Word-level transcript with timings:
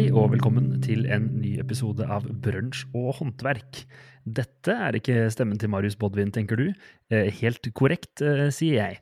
Hei 0.00 0.06
og 0.16 0.30
velkommen 0.32 0.78
til 0.80 1.02
en 1.12 1.26
ny 1.42 1.58
episode 1.60 2.06
av 2.08 2.24
Brunsj 2.24 2.86
og 2.96 3.18
håndverk. 3.18 3.82
Dette 4.24 4.72
er 4.72 4.96
ikke 4.96 5.26
stemmen 5.28 5.60
til 5.60 5.68
Marius 5.68 5.98
Bodvin, 6.00 6.30
tenker 6.32 6.56
du? 6.56 6.70
Eh, 7.12 7.28
helt 7.42 7.68
korrekt, 7.76 8.22
eh, 8.24 8.46
sier 8.48 8.78
jeg. 8.78 8.96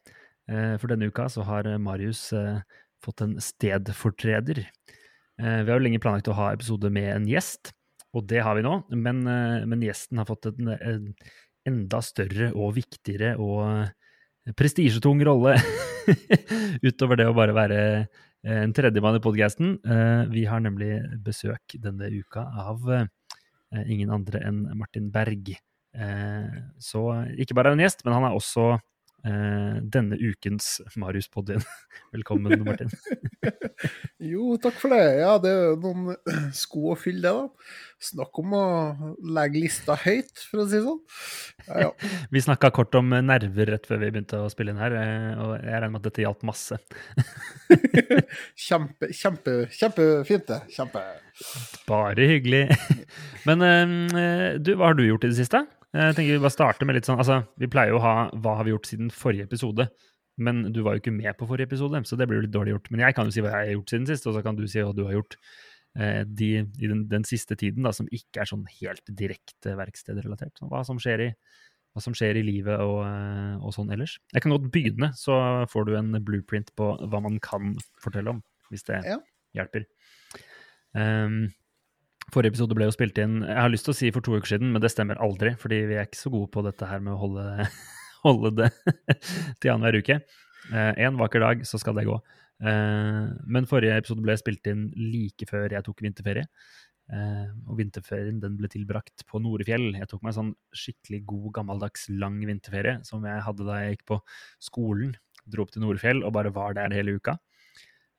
Eh, 0.50 0.74
for 0.74 0.90
denne 0.90 1.06
uka 1.06 1.28
så 1.30 1.46
har 1.46 1.70
Marius 1.78 2.34
fått 2.98 3.22
en 3.22 3.38
stedfortreder. 3.38 4.64
Vi 5.38 5.70
har 5.70 5.70
jo 5.70 5.86
lenge 5.86 6.02
planlagt 6.02 6.32
å 6.32 6.34
ha 6.34 6.50
episode 6.50 6.90
med 6.90 7.14
en 7.14 7.30
gjest, 7.30 7.70
og 8.10 8.26
det 8.26 8.42
har 8.42 8.58
vi 8.58 8.66
nå. 8.66 8.82
Men, 8.90 9.22
men 9.22 9.86
gjesten 9.86 10.18
har 10.18 10.26
fått 10.26 10.50
en, 10.50 10.74
en 10.82 11.14
enda 11.62 12.02
større 12.02 12.50
og 12.58 12.74
viktigere 12.74 13.36
og 13.38 13.86
prestisjetung 14.58 15.22
rolle 15.22 15.60
utover 16.88 17.22
det 17.22 17.30
å 17.30 17.38
bare 17.38 17.54
være 17.54 18.08
en 18.46 18.74
tredjemann 18.76 19.18
i 19.18 19.22
podkasten. 19.22 19.78
Eh, 19.82 20.22
vi 20.32 20.44
har 20.46 20.60
nemlig 20.62 20.92
besøk 21.24 21.74
denne 21.82 22.10
uka 22.12 22.44
av 22.66 22.84
eh, 22.92 23.06
ingen 23.86 24.12
andre 24.14 24.42
enn 24.46 24.62
Martin 24.78 25.10
Berg. 25.14 25.56
Så 26.78 27.00
ikke 27.40 27.56
bare 27.56 27.72
er 27.72 27.74
han 27.74 27.80
gjest, 27.82 28.04
men 28.04 28.14
han 28.14 28.26
er 28.28 28.34
også 28.36 28.76
denne 29.22 30.16
ukens 30.16 30.78
Marius-podien. 30.96 31.62
Velkommen, 32.14 32.62
Martin. 32.64 32.88
jo, 34.30 34.56
takk 34.62 34.78
for 34.80 34.94
det. 34.94 35.02
Ja, 35.20 35.34
det 35.42 35.50
er 35.52 35.64
jo 35.72 35.78
noen 35.82 36.16
sko 36.56 36.92
å 36.92 36.96
fylle, 36.98 37.28
det, 37.28 37.32
da. 37.34 37.74
Snakk 38.08 38.38
om 38.40 38.54
å 38.54 38.64
legge 39.34 39.64
lista 39.64 39.96
høyt, 39.98 40.44
for 40.48 40.62
å 40.62 40.66
si 40.68 40.78
det 40.78 40.84
sånn. 40.86 41.00
Ja, 41.66 41.88
ja. 41.88 41.90
Vi 42.34 42.42
snakka 42.44 42.70
kort 42.74 42.94
om 42.98 43.10
nerver 43.12 43.72
rett 43.74 43.88
før 43.88 44.00
vi 44.00 44.10
begynte 44.14 44.40
å 44.40 44.50
spille 44.52 44.72
inn 44.72 44.80
her, 44.80 44.94
og 45.42 45.54
jeg 45.56 45.72
regner 45.72 45.92
med 45.92 46.00
at 46.00 46.08
dette 46.08 46.24
hjalp 46.24 46.44
masse. 46.46 46.78
kjempe, 48.68 49.10
kjempe, 49.12 49.56
kjempefint, 49.74 50.46
det. 50.48 50.60
Kjempe. 50.76 51.02
Bare 51.88 52.30
hyggelig. 52.32 52.64
Men 53.48 53.66
du, 54.62 54.72
hva 54.76 54.92
har 54.92 54.98
du 54.98 55.04
gjort 55.06 55.26
i 55.26 55.32
det 55.32 55.40
siste? 55.40 55.66
Jeg 55.96 56.14
tenker 56.18 56.36
Vi 56.36 56.42
bare 56.42 56.52
starter 56.52 56.88
med 56.88 56.98
litt 56.98 57.08
sånn, 57.08 57.20
altså, 57.22 57.40
vi 57.56 57.70
pleier 57.70 57.94
jo 57.94 58.00
å 58.00 58.04
ha 58.04 58.14
hva 58.36 58.58
har 58.58 58.66
vi 58.66 58.74
gjort 58.74 58.88
siden 58.90 59.12
forrige 59.14 59.48
episode. 59.48 59.88
Men 60.38 60.68
du 60.70 60.82
var 60.86 60.94
jo 60.94 61.02
ikke 61.02 61.14
med 61.14 61.34
på 61.38 61.48
forrige 61.50 61.72
episode, 61.72 61.98
så 62.06 62.16
det 62.18 62.28
blir 62.30 62.38
jo 62.38 62.44
litt 62.46 62.54
dårlig 62.54 62.76
gjort. 62.76 62.92
Men 62.94 63.02
jeg 63.02 63.16
kan 63.16 63.26
jo 63.26 63.34
si 63.34 63.42
hva 63.42 63.56
jeg 63.56 63.72
har 63.72 63.74
gjort 63.74 63.92
siden 63.94 64.06
sist, 64.06 64.28
og 64.30 64.36
så 64.36 64.42
kan 64.44 64.58
du 64.58 64.66
si 64.70 64.84
hva 64.84 64.92
du 64.94 65.02
har 65.08 65.16
gjort 65.16 65.34
eh, 65.98 66.20
de, 66.22 66.50
i 66.62 66.90
den, 66.90 67.00
den, 67.10 67.24
siste 67.26 67.56
tiden, 67.58 67.88
da, 67.88 67.92
som 67.96 68.10
ikke 68.14 68.44
er 68.44 68.50
sånn 68.50 68.62
helt 68.78 69.14
direkte 69.18 69.74
verkstedrelatert. 69.80 70.54
Sånn, 70.60 70.70
Hva 70.70 70.84
som 70.86 71.00
skjer 71.02 71.24
i, 71.26 71.28
hva 71.96 72.04
som 72.04 72.14
skjer 72.14 72.38
i 72.38 72.44
livet 72.46 72.78
og, 72.84 73.00
eh, 73.08 73.56
og, 73.58 73.72
sånn 73.74 73.90
ellers. 73.96 74.20
Jeg 74.30 74.44
kan 74.44 74.54
godt 74.54 74.70
begynne, 74.74 75.10
så 75.18 75.40
får 75.72 75.88
du 75.88 75.96
en 75.98 76.14
blueprint 76.22 76.70
på 76.78 76.92
hva 77.02 77.22
man 77.24 77.40
kan 77.42 77.74
fortelle 77.98 78.36
om, 78.36 78.42
hvis 78.70 78.86
det 78.86 79.02
ja. 79.08 79.18
hjelper. 79.58 79.88
Um, 80.94 81.48
Forrige 82.28 82.52
episode 82.52 82.76
ble 82.76 82.88
jo 82.88 82.92
spilt 82.92 83.18
inn 83.22 83.38
Jeg 83.40 83.56
har 83.56 83.70
lyst 83.72 83.86
til 83.88 83.94
å 83.94 83.96
si 83.96 84.08
for 84.12 84.24
to 84.24 84.34
uker 84.36 84.50
siden, 84.50 84.72
men 84.74 84.82
det 84.84 84.90
stemmer 84.92 85.20
aldri. 85.24 85.54
Fordi 85.60 85.80
vi 85.88 85.96
er 85.96 86.08
ikke 86.08 86.20
så 86.20 86.32
gode 86.32 86.50
på 86.52 86.64
dette 86.66 86.88
her 86.88 87.00
med 87.04 87.14
å 87.14 87.20
holde, 87.22 87.68
holde 88.26 88.52
det 88.58 88.68
til 89.62 89.72
annenhver 89.72 90.02
uke. 90.02 90.18
Eh, 90.68 91.06
vakker 91.16 91.44
dag, 91.44 91.62
så 91.68 91.80
skal 91.80 91.96
det 91.96 92.04
gå. 92.08 92.18
Eh, 92.68 93.22
men 93.48 93.68
forrige 93.70 93.96
episode 94.02 94.24
ble 94.24 94.36
spilt 94.40 94.68
inn 94.68 94.90
like 94.98 95.48
før 95.48 95.72
jeg 95.72 95.86
tok 95.86 96.04
vinterferie. 96.04 96.44
Eh, 97.08 97.46
og 97.64 97.78
vinterferien 97.78 98.42
den 98.42 98.58
ble 98.58 98.68
tilbrakt 98.68 99.24
på 99.30 99.40
Norefjell. 99.40 99.94
Jeg 99.96 100.10
tok 100.10 100.20
meg 100.20 100.34
en 100.34 100.38
sånn 100.40 100.52
skikkelig 100.76 101.22
god, 101.30 101.48
gammeldags, 101.62 102.10
lang 102.12 102.36
vinterferie 102.44 102.98
som 103.08 103.24
jeg 103.24 103.46
hadde 103.46 103.68
da 103.70 103.78
jeg 103.80 103.96
gikk 103.96 104.04
på 104.12 104.20
skolen. 104.68 105.16
Dro 105.48 105.64
opp 105.64 105.72
til 105.72 105.86
Norefjell 105.86 106.20
og 106.28 106.34
bare 106.36 106.52
var 106.52 106.76
der 106.76 106.92
hele 106.92 107.16
uka. 107.16 107.38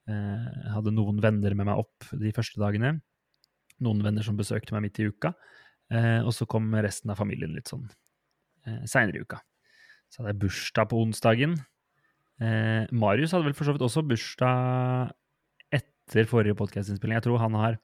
Jeg 0.10 0.74
hadde 0.74 0.90
noen 0.96 1.20
venner 1.22 1.54
med 1.54 1.68
meg 1.70 1.84
opp 1.84 2.08
de 2.18 2.32
første 2.34 2.58
dagene 2.58 2.96
noen 3.86 4.04
venner 4.06 4.26
som 4.26 4.38
besøkte 4.40 4.76
meg 4.76 4.88
midt 4.88 5.02
i 5.02 5.10
uka. 5.10 5.34
Eh, 5.90 6.20
og 6.22 6.34
så 6.36 6.46
kom 6.50 6.70
resten 6.76 7.12
av 7.12 7.20
familien 7.20 7.56
litt 7.56 7.72
sånn 7.72 7.88
eh, 8.68 8.84
seinere 8.90 9.20
i 9.20 9.26
uka. 9.26 9.42
Så 10.10 10.22
hadde 10.22 10.34
jeg 10.34 10.42
bursdag 10.44 10.90
på 10.92 11.00
onsdagen. 11.04 11.56
Eh, 12.40 12.86
Marius 12.96 13.34
hadde 13.36 13.50
vel 13.50 13.58
for 13.58 13.68
så 13.68 13.76
vidt 13.76 13.86
også 13.86 14.06
bursdag 14.08 15.14
etter 15.76 16.30
forrige 16.30 16.58
podkastinnspilling. 16.60 17.20
Jeg 17.20 17.28
tror 17.30 17.44
han 17.44 17.58
har 17.60 17.80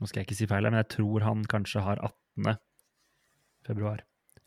Nå 0.00 0.06
skal 0.08 0.22
jeg 0.22 0.30
ikke 0.30 0.36
si 0.38 0.46
feil, 0.48 0.64
men 0.64 0.78
jeg 0.78 0.86
tror 0.94 1.24
han 1.26 1.42
kanskje 1.44 1.82
har 1.84 1.98
18. 2.00 2.54
februar. 3.68 3.98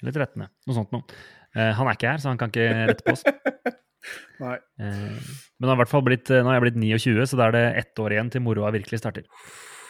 Eller 0.02 0.16
13. 0.16 0.41
Noe 0.41 0.74
sånt 0.74 0.96
noe. 0.96 1.06
Eh, 1.53 1.70
han 1.78 1.85
er 1.85 1.94
ikke 1.94 2.09
her, 2.09 2.24
så 2.24 2.31
han 2.31 2.40
kan 2.41 2.50
ikke 2.50 2.88
rette 2.90 3.06
på 3.06 3.14
oss. 3.14 3.22
Nei. 4.44 4.56
Eh, 4.81 5.20
men 5.22 5.68
han 5.68 5.74
har 5.75 5.80
hvert 5.84 5.91
fall 5.91 6.02
blitt, 6.08 6.31
nå 6.34 6.50
er 6.50 6.58
jeg 6.58 6.66
blitt 6.66 6.80
29, 6.81 7.28
så 7.30 7.38
da 7.38 7.52
er 7.52 7.56
det 7.56 7.64
ett 7.84 8.02
år 8.02 8.16
igjen 8.16 8.34
til 8.34 8.44
moroa 8.47 8.74
virkelig 8.74 9.03
starter. 9.03 9.30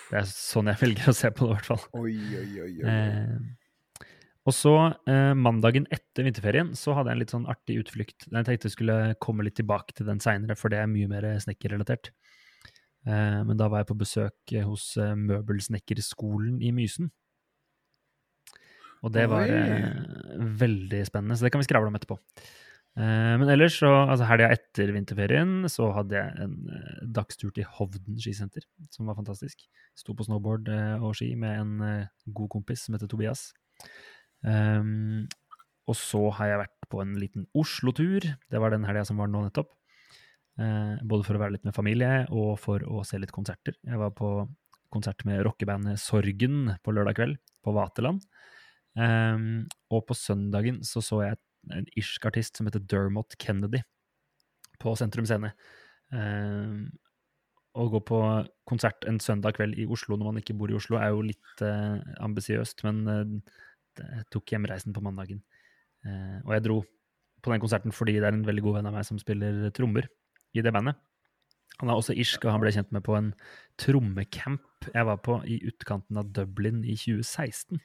Det 0.10 0.20
er 0.22 0.30
sånn 0.30 0.70
jeg 0.72 0.82
velger 0.82 1.12
å 1.12 1.16
se 1.18 1.32
på 1.34 1.48
det, 1.48 1.52
i 1.52 1.58
hvert 1.58 1.70
fall. 1.72 1.84
Oi, 2.02 2.16
oi, 2.40 2.48
oi, 2.64 2.74
oi. 2.84 2.94
Eh, 2.94 4.08
og 4.44 4.56
så, 4.56 4.76
eh, 5.08 5.32
mandagen 5.40 5.88
etter 5.94 6.28
vinterferien, 6.28 6.74
så 6.76 6.98
hadde 6.98 7.12
jeg 7.12 7.16
en 7.16 7.24
litt 7.24 7.34
sånn 7.34 7.50
artig 7.52 7.78
utflukt. 7.80 8.28
Jeg 8.28 8.48
tenkte 8.48 8.68
jeg 8.68 8.76
skulle 8.76 8.98
komme 9.24 9.46
litt 9.48 9.56
tilbake 9.60 9.96
til 9.96 10.10
den 10.10 10.20
seinere, 10.24 10.58
for 10.60 10.74
det 10.74 10.82
er 10.82 10.92
mye 10.92 11.08
mer 11.12 11.30
snekkerrelatert. 11.44 12.12
Eh, 13.08 13.40
men 13.48 13.60
da 13.60 13.68
var 13.72 13.84
jeg 13.84 13.92
på 13.92 14.00
besøk 14.00 14.56
hos 14.68 14.94
eh, 15.00 15.16
Møbelsnekkerskolen 15.20 16.62
i 16.64 16.72
Mysen. 16.76 17.12
Og 19.04 19.12
det 19.12 19.26
var 19.32 19.50
eh, 19.52 19.90
veldig 20.60 21.02
spennende, 21.10 21.36
så 21.36 21.48
det 21.48 21.52
kan 21.52 21.64
vi 21.64 21.68
skravle 21.68 21.92
om 21.92 21.98
etterpå. 22.00 22.20
Eh, 22.94 23.36
men 23.42 23.50
ellers, 23.50 23.80
så, 23.82 23.90
altså 23.90 24.28
helga 24.30 24.52
etter 24.54 24.92
vinterferien, 24.94 25.64
så 25.72 25.90
hadde 25.96 26.20
jeg 26.20 26.46
en 26.46 26.58
uh, 26.70 27.00
dagstur 27.16 27.50
til 27.56 27.66
Hovden 27.80 28.20
skisenter, 28.22 28.66
som 28.94 29.10
var 29.10 29.18
fantastisk. 29.18 29.66
Sto 29.98 30.14
på 30.14 30.28
snowboard 30.28 30.70
uh, 30.70 31.02
og 31.02 31.16
ski 31.18 31.32
med 31.40 31.58
en 31.58 31.72
uh, 31.82 32.12
god 32.38 32.52
kompis 32.54 32.86
som 32.86 32.98
heter 32.98 33.10
Tobias. 33.10 33.48
Um, 34.46 35.26
og 35.90 35.98
så 35.98 36.28
har 36.38 36.52
jeg 36.52 36.62
vært 36.62 36.90
på 36.92 37.02
en 37.02 37.16
liten 37.18 37.48
Oslo-tur. 37.58 38.28
Det 38.30 38.62
var 38.62 38.76
den 38.76 38.86
helga 38.86 39.08
som 39.10 39.18
var 39.20 39.32
nå 39.32 39.48
nettopp. 39.48 39.74
både 40.54 41.26
for 41.26 41.34
å 41.34 41.40
være 41.42 41.56
litt 41.56 41.64
med 41.66 41.74
familie 41.74 42.28
og 42.30 42.60
for 42.62 42.84
å 42.86 43.02
se 43.04 43.18
litt 43.18 43.34
konserter. 43.34 43.74
Jeg 43.82 43.98
var 43.98 44.12
på 44.14 44.46
konsert 44.94 45.26
med 45.26 45.42
rockebandet 45.44 45.98
Sorgen 46.00 46.76
på 46.86 46.94
lørdag 46.94 47.18
kveld 47.18 47.40
på 47.66 47.74
Vaterland. 47.74 48.22
Um, 48.94 49.66
og 49.90 50.06
på 50.06 50.14
søndagen 50.14 50.84
så 50.86 51.02
så 51.02 51.24
jeg 51.24 51.36
et 51.36 51.44
en 51.72 51.88
irsk 52.00 52.26
artist 52.28 52.58
som 52.60 52.68
heter 52.68 52.84
Dermot 52.92 53.38
Kennedy, 53.40 53.84
på 54.84 54.96
Sentrum 55.00 55.28
Scene. 55.30 55.54
Å 57.74 57.86
gå 57.90 58.00
på 58.06 58.18
konsert 58.70 59.06
en 59.10 59.18
søndag 59.24 59.56
kveld 59.58 59.80
i 59.82 59.88
Oslo 59.90 60.18
når 60.18 60.28
man 60.28 60.42
ikke 60.44 60.56
bor 60.58 60.70
i 60.70 60.76
Oslo, 60.78 61.00
er 61.02 61.10
jo 61.10 61.24
litt 61.26 61.64
uh, 61.66 61.98
ambisiøst, 62.22 62.84
men 62.86 63.00
uh, 63.10 63.56
jeg 63.98 64.28
tok 64.34 64.54
hjemreisen 64.54 64.94
på 64.94 65.02
mandagen. 65.02 65.40
Uh, 66.06 66.38
og 66.44 66.52
jeg 66.54 66.66
dro 66.68 66.78
på 67.44 67.54
den 67.54 67.64
konserten 67.64 67.96
fordi 67.96 68.20
det 68.20 68.30
er 68.30 68.38
en 68.38 68.46
veldig 68.46 68.66
god 68.68 68.78
venn 68.78 68.92
av 68.92 68.94
meg 69.00 69.08
som 69.08 69.18
spiller 69.22 69.66
trommer 69.74 70.06
i 70.54 70.62
det 70.62 70.74
bandet. 70.76 71.02
Han 71.82 71.90
er 71.90 71.98
også 71.98 72.14
irsk, 72.14 72.46
og 72.46 72.54
han 72.54 72.62
ble 72.62 72.76
kjent 72.76 72.94
med 72.94 73.02
på 73.08 73.16
en 73.18 73.32
trommecamp 73.82 74.92
jeg 74.94 75.08
var 75.10 75.18
på 75.26 75.40
i 75.50 75.58
utkanten 75.66 76.20
av 76.20 76.30
Dublin 76.36 76.84
i 76.86 76.94
2016. 77.00 77.82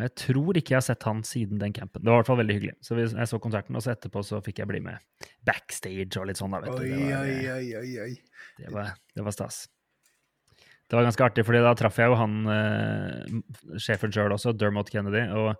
Jeg 0.00 0.14
tror 0.18 0.56
ikke 0.56 0.72
jeg 0.72 0.78
har 0.78 0.86
sett 0.86 1.04
han 1.06 1.20
siden 1.26 1.60
den 1.60 1.74
campen. 1.76 2.00
Det 2.02 2.08
var 2.08 2.16
i 2.16 2.22
hvert 2.22 2.30
fall 2.30 2.40
veldig 2.40 2.56
hyggelig. 2.56 2.72
Så 2.82 2.96
jeg 2.96 3.28
så 3.28 3.38
konserten, 3.42 3.76
og 3.76 3.84
så 3.84 3.92
etterpå 3.92 4.22
så 4.26 4.40
fikk 4.44 4.62
jeg 4.62 4.70
bli 4.70 4.80
med 4.82 5.28
backstage 5.46 6.16
og 6.18 6.30
litt 6.30 6.40
sånn. 6.40 6.56
da, 6.56 6.62
vet 6.64 6.80
du. 6.80 6.88
Det 6.88 6.96
var, 6.96 7.28
oi, 7.28 7.68
oi, 7.76 7.92
oi, 8.06 8.14
Det 8.58 8.72
var, 8.72 8.96
det 9.14 9.26
var 9.28 9.36
stas. 9.36 9.66
Det 10.88 10.98
var 10.98 11.06
ganske 11.06 11.24
artig, 11.24 11.44
fordi 11.48 11.60
da 11.64 11.74
traff 11.78 12.00
jeg 12.00 12.10
jo 12.10 12.16
han 12.20 12.34
eh, 12.52 13.36
sjefen 13.80 14.12
sjøl 14.12 14.34
også, 14.34 14.52
Dermot 14.56 14.90
Kennedy. 14.92 15.22
Og 15.38 15.52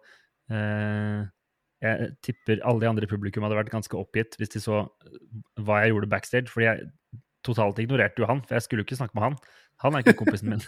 eh, 0.52 1.22
jeg 1.84 2.10
tipper 2.24 2.64
alle 2.68 2.82
de 2.82 2.90
andre 2.90 3.06
i 3.08 3.10
publikum 3.10 3.46
hadde 3.46 3.56
vært 3.58 3.72
ganske 3.72 3.96
oppgitt 3.98 4.36
hvis 4.40 4.52
de 4.56 4.60
så 4.64 4.82
hva 5.60 5.82
jeg 5.82 5.94
gjorde 5.94 6.10
backstage. 6.12 6.52
Fordi 6.52 6.68
jeg 6.68 6.90
totalt 7.46 7.80
ignorerte 7.84 8.24
jo 8.24 8.28
han, 8.28 8.42
for 8.46 8.58
jeg 8.58 8.66
skulle 8.66 8.84
jo 8.84 8.88
ikke 8.88 9.00
snakke 9.00 9.18
med 9.18 9.28
han. 9.28 9.38
Han 9.84 9.96
er 9.96 10.04
ikke 10.04 10.18
kompisen 10.24 10.52
min. 10.52 10.66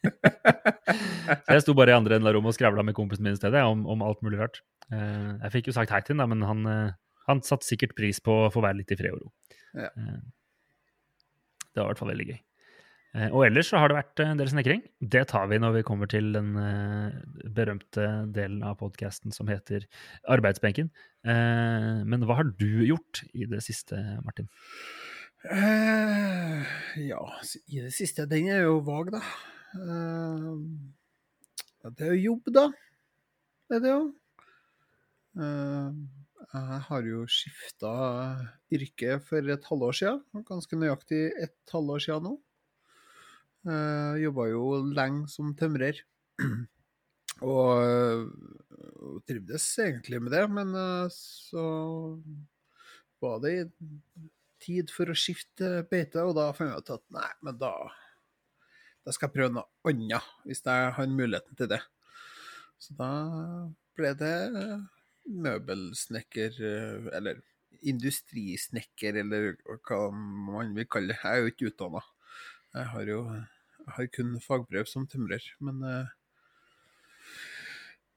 så 1.44 1.54
jeg 1.54 1.62
sto 1.64 1.74
bare 1.76 1.92
i 1.92 1.96
andre 1.96 2.16
enden 2.16 2.28
av 2.30 2.36
rommet 2.36 2.54
og 2.54 2.56
skravla 2.56 2.84
med 2.86 2.96
kompisen 2.96 3.26
min 3.26 3.36
i 3.36 3.40
stedet 3.40 3.62
om, 3.68 3.86
om, 3.90 4.04
alt 4.06 4.22
mulig 4.24 4.40
rart. 4.40 4.62
Uh, 4.90 5.36
jeg 5.44 5.54
fikk 5.56 5.70
jo 5.70 5.76
sagt 5.76 5.92
hei 5.94 6.02
til 6.06 6.20
ham, 6.20 6.32
men 6.32 6.44
han, 6.46 6.66
uh, 6.66 7.16
han 7.28 7.42
satte 7.46 7.68
sikkert 7.68 7.96
pris 7.98 8.22
på 8.24 8.46
å 8.46 8.52
få 8.52 8.62
være 8.64 8.80
litt 8.80 8.94
i 8.94 8.98
fred 9.00 9.16
og 9.16 9.26
ro. 9.26 9.32
Ja. 9.78 9.90
Uh, 9.96 10.20
det 11.70 11.82
var 11.82 11.90
i 11.90 11.92
hvert 11.92 12.00
fall 12.00 12.10
veldig 12.10 12.26
gøy. 12.32 12.38
og 13.30 13.44
ellers 13.46 13.68
så 13.70 13.78
har 13.78 13.90
det 13.90 13.94
vært 13.94 14.20
en 14.24 14.40
del 14.40 14.48
snekring. 14.50 14.80
Det 15.14 15.22
tar 15.30 15.46
vi 15.52 15.60
når 15.62 15.76
vi 15.76 15.82
kommer 15.86 16.10
til 16.10 16.32
den 16.34 16.48
berømte 17.54 18.08
delen 18.34 18.64
av 18.66 18.80
podkasten 18.80 19.30
som 19.30 19.46
heter 19.46 19.86
Arbeidsbenken. 20.26 20.90
men 21.22 22.26
hva 22.26 22.40
har 22.40 22.50
du 22.58 22.82
gjort 22.88 23.22
i 23.30 23.46
det 23.46 23.62
siste, 23.62 24.02
Martin? 24.26 24.50
ja, 27.12 27.22
i 27.70 27.80
det 27.86 27.94
siste 27.94 28.26
Den 28.26 28.50
er 28.50 28.66
jo 28.66 28.80
vag, 28.82 29.14
da. 29.14 29.22
Uh, 29.70 30.58
det 31.94 32.06
er 32.06 32.16
jo 32.16 32.32
jobb, 32.32 32.50
da. 32.54 32.64
Det 33.70 33.78
er 33.78 33.84
det 33.84 33.92
jo. 33.92 34.00
Uh, 35.38 35.92
jeg 36.50 36.80
har 36.88 37.06
jo 37.06 37.20
skifta 37.30 37.92
yrke 38.74 39.20
for 39.22 39.52
et 39.54 39.68
halvår 39.70 39.98
siden. 40.00 40.44
Ganske 40.48 40.78
nøyaktig 40.78 41.22
et 41.38 41.74
halvår 41.74 42.02
siden 42.06 42.26
nå. 42.26 42.34
Uh, 43.68 44.18
Jobba 44.18 44.48
jo 44.50 44.64
lenge 44.90 45.30
som 45.30 45.54
tømrer. 45.54 46.02
og, 47.46 48.32
og 49.06 49.22
trivdes 49.28 49.70
egentlig 49.84 50.22
med 50.24 50.34
det, 50.34 50.44
men 50.50 50.74
så 51.14 51.64
var 53.20 53.42
det 53.44 53.54
tid 54.60 54.90
for 54.92 55.12
å 55.12 55.16
skifte 55.16 55.80
beite, 55.90 56.24
og 56.24 56.34
da 56.36 56.50
fant 56.56 56.72
jeg 56.72 56.82
ut 56.82 56.94
at 56.96 57.04
nei, 57.14 57.28
men 57.44 57.58
da, 57.60 57.72
da 59.04 59.14
skal 59.14 59.28
jeg 59.28 59.36
prøve 59.36 59.54
noe 59.56 59.66
annet, 59.88 60.32
hvis 60.44 60.64
jeg 60.66 60.90
har 60.96 61.12
muligheten 61.12 61.56
til 61.58 61.70
det. 61.72 61.80
Så 62.80 62.96
da 62.98 63.10
ble 63.96 64.12
det 64.18 64.34
møbelsnekker, 65.30 66.58
eller 67.16 67.40
industrisnekker, 67.80 69.20
eller 69.22 69.54
hva 69.86 70.00
man 70.12 70.74
vil 70.76 70.88
kalle 70.90 71.14
det. 71.14 71.20
Jeg 71.22 71.32
er 71.32 71.40
jo 71.44 71.52
ikke 71.52 71.70
utdanna. 71.70 72.02
Jeg 72.76 72.92
har 72.92 73.08
jo 73.08 73.20
jeg 73.80 73.94
har 73.96 74.08
kun 74.14 74.34
fagbrev 74.44 74.88
som 74.88 75.06
tømrer, 75.08 75.44
men 75.64 75.80
eh, 75.82 76.10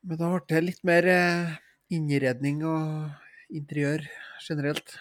Men 0.03 0.19
da 0.19 0.29
ble 0.33 0.41
det 0.51 0.59
litt 0.65 0.83
mer 0.83 1.07
eh, 1.07 1.53
innredning 1.95 2.59
og 2.67 3.55
interiør 3.55 4.03
generelt. 4.43 4.97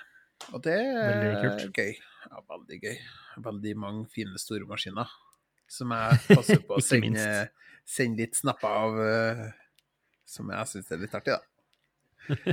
Og 0.54 0.62
det 0.62 0.78
er 0.78 1.66
gøy. 1.74 1.98
Ja, 1.98 2.38
veldig 2.54 2.78
gøy. 2.84 2.96
Veldig 3.42 3.74
mange 3.82 4.06
fine 4.14 4.38
store 4.38 4.68
maskiner 4.70 5.10
som 5.72 5.94
jeg 5.96 6.20
passer 6.28 6.60
på 6.66 6.76
å 6.80 6.84
sende, 6.84 7.26
sende 7.88 8.24
litt 8.24 8.38
snapper 8.38 8.76
av, 8.82 9.00
eh, 9.06 9.46
som 10.28 10.52
jeg 10.52 10.70
syns 10.72 10.92
er 10.92 11.02
litt 11.02 11.16
artig, 11.18 11.38
da. 11.38 11.48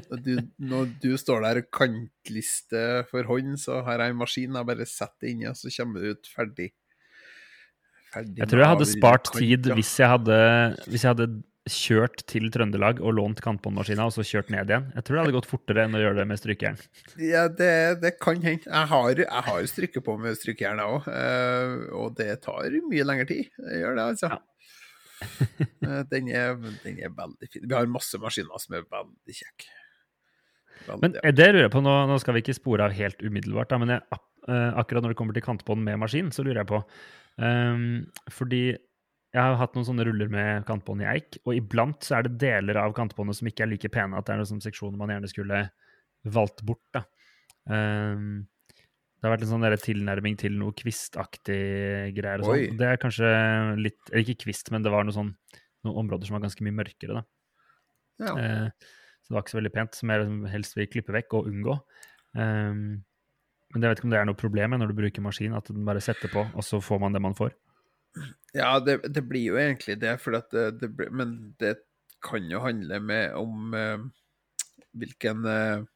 Når 0.10 0.21
du, 0.25 0.31
når 0.66 0.88
du 1.04 1.12
står 1.21 1.44
der 1.45 1.60
og 1.62 1.68
kantlister 1.77 3.04
for 3.10 3.27
hånd, 3.30 3.54
så 3.62 3.83
har 3.86 4.01
jeg 4.01 4.16
en 4.16 4.18
maskin 4.18 4.56
jeg 4.57 4.69
bare 4.71 4.88
setter 4.89 5.30
inni, 5.30 5.45
og 5.50 5.60
så 5.60 5.69
kommer 5.75 6.01
det 6.01 6.16
ut 6.16 6.31
ferdig. 6.31 6.71
ferdig 8.10 8.42
jeg 8.42 8.50
tror 8.50 8.63
jeg 8.63 8.74
hadde 8.74 8.89
spart 8.89 9.30
tid 9.36 9.69
hvis 9.77 9.94
jeg 10.01 10.10
hadde, 10.15 10.39
hvis 10.89 11.06
jeg 11.06 11.13
hadde 11.13 11.30
kjørt 11.70 12.24
til 12.30 12.48
Trøndelag 12.54 13.02
og 13.04 13.14
lånt 13.18 13.42
kantbåndmaskina 13.44 14.08
og 14.08 14.14
så 14.16 14.24
kjørt 14.26 14.52
ned 14.54 14.72
igjen. 14.72 14.88
Jeg 14.96 15.06
tror 15.06 15.16
det 15.16 15.24
hadde 15.24 15.36
gått 15.36 15.50
fortere 15.50 15.86
enn 15.86 15.98
å 15.98 16.02
gjøre 16.02 16.20
det 16.22 16.26
med 16.30 16.40
strykejern. 16.42 16.80
Ja, 17.22 17.44
det, 17.52 17.74
det 18.04 18.14
kan 18.22 18.40
hende. 18.42 18.66
Jeg 18.66 18.92
har, 18.94 19.22
jeg 19.22 19.46
har 19.50 19.68
stryket 19.70 20.06
på 20.06 20.16
med 20.22 20.38
strykejern, 20.40 20.82
jeg 20.82 20.96
òg. 20.96 21.10
Eh, 21.14 21.74
og 22.00 22.16
det 22.18 22.30
tar 22.46 22.80
mye 22.90 23.06
lengre 23.06 23.28
tid. 23.30 23.52
Det 23.58 23.82
gjør 23.82 24.00
det, 24.00 24.08
altså. 24.14 24.32
Ja. 24.36 24.46
Eh, 25.84 26.02
den, 26.08 26.30
er, 26.32 26.54
den, 26.84 26.98
er, 27.00 27.12
veldig 27.16 27.48
fin. 27.52 27.64
Vi 27.68 27.76
har 27.76 27.88
masse 27.92 28.16
maskiner 28.20 28.60
som 28.64 28.76
er 28.78 28.86
veldig 28.88 29.36
kjekke. 29.36 29.70
Men 31.02 31.16
ja. 31.18 31.32
det 31.36 31.48
lurer 31.50 31.66
jeg 31.66 31.74
på, 31.74 31.82
nå, 31.84 31.96
nå, 32.08 32.18
skal 32.24 32.36
vi 32.36 32.44
ikke 32.44 32.56
spore 32.56 32.88
av 32.88 32.96
helt 32.96 33.20
umiddelbart, 33.20 33.72
da, 33.72 33.80
men 33.82 33.94
jeg, 33.96 34.20
akkurat 34.48 35.04
når 35.04 35.14
det 35.14 35.20
kommer 35.20 35.36
til 35.36 35.44
kantbånd 35.44 35.84
med 35.84 36.00
maskin, 36.00 36.32
så 36.36 36.44
lurer 36.46 36.62
jeg 36.62 36.70
på 36.72 36.80
um, 37.44 37.84
Fordi 38.32 38.62
jeg 39.30 39.42
har 39.46 39.58
hatt 39.60 39.76
noen 39.78 39.86
sånne 39.86 40.06
ruller 40.08 40.30
med 40.34 40.64
kantbånd 40.66 41.04
i 41.04 41.10
eik, 41.12 41.38
og 41.46 41.54
iblant 41.54 42.06
så 42.06 42.18
er 42.18 42.26
det 42.26 42.40
deler 42.42 42.80
av 42.81 42.96
kantbåndet 42.98 43.38
som 43.38 43.50
ikke 43.50 43.66
er 43.66 43.72
like 43.74 43.92
pene, 43.94 44.18
at 44.18 44.26
det 44.26 44.34
er 44.34 44.42
noen 44.42 44.64
seksjoner 44.64 44.98
man 44.98 45.14
gjerne 45.14 45.30
skulle 45.30 45.60
valgt 46.26 46.64
bort. 46.66 46.86
da. 46.96 47.04
Um, 47.70 48.48
det 49.20 49.28
har 49.28 49.36
vært 49.36 49.44
en 49.46 49.52
sånn 49.52 49.68
tilnærming 49.84 50.38
til 50.40 50.56
noe 50.56 50.74
kvistaktig 50.80 51.60
greier. 52.16 52.42
og 52.42 52.48
sånn. 52.48 52.78
Det 52.80 52.88
er 52.88 53.02
kanskje 53.02 53.30
litt 53.84 54.14
ikke 54.16 54.40
kvist, 54.46 54.72
men 54.72 54.86
det 54.86 54.94
var 54.94 55.06
noe 55.06 55.16
sånn, 55.16 55.34
noen 55.86 56.06
områder 56.06 56.30
som 56.30 56.38
var 56.38 56.46
ganske 56.48 56.64
mye 56.66 56.78
mørkere. 56.80 57.20
da. 57.20 57.25
Ja. 58.24 58.34
Eh, 58.34 58.90
så 59.20 59.30
det 59.30 59.36
var 59.36 59.44
ikke 59.44 59.54
så 59.54 59.60
veldig 59.60 59.75
pent, 59.75 60.00
som 60.00 60.10
jeg 60.10 60.24
liksom 60.24 60.46
helst 60.50 60.78
vil 60.78 60.90
klippe 60.90 61.14
vekk 61.14 61.36
og 61.38 61.52
unngå. 61.52 61.75
Um, 62.40 63.04
men 63.70 63.84
jeg 63.84 63.92
vet 63.92 64.00
ikke 64.00 64.08
om 64.08 64.14
det 64.16 64.22
er 64.24 64.30
noe 64.32 64.40
problem 64.40 64.78
når 64.80 64.90
du 64.90 64.98
bruker 64.98 65.22
maskin, 65.22 65.54
at 65.54 65.68
den 65.70 65.86
bare 65.86 66.02
setter 66.02 66.32
på, 66.32 66.48
og 66.50 66.66
så 66.66 66.80
får 66.82 67.04
man 67.04 67.14
det 67.14 67.22
man 67.22 67.38
får. 67.38 67.54
Ja, 68.54 68.80
det, 68.82 69.02
det 69.14 69.22
blir 69.30 69.52
jo 69.52 69.60
egentlig 69.62 70.00
det, 70.02 70.16
det, 70.52 70.66
det, 70.82 70.90
men 71.14 71.36
det 71.62 71.76
kan 72.26 72.48
jo 72.50 72.62
handle 72.64 73.00
med 73.00 73.36
om 73.38 73.76
eh, 73.78 74.02
hvilken 74.98 75.46
eh, 75.46 75.88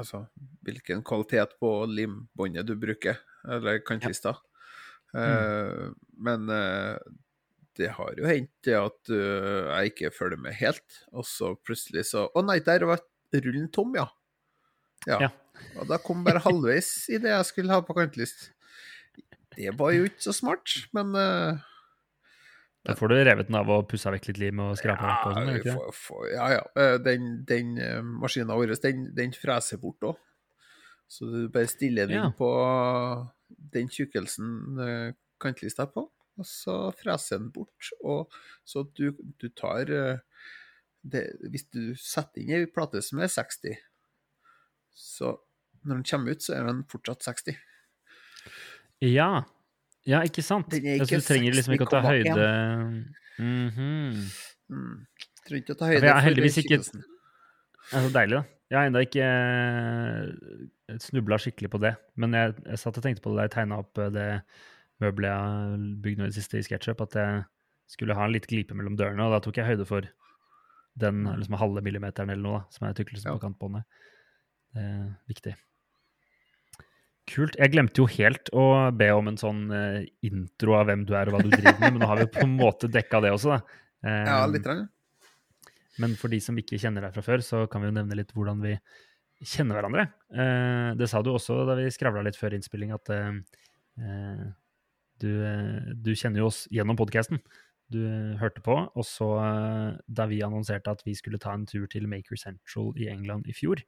Altså 0.00 0.22
hvilken 0.64 1.02
kvalitet 1.04 1.52
på 1.60 1.68
limbåndet 1.84 2.64
du 2.64 2.72
bruker, 2.80 3.18
eller 3.44 3.82
kantlista. 3.84 4.32
Ja. 4.32 4.48
Mm. 5.12 5.20
Uh, 5.20 5.90
men 6.16 6.48
uh, 6.48 6.96
det 7.76 7.90
har 7.92 8.14
jo 8.16 8.24
hendt 8.24 8.70
at 8.72 9.10
uh, 9.12 9.68
jeg 9.68 9.92
ikke 9.92 10.12
følger 10.16 10.40
med 10.40 10.56
helt, 10.56 10.96
og 11.12 11.26
så 11.28 11.52
plutselig 11.60 12.06
så 12.08 12.24
Å 12.32 12.44
nei, 12.46 12.56
der 12.64 12.86
var 12.88 13.04
rullen 13.36 13.68
tom, 13.68 13.92
ja. 14.00 14.06
ja. 15.04 15.26
ja. 15.26 15.30
Og 15.76 15.92
da 15.92 16.00
kom 16.00 16.24
bare 16.24 16.40
halvveis 16.40 17.10
i 17.12 17.20
det 17.20 17.34
jeg 17.34 17.50
skulle 17.50 17.76
ha 17.76 17.84
på 17.84 17.96
kantlist. 18.00 18.48
Det 19.56 19.74
var 19.78 19.92
jo 19.94 20.08
ikke 20.08 20.24
så 20.24 20.34
smart, 20.36 20.74
men 20.96 21.14
da 22.82 22.96
får 22.98 23.12
du 23.12 23.14
revet 23.22 23.46
den 23.46 23.58
av 23.60 23.68
og 23.70 23.84
pussa 23.90 24.10
vekk 24.10 24.24
litt 24.32 24.40
lim 24.42 24.60
og 24.64 24.74
skrapa 24.78 25.10
ja, 25.12 25.42
den, 25.46 25.60
Sånn, 25.62 25.76
for, 25.76 25.98
for, 25.98 26.24
ja, 26.32 26.48
ja. 26.56 26.62
Eh, 26.74 26.96
den, 27.02 27.28
den 27.46 27.76
uh, 27.78 28.00
maskina 28.02 28.56
vår 28.58 28.74
den, 28.82 29.04
den, 29.14 29.34
freser 29.38 29.78
bort 29.82 30.02
òg. 30.08 30.18
Så 31.06 31.28
du 31.30 31.38
bare 31.52 31.70
stiller 31.70 32.10
den 32.10 32.18
ja. 32.18 32.32
på 32.34 32.48
den 33.76 33.90
tjukkelsen 33.92 34.80
uh, 34.80 35.12
kantlista 35.42 35.86
på, 35.86 36.08
og 36.08 36.48
så 36.48 36.76
freser 36.98 37.38
den 37.38 37.52
bort. 37.54 37.92
Og 38.02 38.34
så 38.66 38.82
du, 38.98 39.12
du 39.38 39.46
tar 39.54 39.92
uh, 39.92 40.48
det, 41.02 41.28
Hvis 41.52 41.68
du 41.70 41.94
setter 41.98 42.42
inn 42.42 42.56
ei 42.56 42.66
plate 42.66 43.02
som 43.04 43.22
er 43.22 43.30
60, 43.30 43.78
så 44.90 45.36
når 45.86 46.00
den 46.00 46.08
kommer 46.08 46.34
ut, 46.34 46.42
så 46.42 46.58
er 46.58 46.66
den 46.66 46.82
fortsatt 46.90 47.30
60. 47.30 47.62
Ja, 49.02 49.42
ja, 50.06 50.22
ikke 50.26 50.42
sant? 50.42 50.72
Er 50.74 51.02
ikke 51.02 51.20
du 51.20 51.26
trenger 51.26 51.54
liksom 51.54 51.76
ikke 51.76 51.86
å 51.86 51.92
ta 51.92 52.00
høyde 52.04 52.48
mm 53.38 53.68
-hmm. 53.76 54.18
mm. 54.68 54.96
Trenger 55.46 55.62
ikke 55.62 55.76
å 55.76 55.78
ta 55.78 55.90
høyde 55.90 56.06
ja, 56.06 56.14
for 56.14 56.26
heldigvis 56.26 56.58
ikke 56.62 56.78
Det 56.78 57.98
er 57.98 58.06
så 58.06 58.12
deilig, 58.14 58.36
da. 58.38 58.44
Jeg 58.70 58.78
har 58.78 58.86
ennå 58.88 59.00
ikke 59.04 59.26
uh, 59.28 60.98
snubla 60.98 61.38
skikkelig 61.38 61.70
på 61.70 61.78
det. 61.78 61.96
Men 62.16 62.32
jeg, 62.32 62.54
jeg, 62.64 62.78
satt 62.78 62.96
og 62.96 63.02
tenkte 63.02 63.22
på 63.22 63.30
det 63.30 63.36
da 63.36 63.42
jeg 63.42 63.50
tegna 63.50 63.78
opp 63.82 63.98
eh, 63.98 64.08
det 64.08 64.28
møbelet 65.02 65.28
jeg 65.28 65.36
har 65.36 65.76
bygd 66.02 66.18
nå 66.18 66.24
i 66.24 66.30
det 66.30 66.38
siste 66.38 66.58
i 66.58 66.62
SketchUp, 66.62 67.00
at 67.00 67.14
jeg 67.14 67.42
skulle 67.86 68.14
ha 68.14 68.24
en 68.24 68.32
litt 68.32 68.46
glipe 68.46 68.74
mellom 68.74 68.96
dørene, 68.96 69.26
og 69.26 69.34
da 69.34 69.40
tok 69.44 69.58
jeg 69.58 69.66
høyde 69.66 69.84
for 69.84 70.08
den 70.94 71.26
mm. 71.26 71.36
liksom, 71.42 71.58
halve 71.60 71.82
millimeteren 71.82 72.30
eller 72.30 72.42
noe 72.42 72.62
da, 72.62 72.64
som 72.70 72.86
er 72.86 72.96
tykkelsen 72.96 73.28
ja. 73.28 73.36
på 73.36 73.44
kantbåndet. 73.44 73.84
Det 74.72 74.80
er 74.80 75.04
viktig. 75.28 75.54
Kult. 77.30 77.54
Jeg 77.54 77.70
glemte 77.70 78.02
jo 78.02 78.08
helt 78.10 78.50
å 78.50 78.64
be 78.98 79.06
om 79.14 79.28
en 79.30 79.38
sånn 79.38 79.62
uh, 79.70 80.00
intro 80.26 80.74
av 80.74 80.88
hvem 80.88 81.04
du 81.06 81.14
er 81.14 81.30
og 81.30 81.36
hva 81.36 81.44
du 81.44 81.52
driver 81.52 81.78
med, 81.78 81.94
men 81.94 82.02
nå 82.02 82.08
har 82.10 82.18
vi 82.18 82.26
på 82.34 82.42
en 82.42 82.56
måte 82.58 82.90
dekka 82.90 83.20
det 83.22 83.30
også, 83.36 83.54
da. 83.54 83.78
Um, 84.02 84.26
ja, 84.26 84.38
litt. 84.50 84.66
Rann. 84.66 84.88
Men 86.02 86.16
for 86.18 86.32
de 86.32 86.40
som 86.42 86.56
ikke 86.58 86.80
kjenner 86.82 87.06
deg 87.06 87.14
fra 87.14 87.22
før, 87.22 87.44
så 87.46 87.62
kan 87.70 87.84
vi 87.84 87.92
jo 87.92 87.94
nevne 87.94 88.18
litt 88.18 88.32
hvordan 88.34 88.62
vi 88.64 88.74
kjenner 89.38 89.78
hverandre. 89.78 90.08
Uh, 90.34 90.98
det 90.98 91.06
sa 91.12 91.22
du 91.22 91.30
også 91.30 91.60
da 91.68 91.76
vi 91.78 91.92
skravla 91.94 92.24
litt 92.26 92.38
før 92.38 92.56
innspilling, 92.58 92.94
at 92.96 93.12
uh, 93.14 94.48
du, 95.22 95.30
du, 95.94 96.14
kjenner 96.18 96.42
jo 96.42 96.48
oss 96.50 96.64
gjennom 96.74 96.98
podkasten. 96.98 97.38
Du 97.92 98.00
hørte 98.40 98.64
på, 98.64 98.74
og 98.74 99.04
så 99.06 99.28
da 100.08 100.24
vi 100.26 100.40
annonserte 100.42 100.90
at 100.90 101.04
vi 101.06 101.12
skulle 101.14 101.38
ta 101.38 101.52
en 101.54 101.68
tur 101.68 101.84
til 101.92 102.08
Maker 102.10 102.40
Central 102.40 102.90
i 102.98 103.06
England 103.12 103.46
i 103.46 103.54
fjor, 103.54 103.84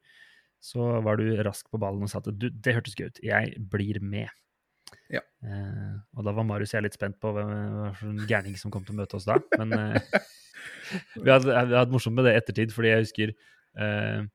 så 0.65 0.95
var 1.05 1.19
du 1.21 1.27
rask 1.45 1.67
på 1.69 1.79
ballen 1.81 2.05
og 2.05 2.11
sa 2.11 2.21
at 2.23 2.31
du, 2.33 2.49
det 2.49 2.73
hørtes 2.73 2.97
gøy 2.97 3.11
ut, 3.11 3.21
jeg 3.23 3.53
blir 3.71 4.01
med. 4.01 4.31
Ja. 5.13 5.21
Eh, 5.45 5.97
og 6.17 6.25
da 6.25 6.33
var 6.33 6.47
Marius 6.47 6.73
og 6.73 6.79
jeg 6.79 6.87
litt 6.87 6.97
spent 6.97 7.19
på 7.21 7.33
hvem 7.35 7.51
slags 7.99 8.29
gærning 8.29 8.55
som 8.57 8.73
kom 8.73 8.85
til 8.85 8.95
å 8.95 9.01
møte 9.03 9.19
oss 9.19 9.27
da. 9.27 9.37
Men 9.59 9.75
eh, 9.77 10.23
vi 11.23 11.29
hadde, 11.29 11.53
hatt 11.53 11.93
morsomt 11.93 12.17
med 12.17 12.27
det 12.27 12.35
i 12.35 12.41
ettertid, 12.41 12.73
fordi 12.73 12.93
jeg 12.93 13.05
husker 13.05 13.35
eh, 13.35 14.25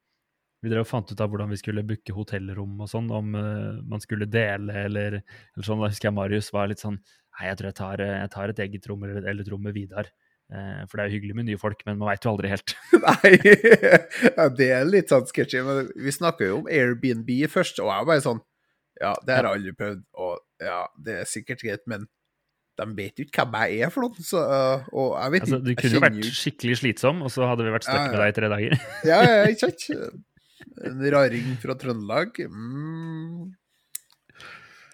vi 0.60 0.68
drev 0.68 0.84
og 0.84 0.90
fant 0.90 1.10
ut 1.10 1.20
av 1.22 1.30
hvordan 1.32 1.50
vi 1.50 1.58
skulle 1.58 1.86
booke 1.88 2.14
hotellrom 2.14 2.82
og 2.84 2.90
sånn, 2.90 3.06
om 3.16 3.30
uh, 3.32 3.78
man 3.88 4.02
skulle 4.04 4.26
dele 4.28 4.82
eller, 4.84 5.14
eller, 5.22 5.64
sånn. 5.64 5.80
Da 5.80 5.88
husker 5.88 6.10
jeg 6.10 6.16
Marius 6.18 6.50
var 6.52 6.68
litt 6.68 6.82
sånn 6.84 6.98
Nei, 7.00 7.46
jeg 7.46 7.56
tror 7.56 7.68
jeg 7.70 7.76
tar, 7.78 8.02
jeg 8.04 8.30
tar 8.34 8.52
et 8.52 8.58
eget 8.66 8.86
rom 8.90 9.06
eller, 9.06 9.22
eller 9.22 9.46
et 9.46 9.48
rom 9.48 9.62
med 9.64 9.72
Vidar. 9.72 10.10
Eh, 10.50 10.82
for 10.90 10.98
det 10.98 11.02
er 11.02 11.10
jo 11.10 11.18
hyggelig 11.18 11.36
med 11.38 11.46
nye 11.46 11.60
folk, 11.60 11.82
men 11.86 11.98
man 12.00 12.10
veit 12.10 12.24
jo 12.26 12.32
aldri 12.32 12.50
helt. 12.50 12.72
Nei, 13.04 13.34
ja, 13.38 14.46
det 14.50 14.70
er 14.74 14.88
litt 14.88 15.12
sånn 15.12 15.28
sketchy. 15.28 15.60
Men 15.66 15.90
vi 15.94 16.14
snakka 16.14 16.48
jo 16.48 16.62
om 16.62 16.70
Airbnb 16.70 17.30
først, 17.52 17.78
og 17.82 17.90
jeg 17.92 18.04
er 18.04 18.08
bare 18.08 18.24
sånn 18.24 18.40
Ja, 19.00 19.12
det 19.24 19.36
har 19.36 19.46
jeg 19.46 19.60
aldri 19.60 19.76
prøvd, 19.78 20.00
og 20.20 20.66
ja, 20.66 20.80
det 21.00 21.20
er 21.22 21.28
sikkert 21.30 21.62
greit, 21.64 21.84
men 21.88 22.08
de 22.80 22.86
vet 22.96 23.20
jo 23.20 23.26
ikke 23.26 23.44
hvem 23.44 23.70
jeg 23.70 23.86
er 23.86 23.92
for 23.94 24.06
noe. 24.06 24.24
Så, 24.24 24.42
og 24.90 25.14
jeg 25.14 25.34
vet 25.34 25.46
altså, 25.46 25.60
Du 25.62 25.70
kunne 25.76 25.94
jo 25.94 26.02
vært 26.04 26.28
skikkelig 26.40 26.80
slitsom, 26.80 27.22
og 27.24 27.32
så 27.32 27.46
hadde 27.48 27.66
vi 27.66 27.72
vært 27.76 27.86
stuck 27.86 28.00
ja, 28.00 28.08
ja. 28.08 28.10
med 28.12 28.20
deg 28.24 28.32
i 28.32 28.36
tre 28.40 28.50
dager. 28.54 28.76
ja, 29.12 29.22
ja, 29.28 29.40
ikke 29.52 29.70
sant? 29.70 30.20
En 30.90 31.08
raring 31.14 31.56
fra 31.62 31.76
Trøndelag. 31.80 32.42
Mm. 32.50 33.50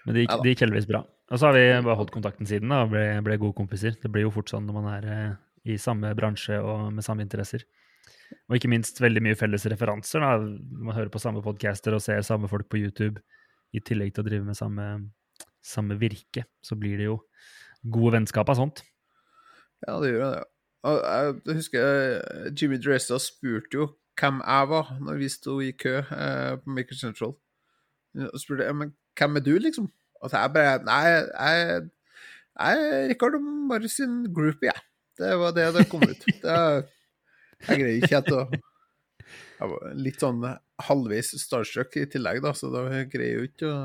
Men 0.06 0.14
det 0.14 0.26
gikk, 0.26 0.36
det 0.42 0.54
gikk 0.54 0.66
heldigvis 0.66 0.90
bra. 0.90 1.02
Og 1.26 1.40
så 1.40 1.48
har 1.48 1.56
vi 1.56 1.64
bare 1.82 1.98
holdt 1.98 2.14
kontakten 2.14 2.46
siden 2.46 2.70
da, 2.70 2.84
og 2.84 2.92
ble, 2.92 3.02
ble 3.26 3.38
gode 3.42 3.56
kompiser. 3.58 3.96
Det 3.98 4.10
blir 4.12 4.28
jo 4.28 4.34
fort 4.34 4.50
sånn 4.52 4.66
når 4.68 4.76
man 4.78 4.90
er 4.92 5.08
eh, 5.10 5.32
i 5.66 5.76
samme 5.80 6.12
bransje 6.18 6.58
og 6.62 6.92
med 6.94 7.04
samme 7.04 7.24
interesser. 7.26 7.64
Og 8.48 8.58
ikke 8.58 8.70
minst 8.70 9.00
veldig 9.02 9.22
mye 9.22 9.38
felles 9.38 9.66
referanser. 9.70 10.22
da. 10.22 10.38
Man 10.38 10.94
hører 10.94 11.10
på 11.12 11.22
samme 11.22 11.42
podcaster 11.42 11.94
og 11.94 12.02
ser 12.02 12.22
samme 12.26 12.48
folk 12.50 12.68
på 12.70 12.80
YouTube, 12.80 13.22
i 13.74 13.82
tillegg 13.82 14.14
til 14.14 14.22
å 14.22 14.28
drive 14.28 14.46
med 14.46 14.56
samme, 14.56 14.86
samme 15.64 15.98
virke, 16.00 16.46
så 16.64 16.78
blir 16.78 17.00
det 17.00 17.08
jo 17.08 17.16
gode 17.92 18.14
vennskap 18.16 18.48
av 18.48 18.58
sånt. 18.58 18.82
Ja, 19.84 19.98
det 20.00 20.12
gjør 20.14 20.22
det. 20.24 20.44
Jeg 20.86 21.56
husker 21.58 21.82
eh, 21.82 22.50
Jimmy 22.54 22.78
Dressa 22.78 23.18
spurte 23.20 23.80
jo 23.80 23.88
hvem 24.16 24.38
jeg 24.38 24.68
var 24.70 24.92
når 25.02 25.18
vi 25.20 25.28
sto 25.32 25.58
i 25.60 25.72
kø 25.76 25.98
eh, 25.98 26.52
på 26.62 26.76
Maker 26.76 26.98
Central. 26.98 27.34
Og 28.16 28.38
spurte 28.40 28.70
men 28.72 28.94
hvem 29.18 29.40
er 29.40 29.44
du, 29.44 29.54
liksom? 29.60 29.90
Og 30.22 30.30
så 30.30 30.44
jeg 30.44 30.54
bare 30.54 30.78
Nei, 30.86 31.00
jeg, 31.10 31.88
jeg 32.56 32.84
er 32.86 33.08
Rikard 33.10 33.36
og 33.36 33.48
Marius 33.68 33.98
sin 34.00 34.22
groupie, 34.32 34.70
jeg. 34.70 34.84
Det 35.16 35.34
var 35.40 35.54
det 35.56 35.66
det 35.76 35.84
kom 35.90 36.04
ut. 36.04 36.24
Det, 36.42 36.56
jeg 37.66 37.80
greier 37.80 38.00
ikke 38.00 38.14
helt 38.18 38.32
å 38.36 38.40
Jeg 39.56 39.70
var 39.72 39.94
litt 39.96 40.20
sånn 40.20 40.42
halvveis 40.86 41.32
starstruck 41.40 41.96
i 41.96 42.04
tillegg, 42.12 42.42
da, 42.44 42.52
så 42.56 42.68
da 42.72 42.84
greier 43.08 43.40
jo 43.40 43.46
ikke 43.48 43.70
å 43.70 43.78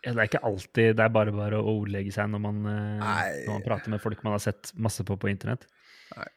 ja, 0.00 0.14
det 0.14 0.22
er 0.22 0.28
ikke 0.30 0.40
alltid 0.48 0.94
det 0.96 1.04
er 1.04 1.12
bare 1.12 1.32
bare 1.34 1.58
å 1.60 1.72
ordlegge 1.74 2.12
seg 2.14 2.30
når 2.32 2.40
man, 2.40 2.60
eh, 2.70 3.02
når 3.44 3.50
man 3.52 3.64
prater 3.66 3.92
med 3.92 4.00
folk 4.00 4.22
man 4.24 4.32
har 4.32 4.40
sett 4.40 4.70
masse 4.80 5.04
på 5.04 5.16
på 5.20 5.28
internett. 5.28 5.66
Nei. 6.14 6.28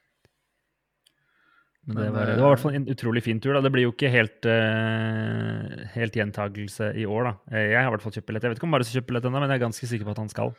Men 1.87 1.99
det 1.99 2.09
var, 2.11 2.27
eh, 2.27 2.35
det 2.35 2.43
var 2.43 2.49
i 2.49 2.55
hvert 2.55 2.63
fall 2.63 2.75
en 2.79 2.89
utrolig 2.91 3.23
fin 3.23 3.39
tur. 3.39 3.53
da. 3.53 3.61
Det 3.63 3.71
blir 3.71 3.87
jo 3.87 3.93
ikke 3.93 4.11
helt, 4.11 4.45
uh, 4.47 5.87
helt 5.95 6.15
gjentagelse 6.15 6.91
i 6.99 7.07
år, 7.07 7.29
da. 7.29 7.33
Jeg 7.55 7.79
har 7.79 7.87
i 7.87 7.95
hvert 7.95 8.03
fall 8.03 8.15
kjøpt 8.15 8.27
billett. 8.27 8.43
Jeg 8.43 8.53
vet 8.53 8.59
ikke 8.59 8.67
om 8.67 8.75
Marius 8.75 8.91
har 8.91 8.99
kjøpt 8.99 9.09
billett 9.11 9.27
ennå, 9.27 9.39
men 9.39 9.51
jeg 9.51 9.59
er 9.59 9.65
ganske 9.65 9.89
sikker 9.91 10.07
på 10.07 10.15
at 10.15 10.21
han 10.23 10.31
skal. 10.31 10.53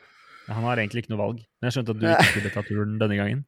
Han 0.48 0.64
har 0.68 0.80
egentlig 0.80 1.04
ikke 1.04 1.14
noe 1.14 1.22
valg. 1.22 1.44
Men 1.60 1.68
jeg 1.68 1.78
skjønte 1.78 1.94
at 1.94 2.00
du 2.00 2.08
ikke 2.08 2.32
skulle 2.32 2.52
ta 2.56 2.64
turen 2.68 2.98
denne 3.00 3.16
gangen. 3.20 3.44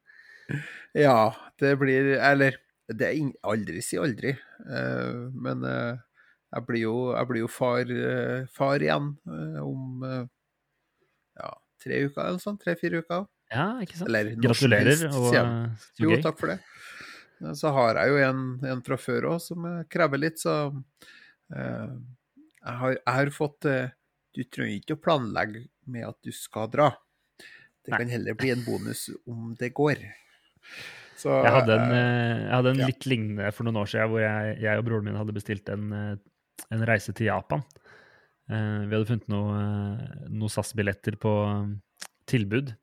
Ja, 0.97 1.35
det 1.59 1.75
blir 1.81 2.15
Eller, 2.17 2.57
det 2.87 3.09
er 3.09 3.31
aldri 3.47 3.81
si 3.83 3.99
aldri. 3.99 4.33
Uh, 4.63 5.27
men 5.35 5.63
uh, 5.67 5.97
jeg, 6.53 6.65
blir 6.69 6.83
jo, 6.85 6.95
jeg 7.15 7.29
blir 7.31 7.43
jo 7.43 7.51
far, 7.51 7.91
uh, 7.91 8.47
far 8.55 8.83
igjen 8.83 9.13
om 9.61 10.05
ja, 11.37 11.51
tre 11.83 12.05
uker 12.07 12.23
eller 12.23 12.41
sånn. 12.41 12.59
Tre-fire 12.61 13.03
uker. 13.03 13.27
Ja, 13.53 13.69
ikke 13.83 13.99
sant? 13.99 14.09
Eller 14.09 14.33
Gratulerer. 14.43 14.91
helst, 14.91 15.15
og 15.15 15.35
eh, 15.37 15.87
Jo, 16.03 16.17
takk 16.23 16.39
for 16.39 16.51
det. 16.51 16.59
Så 17.55 17.69
har 17.75 17.99
jeg 18.01 18.11
jo 18.11 18.21
en, 18.25 18.45
en 18.65 18.79
fra 18.83 18.97
før 18.97 19.29
òg 19.35 19.41
som 19.43 19.67
krever 19.93 20.19
litt, 20.23 20.41
så 20.41 20.55
jeg, 21.53 22.73
har, 22.81 22.95
jeg 22.97 23.13
har 23.15 23.29
fått 23.31 23.63
Du 24.35 24.41
trenger 24.51 24.73
ikke 24.81 24.97
å 24.97 24.99
planlegge 25.05 25.61
med 25.87 26.07
at 26.09 26.17
du 26.25 26.33
skal 26.35 26.67
dra. 26.73 26.89
Det 27.87 27.93
Nei. 27.93 28.01
kan 28.01 28.09
heller 28.11 28.35
bli 28.35 28.49
en 28.51 28.63
bonus 28.65 29.05
om 29.29 29.53
det 29.59 29.69
går. 29.77 30.01
Så, 31.17 31.33
Jeg 31.33 31.49
hadde 31.49 31.73
en, 31.73 31.91
eh, 31.91 31.97
eh, 31.97 32.41
jeg 32.43 32.53
hadde 32.53 32.71
en 32.75 32.81
ja. 32.83 32.87
litt 32.91 33.05
lignende 33.09 33.51
for 33.55 33.65
noen 33.65 33.79
år 33.81 33.89
siden, 33.89 34.09
hvor 34.11 34.21
jeg, 34.21 34.57
jeg 34.61 34.79
og 34.79 34.85
broren 34.85 35.07
min 35.07 35.17
hadde 35.17 35.33
bestilt 35.33 35.71
en, 35.73 35.87
eh, 35.97 36.67
en 36.75 36.83
reise 36.85 37.13
til 37.17 37.31
Japan. 37.31 37.63
Vi 38.47 38.93
hadde 38.93 39.07
funnet 39.09 39.31
noe, 39.31 39.55
eh, 39.59 40.27
noe 40.31 40.51
SAS-billetter 40.53 41.17
på 41.19 41.33
eh, 41.49 42.05
tilbud. 42.29 42.75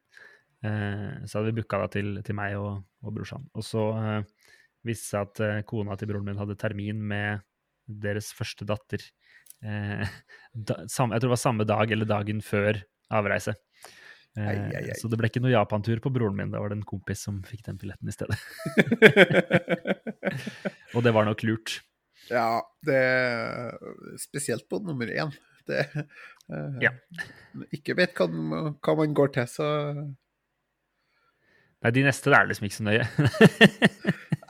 Så 0.65 1.37
hadde 1.37 1.51
vi 1.51 1.59
booka 1.59 1.83
det 1.83 1.91
til, 1.93 2.07
til 2.25 2.37
meg 2.39 2.55
og, 2.57 2.79
og 3.05 3.13
brorsan. 3.13 3.43
Og 3.53 3.67
så 3.67 3.83
uh, 3.93 4.47
viste 4.81 5.11
det 5.21 5.35
seg 5.37 5.59
at 5.61 5.67
kona 5.69 5.93
til 6.01 6.09
broren 6.09 6.25
min 6.25 6.39
hadde 6.41 6.57
termin 6.57 7.03
med 7.05 7.43
deres 7.85 8.31
første 8.33 8.65
datter. 8.69 9.05
Da, 10.55 10.75
sam, 10.89 11.13
jeg 11.13 11.21
tror 11.21 11.29
det 11.29 11.35
var 11.35 11.41
samme 11.41 11.65
dag 11.69 11.93
eller 11.93 12.09
dagen 12.09 12.41
før 12.45 12.81
avreise. 13.13 13.57
Eh, 14.35 14.49
ei, 14.51 14.59
ai, 14.75 14.85
ai. 14.91 14.97
Så 14.99 15.07
det 15.11 15.19
ble 15.21 15.29
ikke 15.31 15.43
noe 15.45 15.53
Japan-tur 15.53 16.01
på 16.03 16.11
broren 16.15 16.35
min. 16.39 16.51
Da 16.51 16.63
var 16.63 16.73
det 16.73 16.81
en 16.81 16.89
kompis 16.89 17.23
som 17.27 17.39
fikk 17.47 17.63
den 17.69 17.79
billetten 17.79 18.11
i 18.11 18.15
stedet. 18.15 18.39
Og 20.95 21.05
det 21.07 21.15
var 21.15 21.29
nok 21.29 21.45
lurt. 21.47 21.79
ja, 22.33 22.59
det 22.87 23.01
Spesielt 24.23 24.67
på 24.71 24.83
nummer 24.83 25.11
én. 25.11 25.31
Det 25.69 25.87
uh, 25.95 26.83
Ja. 26.83 26.91
Ikke 27.73 27.95
vet 27.97 28.19
hva, 28.19 28.27
hva 28.75 28.97
man 28.99 29.15
går 29.17 29.35
til, 29.39 29.49
så 29.49 29.69
Nei, 31.85 31.91
de 31.93 32.03
neste 32.07 32.31
det 32.33 32.37
er 32.39 32.47
liksom 32.49 32.65
ikke 32.65 32.79
så 32.79 32.85
nøye. 32.87 33.07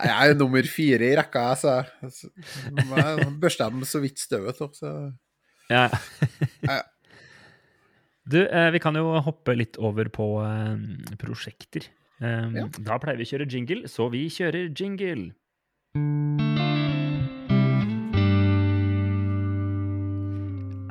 Jeg 0.04 0.30
er 0.30 0.36
nummer 0.38 0.66
fire 0.70 1.06
i 1.06 1.16
rekka, 1.18 1.42
så 1.58 1.72
jeg 1.82 3.26
børster 3.42 3.72
dem 3.74 3.82
så 3.88 3.98
vidt 4.02 4.22
støvet. 4.22 4.60
av, 4.62 4.70
Så. 4.78 4.90
ja. 5.70 5.88
Du, 8.26 8.38
eh, 8.46 8.70
vi 8.72 8.80
kan 8.80 8.96
jo 8.96 9.10
hoppe 9.20 9.52
litt 9.56 9.76
over 9.76 10.08
på 10.08 10.26
eh, 10.44 11.16
prosjekter. 11.20 11.88
Um, 12.22 12.54
Ja. 12.56 12.68
Da 12.86 12.96
pleier 13.02 13.18
vi 13.20 13.26
å 13.26 13.32
kjøre 13.34 13.48
jingle, 13.50 13.88
så 13.90 14.06
vi 14.12 14.24
kjører 14.32 14.70
jingle. 14.72 15.32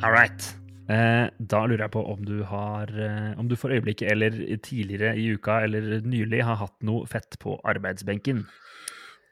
All 0.04 0.12
right. 0.12 0.44
Eh, 0.92 1.30
da 1.40 1.62
lurer 1.64 1.86
jeg 1.86 1.94
på 1.96 2.02
om 2.12 2.26
du 2.28 2.42
har 2.44 2.90
eh, 2.92 3.30
Om 3.40 3.48
du 3.48 3.56
for 3.56 3.72
øyeblikket 3.72 4.10
eller 4.12 4.34
tidligere 4.66 5.14
i 5.16 5.30
uka 5.32 5.62
eller 5.64 6.02
nylig 6.04 6.42
har 6.44 6.58
hatt 6.60 6.76
noe 6.84 7.08
fett 7.08 7.38
på 7.40 7.56
arbeidsbenken. 7.72 8.42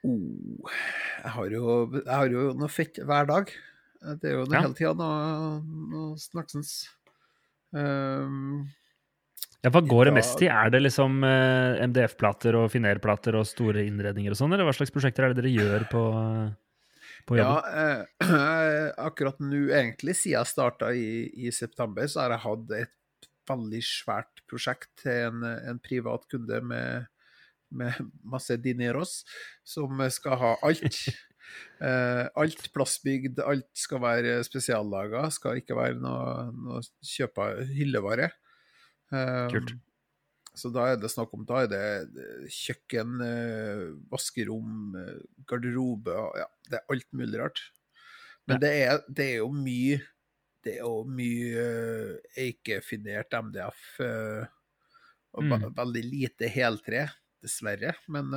Oh, 0.02 0.70
jeg, 1.20 1.32
har 1.34 1.52
jo, 1.52 1.66
jeg 2.00 2.08
har 2.08 2.32
jo 2.32 2.46
noe 2.56 2.72
fett 2.72 2.98
hver 3.06 3.28
dag. 3.28 3.52
Det 4.22 4.30
er 4.32 4.38
jo 4.40 4.46
noe 4.48 4.56
Ja. 4.56 4.62
hele 4.64 4.78
tida 4.78 4.94
noe, 4.96 5.60
noe 5.92 6.16
snaksens. 6.18 6.72
Um, 7.72 8.68
Ja, 9.62 9.70
Hva 9.70 9.78
går 9.86 10.08
det 10.08 10.14
mest 10.16 10.40
i? 10.42 10.48
Er 10.50 10.72
det 10.74 10.80
liksom 10.82 11.22
eh, 11.22 11.78
MDF-plater 11.86 12.56
og 12.58 12.64
finerplater 12.72 13.36
og 13.38 13.46
store 13.46 13.84
innredninger 13.86 14.34
og 14.34 14.38
sånn, 14.40 14.50
eller 14.56 14.66
hva 14.66 14.74
slags 14.74 14.90
prosjekter 14.90 15.22
er 15.22 15.32
det 15.32 15.38
dere 15.44 15.52
gjør 15.54 15.84
på, 15.92 16.02
på 17.28 17.38
ja, 17.38 17.46
jobben? 17.46 18.02
eh, 18.26 18.88
akkurat 19.06 19.38
nå, 19.38 19.68
egentlig, 19.70 20.16
siden 20.18 20.40
jeg 20.40 20.50
starta 20.50 20.90
i, 20.98 21.30
i 21.46 21.54
september, 21.54 22.10
så 22.10 22.24
har 22.24 22.34
jeg 22.34 22.44
hatt 22.48 22.74
et 22.80 23.30
veldig 23.52 23.82
svært 23.86 24.42
prosjekt 24.50 24.90
til 25.04 25.28
en, 25.28 25.46
en 25.46 25.78
privat 25.82 26.26
kunde 26.30 26.58
med, 26.66 27.06
med 27.70 28.10
masse 28.34 28.58
dineros, 28.62 29.20
som 29.62 30.02
skal 30.10 30.40
ha 30.42 30.56
alt. 30.66 31.04
Eh, 31.82 32.28
alt 32.38 32.68
plastbygd, 32.74 33.40
alt 33.44 33.68
skal 33.74 34.00
være 34.04 34.36
spesiallaga, 34.46 35.24
skal 35.34 35.58
ikke 35.60 35.76
være 35.78 35.98
noe, 36.00 36.50
noe 36.54 36.82
kjøpa 37.04 37.48
hyllevare. 37.72 38.30
Eh, 39.12 39.48
Kult. 39.52 39.74
Så 40.54 40.68
da 40.72 40.90
er 40.92 40.98
det 41.00 41.08
snakk 41.08 41.30
om 41.32 41.46
Da 41.48 41.62
er 41.64 41.68
det 41.72 42.48
kjøkken, 42.52 43.14
eh, 43.24 43.84
vaskerom, 44.12 44.92
garderobe 45.48 46.12
Ja, 46.36 46.44
det 46.68 46.76
er 46.80 46.90
alt 46.92 47.08
mulig 47.16 47.40
rart. 47.40 47.62
Men 48.46 48.56
Ja. 48.56 48.58
det, 48.60 48.72
er, 48.88 48.98
det 49.08 49.26
er 49.30 49.38
jo 49.38 49.48
mye 49.52 50.02
Det 50.64 50.74
er 50.76 50.82
jo 50.84 51.04
mye 51.08 51.64
eikefinert 52.38 53.32
MDF 53.32 53.80
og 55.34 55.42
Mm. 55.48 55.72
veldig 55.74 56.02
lite 56.04 56.48
heltre, 56.52 57.06
dessverre. 57.42 57.94
Men, 58.06 58.28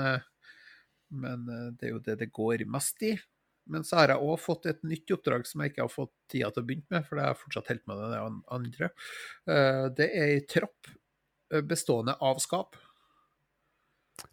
men 1.09 1.47
eh, 1.51 1.69
det 1.77 1.89
er 1.89 1.93
jo 1.95 2.03
det 2.05 2.17
det 2.24 2.31
går 2.35 2.65
mest 2.71 3.01
i. 3.05 3.15
Men 3.65 3.81
så 3.81 3.97
har 3.97 4.12
jeg 4.13 4.21
òg 4.21 4.38
fått 4.38 4.67
et 4.69 4.83
nytt 4.85 5.09
oppdrag 5.15 5.47
som 5.50 5.63
jeg 5.63 5.71
ikke 5.74 5.85
har 5.88 5.89
fått 5.93 6.12
tida 6.29 6.51
til 6.53 6.62
å 6.62 6.67
begynne 6.67 6.91
med, 6.93 7.05
for 7.07 7.17
det 7.17 7.24
har 7.25 7.31
jeg 7.33 7.41
fortsatt 7.41 7.71
holdt 7.71 7.88
med 7.89 8.03
det 8.13 8.19
andre. 8.57 8.89
Eh, 9.50 9.85
Det 9.97 10.09
er 10.12 10.33
ei 10.35 10.41
trapp 10.50 10.91
eh, 11.53 11.63
bestående 11.65 12.13
av 12.21 12.41
skap. 12.43 12.77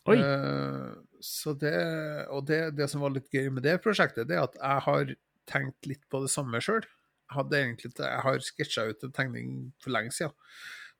Oi! 0.08 0.18
Eh, 0.18 0.90
Så 1.22 1.54
det, 1.54 1.72
og 2.34 2.44
det, 2.48 2.72
det 2.74 2.88
som 2.90 3.00
var 3.04 3.14
litt 3.14 3.30
gøy 3.32 3.46
med 3.54 3.62
det 3.62 3.76
prosjektet, 3.84 4.26
det 4.28 4.36
er 4.36 4.42
at 4.48 4.56
jeg 4.58 4.84
har 4.88 5.14
tenkt 5.46 5.86
litt 5.86 6.02
på 6.10 6.20
det 6.24 6.30
samme 6.34 6.58
sjøl. 6.60 6.82
Jeg, 7.32 7.76
jeg 7.96 8.22
har 8.26 8.40
sketsja 8.44 8.84
ut 8.90 9.04
en 9.06 9.12
tegning 9.16 9.52
for 9.80 9.94
lenge 9.94 10.12
siden, 10.12 10.34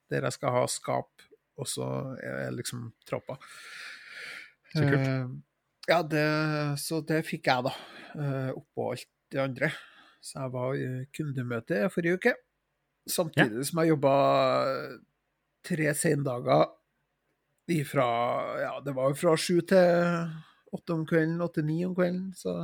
der 0.08 0.24
jeg 0.24 0.36
skal 0.38 0.54
ha 0.54 0.62
skap, 0.70 1.24
og 1.60 1.68
så 1.68 1.88
er 2.22 2.54
liksom 2.54 2.92
trappa. 3.04 3.36
Så 4.72 4.86
kult. 4.88 5.42
Eh, 5.92 5.96
ja, 5.96 6.02
det, 6.02 6.78
så 6.80 7.00
det 7.04 7.22
fikk 7.28 7.50
jeg, 7.50 7.66
da. 7.68 7.72
eh, 8.16 8.50
Oppå 8.56 8.92
alt 8.94 9.08
det 9.32 9.40
andre. 9.42 9.72
Så 10.22 10.38
jeg 10.38 10.52
var 10.54 10.76
i 10.78 10.86
kundemøte 11.14 11.82
forrige 11.92 12.18
uke. 12.20 12.34
Samtidig 13.10 13.64
som 13.66 13.80
jeg 13.82 13.90
jobba 13.90 14.12
tre 15.66 15.90
sendager 15.98 16.68
ifra 17.72 18.06
Ja, 18.62 18.72
det 18.84 18.94
var 18.94 19.10
jo 19.10 19.18
fra 19.18 19.34
sju 19.38 19.60
til 19.66 20.30
åtte 20.72 20.94
om 20.94 21.04
kvelden, 21.06 21.42
åtte-ni 21.42 21.82
om 21.86 21.94
kvelden. 21.96 22.30
Så, 22.38 22.54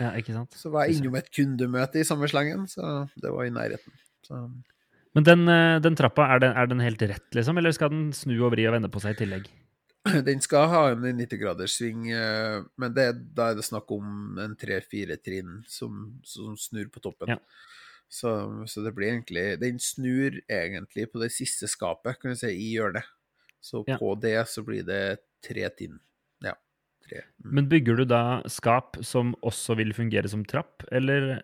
Ja, 0.00 0.14
så 0.56 0.70
var 0.72 0.86
jeg 0.88 0.96
innom 0.96 1.18
et 1.18 1.28
kundemøte 1.28 2.00
i 2.00 2.06
samme 2.08 2.28
slengen, 2.30 2.64
så 2.66 3.06
det 3.20 3.30
var 3.30 3.44
i 3.44 3.52
nærheten. 3.52 3.92
Så 4.24 4.48
Men 5.14 5.24
den, 5.24 5.48
eh, 5.48 5.78
den 5.80 5.96
trappa, 5.96 6.24
er 6.32 6.40
den, 6.40 6.56
er 6.56 6.66
den 6.66 6.80
helt 6.80 7.02
rett, 7.02 7.28
liksom, 7.34 7.58
eller 7.58 7.72
skal 7.72 7.90
den 7.90 8.12
snu 8.12 8.38
og 8.40 8.52
vri 8.54 8.64
og 8.66 8.72
vende 8.72 8.88
på 8.88 9.02
seg 9.02 9.12
i 9.12 9.24
tillegg? 9.24 9.50
Den 10.28 10.40
skal 10.40 10.68
ha 10.72 10.82
en 10.90 11.04
90-graders 11.04 11.74
sving, 11.76 12.06
eh, 12.14 12.62
men 12.80 12.94
det, 12.96 13.10
da 13.36 13.50
er 13.50 13.58
det 13.58 13.66
snakk 13.66 13.90
om 13.92 14.38
en 14.40 14.56
tre-fire 14.58 15.18
trinn 15.20 15.60
som, 15.68 16.20
som 16.24 16.56
snur 16.56 16.88
på 16.92 17.02
toppen. 17.04 17.34
Ja. 17.34 17.40
Så, 18.10 18.30
så 18.66 18.82
det 18.82 18.90
blir 18.96 19.12
egentlig 19.12 19.60
Den 19.60 19.76
snur 19.78 20.40
egentlig 20.50 21.04
på 21.12 21.20
det 21.22 21.28
siste 21.30 21.68
skapet, 21.70 22.18
kan 22.18 22.32
du 22.32 22.38
si, 22.40 22.50
i 22.50 22.72
hjørnet. 22.74 23.06
Så 23.60 23.84
Ja. 23.86 23.98
på 24.00 24.14
det 24.20 24.48
så 24.48 24.64
blir 24.66 24.82
det 24.88 25.20
tre 25.44 25.68
trinn. 25.68 26.00
Ja. 26.42 26.56
Tre. 27.06 27.22
Mm. 27.44 27.50
Men 27.54 27.68
bygger 27.68 28.00
du 28.00 28.04
da 28.08 28.42
skap 28.48 28.96
som 29.04 29.34
også 29.44 29.76
vil 29.78 29.92
fungere 29.94 30.28
som 30.28 30.44
trapp, 30.48 30.82
eller 30.90 31.42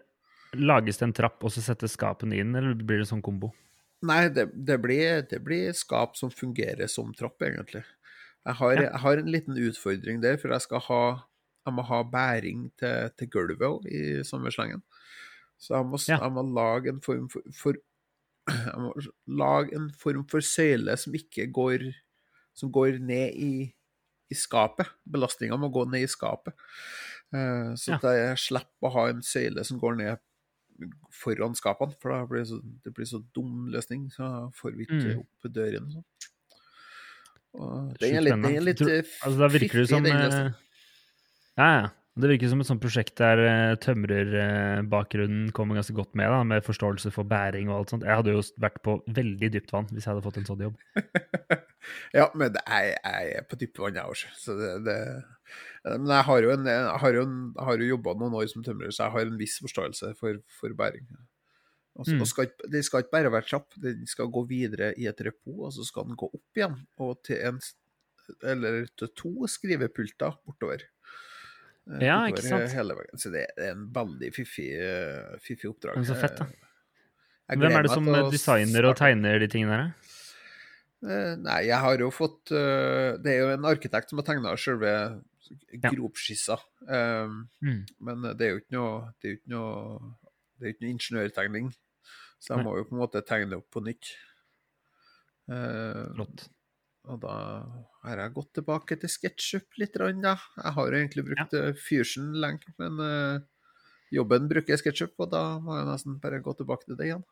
lages 0.56 0.98
det 0.98 1.10
en 1.10 1.16
trapp, 1.16 1.44
og 1.44 1.52
så 1.52 1.62
settes 1.62 1.94
skapene 1.94 2.40
inn, 2.40 2.54
eller 2.56 2.75
blir 2.75 3.02
det 3.02 3.10
sånn 3.12 3.25
kombo? 3.25 3.52
Nei, 4.06 4.28
det, 4.28 4.48
det, 4.54 4.76
blir, 4.82 5.22
det, 5.30 5.40
blir, 5.44 5.72
skap 5.76 6.16
som 6.16 6.30
fungerer 6.30 6.88
som 6.90 7.14
trapp, 7.16 7.40
egentlig. 7.42 7.82
Jeg 8.46 8.54
har, 8.60 8.72
jeg 8.78 9.00
har, 9.02 9.18
en 9.18 9.32
liten 9.32 9.58
utfordring 9.58 10.20
der, 10.22 10.36
for 10.38 10.54
jeg 10.54 10.62
skal 10.62 10.84
ha 10.86 11.02
jeg 11.66 11.74
må 11.74 11.82
ha 11.82 12.02
bæring 12.06 12.68
til, 12.78 13.10
til 13.18 13.30
gulvet 13.30 13.64
òg 13.66 13.86
i 13.90 14.02
sommerslangen. 14.26 14.84
Så 15.58 15.74
jeg 15.74 15.86
må, 15.88 15.98
jeg 16.06 16.32
må, 16.32 16.44
lage 16.54 16.92
en 16.92 17.00
form 17.02 17.26
for, 17.32 17.42
for, 17.58 17.78
Jeg 18.70 18.78
må 18.78 18.92
lage 19.26 19.74
en 19.74 19.88
form 19.98 20.22
for 20.30 20.44
søyle 20.44 20.94
som 20.96 21.14
ikke 21.18 21.48
går 21.50 21.88
Som 22.54 22.70
går 22.72 23.00
ned 23.02 23.34
i, 23.34 23.72
i 24.30 24.34
skapet. 24.34 24.86
Belastninga 25.04 25.58
må 25.60 25.68
gå 25.68 25.84
ned 25.84 26.06
i 26.06 26.08
skapet. 26.08 26.54
Uh, 27.34 27.74
så 27.76 27.98
at 27.98 28.06
jeg 28.16 28.38
slipper 28.38 28.88
å 28.88 28.92
ha 28.94 29.08
en 29.10 29.20
søyle 29.26 29.64
som 29.66 29.80
går 29.82 29.98
ned 29.98 30.22
foran 31.12 31.56
skapene, 31.56 31.92
for 32.00 32.12
da 32.12 32.22
blir 32.28 32.44
det 32.44 32.48
så, 32.48 32.60
det 32.84 32.92
blir 32.96 33.08
så 33.08 33.20
dum 33.34 33.66
løsning. 33.72 34.06
Så 34.14 34.30
får 34.56 34.78
vi 34.78 34.86
ikke 34.86 35.02
mm. 35.02 35.20
opp 35.20 35.50
døren 35.52 35.90
sånn. 35.92 36.06
Den 37.56 38.16
er 38.18 38.25
litt, 38.25 38.34
den 38.36 38.56
er 38.58 38.64
litt 38.64 38.80
Tror, 38.80 38.98
altså, 39.00 39.36
Da 39.40 39.48
virker 39.52 39.82
det 39.82 39.86
som 39.90 40.08
eh, 40.10 40.34
Ja, 41.56 41.68
ja. 41.68 41.86
Det 42.16 42.30
virker 42.30 42.48
som 42.48 42.62
et 42.62 42.68
sånt 42.68 42.80
prosjekt 42.80 43.18
der 43.20 43.40
uh, 43.44 43.75
tømrerbakgrunnen 43.76 45.50
uh, 45.50 45.52
kommer 45.52 45.76
ganske 45.76 45.92
godt 45.98 46.14
med, 46.16 46.30
da, 46.32 46.38
med 46.48 46.64
forståelse 46.64 47.10
for 47.12 47.28
bæring 47.28 47.68
og 47.68 47.82
alt 47.82 47.92
sånt. 47.92 48.06
Jeg 48.08 48.16
hadde 48.16 48.32
jo 48.32 48.40
vært 48.62 48.78
på 48.86 48.94
veldig 49.18 49.50
dypt 49.52 49.75
vann 49.75 49.90
hvis 49.90 50.06
jeg 50.06 50.14
hadde 50.14 50.25
fått 50.25 50.38
en 50.40 50.46
sånn 50.48 50.64
jobb. 50.64 50.78
ja, 52.16 52.30
men 52.32 52.56
jeg, 52.56 52.94
jeg, 52.96 53.34
er 53.36 53.44
på 53.44 53.60
dypt 53.60 53.82
vann, 53.82 54.00
jeg 54.00 54.16
også. 54.16 54.32
Så 54.40 54.56
det, 54.56 54.72
det, 54.88 54.96
men 55.90 56.08
jeg 56.14 56.28
har 56.30 56.46
jo, 56.46 56.54
en, 56.56 56.72
jeg 56.72 56.98
har 57.04 57.20
jo, 57.20 57.26
en, 57.28 57.36
har 57.68 57.84
jo 57.84 57.92
jobba 57.92 58.16
noen 58.16 58.40
år 58.40 58.48
som 58.54 58.64
tømrer, 58.64 58.96
så 58.96 59.04
jeg 59.04 59.16
har 59.18 59.28
en 59.28 59.40
viss 59.44 59.60
forståelse 59.66 60.14
for, 60.16 60.40
for 60.56 60.80
bæring. 60.80 61.04
Altså, 61.96 62.16
mm. 62.18 62.26
skal, 62.28 62.50
det 62.72 62.82
skal 62.84 63.04
ikke 63.04 63.14
bare 63.14 63.32
være 63.32 63.48
kjapp, 63.48 63.76
den 63.80 64.04
skal 64.08 64.28
gå 64.32 64.42
videre 64.50 64.90
i 65.00 65.06
et 65.08 65.20
repo, 65.24 65.54
og 65.64 65.72
så 65.72 65.84
skal 65.86 66.08
den 66.10 66.18
gå 66.18 66.28
opp 66.28 66.60
igjen 66.60 66.76
og 67.00 67.22
til 67.24 67.40
en 67.40 67.60
eller 68.42 68.88
til 68.98 69.12
to 69.16 69.48
skrivepulter 69.48 70.34
bortover. 70.44 70.82
Eh, 71.86 72.02
ja, 72.04 72.18
bortover 72.18 72.32
ikke 72.34 72.44
sant? 72.44 72.74
Hele 72.74 72.96
veien. 72.98 73.22
Så 73.22 73.32
det 73.32 73.46
er 73.54 73.70
en 73.70 73.86
veldig 73.94 74.32
fiffig, 74.34 74.68
eh, 74.76 75.36
fiffig 75.42 75.70
oppdrag. 75.70 76.00
Men 76.00 76.08
så 76.08 76.18
fett, 76.18 76.42
da. 76.42 76.48
Hvem 77.54 77.78
er 77.78 77.86
det 77.86 77.94
som 77.94 78.10
designer 78.34 78.90
og 78.90 78.96
tegner 78.98 79.38
de 79.38 79.48
tingene 79.48 79.78
der? 79.78 80.12
Nei, 81.38 81.60
jeg 81.68 81.76
har 81.78 82.00
jo 82.00 82.08
fått 82.10 82.50
Det 82.50 83.28
er 83.30 83.42
jo 83.44 83.50
en 83.52 83.66
arkitekt 83.68 84.10
som 84.10 84.18
har 84.18 84.26
tegna 84.26 84.54
selve 84.58 84.90
gropskissa. 85.84 86.56
Ja. 86.88 87.22
Um, 87.24 87.48
mm. 87.62 87.82
Men 88.02 88.24
det 88.38 88.46
er 88.46 88.54
jo 88.54 88.62
ikke 88.62 88.76
noe 88.76 88.94
Det 89.20 89.28
er 89.28 89.34
jo 89.34 89.38
ikke 89.38 89.52
noe, 89.52 90.14
det 90.56 90.64
er 90.66 90.74
ikke 90.74 90.84
noe 90.84 90.94
ingeniørtegning. 90.96 91.70
Så 92.46 92.54
jeg 92.54 92.66
må 92.66 92.76
jo 92.78 92.86
på 92.86 92.94
en 92.94 93.02
måte 93.02 93.24
tegne 93.26 93.58
opp 93.58 93.66
på 93.74 93.82
nytt. 93.82 94.12
Uh, 95.50 96.14
og 97.06 97.20
da 97.22 97.34
har 98.06 98.22
jeg 98.22 98.34
gått 98.34 98.52
tilbake 98.58 98.98
til 99.02 99.10
SketchUp 99.10 99.78
litt. 99.80 99.94
Da. 99.94 100.34
Jeg 100.58 100.74
har 100.78 100.90
jo 100.90 100.98
egentlig 100.98 101.26
brukt 101.28 101.54
ja. 101.54 101.70
Fusion 101.78 102.32
lenge, 102.42 102.74
men 102.82 102.98
eh, 103.02 103.44
jobben 104.14 104.48
bruker 104.50 104.74
jeg 104.74 104.82
SketchUp, 104.82 105.14
og 105.22 105.30
da 105.34 105.44
må 105.62 105.78
jeg 105.78 105.88
nesten 105.90 106.20
bare 106.22 106.42
gå 106.42 106.54
tilbake 106.58 106.88
til 106.88 106.98
det 106.98 107.10
igjen. 107.10 107.24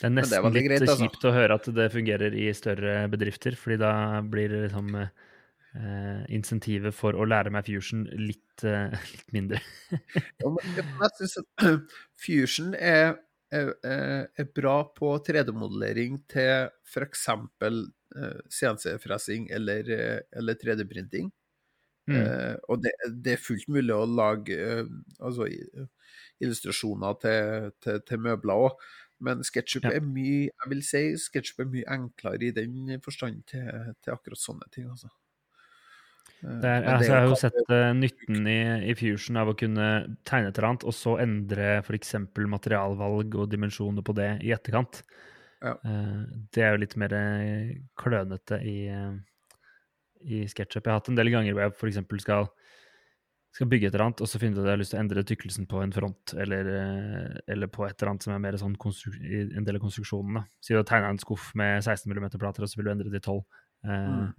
Det 0.00 0.08
er 0.08 0.14
nesten 0.16 0.46
det 0.48 0.52
litt 0.56 0.66
greit, 0.66 0.86
altså. 0.86 1.06
kjipt 1.06 1.26
å 1.28 1.34
høre 1.36 1.58
at 1.60 1.68
det 1.76 1.88
fungerer 1.94 2.34
i 2.34 2.48
større 2.56 2.94
bedrifter, 3.12 3.56
fordi 3.58 3.78
da 3.82 3.92
blir 4.26 4.50
det 4.50 4.62
liksom 4.66 4.94
eh, 5.00 6.22
insentivet 6.34 6.96
for 6.96 7.14
å 7.14 7.26
lære 7.28 7.52
meg 7.54 7.68
fusion 7.68 8.06
litt, 8.18 8.64
eh, 8.66 8.90
litt 9.14 9.34
mindre. 9.36 9.62
ja, 9.92 10.54
jeg 10.66 11.12
synes 11.20 11.38
at 11.44 11.66
fusion 12.24 12.74
er, 12.74 13.20
er, 13.50 13.72
er 14.38 14.48
bra 14.56 14.76
på 14.96 15.12
3D-modellering 15.26 16.20
til 16.30 16.70
f.eks. 16.86 17.26
Eh, 17.30 18.40
CNC-fressing 18.50 19.50
eller, 19.54 19.90
eller 20.36 20.58
3D-printing. 20.58 21.30
Mm. 22.10 22.16
Eh, 22.16 22.56
og 22.68 22.82
det, 22.82 22.92
det, 23.24 23.36
er 23.36 23.42
fullt 23.42 23.68
mulig 23.70 23.94
å 23.94 24.08
lage 24.08 24.56
eh, 24.56 24.88
altså, 25.22 25.46
illustrasjoner 26.42 27.18
til, 27.22 27.70
til, 27.84 28.02
til 28.08 28.24
møbler 28.24 28.66
òg. 28.66 28.90
Men 29.20 29.44
SketchUp 29.44 29.84
ja. 29.84 29.92
er 29.98 30.04
mye 30.04 30.48
jeg 30.48 30.70
vil 30.72 30.82
si, 30.86 31.02
SketchUp 31.20 31.66
er 31.66 31.72
mye 31.74 31.88
enklere 31.92 32.46
i 32.48 32.54
den 32.56 33.02
forstand 33.04 33.42
til, 33.50 33.66
til 34.00 34.14
akkurat 34.14 34.40
sånne 34.40 34.70
ting. 34.72 34.88
altså. 34.88 35.12
Er, 36.40 36.86
altså, 36.88 37.10
jeg 37.10 37.16
har 37.18 37.26
jo 37.28 37.36
sett 37.36 37.58
uh, 37.68 37.90
nytten 37.96 38.46
i, 38.48 38.60
i, 38.88 38.94
Fusion 38.96 39.36
av 39.40 39.50
å 39.52 39.56
kunne 39.58 39.88
tegne 40.28 40.48
et 40.48 40.56
eller 40.56 40.70
annet, 40.70 40.86
og 40.88 40.96
så 40.96 41.18
endre 41.20 41.74
f.eks. 41.82 42.14
materialvalg 42.48 43.36
og 43.42 43.50
dimensjoner 43.52 44.06
på 44.06 44.14
det 44.16 44.30
i 44.46 44.54
etterkant. 44.56 45.02
Ja. 45.60 45.74
Uh, 45.84 46.24
det 46.54 46.64
er 46.64 46.72
jo 46.72 46.80
litt 46.80 46.96
mer 47.00 47.12
eh, 47.12 47.74
klønete 48.00 48.62
i, 48.64 48.78
uh, 48.88 49.12
i 50.24 50.46
SketchUp. 50.48 50.80
Jeg 50.80 50.88
har 50.88 51.02
hatt 51.02 51.12
en 51.12 51.20
del 51.20 51.32
ganger 51.34 51.52
hvor 51.52 51.66
jeg 51.66 51.76
f.eks. 51.76 52.24
Skal, 52.24 52.48
skal 53.58 53.68
bygge 53.68 53.90
et 53.90 53.92
eller 53.92 54.08
annet, 54.08 54.24
og 54.24 54.32
så 54.32 54.40
finner 54.40 54.56
du 54.56 54.64
at 54.64 54.70
jeg 54.70 54.78
har 54.78 54.84
lyst 54.86 54.94
til 54.94 55.02
å 55.02 55.04
endre 55.04 55.28
tykkelsen 55.28 55.68
på 55.68 55.84
en 55.84 55.92
front, 55.92 56.36
eller, 56.40 56.76
eller 57.52 57.68
på 57.68 57.84
et 57.84 57.98
eller 57.98 58.14
annet 58.14 58.24
som 58.24 58.32
er 58.32 58.44
mer 58.46 58.56
sånn 58.56 58.78
en 58.80 59.66
del 59.68 59.76
av 59.76 59.84
konstruksjonen. 59.84 60.46
Si 60.64 60.72
du 60.72 60.80
har 60.80 60.88
tegna 60.88 61.12
en 61.12 61.20
skuff 61.20 61.52
med 61.58 61.82
16 61.84 62.08
mm-plater, 62.08 62.64
og 62.64 62.70
så 62.70 62.80
vil 62.80 62.88
du 62.88 62.94
endre 62.94 63.12
til 63.12 63.20
12. 63.20 63.42
Mm. 63.90 64.30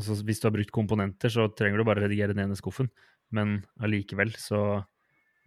Altså, 0.00 0.16
hvis 0.24 0.40
du 0.40 0.48
har 0.48 0.54
brukt 0.54 0.72
komponenter, 0.72 1.32
så 1.32 1.46
trenger 1.52 1.80
du 1.80 1.84
bare 1.84 2.06
redigere 2.06 2.32
den 2.32 2.46
ene 2.46 2.56
skuffen, 2.56 2.88
men 3.36 3.58
allikevel 3.84 4.32
så 4.40 4.80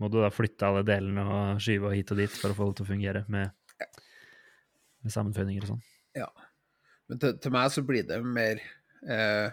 må 0.02 0.10
du 0.12 0.20
da 0.22 0.30
flytte 0.34 0.68
alle 0.68 0.84
delene 0.86 1.24
og 1.26 1.64
skyve 1.64 1.94
hit 1.96 2.12
og 2.14 2.20
dit 2.22 2.34
for 2.34 2.54
å 2.54 2.58
få 2.58 2.70
det 2.70 2.78
til 2.78 2.86
å 2.86 2.92
fungere 2.92 3.24
med, 3.34 3.54
med 5.02 5.16
sammenføyninger 5.16 5.66
og 5.66 5.74
sånn. 5.74 5.84
Ja. 6.18 6.30
Men 7.10 7.22
til, 7.22 7.36
til, 7.42 7.54
meg 7.56 7.74
så 7.74 7.84
blir 7.86 8.06
det 8.08 8.20
mer 8.26 8.62
eh, 8.62 9.50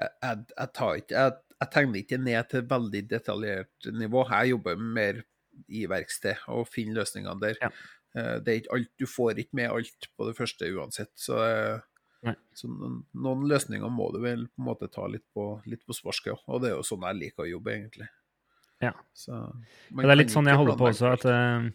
jeg, 0.00 0.44
jeg, 0.50 0.68
tar 0.76 1.00
ikke 1.00 1.16
jeg, 1.16 1.36
jeg, 1.56 1.70
tegner 1.74 2.00
ikke 2.02 2.20
ned 2.20 2.50
til 2.50 2.68
veldig 2.70 3.02
detaljert 3.10 3.88
nivå. 3.94 4.24
Jeg 4.30 4.54
jobber 4.54 4.86
mer 5.00 5.22
i 5.70 5.84
verksted 5.90 6.46
og 6.52 6.68
finner 6.70 7.00
løsningene 7.00 7.40
der. 7.42 7.58
Ja. 7.62 7.72
Eh, 8.18 8.36
det 8.44 8.52
er 8.52 8.60
ikke 8.62 8.78
alt, 8.78 8.92
Du 9.00 9.06
får 9.10 9.42
ikke 9.42 9.60
med 9.60 9.70
alt 9.70 10.08
på 10.14 10.28
det 10.28 10.36
første 10.38 10.70
uansett. 10.74 11.12
Så 11.18 11.40
eh, 11.46 11.82
Nei. 12.24 12.34
Så 12.56 12.68
noen, 12.70 13.44
løsninger 13.50 13.90
må 13.92 14.08
du 14.14 14.20
vel 14.24 14.46
på 14.48 14.62
en 14.62 14.68
måte 14.70 14.88
ta 14.92 15.06
litt 15.10 15.26
på, 15.36 15.48
litt 15.68 15.82
på 15.84 15.96
sparket 15.96 16.46
og 16.48 16.62
det 16.62 16.70
er 16.70 16.78
jo 16.78 16.86
sånn 16.86 17.04
jeg 17.04 17.20
liker 17.20 17.44
å 17.44 17.50
jobbe, 17.50 17.74
egentlig. 17.76 18.08
Ja. 18.82 18.92
Så, 19.16 19.38
det 19.92 20.08
er 20.08 20.18
litt 20.18 20.32
sånn 20.32 20.48
jeg 20.48 20.60
holder 20.60 20.78
på 20.80 20.88
også, 20.90 21.12
at 21.16 21.26
uh, 21.28 21.68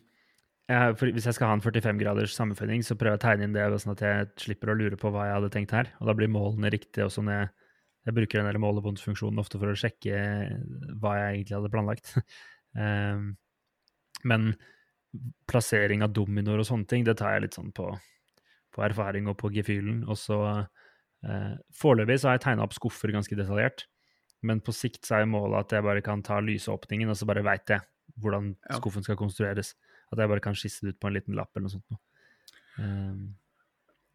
jeg, 0.70 0.98
for, 1.00 1.14
hvis 1.16 1.28
jeg 1.30 1.38
skal 1.38 1.52
ha 1.52 1.58
en 1.58 1.64
45 1.66 2.02
graders 2.02 2.36
sammenføyning, 2.38 2.84
så 2.86 2.98
prøver 2.98 3.16
jeg 3.16 3.22
å 3.22 3.26
tegne 3.26 3.48
inn 3.48 3.56
det 3.56 3.68
sånn 3.82 3.96
at 3.96 4.04
jeg 4.06 4.30
slipper 4.46 4.74
å 4.74 4.78
lure 4.78 5.00
på 5.00 5.14
hva 5.14 5.30
jeg 5.30 5.38
hadde 5.38 5.54
tenkt 5.54 5.76
her, 5.78 5.94
og 6.02 6.10
da 6.10 6.18
blir 6.18 6.32
målene 6.34 6.74
riktige 6.74 7.08
også 7.08 7.26
når 7.26 7.38
jeg, 7.38 7.54
jeg 8.10 8.18
bruker 8.18 8.50
den 8.50 8.64
målebåndsfunksjonen 8.66 9.42
ofte 9.42 9.62
for 9.62 9.72
å 9.72 9.78
sjekke 9.78 10.20
hva 11.02 11.16
jeg 11.20 11.40
egentlig 11.40 11.58
hadde 11.60 11.74
planlagt. 11.74 12.14
um, 12.78 13.32
men 14.30 14.52
plassering 15.50 16.04
av 16.06 16.14
dominoer 16.14 16.62
og 16.62 16.68
sånne 16.70 16.90
ting, 16.90 17.06
det 17.06 17.18
tar 17.18 17.34
jeg 17.34 17.48
litt 17.48 17.58
sånn 17.58 17.74
på 17.74 17.90
på 18.80 18.88
erfaring 18.88 19.28
og 19.30 19.38
på 19.42 19.52
gefühlen. 19.54 20.02
Og 20.08 20.18
så 20.20 20.40
eh, 20.56 21.56
Foreløpig 21.76 22.22
så 22.22 22.32
har 22.32 22.40
jeg 22.40 22.48
tegna 22.48 22.66
opp 22.66 22.76
skuffer 22.78 23.12
ganske 23.16 23.38
detaljert, 23.38 23.86
men 24.46 24.64
på 24.64 24.72
sikt 24.76 25.04
så 25.08 25.20
er 25.20 25.30
målet 25.30 25.68
at 25.68 25.76
jeg 25.76 25.86
bare 25.86 26.04
kan 26.06 26.24
ta 26.24 26.40
lysåpningen, 26.40 27.12
og 27.12 27.20
så 27.20 27.28
bare 27.28 27.44
veit 27.46 27.76
jeg 27.76 27.84
hvordan 28.20 28.54
skuffen 28.80 29.06
skal 29.06 29.20
konstrueres. 29.20 29.76
At 30.10 30.22
jeg 30.22 30.32
bare 30.32 30.44
kan 30.44 30.56
skisse 30.58 30.86
det 30.86 30.96
ut 30.96 31.02
på 31.04 31.10
en 31.10 31.18
liten 31.18 31.36
lapp 31.38 31.52
eller 31.54 31.68
noe 31.68 31.76
sånt. 31.76 32.00
Um, 32.80 33.36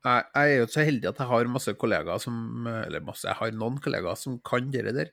jeg, 0.04 0.24
er 0.40 0.48
jo 0.58 0.66
så 0.72 0.84
heldig 0.84 1.10
at 1.10 1.20
jeg 1.20 1.28
har 1.28 1.50
masse 1.52 1.72
kollegaer 1.80 2.20
som 2.22 2.66
Eller 2.68 3.02
masse, 3.04 3.26
jeg 3.28 3.36
har 3.36 3.54
noen 3.56 3.76
kollegaer 3.82 4.16
som 4.20 4.38
kan 4.44 4.70
det 4.72 4.84
der 4.88 5.12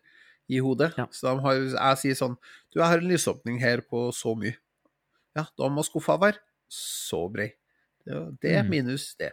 i 0.52 0.60
hodet. 0.64 0.92
Ja. 1.00 1.08
Så 1.16 1.36
har, 1.44 1.60
jeg 1.60 2.00
sier 2.02 2.18
sånn 2.20 2.38
Du, 2.72 2.80
jeg 2.80 2.88
har 2.88 3.00
en 3.00 3.12
lysåpning 3.12 3.60
her 3.64 3.84
på 3.88 4.10
så 4.16 4.34
mye. 4.36 4.58
Ja, 5.38 5.46
da 5.60 5.70
må 5.72 5.84
skuffa 5.88 6.18
være 6.20 6.42
så 6.72 7.26
brei. 7.32 7.52
Det, 8.06 8.20
det 8.44 8.58
mm. 8.62 8.72
minus 8.72 9.12
det. 9.20 9.32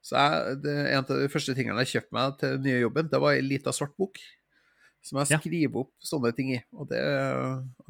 Så 0.00 0.16
jeg, 0.16 0.60
det, 0.64 0.76
En 0.90 1.02
av 1.04 1.10
de 1.10 1.30
første 1.32 1.54
tingene 1.56 1.84
jeg 1.84 1.94
kjøpte 1.96 2.16
meg 2.16 2.36
til 2.40 2.54
den 2.56 2.68
nye 2.68 2.84
jobben, 2.84 3.10
det 3.12 3.20
var 3.22 3.36
ei 3.36 3.44
lita 3.44 3.74
svart 3.76 3.96
bok 4.00 4.20
som 5.04 5.20
jeg 5.20 5.40
skriver 5.40 5.78
ja. 5.78 5.82
opp 5.82 5.92
sånne 6.04 6.32
ting 6.36 6.54
i. 6.54 6.60
Og 6.76 6.88
det, 6.90 7.02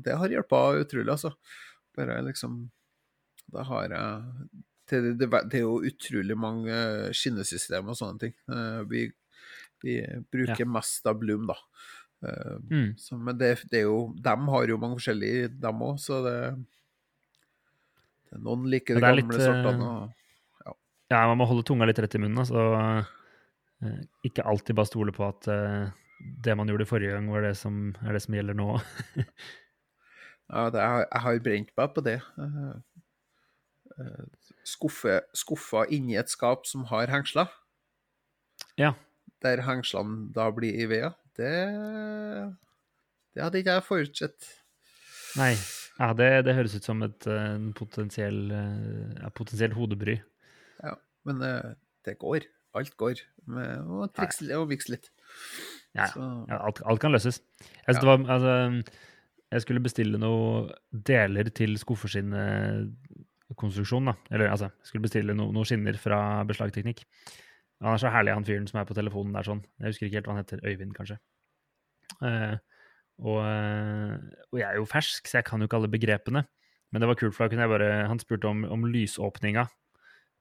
det 0.04 0.16
har 0.18 0.34
hjulpet 0.34 0.84
utrolig, 0.84 1.10
altså. 1.14 1.32
Bare 1.98 2.20
liksom 2.22 2.68
Da 3.50 3.64
har 3.66 3.90
jeg 3.90 4.60
det, 4.90 5.00
det, 5.18 5.26
det, 5.26 5.58
er 5.58 5.64
jo 5.64 5.80
utrolig 5.86 6.36
mange 6.38 6.74
skinnesystemer 7.14 7.92
og 7.92 7.98
sånne 7.98 8.22
ting. 8.24 8.32
Eh, 8.50 8.80
vi, 8.90 9.04
vi 9.84 10.00
bruker 10.32 10.64
ja. 10.64 10.70
mest 10.70 11.06
av 11.06 11.20
Bloom, 11.20 11.46
da. 11.50 11.56
Eh, 12.26 12.56
mm. 12.70 12.88
Så, 12.98 13.18
men 13.18 13.38
det, 13.38 13.52
det, 13.70 13.82
er 13.82 13.86
jo 13.86 14.10
De 14.18 14.34
har 14.50 14.72
jo 14.72 14.80
mange 14.82 14.98
forskjellige, 14.98 15.52
dem 15.62 15.84
òg, 15.86 16.00
så 16.02 16.18
det 16.26 16.38
noen 18.38 18.66
liker 18.70 18.98
de 18.98 19.02
gamle 19.02 19.22
litt, 19.22 19.32
sortene. 19.42 19.72
Eh, 19.72 19.86
og, 19.86 20.66
ja. 20.66 20.74
ja. 21.16 21.22
man 21.30 21.40
må 21.40 21.48
holde 21.50 21.66
tunga 21.66 21.88
litt 21.88 21.98
rett 22.02 22.14
i 22.14 22.20
munnen. 22.22 22.46
Så 22.46 22.66
uh, 22.76 23.96
ikke 24.26 24.46
alltid 24.46 24.78
bare 24.78 24.90
stole 24.90 25.14
på 25.16 25.26
at 25.26 25.48
uh, 25.50 25.90
det 26.44 26.56
man 26.58 26.70
gjorde 26.70 26.88
forrige 26.88 27.16
gang, 27.16 27.30
var 27.32 27.44
det 27.46 27.56
som, 27.58 27.90
er 28.04 28.16
det 28.16 28.22
som 28.24 28.36
gjelder 28.36 28.58
nå. 28.58 28.68
ja, 30.52 30.68
det, 30.70 30.84
jeg, 30.84 31.22
har 31.24 31.42
brent 31.44 31.72
meg 31.80 31.94
på 31.96 32.04
det. 32.04 32.18
eh, 33.96 34.26
skuffe, 34.68 35.20
skuffa 35.36 35.86
inni 35.88 36.18
et 36.20 36.32
skap 36.32 36.68
som 36.68 36.84
har 36.92 37.10
hengsler. 37.12 37.48
Ja. 38.76 38.92
Der 39.40 39.64
hengslene 39.64 40.28
da 40.36 40.50
blir 40.52 40.76
i 40.76 40.88
veia. 40.90 41.14
Det, 41.40 41.52
det 43.32 43.46
hadde 43.46 43.62
ikke 43.62 43.78
jeg 43.78 43.88
forutsett. 43.88 44.50
Nei. 45.40 45.54
Ja, 46.00 46.14
det, 46.16 46.30
det 46.46 46.54
høres 46.56 46.72
ut 46.78 46.86
som 46.86 47.02
et 47.04 47.18
potensielt 47.20 47.76
potensiell, 47.76 48.38
eh, 48.56 49.10
ja, 49.20 49.28
potensiell 49.36 49.74
hodebry. 49.76 50.14
Ja, 50.80 50.94
men 51.28 51.42
eh, 51.44 51.74
det 52.08 52.14
går. 52.22 52.46
Alt 52.78 52.94
går. 52.96 53.20
Med 53.50 53.82
å 53.90 54.06
trikse 54.14 54.46
og 54.56 54.68
vikse 54.70 54.92
litt. 54.94 55.10
Ja, 55.96 56.06
Ja, 56.16 56.56
alt, 56.62 56.78
alt 56.86 57.00
kan 57.02 57.10
løses. 57.12 57.40
Jeg, 57.60 57.68
Ja. 57.88 57.92
det 57.98 58.06
var, 58.06 58.18
altså, 58.30 58.82
jeg 59.50 59.60
skulle 59.64 59.82
bestille 59.82 60.18
noen 60.22 60.70
deler 60.92 61.50
til 61.50 61.74
skuffeskinnekonstruksjonen. 61.82 64.14
Eller 64.30 64.48
altså, 64.54 64.64
jeg 64.70 64.86
skulle 64.86 65.02
bestille 65.08 65.34
no, 65.34 65.50
noen 65.52 65.66
skinner 65.66 65.96
fra 65.98 66.44
Beslagteknikk. 66.46 67.02
Han 67.82 67.94
er 67.96 68.00
så 68.00 68.08
herlig, 68.12 68.34
han 68.36 68.44
fyren 68.46 68.68
som 68.70 68.78
er 68.80 68.86
på 68.88 68.94
telefonen 68.96 69.32
der 69.34 69.42
sånn. 69.46 69.64
Jeg 69.80 69.86
husker 69.90 70.06
ikke 70.06 70.16
helt 70.20 70.26
hva 70.30 70.34
han 70.36 70.42
heter. 70.44 70.58
Øyvind, 70.64 70.94
kanskje. 70.96 71.16
Eh, 72.22 72.54
og, 73.20 73.42
eh, 73.44 74.16
og 74.50 74.59
jeg 74.61 74.66
er 74.68 74.80
jo 74.80 74.88
fersk, 74.88 75.28
så 75.28 75.40
jeg 75.40 75.46
kan 75.48 75.61
jo 75.61 75.68
ikke 75.68 75.78
alle 75.80 75.92
begrepene. 75.92 76.44
Men 76.90 77.02
det 77.02 77.11
var 77.11 77.18
kult, 77.20 77.37
for 77.37 77.44
da 77.44 77.52
kunne 77.52 77.66
jeg 77.66 77.70
bare 77.70 78.09
Han 78.11 78.18
spurte 78.18 78.48
om, 78.50 78.64
om 78.66 78.88
lysåpninga 78.90 79.66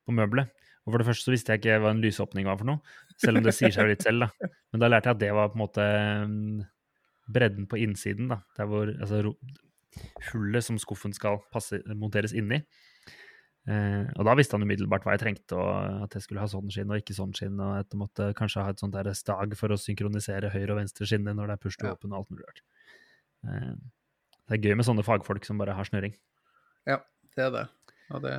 på 0.08 0.15
møbelet. 0.15 0.50
Og 0.86 0.94
for 0.94 1.02
det 1.02 1.10
første 1.10 1.28
så 1.28 1.34
visste 1.36 1.54
jeg 1.54 1.62
ikke 1.62 1.80
hva 1.84 1.94
en 1.94 2.02
lysåpning 2.02 2.48
var 2.50 2.58
for 2.58 2.70
noe. 2.72 2.82
Selv 3.22 3.38
om 3.38 3.46
det 3.46 3.54
sier 3.54 3.74
seg 3.76 3.86
jo 3.86 3.94
litt 3.94 4.06
selv, 4.06 4.26
da. 4.26 4.50
Men 4.72 4.82
da 4.82 4.89
lærte 4.89 5.12
jeg 5.12 5.18
at 5.18 5.22
det 5.22 5.34
var 5.38 5.52
på 5.52 5.60
en 5.60 5.62
måte 5.62 5.88
mm, 6.32 6.62
bredden 7.36 7.68
på 7.70 7.82
innsiden, 7.84 8.32
da. 8.32 8.39
Der 8.58 8.70
hvor 8.70 8.89
Altså 8.89 9.22
hullet 10.32 10.65
som 10.65 10.80
skuffen 10.82 11.13
skal 11.13 11.42
passe, 11.54 11.82
monteres 11.94 12.34
inni. 12.38 12.62
Eh, 13.69 14.05
og 14.17 14.25
da 14.25 14.34
visste 14.39 14.55
han 14.58 14.63
umiddelbart 14.65 15.03
hva 15.05 15.13
jeg 15.13 15.21
trengte, 15.21 15.58
og 15.60 16.03
at 16.08 16.15
jeg 16.17 16.23
skulle 16.25 16.41
ha 16.41 16.47
sånn 16.49 16.71
skinn 16.73 16.89
og 16.89 17.01
ikke 17.03 17.13
sånn 17.17 17.36
skinn, 17.38 17.60
og 17.62 17.75
at 17.84 17.91
jeg 17.93 17.99
måtte 18.01 18.29
kanskje 18.39 18.63
ha 18.65 18.71
et 18.73 18.82
sånt 18.82 18.95
der 18.95 19.12
stag 19.17 19.53
for 19.60 19.69
å 19.75 19.77
synkronisere 19.77 20.49
høyre 20.53 20.73
og 20.73 20.79
venstre 20.82 21.05
skinne 21.10 21.36
når 21.38 21.51
det 21.51 21.58
er 21.58 21.63
push 21.67 21.77
to 21.77 21.91
open 21.91 22.15
og 22.15 22.23
alt 22.23 22.32
mulig 22.34 22.47
rart. 22.47 22.63
Eh, 23.45 23.75
det 24.49 24.58
er 24.58 24.63
gøy 24.65 24.79
med 24.79 24.88
sånne 24.88 25.05
fagfolk 25.05 25.45
som 25.45 25.62
bare 25.62 25.75
har 25.77 25.86
snøring. 25.86 26.15
ja, 26.89 26.97
det 27.38 27.45
er 27.45 27.51
det. 27.53 27.65
Og 28.10 28.23
det, 28.25 28.34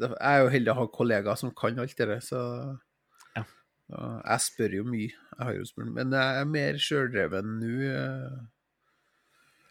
det 0.00 0.08
Jeg 0.14 0.30
er 0.32 0.40
jo 0.40 0.52
heldig 0.54 0.72
å 0.72 0.78
ha 0.78 0.86
kollegaer 0.94 1.36
som 1.36 1.52
kan 1.52 1.78
alt 1.78 1.96
det 1.98 2.08
der, 2.08 2.20
så 2.24 2.40
Ja. 3.36 3.44
Jeg 3.92 4.40
spør 4.44 4.74
jo 4.78 4.84
mye. 4.88 5.12
Jeg 5.12 5.44
har 5.44 5.52
jo 5.58 5.64
spurt, 5.68 5.92
men 5.92 6.12
jeg 6.16 6.40
er 6.40 6.48
mer 6.48 6.80
sjøldreven 6.80 7.58
nå. 7.60 7.74
eh, 7.92 8.38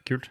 Kult. 0.06 0.30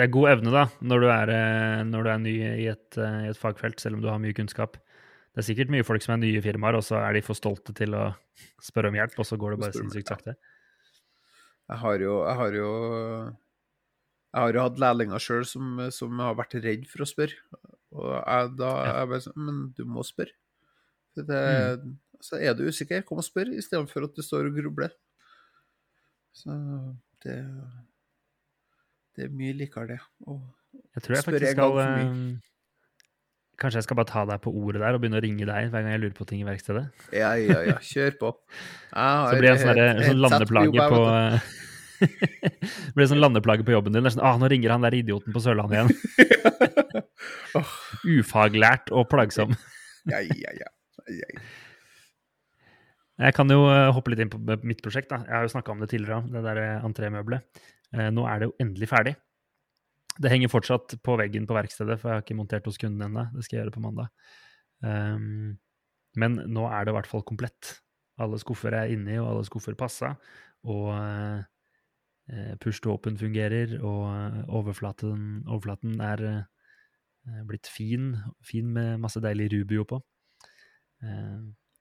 Det 0.00 0.06
er 0.06 0.14
god 0.14 0.30
evne, 0.30 0.50
da, 0.54 0.62
når 0.80 1.02
du 1.02 1.06
er, 1.12 1.30
eh, 1.34 1.80
når 1.84 2.06
du 2.06 2.08
er 2.08 2.20
ny 2.22 2.32
i 2.40 2.68
et, 2.70 2.96
eh, 2.96 3.16
i 3.26 3.28
et 3.28 3.36
fagfelt, 3.36 3.82
selv 3.82 3.98
om 3.98 4.00
du 4.00 4.06
har 4.08 4.20
mye 4.22 4.32
kunnskap. 4.32 4.78
Det 4.80 5.42
er 5.42 5.44
sikkert 5.44 5.72
mye 5.74 5.84
folk 5.84 6.00
som 6.00 6.14
er 6.14 6.22
nye 6.22 6.38
i 6.38 6.40
firmaer, 6.40 6.78
og 6.78 6.86
så 6.86 6.96
er 7.02 7.18
de 7.18 7.20
for 7.26 7.36
stolte 7.36 7.74
til 7.76 7.92
å 7.92 8.06
spørre 8.68 8.88
om 8.88 8.96
hjelp, 8.96 9.18
og 9.20 9.28
så 9.28 9.36
går 9.36 9.52
det 9.52 9.58
bare 9.60 9.76
sinnssykt 9.76 10.08
sakte. 10.08 10.38
Jeg 11.68 11.78
har 11.82 12.00
jo 12.00 12.14
Jeg 12.24 12.36
har 12.38 12.56
jo, 12.56 12.70
jeg 14.30 14.40
har 14.40 14.56
jo 14.56 14.64
hatt 14.64 14.80
lærlinger 14.86 15.26
sjøl 15.26 15.44
som, 15.44 15.84
som 15.92 16.24
har 16.24 16.40
vært 16.40 16.56
redd 16.64 16.88
for 16.88 17.04
å 17.04 17.10
spørre. 17.12 17.36
Og 17.92 18.08
jeg, 18.16 18.50
da 18.56 18.72
er 18.80 18.90
jeg 19.02 19.12
bare 19.12 19.26
sånn 19.26 19.44
Men 19.50 19.60
du 19.76 19.84
må 19.84 20.06
spørre. 20.06 20.32
Det, 21.12 21.44
mm. 21.84 21.92
Så 22.24 22.40
er 22.40 22.56
du 22.56 22.64
usikker, 22.64 23.04
kom 23.04 23.20
og 23.20 23.28
spør, 23.28 23.52
istedenfor 23.52 24.08
at 24.08 24.16
du 24.16 24.24
står 24.24 24.48
og 24.48 24.56
grubler. 24.56 24.96
Så 26.32 26.56
det 27.20 27.36
Det 29.16 29.26
er 29.26 29.34
mye 29.34 29.56
likere, 29.58 29.96
det. 29.96 29.98
Jeg 30.94 31.04
tror 31.04 31.16
jeg 31.16 31.26
faktisk 31.26 31.46
jeg 31.46 31.56
skal 31.56 31.78
eh, 31.82 32.10
Kanskje 33.60 33.80
jeg 33.80 33.86
skal 33.88 33.98
bare 33.98 34.08
ta 34.08 34.22
deg 34.28 34.38
på 34.40 34.52
ordet 34.56 34.80
der 34.80 34.96
og 34.96 35.02
begynne 35.02 35.18
å 35.18 35.24
ringe 35.24 35.44
deg 35.44 35.72
hver 35.72 35.82
gang 35.84 35.92
jeg 35.92 36.00
lurer 36.00 36.14
på 36.16 36.26
ting 36.28 36.40
i 36.40 36.46
verkstedet? 36.48 36.86
ja, 37.12 37.34
ja, 37.36 37.58
ja, 37.66 37.74
kjør 37.84 38.14
på. 38.20 38.30
Så 38.94 39.34
blir 39.36 39.50
det 39.50 39.56
en 39.58 39.64
sånn 39.66 40.06
sånn 40.06 40.22
landeplage 40.24 40.86
på 40.94 41.00
eh, 41.10 41.50
Det 42.00 42.94
blir 42.96 43.10
sånn 43.10 43.20
landeplage 43.20 43.66
på 43.66 43.74
jobben 43.74 43.92
din. 43.92 44.06
Det 44.06 44.14
er 44.14 44.16
sånn, 44.16 44.24
ah, 44.24 44.38
'Nå 44.40 44.48
ringer 44.48 44.72
han 44.72 44.86
der 44.86 44.96
idioten 44.96 45.34
på 45.36 45.42
Sørlandet 45.44 45.76
igjen.' 45.76 45.92
Ufaglært 48.20 48.88
og 48.96 49.10
plagsom. 49.12 49.52
ja, 50.08 50.22
ja, 50.24 50.54
ja. 50.56 50.70
ja, 51.10 51.28
ja. 51.34 51.42
Jeg 53.20 53.36
kan 53.36 53.52
jo 53.52 53.66
eh, 53.68 53.90
hoppe 53.92 54.14
litt 54.14 54.22
inn 54.24 54.32
på 54.32 54.40
mitt 54.64 54.80
prosjekt. 54.80 55.10
da. 55.12 55.20
Jeg 55.26 55.36
har 55.36 55.44
jo 55.44 55.52
snakka 55.52 55.74
om 55.74 55.82
det 55.82 55.90
tidligere, 55.92 56.24
det 56.32 56.40
der 56.46 56.60
eh, 56.62 56.86
entrémøbelet. 56.88 57.60
Eh, 57.96 58.10
Nå 58.14 58.26
er 58.28 58.40
det 58.40 58.50
jo 58.50 58.56
endelig 58.62 58.90
ferdig. 58.90 59.16
Det 60.20 60.30
henger 60.32 60.52
fortsatt 60.52 60.98
på 61.04 61.16
veggen 61.20 61.46
på 61.48 61.56
verkstedet, 61.56 61.96
for 62.00 62.10
jeg 62.10 62.18
har 62.18 62.24
ikke 62.24 62.38
montert 62.38 62.66
hos 62.68 62.78
kunden 62.80 63.06
ennå. 63.06 63.28
Det 63.34 63.46
skal 63.46 63.56
jeg 63.56 63.64
gjøre 63.64 63.76
på 63.76 63.84
mandag. 63.84 64.10
Um, 64.84 65.58
men 66.18 66.40
nå 66.50 66.66
er 66.68 66.84
det 66.84 66.92
i 66.92 66.96
hvert 66.98 67.08
fall 67.08 67.24
komplett. 67.26 67.76
Alle 68.20 68.40
skuffer 68.42 68.74
er 68.76 68.92
inni, 68.92 69.16
og 69.20 69.30
alle 69.30 69.46
skuffer 69.48 69.76
passa. 69.78 70.12
Og 70.68 70.90
eh, 70.92 72.54
push 72.60 72.82
to 72.82 72.92
open 72.92 73.16
fungerer, 73.20 73.78
og 73.80 74.02
eh, 74.10 74.40
overflaten, 74.58 75.46
overflaten 75.48 76.00
er 76.04 76.24
eh, 76.28 77.40
blitt 77.48 77.70
fin. 77.70 78.12
Fin 78.44 78.68
med 78.74 78.98
masse 79.00 79.22
deilig 79.24 79.50
rubio 79.54 79.86
på. 79.88 80.02
Eh, 81.06 81.40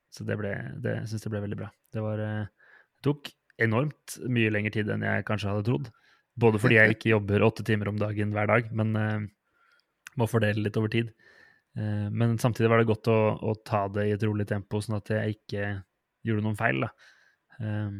så 0.10 0.26
det 0.26 0.40
ble, 0.40 0.54
det, 0.82 0.96
syns 1.10 1.26
jeg 1.26 1.34
ble 1.34 1.44
veldig 1.44 1.60
bra. 1.60 1.70
Det, 1.94 2.06
var, 2.06 2.24
eh, 2.24 2.72
det 2.96 3.06
tok 3.10 3.34
enormt 3.64 4.20
mye 4.32 4.52
lengre 4.54 4.74
tid 4.76 4.92
enn 4.94 5.06
jeg 5.06 5.26
kanskje 5.28 5.52
hadde 5.52 5.68
trodd. 5.68 5.90
Både 6.40 6.62
fordi 6.62 6.78
jeg 6.78 6.96
ikke 6.96 7.12
jobber 7.12 7.44
åtte 7.44 7.66
timer 7.68 7.92
om 7.92 8.00
dagen 8.00 8.32
hver 8.36 8.48
dag, 8.48 8.70
men 8.72 8.96
uh, 8.96 9.20
må 10.20 10.28
fordele 10.30 10.64
litt 10.64 10.78
over 10.80 10.92
tid. 10.94 11.12
Uh, 11.76 12.08
men 12.10 12.38
samtidig 12.40 12.72
var 12.72 12.80
det 12.80 12.90
godt 12.90 13.10
å, 13.12 13.20
å 13.44 13.56
ta 13.68 13.86
det 13.92 14.08
i 14.08 14.14
et 14.16 14.24
rolig 14.24 14.48
tempo, 14.48 14.80
sånn 14.84 15.00
at 15.02 15.12
jeg 15.14 15.40
ikke 15.40 15.72
gjorde 16.28 16.46
noen 16.46 16.60
feil. 16.60 16.86
Eh, 17.60 17.98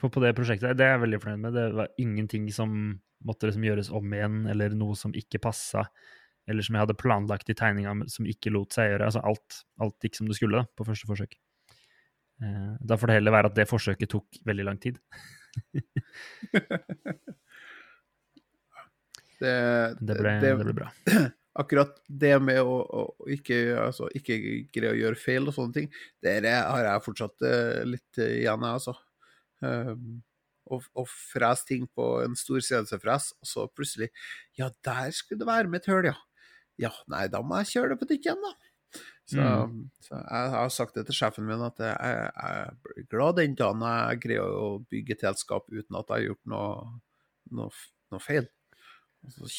for 0.00 0.12
på 0.12 0.22
det 0.24 0.34
prosjektet, 0.36 0.76
det 0.78 0.86
er 0.86 0.96
jeg 0.96 1.04
veldig 1.04 1.20
fornøyd 1.22 1.44
med. 1.44 1.56
Det 1.56 1.68
var 1.78 1.92
ingenting 2.02 2.48
som 2.54 2.74
måtte 3.22 3.48
liksom 3.48 3.66
gjøres 3.68 3.92
om 3.94 4.16
igjen, 4.16 4.42
eller 4.50 4.74
noe 4.74 4.98
som 4.98 5.14
ikke 5.16 5.40
passa, 5.42 5.86
eller 6.50 6.66
som 6.66 6.74
jeg 6.74 6.84
hadde 6.86 6.98
planlagt 6.98 7.52
i 7.52 7.56
tegninga 7.58 7.94
som 8.10 8.26
ikke 8.26 8.50
lot 8.54 8.74
seg 8.74 8.90
gjøre. 8.90 9.10
Altså 9.10 9.22
alt, 9.22 9.62
alt 9.82 10.02
gikk 10.02 10.18
som 10.18 10.30
det 10.30 10.38
skulle 10.38 10.62
da, 10.62 10.70
på 10.74 10.86
første 10.88 11.10
forsøk. 11.10 11.36
Eh, 12.42 12.72
Da 12.80 12.98
får 12.98 13.12
det 13.12 13.18
heller 13.20 13.36
være 13.36 13.52
at 13.52 13.58
det 13.60 13.68
forsøket 13.70 14.10
tok 14.10 14.42
veldig 14.48 14.66
lang 14.70 14.80
tid. 14.82 14.98
Det, 19.42 19.52
Det 19.98 20.14
ble, 20.20 20.32
det, 20.38 20.50
det 20.54 20.58
ble 20.60 20.72
bra. 20.76 20.90
akkurat 21.58 21.96
det 22.08 22.34
med 22.40 22.60
å, 22.64 22.76
å 22.80 23.30
ikke, 23.32 23.56
altså, 23.82 24.08
ikke 24.16 24.38
greie 24.72 24.94
å 24.94 24.98
gjøre 24.98 25.20
feil 25.20 25.48
og 25.50 25.56
sånne 25.56 25.76
ting, 25.76 25.88
det 26.24 26.36
har 26.48 26.86
jeg 26.86 27.04
fortsatt 27.06 27.46
eh, 27.48 27.80
litt 27.88 28.20
igjen, 28.22 28.66
jeg, 28.66 28.78
altså. 28.78 28.94
Um, 29.62 30.22
å, 30.72 30.78
å 30.98 31.04
frese 31.06 31.66
ting 31.68 31.84
på 31.94 32.06
en 32.24 32.34
stor 32.38 32.62
CNC-fres, 32.64 33.28
og 33.42 33.46
så 33.50 33.66
plutselig 33.70 34.08
Ja, 34.58 34.70
der 34.86 35.12
skulle 35.14 35.42
det 35.42 35.50
være 35.50 35.70
med 35.70 35.82
et 35.82 35.90
høl, 35.92 36.08
ja. 36.12 36.16
Ja, 36.80 36.90
nei, 37.12 37.26
da 37.30 37.42
må 37.44 37.60
jeg 37.60 37.74
kjøre 37.74 37.92
det 37.92 38.00
på 38.00 38.08
nytt 38.08 38.26
igjen, 38.26 38.42
da. 38.42 38.54
Så, 39.32 39.38
Mm. 39.40 39.84
så 40.02 40.16
jeg 40.18 40.48
har 40.52 40.68
sagt 40.74 40.94
det 40.98 41.06
til 41.08 41.14
sjefen 41.16 41.46
min 41.46 41.62
at 41.64 41.78
jeg, 41.78 41.94
jeg 42.02 42.72
blir 42.84 43.06
glad 43.08 43.36
den 43.38 43.54
dagen 43.56 43.80
jeg 43.86 44.18
greier 44.24 44.42
å 44.58 44.66
bygge 44.90 45.14
et 45.14 45.22
selskap 45.24 45.68
uten 45.70 45.96
at 45.96 46.10
jeg 46.10 46.16
har 46.18 46.24
gjort 46.26 46.50
noe, 46.52 47.00
noe, 47.56 47.70
noe 48.12 48.20
feil. 48.20 48.48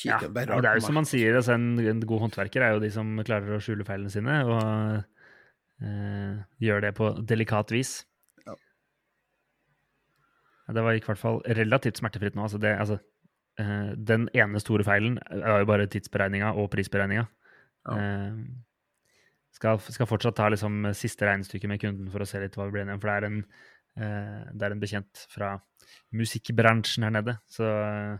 Ja, 0.04 0.17
og 0.19 0.36
det 0.36 0.67
er 0.67 0.76
jo 0.78 0.84
som 0.84 0.98
man 1.00 1.08
sier, 1.08 1.38
altså 1.39 1.54
en, 1.56 1.80
en 1.80 2.02
god 2.04 2.26
håndverker 2.26 2.62
er 2.65 2.74
jo 2.76 2.82
de 2.84 2.89
som 2.91 3.15
klarer 3.24 3.56
å 3.56 3.62
skjule 3.63 3.86
feilene 3.88 4.12
sine, 4.12 4.41
og 4.43 4.60
eh, 5.88 6.43
gjør 6.67 6.84
det 6.84 6.91
på 7.00 7.13
delikat 7.24 7.72
vis. 7.74 7.93
Ja, 10.67 10.74
Det 10.76 10.84
var 10.84 10.96
i 11.00 11.02
hvert 11.04 11.19
fall 11.19 11.41
relativt 11.58 11.98
smertefritt 12.00 12.36
nå. 12.38 12.43
Altså 12.46 12.60
det, 12.62 12.76
altså, 12.80 13.00
eh, 13.60 13.93
den 13.98 14.28
ene 14.36 14.62
store 14.63 14.84
feilen 14.88 15.17
er 15.32 15.63
jo 15.63 15.72
bare 15.72 15.88
tidsberegninga 15.91 16.54
og 16.60 16.69
prisberegninga. 16.76 17.26
Ja. 17.88 17.98
Eh, 17.98 18.38
skal, 19.54 19.80
skal 19.94 20.10
fortsatt 20.10 20.38
ta 20.38 20.50
liksom 20.52 20.89
siste 20.98 21.28
regnestykke 21.28 21.70
med 21.70 21.82
kunden 21.82 22.10
for 22.13 22.24
å 22.24 22.28
se 22.28 22.42
litt 22.42 22.58
hva 22.58 22.68
vi 22.68 22.76
ble 22.76 22.86
enige 22.86 22.98
om, 22.98 23.04
for 23.04 23.12
det 23.12 23.16
er 23.16 23.28
en, 23.30 23.39
eh, 24.00 24.44
det 24.52 24.68
er 24.68 24.76
en 24.76 24.84
bekjent 24.84 25.26
fra 25.32 25.54
musikkbransjen 26.18 27.08
her 27.08 27.13
nede, 27.13 27.38
så 27.52 27.70
eh, 27.70 28.13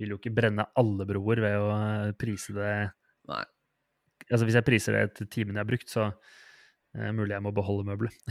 vil 0.00 0.14
jo 0.14 0.20
ikke 0.20 0.36
brenne 0.36 0.68
alle 0.78 1.08
broer 1.08 1.42
ved 1.44 1.58
å 1.58 1.68
eh, 1.74 2.16
prise 2.18 2.56
det 2.56 2.72
Nei. 3.26 3.44
Altså 4.30 4.46
hvis 4.46 4.58
jeg 4.58 4.66
priser 4.66 4.94
det 4.94 5.16
til 5.18 5.28
timen 5.30 5.56
jeg 5.56 5.64
har 5.64 5.68
brukt, 5.68 5.90
så 5.90 6.02
er 6.96 7.08
det 7.08 7.16
mulig 7.18 7.34
jeg 7.34 7.42
må 7.42 7.52
beholde 7.54 7.88
møbelet. 7.88 8.14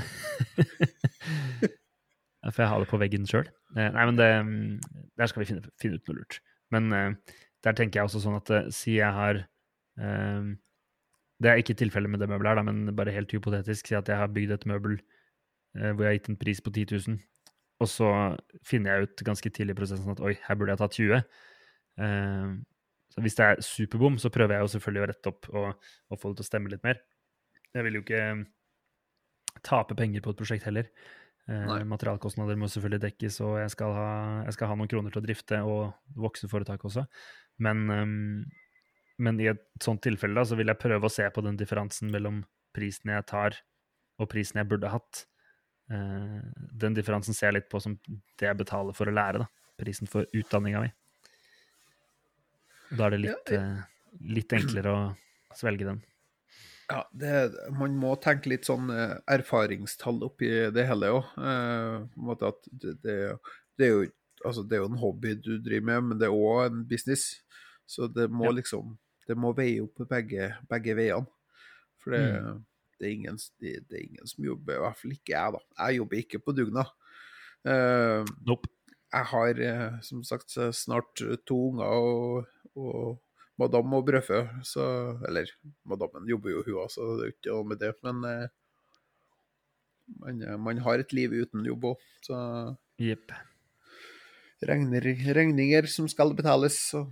For 2.46 2.62
jeg 2.62 2.72
har 2.72 2.82
det 2.82 2.90
på 2.90 3.02
veggen 3.02 3.28
sjøl. 3.30 3.48
Nei, 3.76 3.90
men 3.94 4.18
det, 4.18 4.30
mm, 4.48 4.74
der 5.20 5.30
skal 5.30 5.44
vi 5.44 5.50
finne, 5.50 5.72
finne 5.82 6.00
ut 6.00 6.10
noe 6.10 6.20
lurt. 6.20 6.40
Men 6.74 6.84
der 7.66 7.78
tenker 7.78 8.00
jeg 8.00 8.10
også 8.10 8.22
sånn 8.24 8.38
at 8.38 8.52
si 8.76 8.98
jeg 8.98 9.12
har 9.16 9.42
eh, 9.42 10.44
Det 11.42 11.52
er 11.52 11.60
ikke 11.60 11.76
tilfellet 11.76 12.12
med 12.12 12.22
det 12.24 12.30
møbelet 12.32 12.54
her, 12.54 12.60
da, 12.62 12.66
men 12.68 12.96
bare 12.96 13.14
helt 13.16 13.34
hypotetisk. 13.36 13.90
Si 13.90 13.98
at 13.98 14.08
jeg 14.08 14.20
har 14.20 14.32
bygd 14.32 14.56
et 14.56 14.68
møbel 14.72 14.94
eh, 15.00 15.92
hvor 15.92 16.06
jeg 16.06 16.12
har 16.14 16.20
gitt 16.20 16.30
en 16.32 16.40
pris 16.40 16.62
på 16.64 16.72
10 16.72 16.86
000, 17.10 17.18
og 17.84 17.90
så 17.92 18.12
finner 18.64 18.94
jeg 18.94 19.10
ut 19.10 19.26
ganske 19.28 19.52
tidlig 19.52 19.76
i 19.76 19.80
prosessen 19.82 20.14
at 20.14 20.24
oi, 20.24 20.38
her 20.46 20.56
burde 20.56 20.72
jeg 20.72 20.82
tatt 20.84 20.96
20. 21.02 21.20
Eh, 22.06 22.56
Så 23.16 23.22
hvis 23.24 23.36
det 23.38 23.46
er 23.46 23.62
superbom, 23.64 24.18
så 24.20 24.32
prøver 24.34 24.56
jeg 24.56 24.66
jo 24.66 24.72
selvfølgelig 24.76 25.04
å 25.04 25.10
rette 25.12 25.32
opp 25.32 25.50
og, 25.54 25.92
og 26.12 26.20
få 26.20 26.32
det 26.32 26.40
til 26.40 26.46
å 26.46 26.50
stemme 26.50 26.72
litt 26.72 26.84
mer. 26.84 26.98
Jeg 27.76 27.84
vil 27.84 28.00
jo 28.00 28.04
ikke 28.04 28.24
tape 29.64 29.96
penger 29.96 30.24
på 30.24 30.34
et 30.34 30.40
prosjekt 30.40 30.66
heller. 30.68 30.90
Eh, 31.48 31.84
materialkostnader 31.86 32.58
må 32.58 32.68
selvfølgelig 32.72 33.04
dekkes, 33.04 33.40
og 33.46 33.60
jeg 33.62 33.72
skal, 33.76 33.94
ha, 33.94 34.10
jeg 34.48 34.56
skal, 34.58 34.72
ha, 34.72 34.78
noen 34.80 34.90
kroner 34.90 35.14
til 35.14 35.22
å 35.22 35.26
drifte 35.28 35.60
og 35.64 35.94
vokse 36.18 36.50
foretaket 36.50 36.90
også. 36.90 37.06
Men, 37.64 37.84
um, 37.92 38.46
men, 39.18 39.40
i 39.40 39.48
et 39.52 39.64
sånt 39.84 40.04
tilfelle 40.04 40.38
da, 40.38 40.46
så 40.48 40.58
vil 40.60 40.72
jeg 40.72 40.82
prøve 40.82 41.08
å 41.08 41.14
se 41.14 41.28
på 41.32 41.44
den 41.46 41.58
differansen 41.60 42.12
mellom 42.14 42.44
prisen 42.76 43.14
jeg 43.14 43.28
tar, 43.30 43.58
og 44.20 44.30
prisen 44.32 44.60
jeg 44.62 44.70
burde 44.72 44.92
hatt. 44.92 45.26
Eh, 45.92 46.40
den 46.76 46.98
differansen 46.98 47.38
ser 47.38 47.52
jeg 47.52 47.60
litt 47.60 47.70
på 47.72 47.82
som 47.84 47.98
det 48.08 48.50
jeg 48.50 48.60
betaler 48.60 48.96
for 48.98 49.10
å 49.10 49.16
lære. 49.16 49.44
da, 49.46 49.76
Prisen 49.80 50.10
for 50.12 50.28
utdanninga 50.36 50.84
mi. 50.86 50.92
Da 52.96 53.08
er 53.08 53.16
det 53.16 53.22
litt, 53.24 53.54
ja, 53.54 53.62
uh, 53.62 54.20
litt 54.36 54.54
enklere 54.56 54.92
å 54.94 55.00
svelge 55.58 55.88
den. 55.88 56.04
Ja, 56.86 57.00
det, 57.18 57.32
man 57.74 57.96
må 57.98 58.12
tenke 58.22 58.52
litt 58.52 58.68
sånn 58.68 58.92
uh, 58.94 59.18
erfaringstall 59.32 60.22
oppi 60.28 60.52
det 60.76 60.86
hele 60.86 61.10
òg. 61.18 61.32
Uh, 61.40 62.36
det, 62.70 62.94
det, 63.02 63.16
det, 63.80 63.88
er 63.88 63.92
jo, 63.92 64.06
altså, 64.44 64.62
det 64.62 64.78
er 64.78 64.84
jo 64.84 64.92
en 64.92 65.02
hobby 65.02 65.34
du 65.40 65.56
driver 65.58 65.90
med, 65.90 66.12
men 66.12 66.22
det 66.22 66.30
er 66.30 66.38
òg 66.38 66.68
en 66.68 66.86
business. 66.88 67.42
Så 67.90 68.08
det 68.10 68.30
må 68.34 68.48
ja. 68.50 68.60
liksom 68.62 68.96
Det 69.26 69.38
må 69.38 69.54
veie 69.58 69.84
opp 69.84 70.04
begge, 70.10 70.52
begge 70.70 70.96
veiene. 70.98 71.30
For 72.04 72.14
det, 72.14 72.24
mm. 72.38 72.64
det, 73.00 73.06
er 73.08 73.14
ingen, 73.14 73.40
det, 73.62 73.76
er 73.90 74.04
ingen, 74.04 74.30
som 74.30 74.46
jobber, 74.46 74.78
i 74.78 74.84
hvert 74.86 75.00
fall 75.02 75.16
ikke 75.16 75.34
jeg, 75.34 75.56
da. 75.56 75.64
Jeg 75.82 76.00
jobber 76.00 76.22
ikke 76.22 76.42
på 76.44 76.56
dugnad. 76.58 76.92
Uh, 77.66 78.22
nope. 78.46 78.70
Jeg 79.16 79.30
har 79.32 79.60
som 80.04 80.26
sagt 80.28 80.52
snart 80.76 81.22
to 81.48 81.56
unger 81.70 81.88
og 81.88 82.48
og 82.76 83.16
madam 83.60 83.96
og 83.96 84.06
brødfø. 84.06 84.44
Så 84.64 84.84
Eller 85.28 85.50
madammen 85.86 86.30
jobber 86.30 86.52
jo, 86.52 86.64
hun 86.66 86.80
òg, 86.84 86.92
så 86.92 87.10
det 87.20 87.26
er 87.26 87.34
ikke 87.34 87.52
noe 87.52 87.68
med 87.72 87.82
det. 87.82 87.94
Men 88.04 88.24
eh, 88.30 88.48
man, 90.22 90.42
eh, 90.42 90.58
man, 90.60 90.82
har 90.86 91.00
et 91.02 91.14
liv 91.16 91.34
uten 91.34 91.66
jobb 91.66 91.92
òg, 91.94 92.08
så 92.26 92.40
Jepp. 93.02 93.34
Regner, 94.66 95.04
regninger 95.36 95.88
som 95.92 96.08
skal 96.08 96.32
betales, 96.36 96.78
så 96.92 97.06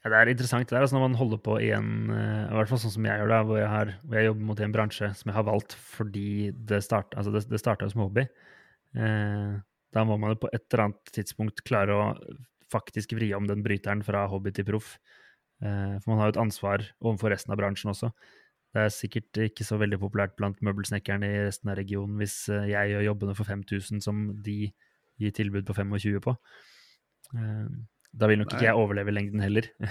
ja, 0.00 0.10
Det 0.10 0.18
er 0.18 0.30
interessant 0.32 0.68
det 0.68 0.74
der, 0.74 0.84
altså 0.84 0.96
når 0.96 1.08
man 1.08 1.18
holder 1.20 1.40
på 1.44 1.56
i 1.60 1.70
en 1.76 2.10
eh, 2.14 2.44
I 2.48 2.56
hvert 2.56 2.70
fall 2.72 2.80
sånn 2.82 2.94
som 2.94 3.08
jeg 3.08 3.20
gjør, 3.20 3.32
da, 3.32 3.40
hvor 3.48 3.60
jeg, 3.60 3.68
har, 3.68 3.94
hvor 4.04 4.16
jeg 4.18 4.30
jobber 4.30 4.46
mot 4.50 4.62
en 4.64 4.76
bransje 4.76 5.10
som 5.18 5.32
jeg 5.32 5.36
har 5.36 5.48
valgt 5.48 5.76
fordi 5.76 6.30
det 6.70 6.82
starta 6.86 7.20
altså 7.20 7.34
det, 7.34 7.44
det 7.50 7.90
som 7.92 8.04
hobby. 8.06 8.24
Eh, 8.96 9.58
da 9.90 10.04
må 10.06 10.16
man 10.22 10.34
jo 10.34 10.40
på 10.44 10.50
et 10.54 10.64
eller 10.70 10.86
annet 10.86 11.12
tidspunkt 11.14 11.64
klare 11.66 11.96
å 11.96 12.04
faktisk 12.70 13.16
vri 13.18 13.32
om 13.34 13.48
den 13.50 13.64
bryteren 13.66 14.04
fra 14.06 14.26
hobby 14.30 14.52
til 14.54 14.68
proff. 14.68 14.94
Eh, 15.60 15.96
for 16.00 16.12
man 16.12 16.22
har 16.22 16.30
jo 16.30 16.36
et 16.36 16.44
ansvar 16.44 16.86
overfor 17.00 17.34
resten 17.34 17.52
av 17.52 17.60
bransjen 17.60 17.92
også. 17.92 18.12
Det 18.70 18.84
er 18.84 18.92
sikkert 18.94 19.40
ikke 19.48 19.66
så 19.66 19.80
veldig 19.80 19.98
populært 19.98 20.36
blant 20.38 20.60
møbelsnekkerne 20.62 21.26
i 21.26 21.40
resten 21.48 21.72
av 21.72 21.78
regionen 21.80 22.20
hvis 22.22 22.44
eh, 22.52 22.70
jeg 22.70 22.94
gjør 22.94 23.08
jobbene 23.08 23.36
for 23.38 23.50
5000 23.50 24.04
som 24.04 24.28
de 24.46 24.58
gir 25.20 25.34
tilbud 25.36 25.66
på 25.68 25.76
25 25.76 26.20
på. 26.24 26.36
Eh, 27.36 27.66
da 28.10 28.28
vil 28.30 28.40
nok 28.42 28.54
ikke 28.54 28.66
jeg 28.66 28.78
overleve 28.78 29.14
lengden 29.14 29.42
heller. 29.44 29.68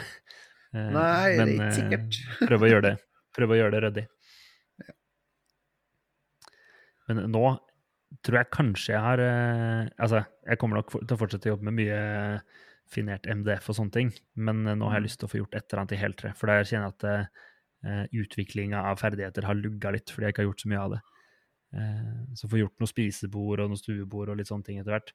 Nei, 0.76 1.38
Men, 1.40 1.50
det 1.50 1.56
er 1.56 1.64
ikke 1.64 1.78
sikkert. 1.80 2.20
prøv 2.50 2.66
å 2.66 2.72
gjøre 2.72 2.86
det, 2.90 2.96
prøv 3.38 3.56
å 3.56 3.60
gjøre 3.60 3.76
det 3.76 3.84
ryddig. 3.88 4.06
Men 7.10 7.26
nå 7.34 7.44
tror 8.26 8.40
jeg 8.40 8.50
kanskje 8.54 8.94
jeg 8.94 9.02
har 9.02 9.22
Altså, 9.22 10.24
jeg 10.46 10.60
kommer 10.62 10.80
nok 10.80 10.92
til 10.94 11.14
å 11.16 11.18
fortsette 11.18 11.50
å 11.50 11.56
jobbe 11.56 11.70
med 11.70 11.78
mye 11.80 12.02
finert 12.90 13.30
MDF 13.30 13.70
og 13.70 13.78
sånne 13.78 13.96
ting. 13.96 14.12
Men 14.40 14.66
eh, 14.66 14.78
nå 14.78 14.90
har 14.90 15.00
jeg 15.00 15.06
mm. 15.06 15.10
lyst 15.10 15.22
til 15.22 15.30
å 15.30 15.34
få 15.34 15.42
gjort 15.44 15.56
et 15.58 15.66
eller 15.68 15.84
annet 15.84 15.96
i 15.96 16.02
heltre. 16.02 16.34
For 16.38 16.52
der 16.52 16.68
kjenner 16.68 16.90
jeg 16.90 16.98
at 16.98 17.08
uh, 17.90 18.04
utviklinga 18.24 18.84
av 18.90 19.00
ferdigheter 19.02 19.48
har 19.48 19.58
lugga 19.58 19.94
litt, 19.96 20.12
fordi 20.14 20.28
jeg 20.28 20.36
ikke 20.36 20.44
har 20.44 20.50
gjort 20.50 20.66
så 20.66 20.72
mye 20.74 20.84
av 20.84 20.96
det. 20.96 21.02
Uh, 21.70 22.22
så 22.40 22.50
få 22.50 22.62
gjort 22.64 22.82
noe 22.82 22.92
spisebord 22.92 23.64
og 23.64 23.74
noe 23.74 23.82
stuebord 23.82 24.34
og 24.34 24.40
litt 24.40 24.50
sånne 24.50 24.68
ting 24.68 24.82
etter 24.82 24.96
hvert. 24.96 25.14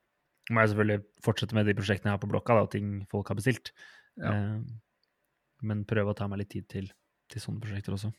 Må 0.52 0.60
jeg 0.60 0.74
selvfølgelig 0.74 1.04
fortsette 1.24 1.56
med 1.56 1.68
de 1.68 1.76
prosjektene 1.78 2.10
jeg 2.10 2.18
har 2.18 2.22
på 2.22 2.30
blokka, 2.30 2.58
da, 2.58 2.66
og 2.66 2.72
ting 2.74 2.98
folk 3.12 3.30
har 3.32 3.38
bestilt. 3.38 3.72
Ja. 4.20 4.34
Uh, 4.34 4.58
men 5.64 5.86
prøve 5.88 6.12
å 6.12 6.18
ta 6.18 6.28
meg 6.28 6.42
litt 6.42 6.52
tid 6.52 6.68
til, 6.68 6.90
til 7.32 7.40
sånne 7.40 7.62
prosjekter 7.62 7.96
også. 7.96 8.12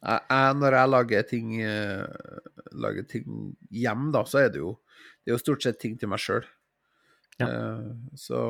Jeg, 0.00 0.54
når 0.56 0.74
jeg 0.76 0.90
lager 0.90 1.26
ting, 1.28 1.50
lager 2.80 3.04
ting 3.10 3.50
hjem, 3.74 4.08
da, 4.14 4.22
så 4.26 4.44
er 4.44 4.52
det 4.54 4.62
jo, 4.62 4.70
det 5.20 5.32
er 5.32 5.36
jo 5.36 5.42
stort 5.42 5.66
sett 5.66 5.78
ting 5.82 5.98
til 5.98 6.10
meg 6.10 6.22
sjøl. 6.22 6.46
Ja. 7.40 7.48
Uh, 7.48 7.92
så 8.14 8.40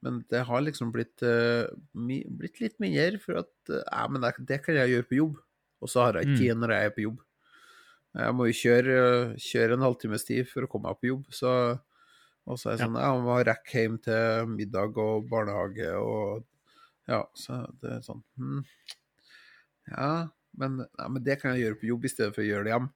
Men 0.00 0.22
det 0.32 0.46
har 0.48 0.62
liksom 0.64 0.92
blitt, 0.94 1.20
uh, 1.22 1.68
mi, 1.92 2.22
blitt 2.24 2.60
litt 2.62 2.78
mindre, 2.80 3.18
for 3.20 3.42
at 3.42 3.52
uh, 3.68 3.82
ja, 3.84 4.06
men 4.08 4.22
det, 4.24 4.32
det, 4.48 4.62
kan 4.64 4.78
jeg 4.78 4.94
gjøre 4.94 5.08
på 5.10 5.18
jobb. 5.18 5.34
Og 5.80 5.90
så 5.92 6.06
har 6.06 6.16
jeg 6.16 6.28
ikke 6.28 6.38
mm. 6.38 6.40
tid 6.40 6.60
når 6.60 6.72
jeg 6.72 6.88
er 6.88 6.94
på 6.96 7.04
jobb. 7.04 7.18
Jeg 8.18 8.34
må 8.34 8.48
jo 8.48 8.56
kjøre, 8.58 8.94
kjøre 9.38 9.76
en 9.76 9.86
halvtimes 9.86 10.26
tid 10.26 10.48
for 10.50 10.66
å 10.66 10.70
komme 10.70 10.90
meg 10.90 10.98
på 10.98 11.10
jobb. 11.12 11.28
Så, 11.34 11.52
og 12.50 12.58
så 12.58 12.72
er 12.72 12.78
det 12.78 12.88
sånn 12.88 12.98
ja. 12.98 13.06
jeg 13.06 13.24
må 13.26 13.38
rekke 13.46 13.84
hjem 13.84 13.98
til 14.02 14.50
middag 14.50 14.98
og 14.98 15.28
barnehage 15.30 15.92
og 15.98 16.46
Ja, 17.10 17.24
så 17.38 17.64
det 17.82 17.96
er 17.96 18.04
sånn 18.06 18.22
hmm. 18.38 18.62
Ja, 19.90 20.10
men, 20.58 20.82
nei, 20.82 21.08
men 21.08 21.24
det 21.26 21.38
kan 21.40 21.54
jeg 21.54 21.64
gjøre 21.64 21.78
på 21.80 21.88
jobb 21.88 22.06
i 22.06 22.10
stedet 22.12 22.34
for 22.34 22.44
å 22.44 22.46
gjøre 22.46 22.66
det 22.66 22.74
hjemme. 22.74 22.90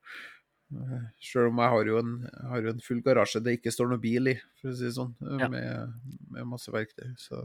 Sjøl 1.23 1.51
om 1.51 1.61
jeg 1.63 1.73
har 1.75 1.89
jo, 1.91 1.99
en, 2.01 2.13
har 2.51 2.67
jo, 2.67 2.73
en, 2.75 2.83
full 2.83 3.01
garasje 3.05 3.43
det 3.45 3.59
ikke 3.59 3.73
står 3.75 3.91
noe 3.93 4.03
bil 4.03 4.33
i, 4.33 4.35
for 4.61 4.73
å 4.73 4.77
si 4.79 4.87
det 4.89 4.95
sånn, 4.97 5.13
ja. 5.39 5.49
med, 5.51 5.99
med, 6.35 6.47
masse 6.51 6.73
verktøy. 6.75 7.13
Så. 7.21 7.41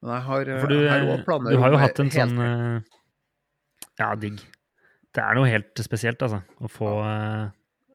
Men 0.00 0.14
jeg 0.14 0.24
har, 0.28 0.52
for 0.62 0.72
du, 0.72 0.78
jeg 0.84 1.08
har 1.10 1.24
planer 1.26 1.56
Du 1.56 1.62
har 1.62 1.74
jo 1.74 1.80
hatt 1.82 2.00
en 2.04 2.12
sånn 2.14 2.44
eh, 2.44 2.94
Ja, 3.98 4.12
digg. 4.20 4.40
Det 5.14 5.24
er 5.24 5.38
noe 5.38 5.48
helt 5.48 5.80
spesielt, 5.82 6.22
altså. 6.24 6.42
Å 6.60 6.70
få, 6.70 6.88
ja. 7.00 7.46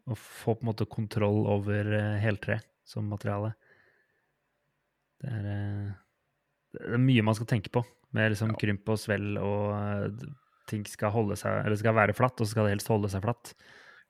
å 0.10 0.18
få 0.18 0.56
på 0.58 0.66
en 0.66 0.72
måte 0.72 0.90
kontroll 0.90 1.44
over 1.52 1.92
eh, 1.98 2.16
heltre 2.24 2.60
som 2.88 3.08
materiale. 3.10 3.54
Det 5.24 5.32
er, 5.32 5.46
eh, 5.52 5.92
det 6.74 6.88
er 6.98 7.04
mye 7.04 7.26
man 7.26 7.38
skal 7.38 7.50
tenke 7.54 7.72
på, 7.74 7.84
med 8.18 8.34
liksom 8.34 8.56
ja. 8.56 8.60
krymp 8.60 8.90
og 8.92 9.00
svell 9.00 9.38
og 9.40 10.18
ting 10.70 10.84
skal 10.88 11.14
holde 11.14 11.38
seg, 11.40 11.62
eller 11.64 11.80
skal 11.80 11.96
være 11.98 12.16
flatt, 12.18 12.40
og 12.40 12.48
så 12.48 12.56
skal 12.56 12.68
det 12.68 12.76
helst 12.78 12.92
holde 12.92 13.12
seg 13.12 13.24
flatt. 13.24 13.54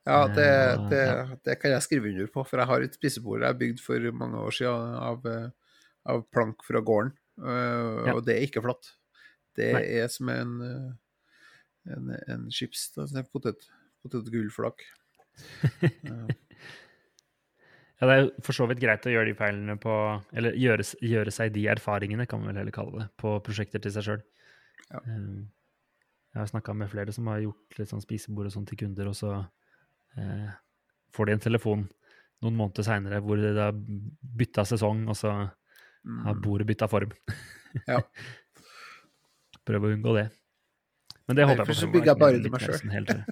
Ja, 0.04 0.24
det, 0.28 0.48
eh, 0.48 0.88
det, 0.92 1.04
det, 1.48 1.58
kan 1.62 1.76
jeg 1.76 1.86
skrive 1.86 2.12
under 2.12 2.32
på, 2.32 2.44
for 2.48 2.60
jeg 2.60 2.70
har 2.70 2.86
et 2.86 2.98
spisebord 2.98 3.46
jeg 3.46 3.60
bygde 3.60 3.78
bygd 3.78 3.86
for 3.86 4.10
mange 4.20 4.42
år 4.48 4.58
siden 4.58 4.98
av, 5.00 5.30
eh, 5.30 5.78
av 6.12 6.26
plank 6.34 6.66
fra 6.68 6.82
gården, 6.84 7.14
og 7.44 8.10
ja. 8.10 8.18
det 8.26 8.36
er 8.36 8.48
ikke 8.48 8.64
flatt. 8.66 8.92
Det 9.58 9.70
Nei. 9.76 9.86
er 10.02 10.10
som 10.12 10.30
en, 10.34 10.58
en, 11.92 12.14
en 12.32 12.46
chips, 12.54 12.92
en 13.02 13.26
potet, 13.32 13.68
potetgullflak. 14.04 14.84
ja. 16.04 16.20
ja, 18.00 18.08
det 18.08 18.16
er 18.16 18.30
for 18.46 18.56
så 18.56 18.68
vidt 18.70 18.82
greit 18.84 19.08
å 19.10 19.14
gjøre 19.14 19.32
de 19.32 19.38
feilene 19.38 19.76
på 19.82 19.94
Eller 20.38 20.54
gjøre, 20.60 20.86
gjøre 21.02 21.34
seg 21.34 21.54
de 21.56 21.66
erfaringene, 21.74 22.28
kan 22.30 22.42
man 22.42 22.52
vel 22.52 22.62
heller 22.62 22.76
kalle 22.76 23.02
det, 23.02 23.10
på 23.20 23.36
prosjekter 23.46 23.82
til 23.84 23.94
seg 23.96 24.08
sjøl. 24.08 24.24
Ja. 24.92 25.02
Jeg 26.34 26.42
har 26.42 26.50
snakka 26.50 26.74
med 26.78 26.90
flere 26.90 27.14
som 27.14 27.28
har 27.30 27.44
gjort 27.44 27.78
litt 27.78 27.92
sånn 27.92 28.02
spisebord 28.04 28.50
og 28.50 28.56
sånn 28.56 28.66
til 28.70 28.80
kunder, 28.82 29.10
og 29.12 29.18
så 29.18 29.36
eh, 30.18 30.50
får 31.14 31.30
de 31.30 31.36
en 31.36 31.44
telefon 31.44 31.84
noen 32.44 32.58
måneder 32.60 32.86
seinere 32.86 33.22
hvor 33.24 33.40
det 33.40 33.54
har 33.56 33.76
bytta 34.40 34.66
sesong, 34.68 35.06
og 35.08 35.18
så 35.18 35.34
har 35.34 36.36
mm. 36.36 36.42
bordet 36.44 36.68
bytta 36.68 36.90
form. 36.92 37.14
ja. 37.88 38.02
Prøv 39.68 39.86
å 39.88 39.94
unngå 39.94 40.16
det. 40.18 40.26
Men 41.28 41.40
det 41.40 41.48
håper 41.48 41.64
jeg 41.64 41.72
på. 41.72 41.78
Så 41.80 41.90
bygger 41.92 42.12
jeg 42.12 42.22
bare 42.22 42.44
det 42.44 42.52
meg 42.54 42.66
sjøl. 42.66 43.24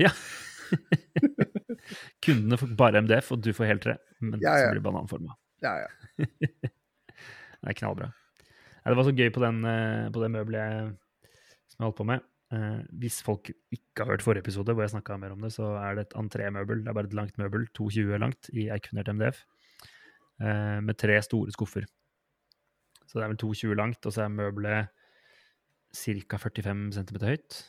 Ja. 0.00 0.12
Kundene 2.24 2.58
får 2.60 2.72
bare 2.78 3.02
MDF, 3.04 3.32
og 3.34 3.42
du 3.44 3.50
får 3.56 3.70
helt 3.72 3.84
tre. 3.84 3.96
men 4.20 4.38
ja, 4.42 4.54
ja. 4.54 4.64
så 4.64 4.72
blir 4.72 4.80
det 4.80 4.86
bananforma. 4.86 5.36
Ja, 5.64 5.74
ja. 5.82 5.90
det 7.60 7.72
er 7.72 7.78
knallbra. 7.82 8.10
det 8.86 8.96
var 8.96 9.08
så 9.08 9.14
gøy 9.16 9.30
på, 9.34 9.42
den, 9.44 9.62
eh, 9.68 10.10
på 10.14 10.22
det 10.22 10.30
møbelet 10.36 10.92
som 11.70 11.82
jeg 11.82 11.88
holdt 11.88 11.98
på 12.00 12.08
med. 12.12 12.26
Eh, 12.54 12.80
hvis 13.02 13.20
folk 13.26 13.50
ikke 13.50 14.02
har 14.04 14.12
hørt 14.14 14.24
forrige 14.26 14.46
episode, 14.46 14.74
hvor 14.74 14.86
jeg 14.86 14.94
snakka 14.94 15.18
mer 15.20 15.34
om 15.36 15.44
det, 15.44 15.52
så 15.54 15.74
er 15.82 15.98
det 15.98 16.08
et 16.08 16.16
entrémøbel. 16.18 16.84
Det 16.84 16.92
er 16.92 16.98
bare 16.98 17.10
et 17.10 17.18
langt 17.18 17.38
møbel, 17.38 17.66
2,20 17.78 18.22
langt, 18.22 18.50
i 18.54 18.68
eikunert 18.74 19.10
MDF, 19.14 19.44
eh, 20.42 20.78
med 20.84 20.98
tre 20.98 21.20
store 21.22 21.54
skuffer. 21.54 21.86
Så 23.06 23.18
det 23.18 23.26
er 23.26 23.32
vel 23.34 23.42
2,20 23.42 23.76
langt, 23.78 24.06
og 24.06 24.14
så 24.14 24.24
er 24.24 24.34
møbelet 24.34 24.90
ca. 25.90 26.38
45 26.38 26.90
cm 26.96 27.20
høyt 27.24 27.60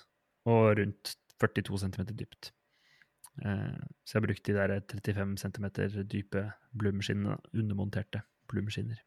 og 0.49 0.77
rundt 0.79 1.15
42 1.41 1.79
cm 1.85 2.11
dypt. 2.17 2.51
Eh, 3.41 3.79
så 4.03 4.17
jeg 4.17 4.19
har 4.19 4.27
brukt 4.27 4.45
de 4.47 4.57
der 4.57 4.75
35 4.91 5.37
cm 5.41 5.67
dype 6.09 6.43
blumskinnene, 6.77 7.37
undermonterte 7.53 8.21
blumskinner. 8.51 9.01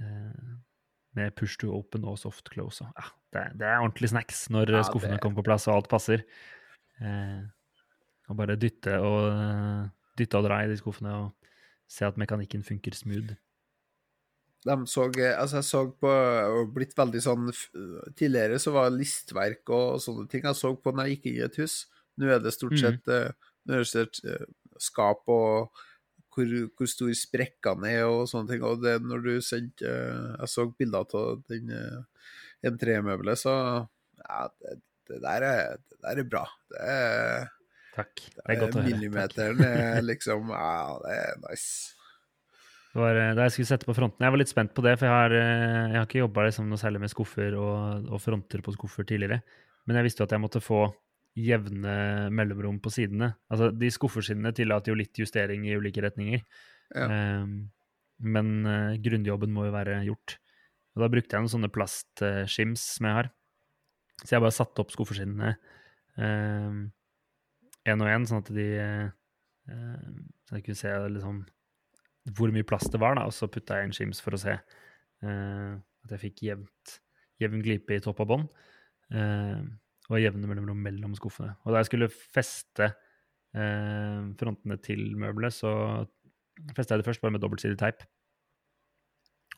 Eh, 0.00 0.56
med 1.16 1.34
push 1.36 1.58
to 1.58 1.72
open 1.74 2.04
og 2.04 2.18
soft 2.18 2.48
close. 2.52 2.84
Ja, 2.84 3.10
det, 3.32 3.44
det, 3.60 3.66
er 3.66 3.82
ordentlig 3.82 4.12
snacks 4.12 4.46
når 4.50 4.70
ja, 4.76 4.82
skuffene 4.86 5.16
det... 5.16 5.22
kommer 5.22 5.42
på 5.42 5.48
plass 5.50 5.66
og 5.68 5.78
alt 5.78 5.90
passer. 5.90 6.24
Eh, 7.00 7.42
og 8.28 8.36
bare 8.36 8.58
dytte 8.60 8.98
og, 9.00 9.88
dytte 10.18 10.38
og 10.38 10.44
dra 10.44 10.62
i 10.62 10.70
de 10.70 10.76
skuffene 10.76 11.14
og 11.16 11.52
se 11.88 12.04
at 12.04 12.18
mekanikken 12.20 12.64
funker 12.64 12.94
smooth. 12.94 13.34
De 14.66 14.74
så 14.90 15.04
Altså, 15.06 15.60
jeg 15.60 15.66
så 15.68 15.82
på 16.02 16.10
og 16.10 16.72
blitt 16.74 16.96
veldig 16.98 17.20
sånn 17.22 17.50
Tidligere 18.18 18.58
så 18.58 18.72
var 18.74 18.90
listverk 18.90 19.70
og 19.70 20.00
sånne 20.02 20.26
ting 20.30 20.42
jeg 20.48 20.58
så 20.58 20.72
på 20.74 20.92
når 20.92 21.06
jeg 21.06 21.18
gikk 21.18 21.28
inn 21.30 21.36
i 21.38 21.44
et 21.46 21.60
hus. 21.62 21.76
Nå 22.18 22.32
er 22.34 22.42
det 22.42 22.54
stort 22.56 22.74
Mm. 22.74 22.80
sett 22.82 23.06
mm. 23.06 23.46
Er 23.68 23.76
det 23.78 23.86
stort 23.86 24.16
sett, 24.16 24.24
eh, 24.26 24.46
skap 24.78 25.28
og 25.28 25.84
hvor, 26.34 26.50
hvor 26.78 26.86
stor 26.90 27.10
sprekkene 27.18 27.90
er 27.90 28.06
og 28.06 28.28
sånne 28.30 28.52
ting. 28.52 28.62
Og 28.66 28.82
det 28.82 28.98
når 29.02 29.24
du 29.24 29.32
sendte 29.44 29.86
eh, 29.86 30.34
Jeg 30.38 30.52
så 30.54 30.66
bilder 30.70 31.06
av 31.18 31.42
den 31.50 31.70
eh, 31.74 32.02
M3-møbelet, 32.68 33.38
så 33.38 33.54
ja, 34.18 34.48
det, 34.58 34.80
det, 35.08 35.20
der 35.22 35.46
er, 35.46 35.78
det 35.78 36.02
der 36.02 36.22
er 36.22 36.28
bra. 36.30 36.44
Det 36.70 36.82
er, 36.94 37.48
Takk. 37.98 38.20
Det 38.30 38.44
er 38.46 38.60
godt 38.60 38.76
å 38.76 38.82
høre. 38.82 38.90
Millimeteren 38.92 39.62
er 39.66 40.02
liksom 40.06 40.52
Ja, 40.54 40.98
det 41.02 41.14
er 41.18 41.40
nice. 41.48 41.94
Det 42.98 43.04
var 43.04 43.18
eh, 43.20 43.34
da 43.38 43.44
jeg 43.46 43.54
skulle 43.54 43.70
sette 43.70 43.86
på 43.86 43.94
frontene. 43.94 44.26
Jeg 44.26 44.34
var 44.34 44.40
litt 44.40 44.50
spent 44.50 44.72
på 44.74 44.82
det, 44.82 44.96
for 44.98 45.06
jeg 45.06 45.14
har, 45.14 45.34
eh, 45.38 45.82
jeg 45.92 45.98
har 46.00 46.06
ikke 46.08 46.22
jobba 46.24 46.46
liksom 46.48 46.66
noe 46.66 46.80
særlig 46.80 47.02
med 47.04 47.12
skuffer 47.12 47.54
og, 47.54 48.08
og 48.10 48.22
fronter 48.24 48.64
på 48.66 48.74
skuffer 48.74 49.06
tidligere. 49.06 49.38
Men 49.86 50.00
jeg 50.00 50.08
visste 50.08 50.24
jo 50.24 50.26
at 50.26 50.34
jeg 50.34 50.42
måtte 50.42 50.64
få 50.64 50.80
jevne 51.38 51.94
mellomrom 52.34 52.80
på 52.82 52.90
sidene. 52.90 53.30
Altså, 53.46 53.70
De 53.70 53.92
skuffersidene 53.94 54.50
tillater 54.56 54.90
jo 54.90 54.98
litt 54.98 55.22
justering 55.22 55.68
i 55.68 55.76
ulike 55.78 56.02
retninger. 56.02 56.42
Ja. 56.90 57.06
Um, 57.44 57.68
men 58.18 58.48
uh, 58.66 58.96
grunnjobben 58.98 59.52
må 59.54 59.68
jo 59.68 59.74
være 59.76 60.00
gjort. 60.08 60.40
Og 60.96 61.04
da 61.04 61.10
brukte 61.12 61.36
jeg 61.36 61.44
noen 61.44 61.52
sånne 61.52 61.70
plastskims 61.70 62.82
som 62.96 63.06
jeg 63.06 63.18
har. 63.20 63.30
Så 64.24 64.34
jeg 64.34 64.42
bare 64.42 64.56
satte 64.56 64.82
opp 64.82 64.90
skuffersidene 64.90 65.54
én 67.88 68.02
og 68.02 68.10
én, 68.10 68.26
sånn 68.28 68.42
at 68.42 68.50
de 68.54 68.66
eh, 68.82 69.06
eh, 69.70 70.10
Så 70.46 70.58
jeg 70.58 70.66
kunne 70.66 70.80
se 70.80 70.94
liksom 71.14 71.40
hvor 72.36 72.52
mye 72.54 72.66
plass 72.66 72.88
det 72.92 73.00
var, 73.00 73.16
da, 73.18 73.26
og 73.28 73.34
så 73.36 73.48
putta 73.50 73.78
jeg 73.78 73.88
inn 73.88 73.96
skims 73.96 74.22
for 74.24 74.36
å 74.36 74.40
se 74.40 74.54
uh, 74.54 75.72
at 76.04 76.14
jeg 76.14 76.22
fikk 76.26 76.42
jevnt, 76.48 76.94
jevn 77.42 77.62
glipe 77.64 77.96
i 77.96 78.02
topp 78.04 78.24
og 78.24 78.30
bånd. 78.32 78.64
Uh, 79.14 79.64
og 80.08 80.22
jevne 80.22 80.48
mellomrom 80.48 80.78
mellom 80.80 81.14
skuffene. 81.16 81.54
Og 81.64 81.74
da 81.74 81.82
jeg 81.82 81.90
skulle 81.90 82.08
feste 82.12 82.86
uh, 82.88 84.28
frontene 84.40 84.78
til 84.84 85.10
møbelet, 85.20 85.56
så 85.56 85.72
festa 86.76 86.96
jeg 86.96 87.02
det 87.02 87.08
først 87.08 87.24
bare 87.24 87.34
med 87.36 87.44
dobbeltsidig 87.44 87.78
teip. 87.80 88.04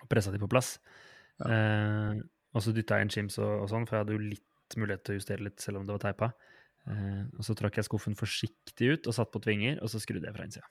Og 0.01 0.09
pressa 0.11 0.33
de 0.35 0.41
på 0.43 0.51
plass. 0.51 0.77
Eh, 1.49 2.21
og 2.51 2.65
så 2.65 2.73
dytta 2.77 2.99
jeg 2.99 3.07
inn 3.07 3.13
skims 3.15 3.39
og, 3.41 3.65
og 3.65 3.69
sånn, 3.73 3.87
for 3.89 3.97
jeg 3.97 4.05
hadde 4.05 4.17
jo 4.17 4.25
litt 4.25 4.77
mulighet 4.79 5.05
til 5.07 5.15
å 5.15 5.21
justere 5.21 5.47
litt 5.47 5.63
selv 5.63 5.81
om 5.81 5.87
det 5.87 5.97
var 5.97 6.05
teipa. 6.05 6.31
Eh, 6.91 7.25
og 7.37 7.47
så 7.47 7.57
trakk 7.59 7.79
jeg 7.81 7.89
skuffen 7.89 8.19
forsiktig 8.19 8.93
ut 8.95 9.11
og 9.11 9.17
satt 9.17 9.33
på 9.33 9.43
tvinger, 9.45 9.81
og 9.81 9.93
så 9.93 10.03
skrudde 10.03 10.29
jeg 10.29 10.37
fra 10.37 10.49
innsida. 10.49 10.69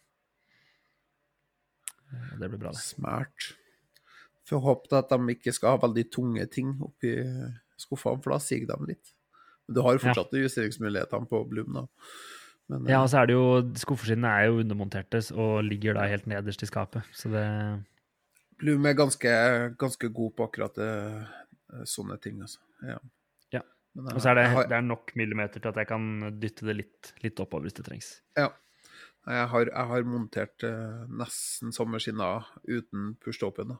Eh, 2.14 2.36
det 2.42 2.50
ble 2.50 2.60
bra, 2.62 2.74
det. 2.76 2.82
Smart. 2.84 3.52
Får 4.50 4.64
håpe 4.66 4.98
at 4.98 5.14
de 5.14 5.36
ikke 5.36 5.54
skal 5.54 5.76
ha 5.76 5.82
veldig 5.86 6.06
tunge 6.14 6.46
ting 6.52 6.74
oppi 6.82 7.16
skuffene, 7.80 8.22
for 8.24 8.34
da 8.36 8.42
siger 8.44 8.68
de 8.70 8.92
litt. 8.94 9.14
Men 9.68 9.78
du 9.78 9.82
har 9.86 9.96
jo 9.96 10.04
fortsatt 10.04 10.34
justeringsmulighetene 10.40 11.30
på 11.30 11.44
Blum, 11.50 11.76
da. 11.78 11.86
Men, 12.70 12.88
Ja, 12.90 13.00
eh, 13.00 13.04
og 13.04 13.10
så 13.10 13.22
er 13.22 13.30
det 13.30 13.36
jo 13.38 13.46
Skuffeskinnene 13.82 14.30
er 14.30 14.50
jo 14.50 14.60
undermonterte 14.64 15.22
og 15.34 15.64
ligger 15.66 15.98
da 15.98 16.06
helt 16.10 16.28
nederst 16.30 16.66
i 16.66 16.70
skapet, 16.70 17.06
så 17.18 17.32
det 17.34 17.46
Blum 18.60 18.86
er 18.86 18.98
ganske, 18.98 19.32
ganske 19.80 20.10
god 20.12 20.34
på 20.36 20.50
akkurat 20.50 20.76
det, 20.76 20.90
eh, 21.74 21.86
sånne 21.88 22.18
ting, 22.22 22.42
altså. 22.44 22.60
Ja. 22.84 22.98
Ja. 23.56 23.62
Men, 23.96 24.14
Og 24.14 24.22
så 24.22 24.34
er 24.34 24.36
det, 24.42 24.48
det 24.70 24.78
er 24.78 24.86
nok 24.86 25.14
millimeter 25.16 25.62
til 25.62 25.72
at 25.72 25.80
jeg 25.80 25.88
kan 25.88 26.10
dytte 26.42 26.68
det 26.68 26.76
litt, 26.76 27.14
litt 27.24 27.40
oppover 27.40 27.70
hvis 27.70 27.78
det 27.80 27.86
trengs. 27.88 28.10
Ja. 28.38 28.50
Jeg 29.28 29.48
har, 29.52 29.66
jeg 29.70 29.88
har 29.92 30.04
montert 30.08 30.64
eh, 30.64 31.04
nesten 31.12 31.74
samme 31.76 32.00
skinner 32.02 32.46
uten 32.68 33.16
push-open. 33.22 33.76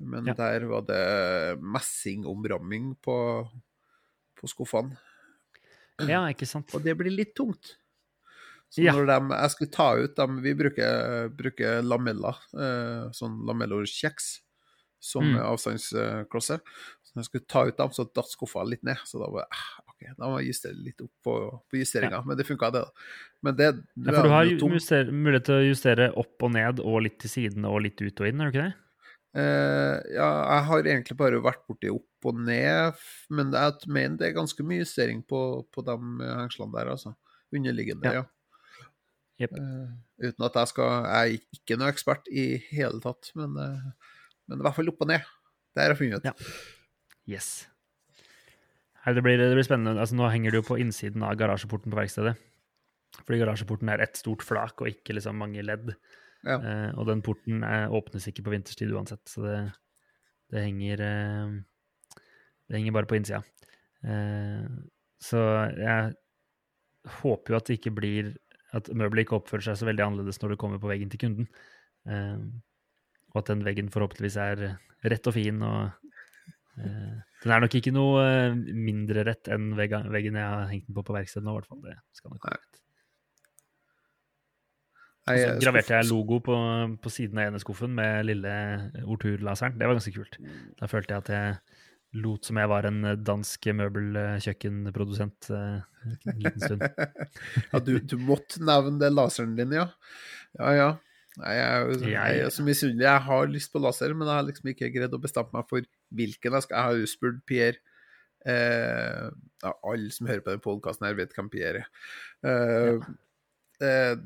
Men 0.00 0.26
Ja. 0.26 0.34
der 0.34 0.64
var 0.66 0.82
det 0.88 1.60
messingomramming 1.60 2.94
på, 3.04 3.16
på 4.40 4.48
skuffene. 4.48 4.96
Ja, 6.08 6.22
ikke 6.32 6.46
sant? 6.48 6.72
Og 6.74 6.82
det 6.82 6.94
blir 6.96 7.12
litt 7.12 7.34
tungt. 7.36 7.76
Så 8.70 8.82
Ja. 8.86 8.92
når 8.94 9.06
de, 9.10 9.34
jeg 9.34 9.50
skulle 9.50 9.70
ta 9.74 9.88
ut 9.98 10.14
dem 10.16 10.40
Vi 10.42 10.54
bruker, 10.54 11.28
bruker 11.34 11.82
lameller, 11.82 12.38
eh, 12.54 13.10
sånn 13.12 13.44
lamellokjeks, 13.46 14.40
som 15.00 15.24
Mm. 15.24 15.40
avstandsklosse. 15.42 16.60
Så 17.02 17.12
når 17.14 17.22
jeg 17.22 17.24
skulle 17.28 17.46
ta 17.48 17.66
ut 17.66 17.76
dem, 17.76 17.88
så 17.90 18.04
datt 18.14 18.30
skuffa 18.30 18.64
litt 18.66 18.82
ned. 18.84 18.96
Så 19.04 19.18
da 19.18 19.28
var 19.30 19.46
jeg, 19.50 19.89
ok, 20.00 20.16
da 20.16 20.28
må 20.28 20.38
jeg 20.40 20.54
justere 20.54 20.78
litt 20.80 21.02
opp 21.04 21.12
på, 21.24 21.34
på 21.68 21.80
justeringa. 21.80 22.22
Men 22.26 22.38
det 22.38 22.46
funka, 22.48 22.70
det. 22.72 22.82
da. 22.86 23.08
Men 23.44 23.56
det 23.58 23.68
Ja, 23.70 24.14
for 24.14 24.28
du 24.28 24.34
har 24.34 24.48
juster, 24.48 25.10
mulighet 25.12 25.48
til 25.48 25.58
å 25.58 25.66
justere 25.68 26.10
opp 26.20 26.46
og 26.46 26.54
ned 26.56 26.80
og 26.80 27.02
litt 27.04 27.18
til 27.20 27.32
siden 27.32 27.68
og 27.68 27.82
litt 27.84 28.00
ut 28.00 28.22
og 28.22 28.30
inn, 28.30 28.40
er 28.40 28.50
du 28.50 28.56
ikke 28.56 28.68
det? 28.68 28.74
Uh, 29.30 30.02
ja, 30.10 30.26
jeg 30.26 30.66
har 30.66 30.88
egentlig 30.90 31.14
bare 31.20 31.38
vært 31.44 31.62
borti 31.68 31.90
opp 31.92 32.26
og 32.26 32.40
ned, 32.42 32.98
men 33.30 33.54
jeg 33.54 33.86
mener 33.86 34.18
det 34.18 34.30
er 34.30 34.38
ganske 34.40 34.64
mye 34.66 34.82
justering 34.82 35.22
på, 35.22 35.62
på 35.70 35.84
de 35.86 35.96
hengslene 36.24 36.74
der, 36.74 36.92
altså. 36.96 37.14
Underliggende, 37.54 38.10
Ja. 38.10 38.22
ja. 38.22 38.26
Yep. 39.40 39.54
Uh, 39.56 39.92
uten 40.20 40.44
at 40.44 40.56
jeg 40.58 40.68
skal 40.68 40.90
Jeg 41.08 41.36
er 41.38 41.56
ikke 41.56 41.76
noe 41.80 41.88
ekspert 41.88 42.26
i 42.28 42.42
hele 42.74 43.00
tatt, 43.00 43.30
men, 43.38 43.54
uh, 43.56 44.18
men 44.50 44.60
i 44.60 44.66
hvert 44.66 44.76
fall 44.76 44.92
opp 44.92 45.00
og 45.00 45.08
ned. 45.08 45.24
Det 45.72 45.80
har 45.80 45.94
jeg 45.94 46.00
funnet 46.02 46.20
ut. 46.20 46.28
Ja. 46.28 46.34
Yes. 47.30 47.69
Det, 49.06 49.22
blir, 49.24 49.38
det 49.40 49.56
blir 49.56 49.66
spennende. 49.66 50.00
Altså, 50.00 50.16
nå 50.18 50.28
henger 50.28 50.52
det 50.52 50.60
jo 50.60 50.68
på 50.68 50.78
innsiden 50.82 51.24
av 51.24 51.36
garasjeporten 51.40 51.92
på 51.92 51.98
verkstedet. 51.98 52.34
Fordi 53.20 53.40
garasjeporten 53.40 53.90
er 53.92 54.04
ett 54.04 54.18
stort 54.20 54.44
flak 54.46 54.82
og 54.82 54.90
ikke 54.90 55.16
liksom 55.16 55.40
mange 55.40 55.64
ledd. 55.64 55.94
Ja. 56.44 56.56
Eh, 56.56 56.90
og 56.96 57.08
den 57.08 57.22
porten 57.24 57.64
er, 57.66 57.92
åpnes 57.92 58.28
ikke 58.30 58.44
på 58.46 58.54
vinterstid 58.54 58.92
uansett, 58.96 59.24
så 59.28 59.42
det, 59.44 59.56
det 60.52 60.62
henger 60.64 61.02
eh, 61.04 61.58
Det 62.68 62.78
henger 62.78 62.94
bare 62.96 63.10
på 63.10 63.18
innsida. 63.18 63.42
Eh, 64.06 64.68
så 65.20 65.42
jeg 65.76 66.14
håper 67.20 67.52
jo 67.52 67.58
at 67.58 67.68
det 67.68 67.76
ikke 67.76 67.92
blir 67.92 68.30
At 68.72 68.88
møbelet 68.88 69.26
ikke 69.26 69.36
oppfører 69.36 69.66
seg 69.66 69.76
så 69.76 69.88
veldig 69.88 70.04
annerledes 70.06 70.38
når 70.40 70.54
det 70.54 70.60
kommer 70.62 70.80
på 70.80 70.88
veggen 70.88 71.10
til 71.12 71.20
kunden. 71.24 71.48
Eh, 72.08 72.38
og 73.30 73.42
at 73.42 73.50
den 73.50 73.64
veggen 73.66 73.90
forhåpentligvis 73.92 74.38
er 74.40 74.62
rett 75.10 75.26
og 75.26 75.34
fin 75.34 75.58
og 75.66 75.80
eh, 75.88 76.09
Den 77.40 77.54
er 77.54 77.62
nok 77.64 77.74
ikke 77.78 77.92
noe 77.94 78.20
eh, 78.26 78.58
mindre 78.76 79.24
rett 79.28 79.48
enn 79.52 79.72
veggen 79.78 80.12
jeg 80.12 80.44
har 80.44 80.68
hengt 80.68 80.88
den 80.88 80.96
på 80.96 81.04
på 81.06 81.16
verkstedet 81.16 81.46
nå, 81.46 81.54
i 81.54 81.60
hvert 81.60 81.70
fall. 81.70 81.82
Det 81.86 81.96
skal 82.18 82.34
nok 82.34 82.46
være 82.46 82.60
greit. 82.60 82.80
Så 85.30 85.34
er 85.36 85.60
graverte 85.60 85.94
jeg 85.94 86.08
logo 86.08 86.40
på, 86.42 86.56
på 87.00 87.12
siden 87.12 87.38
av 87.38 87.50
ene 87.50 87.60
skuffen 87.62 87.92
med 87.94 88.26
lille 88.26 88.52
Ortur-laseren. 89.04 89.76
Det 89.78 89.86
var 89.86 89.98
ganske 89.98 90.14
kult. 90.16 90.40
Da 90.80 90.88
følte 90.90 91.14
jeg 91.14 91.24
at 91.24 91.32
jeg 91.34 91.78
lot 92.24 92.48
som 92.48 92.58
jeg 92.58 92.70
var 92.72 92.88
en 92.88 93.04
dansk 93.22 93.68
møbelkjøkkenprodusent 93.78 95.50
eh, 95.54 96.08
en 96.32 96.40
liten 96.42 96.64
stund. 96.64 96.82
ja, 97.70 97.82
du, 97.86 97.92
du 98.02 98.16
måtte 98.18 98.64
nevne 98.64 98.98
det 99.02 99.12
laseren 99.14 99.54
din, 99.58 99.76
ja. 99.76 99.86
Ja, 100.58 100.72
ja. 100.74 100.90
Nei, 101.38 101.52
Jeg 101.54 101.70
er, 101.70 102.08
jeg 102.10 102.42
er 102.44 102.50
så 102.52 102.64
misunnelig. 102.66 103.06
Jeg 103.06 103.24
har 103.28 103.52
lyst 103.52 103.70
på 103.72 103.82
laser, 103.82 104.14
men 104.16 104.26
jeg 104.26 104.38
har 104.40 104.46
liksom 104.48 104.72
ikke 104.72 104.90
greid 104.96 105.14
å 105.14 105.22
bestemme 105.22 105.54
meg 105.54 105.68
for 105.70 105.86
hvilken 106.18 106.56
jeg 106.56 106.66
skal. 106.66 106.76
Jeg 106.76 106.88
har 106.88 106.98
jo 106.98 107.10
spurt 107.10 107.40
Pierre 107.46 107.78
eh, 108.50 109.26
ja, 109.62 109.72
Alle 109.72 110.10
som 110.14 110.28
hører 110.30 110.42
på 110.44 110.52
denne 110.52 110.64
podkasten, 110.64 111.06
her 111.06 111.18
vet 111.18 111.36
hvem 111.36 111.50
Pierre 111.52 111.84
er. 111.84 111.90
Eh, 112.50 113.10
eh, 113.86 114.16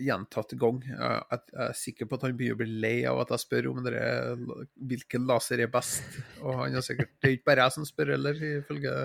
gjentatte 0.00 0.56
gang. 0.60 0.80
Jeg, 0.86 0.96
jeg 0.96 1.44
jeg 1.52 1.66
er 1.66 1.76
sikker 1.82 2.08
på 2.08 2.16
at 2.16 2.24
han 2.28 2.38
begynner 2.38 2.56
å 2.56 2.62
bli 2.62 2.80
lei 2.86 2.96
av 3.10 3.20
at 3.24 3.34
jeg 3.34 3.44
spør 3.44 3.70
om 3.72 3.82
det 3.84 3.92
er, 3.98 4.48
hvilken 4.94 5.28
laser 5.28 5.60
er 5.64 5.70
best. 5.74 6.18
Og 6.40 6.62
han 6.62 6.78
er 6.78 6.86
sikkert, 6.86 7.12
Det 7.18 7.28
er 7.28 7.36
ikke 7.36 7.50
bare 7.52 7.68
jeg 7.68 7.76
som 7.76 7.88
spør 7.88 8.14
heller, 8.16 8.42
ifølge 8.62 8.96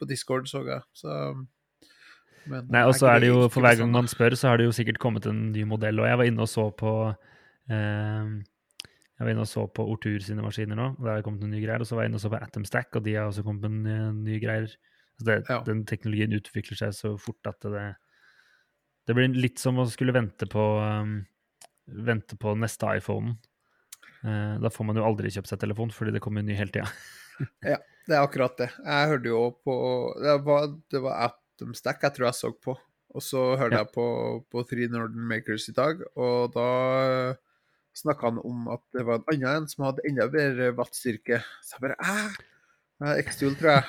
på 0.00 0.08
Discord, 0.08 0.48
så 0.50 0.64
jeg. 0.66 0.82
Så, 0.96 1.14
men 2.48 2.70
Nei, 2.72 2.84
og 2.88 2.94
så 2.96 3.10
er 3.10 3.20
det 3.22 3.30
jo, 3.30 3.42
For 3.52 3.64
hver 3.64 3.78
gang 3.80 3.90
man 3.92 4.08
spør, 4.10 4.36
så 4.38 4.50
har 4.50 4.60
det 4.60 4.68
jo 4.68 4.76
sikkert 4.76 5.00
kommet 5.02 5.26
en 5.28 5.50
ny 5.54 5.64
modell. 5.68 6.00
Og 6.00 6.08
jeg 6.08 6.20
var 6.20 6.28
inne 6.30 6.44
og 6.46 6.50
så 6.50 6.66
på 6.76 6.92
eh, 7.10 8.30
Jeg 8.30 9.26
var 9.26 9.32
inne 9.32 9.44
og 9.44 9.50
så 9.50 9.66
på 9.68 9.86
Ortur 9.92 10.22
sine 10.24 10.44
maskiner 10.44 10.78
nå, 10.78 10.92
og 10.96 11.02
der 11.02 11.12
har 11.12 11.20
det 11.20 11.26
kommet 11.26 11.44
noen 11.44 11.54
nye 11.56 11.64
greier. 11.64 11.84
Og 11.84 11.90
så 11.90 11.98
var 11.98 12.06
jeg 12.06 12.12
inne 12.12 12.20
og 12.20 12.24
så 12.24 12.32
på 12.32 12.40
Atomstack, 12.40 12.94
og 12.96 13.04
de 13.06 13.16
har 13.18 13.28
også 13.28 13.44
kommet 13.46 13.66
med 13.66 13.82
nye, 13.84 14.14
nye 14.30 14.40
greier. 14.42 14.70
Altså 15.18 15.28
det, 15.28 15.36
Ja. 15.50 15.60
Den 15.66 15.84
teknologien 15.88 16.38
utvikler 16.38 16.80
seg 16.80 16.96
så 16.96 17.16
fort 17.20 17.50
at 17.50 17.60
det 17.66 17.90
Det 19.08 19.14
blir 19.16 19.32
litt 19.34 19.58
som 19.58 19.78
å 19.80 19.88
skulle 19.90 20.14
vente 20.14 20.46
på 20.46 20.64
um, 20.80 21.24
Vente 21.90 22.36
på 22.38 22.52
neste 22.54 22.86
iPhone. 22.96 23.34
Uh, 24.22 24.60
da 24.62 24.70
får 24.70 24.86
man 24.86 24.96
jo 24.96 25.04
aldri 25.04 25.32
kjøpt 25.32 25.48
seg 25.50 25.58
telefon, 25.58 25.90
fordi 25.90 26.12
det 26.14 26.20
kommer 26.22 26.44
en 26.44 26.46
ny 26.46 26.54
hele 26.54 26.70
tida. 26.70 26.86
Det 28.10 28.16
er 28.16 28.24
akkurat 28.24 28.56
det. 28.58 28.66
Jeg 28.84 29.08
hørte 29.08 29.28
jo 29.30 29.40
på 29.64 29.74
Det 30.20 30.32
var, 30.44 30.64
det 30.92 31.00
var 31.04 31.20
Atomstack 31.60 32.02
jeg 32.06 32.16
tror 32.16 32.26
jeg 32.30 32.38
så 32.40 32.50
på. 32.56 32.74
Og 33.10 33.22
så 33.26 33.40
hørte 33.58 33.74
Ja. 33.74 33.82
jeg 33.84 33.92
på, 33.92 34.06
på 34.50 34.62
Three 34.70 34.88
Northern 34.88 35.26
Makers 35.28 35.68
i 35.68 35.72
dag, 35.74 35.98
og 36.16 36.52
da 36.54 36.66
snakka 37.98 38.28
han 38.30 38.38
om 38.46 38.68
at 38.70 38.82
det 38.94 39.02
var 39.04 39.18
en 39.18 39.26
annen 39.34 39.64
en 39.64 39.68
som 39.68 39.84
hadde 39.88 40.04
enda 40.06 40.28
bedre 40.30 40.70
wattstyrke. 40.78 41.40
Så 41.66 41.76
jeg 41.76 41.82
bare 41.88 41.98
æh! 41.98 42.38
X-Tool, 43.24 43.54
tror 43.58 43.72
jeg. 43.78 43.84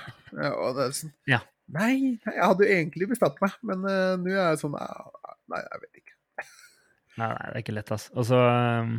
Og 0.56 0.76
det 0.78 0.86
er 0.88 0.96
sånn 0.98 1.14
Ja. 1.30 1.42
Nei, 1.72 2.18
jeg 2.26 2.42
hadde 2.44 2.66
jo 2.66 2.74
egentlig 2.74 3.08
bestemt 3.14 3.38
meg, 3.44 3.54
men 3.64 3.86
uh, 3.88 4.18
nå 4.20 4.32
er 4.34 4.50
jeg 4.50 4.60
sånn 4.60 4.74
«Ah, 4.76 5.12
Nei, 5.52 5.60
jeg 5.62 5.82
vet 5.84 6.00
ikke. 6.02 6.16
Nei, 7.20 7.28
nei, 7.30 7.46
det 7.46 7.54
er 7.54 7.62
ikke 7.62 7.76
lett, 7.78 7.92
altså. 7.96 8.12
Og 8.18 8.26
så 8.28 8.40
um, 8.42 8.98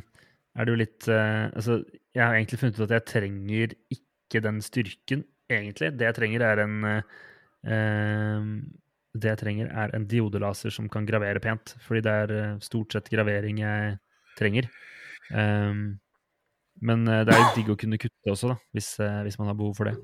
er 0.57 0.65
det 0.69 0.73
jo 0.73 0.79
litt 0.81 1.09
uh, 1.11 1.51
Altså, 1.51 1.79
jeg 2.15 2.23
har 2.25 2.37
egentlig 2.39 2.61
funnet 2.63 2.79
ut 2.79 2.87
at 2.87 2.95
jeg 2.97 3.07
trenger 3.11 3.75
ikke 3.93 4.41
den 4.47 4.63
styrken, 4.65 5.27
egentlig. 5.53 5.91
Det 6.01 6.09
jeg 6.09 6.17
trenger, 6.17 6.45
er 6.47 6.63
en 6.65 6.79
eh, 6.89 7.21
Det 7.65 9.29
jeg 9.29 9.39
trenger, 9.43 9.69
er 9.69 9.93
en 9.95 10.07
diodelaser 10.09 10.73
som 10.73 10.89
kan 10.91 11.05
gravere 11.07 11.41
pent. 11.45 11.75
Fordi 11.85 12.01
det 12.05 12.13
er 12.25 12.33
eh, 12.39 12.55
stort 12.65 12.95
sett 12.97 13.11
gravering 13.13 13.61
jeg 13.61 13.99
trenger. 14.39 14.69
Um, 15.31 16.01
men 16.81 17.05
eh, 17.09 17.21
det 17.29 17.35
er 17.35 17.43
jo 17.43 17.51
digg 17.59 17.71
å 17.75 17.77
kunne 17.79 17.99
kutte 18.01 18.33
også, 18.33 18.55
da, 18.55 18.57
hvis, 18.75 18.89
eh, 19.05 19.21
hvis 19.27 19.37
man 19.39 19.51
har 19.53 19.59
behov 19.59 19.77
for 19.77 19.91
det. 19.91 19.97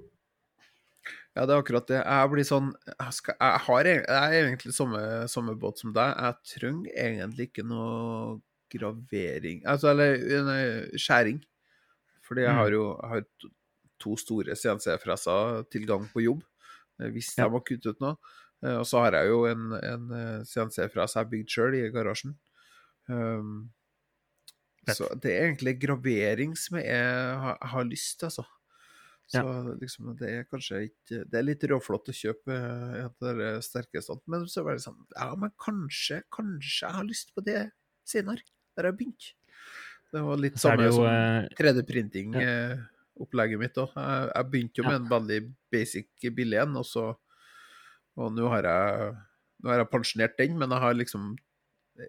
Ja, 1.34 1.46
det 1.46 1.54
er 1.54 1.62
akkurat 1.62 1.88
det. 1.88 1.98
Jeg 2.02 2.30
blir 2.32 2.44
sånn 2.46 2.68
Jeg, 2.84 3.12
skal, 3.14 3.36
jeg, 3.38 3.61
har, 3.64 3.88
jeg 3.88 4.04
er 4.11 4.36
egentlig 4.42 4.74
samme, 4.76 5.00
samme 5.30 5.54
båt 5.61 5.80
som 5.80 5.92
deg. 5.96 6.12
Jeg 6.18 6.59
trenger 6.59 6.96
egentlig 6.98 7.48
ikke 7.48 7.64
noe 7.64 8.38
gravering 8.68 9.62
Altså, 9.70 9.94
eller 9.94 10.18
nei, 10.44 10.62
skjæring. 11.00 11.38
Fordi 12.28 12.44
jeg 12.44 12.52
Mm. 12.52 12.59
har 12.61 12.74
jo 12.74 12.82
jeg 13.00 13.09
har 13.14 13.22
to, 13.40 13.48
to 14.04 14.16
store 14.20 14.56
CNC-fresser, 14.59 15.62
tilgang 15.72 16.04
på 16.12 16.20
jobb, 16.26 16.42
hvis 16.99 17.32
Ja. 17.38 17.49
har 17.49 17.51
kuttet 17.61 17.66
kutte 17.82 17.94
ut 17.96 18.01
noe. 18.05 18.16
Eh, 18.62 18.76
Og 18.78 18.86
så 18.86 19.03
har 19.05 19.12
jeg 19.12 19.28
jo 19.30 19.44
en, 19.46 19.72
en 19.72 20.11
eh, 20.12 20.44
CNC 20.44 20.88
fra 20.92 21.07
jeg 21.07 21.14
har 21.14 21.30
bygd 21.30 21.49
sjøl 21.55 21.74
i 21.78 21.90
garasjen. 21.94 22.36
Um, 23.09 23.70
så 24.88 25.09
det 25.20 25.32
er 25.32 25.46
egentlig 25.49 25.78
gravering 25.80 26.55
som 26.57 26.78
jeg, 26.80 27.38
har, 27.42 27.59
har 27.61 27.84
lyst 27.88 28.18
til, 28.20 28.26
altså. 28.30 28.44
Så 29.28 29.42
Ja. 29.44 29.74
liksom, 29.76 30.14
det 30.16 30.28
er 30.32 30.44
kanskje 30.49 30.78
ikke 30.86 31.18
Det 31.28 31.36
er 31.36 31.42
litt 31.44 31.64
råflott 31.68 32.07
å 32.09 32.14
kjøpe 32.16 32.55
etter 33.05 33.61
sterke 33.61 34.01
sånt, 34.01 34.22
men 34.26 34.46
så 34.49 34.62
var 34.64 34.72
det 34.78 34.84
sånn 34.86 34.96
Ja, 35.14 35.34
men 35.36 35.53
kanskje, 35.61 36.22
kanskje 36.32 36.86
jeg 36.86 36.94
har 36.96 37.05
lyst 37.05 37.34
på 37.36 37.44
det 37.44 37.70
senere. 38.09 38.40
Der 38.74 38.84
har 38.86 38.92
jeg 38.94 38.99
begynt. 39.03 39.26
Det 40.14 40.22
var 40.24 40.40
litt 40.40 40.57
samme 40.57 40.80
det 40.80 40.88
jo 40.88 40.96
som 40.96 41.05
eh, 41.12 41.49
3D-printing-opplegget 43.18 43.58
mitt 43.60 43.78
òg. 43.78 43.92
Jeg, 43.96 44.30
jeg 44.34 44.50
begynte 44.52 44.78
jo 44.80 44.84
med 44.84 44.92
Ja. 44.92 44.98
en 45.02 45.10
veldig 45.10 45.40
basic 45.72 46.08
billig 46.34 46.60
en, 46.62 46.76
og 46.76 46.84
så 46.86 47.16
Og 48.18 48.32
nå 48.34 48.48
har 48.50 48.62
jeg 48.66 49.16
Nå 49.62 49.70
har 49.70 49.78
jeg 49.78 49.90
pensjonert 49.90 50.36
den, 50.38 50.56
men 50.58 50.70
jeg 50.70 50.80
har 50.80 50.94
liksom 50.94 51.36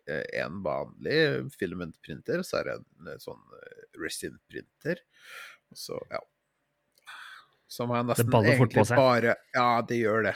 eh, 0.08 0.24
en 0.44 0.62
vanlig 0.64 1.50
filamentprinter, 1.58 2.44
så 2.44 2.58
har 2.60 2.66
jeg 2.66 2.84
en 3.00 3.08
eh, 3.08 3.18
sånn 3.18 3.42
eh, 3.58 3.88
resin-printer. 3.98 5.00
Så, 5.74 5.98
ja. 6.12 6.20
Som 7.70 7.90
jeg 7.94 8.06
nesten 8.06 8.30
egentlig 8.34 8.86
bare 8.96 9.36
Ja, 9.56 9.82
det 9.82 9.98
gjør 9.98 10.24
det. 10.30 10.36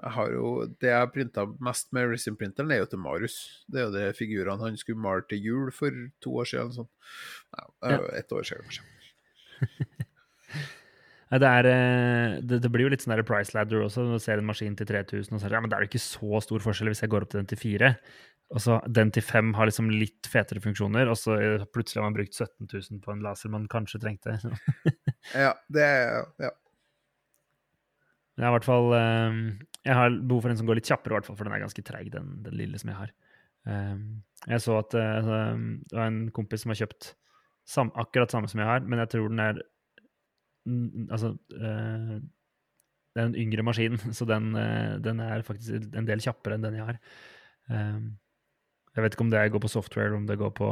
Jeg 0.00 0.12
har 0.16 0.30
jo, 0.32 0.66
Det 0.80 0.88
jeg 0.88 1.12
printa 1.12 1.46
mest 1.60 1.90
med 1.92 2.08
resin-printeren, 2.08 2.70
er 2.72 2.78
jo 2.84 2.86
til 2.92 2.98
Marius. 3.00 3.64
Det 3.68 3.80
er 3.80 3.88
jo 3.88 3.96
de 3.96 4.12
figurene 4.16 4.60
han 4.60 4.76
skulle 4.76 5.00
male 5.00 5.24
til 5.28 5.40
jul 5.44 5.72
for 5.72 5.90
to 6.20 6.36
år 6.40 6.48
siden. 6.48 6.68
eller 6.68 6.78
Sånn. 6.78 6.88
Ja, 7.56 7.66
det 7.80 7.92
er 7.96 8.36
år 8.36 8.44
siden, 8.48 8.64
kanskje. 8.68 8.84
Det, 11.30 11.46
er, 11.46 11.66
eh, 11.70 12.32
det, 12.42 12.58
det 12.64 12.68
blir 12.74 12.88
jo 12.88 12.90
litt 12.90 13.04
sånn 13.04 13.12
der 13.14 13.22
price 13.26 13.54
ladder 13.54 13.84
også. 13.84 14.02
Når 14.02 14.18
du 14.18 14.24
ser 14.24 14.40
en 14.40 14.48
maskin 14.48 14.74
til 14.74 14.88
3000, 14.88 15.36
og 15.36 15.38
så 15.38 15.46
er 15.46 15.52
det, 15.52 15.56
ja, 15.56 15.62
men 15.62 15.70
det 15.70 15.76
er 15.76 15.84
jo 15.84 15.90
ikke 15.92 16.02
så 16.02 16.40
stor 16.42 16.64
forskjell 16.64 16.90
hvis 16.90 17.02
jeg 17.04 17.12
går 17.12 17.26
opp 17.26 17.30
til 17.30 17.38
den 17.38 17.50
til 17.52 17.60
4. 17.60 17.90
Og 18.50 18.62
så 18.64 18.80
Den 18.90 19.12
til 19.14 19.22
5 19.22 19.52
har 19.54 19.70
liksom 19.70 19.92
litt 19.94 20.26
fetere 20.26 20.62
funksjoner, 20.64 21.06
og 21.06 21.14
så 21.20 21.36
eh, 21.38 21.66
plutselig 21.70 22.00
har 22.00 22.08
man 22.08 22.16
brukt 22.16 22.34
17 22.34 22.66
000 22.66 22.98
på 23.04 23.14
en 23.14 23.22
laser 23.22 23.52
man 23.52 23.70
kanskje 23.70 24.02
trengte. 24.02 24.38
Ja, 25.36 25.52
det 25.68 25.84
er 25.84 26.24
ja. 26.40 26.50
Jeg 28.40 28.48
har 28.48 28.64
fall 28.64 28.94
eh, 28.96 29.38
Jeg 29.84 29.94
har 30.00 30.16
behov 30.16 30.42
for 30.42 30.50
en 30.50 30.58
som 30.58 30.66
går 30.66 30.80
litt 30.80 30.90
kjappere, 30.90 31.14
hvert 31.14 31.28
fall, 31.28 31.38
for 31.38 31.46
den 31.46 31.54
er 31.54 31.62
ganske 31.62 31.84
treig, 31.86 32.10
den, 32.10 32.40
den 32.42 32.58
lille 32.58 32.80
som 32.80 32.90
jeg 32.90 32.98
har. 33.04 33.14
Jeg 34.48 34.62
så 34.64 34.78
at 34.80 34.94
altså, 34.96 35.38
det 35.84 35.94
var 35.94 36.06
en 36.08 36.22
kompis 36.32 36.64
som 36.64 36.72
har 36.72 36.78
kjøpt 36.80 37.10
sam, 37.70 37.92
akkurat 37.98 38.32
samme 38.34 38.50
som 38.50 38.60
jeg 38.62 38.68
har, 38.70 38.82
men 38.86 39.02
jeg 39.04 39.12
tror 39.14 39.30
den 39.32 39.42
er 39.46 39.62
Altså 41.10 41.30
eh, 41.56 42.16
Det 42.20 43.22
er 43.22 43.28
en 43.30 43.36
yngre 43.38 43.62
maskin, 43.66 43.96
så 44.18 44.26
den, 44.28 44.50
eh, 44.58 44.98
den 45.02 45.22
er 45.24 45.42
faktisk 45.46 45.88
en 45.96 46.08
del 46.08 46.20
kjappere 46.22 46.58
enn 46.58 46.66
den 46.66 46.76
jeg 46.78 46.88
har. 46.90 46.98
Eh, 47.72 48.02
jeg 48.96 49.04
vet 49.06 49.14
ikke 49.16 49.24
om 49.24 49.32
det 49.32 49.46
går 49.54 49.62
på 49.64 49.70
software, 49.72 50.14
om 50.18 50.26
det 50.28 50.38
går 50.40 50.52
på 50.58 50.70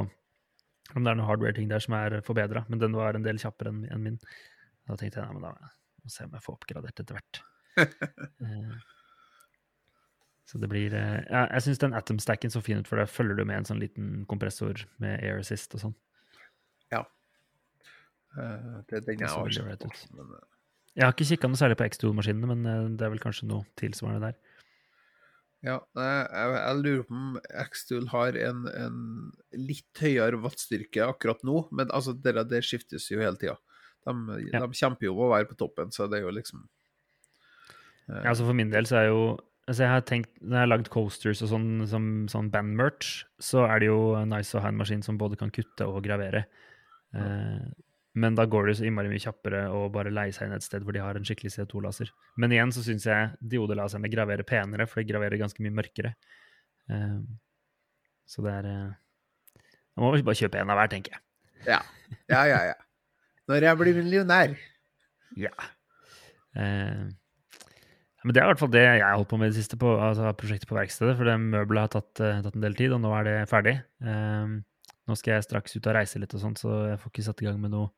om 0.97 1.05
det 1.05 1.11
er 1.11 1.19
noen 1.19 1.29
hardware-ting 1.29 1.67
der 1.69 1.83
som 1.85 1.95
er 1.99 2.19
forbedra, 2.25 2.63
men 2.69 2.81
den 2.81 2.95
var 2.97 3.17
en 3.17 3.25
del 3.25 3.37
kjappere 3.41 3.73
enn 3.75 3.83
en 3.93 4.05
min. 4.05 4.15
Da 4.89 4.97
tenkte 4.97 5.21
jeg 5.21 5.29
nei, 5.29 5.35
men 5.37 5.45
da 5.45 5.51
må 6.05 6.13
se 6.13 6.25
om 6.25 6.33
jeg 6.37 6.45
får 6.47 6.57
oppgradert 6.59 7.03
etter 7.05 7.19
hvert. 7.19 7.43
Eh, 8.43 8.79
Så 10.49 10.59
det 10.59 10.69
blir 10.73 10.95
ja, 10.97 11.43
Jeg 11.53 11.63
syns 11.63 11.79
den 11.83 11.93
Atom-stacken 11.95 12.51
så 12.51 12.63
fin 12.65 12.81
ut, 12.81 12.89
for 12.89 12.99
der 12.99 13.11
følger 13.11 13.37
du 13.37 13.45
med 13.45 13.61
en 13.61 13.69
sånn 13.69 13.83
liten 13.83 14.25
kompressor 14.31 14.81
med 14.99 15.21
air 15.21 15.39
assist 15.43 15.77
og 15.77 15.83
sånn. 15.85 15.95
Eh, 18.39 18.83
Det 18.89 18.99
er 18.99 19.05
den 19.07 19.19
jeg 19.25 19.29
har 19.33 19.51
sett 19.51 19.81
på. 19.83 19.91
Men, 20.17 20.35
Jeg 20.95 21.05
har 21.07 21.13
ikke 21.15 21.29
kikka 21.31 21.49
noe 21.51 21.59
særlig 21.61 21.77
på 21.81 21.87
X2-maskinene, 21.89 22.49
men 22.55 22.67
eh, 22.67 22.89
det 22.99 23.07
er 23.07 23.13
vel 23.15 23.23
kanskje 23.23 23.49
noe 23.49 23.65
tilsvarende 23.81 24.29
der. 24.29 24.37
ja, 25.65 25.79
jeg, 25.99 26.27
jeg, 26.31 26.53
jeg 26.55 26.77
lurer 26.85 27.03
på 27.09 27.15
om 27.19 27.39
X-Tool 27.65 28.07
har 28.13 28.37
en, 28.39 28.61
en 28.69 28.99
litt 29.59 30.03
høyere 30.05 30.39
wattstyrke 30.45 31.03
akkurat 31.09 31.43
nå, 31.43 31.65
men 31.73 31.91
altså, 31.91 32.15
det, 32.15 32.37
det 32.51 32.61
skiftes 32.67 33.09
jo 33.11 33.19
hele 33.23 33.37
tida. 33.41 33.57
De, 34.07 34.15
Ja. 34.53 34.61
de 34.63 34.73
kjemper 34.79 35.09
jo 35.09 35.17
om 35.17 35.25
å 35.27 35.33
være 35.35 35.49
på 35.51 35.57
toppen, 35.59 35.91
så 35.93 36.07
det 36.09 36.21
er 36.21 36.29
jo 36.29 36.31
liksom 36.37 36.63
eh, 38.09 38.23
Ja, 38.23 38.31
altså 38.31 38.47
For 38.47 38.55
min 38.57 38.71
del 38.71 38.87
så 38.89 39.01
er 39.03 39.09
jo 39.11 39.23
altså 39.69 39.83
jeg 39.85 39.91
har 39.93 40.05
tenkt, 40.07 40.31
Når 40.41 40.55
jeg 40.57 40.63
har 40.63 40.71
lagd 40.71 40.89
coasters 40.95 41.43
og 41.45 41.51
sånn 41.51 41.67
som 41.91 42.07
sånn 42.31 42.49
band-merch, 42.55 43.25
så 43.43 43.67
er 43.69 43.81
det 43.83 43.91
jo 43.91 43.99
nice 44.31 44.55
å 44.57 44.63
ha 44.65 44.71
en 44.71 44.79
maskin 44.81 45.03
som 45.05 45.19
både 45.21 45.37
kan 45.37 45.51
kutte 45.53 45.85
og 45.85 46.01
gravere. 46.07 46.47
Eh, 47.17 47.69
men 48.19 48.35
da 48.35 48.47
går 48.51 48.69
det 48.69 48.79
så 48.79 48.87
innmari 48.89 49.11
mye 49.13 49.23
kjappere 49.23 49.67
å 49.71 49.85
bare 49.93 50.13
leie 50.13 50.33
seg 50.35 50.49
inn 50.49 50.57
et 50.57 50.65
sted 50.65 50.85
hvor 50.85 50.97
de 50.97 51.03
har 51.03 51.19
en 51.19 51.27
skikkelig 51.27 51.53
CO2-laser. 51.55 52.11
Men 52.41 52.55
igjen 52.55 52.73
så 52.75 52.83
syns 52.85 53.07
jeg 53.07 53.35
diodelaserne 53.53 54.11
graverer 54.11 54.47
penere, 54.49 54.89
for 54.89 55.01
de 55.01 55.11
graverer 55.11 55.41
ganske 55.41 55.63
mye 55.65 55.77
mørkere. 55.79 56.15
Eh, 56.91 57.21
så 58.29 58.45
det 58.45 58.57
er 58.61 58.71
eh, 58.73 58.97
Da 59.95 60.03
må 60.03 60.11
vi 60.15 60.25
bare 60.27 60.41
kjøpe 60.41 60.61
en 60.61 60.73
av 60.73 60.81
hver, 60.81 60.91
tenker 60.93 61.17
jeg. 61.17 61.25
Ja, 61.69 61.79
ja, 62.31 62.43
ja. 62.49 62.59
ja. 62.73 62.77
Når 63.49 63.69
jeg 63.69 63.81
blir 63.81 64.03
millionær. 64.03 64.57
Ja. 65.39 65.55
Eh, 66.57 67.07
men 68.25 68.35
det 68.35 68.43
er 68.43 68.49
i 68.49 68.51
hvert 68.51 68.61
fall 68.61 68.73
det 68.75 68.83
jeg 68.83 69.05
har 69.05 69.15
holdt 69.15 69.31
på 69.31 69.39
med 69.41 69.51
i 69.51 69.55
det 69.55 69.61
siste, 69.61 69.79
på, 69.81 69.95
altså 70.03 70.33
prosjektet 70.39 70.69
på 70.71 70.77
verkstedet. 70.79 71.15
For 71.19 71.29
det 71.29 71.39
møbelet 71.45 71.87
har 71.87 71.95
tatt, 71.95 72.13
tatt 72.19 72.57
en 72.57 72.65
del 72.65 72.77
tid, 72.79 72.97
og 72.97 73.05
nå 73.05 73.13
er 73.15 73.29
det 73.29 73.37
ferdig. 73.53 73.77
Nå 75.09 75.17
skal 75.17 75.37
jeg 75.37 75.47
straks 75.47 75.77
ut 75.77 75.89
og 75.89 75.97
reise 75.97 76.21
litt 76.21 76.35
og 76.37 76.43
sånt, 76.43 76.61
så 76.61 76.75
jeg 76.91 77.01
får 77.01 77.13
ikke 77.13 77.27
satt 77.27 77.43
i 77.43 77.49
gang 77.49 77.61
med 77.63 77.73
noen 77.73 77.93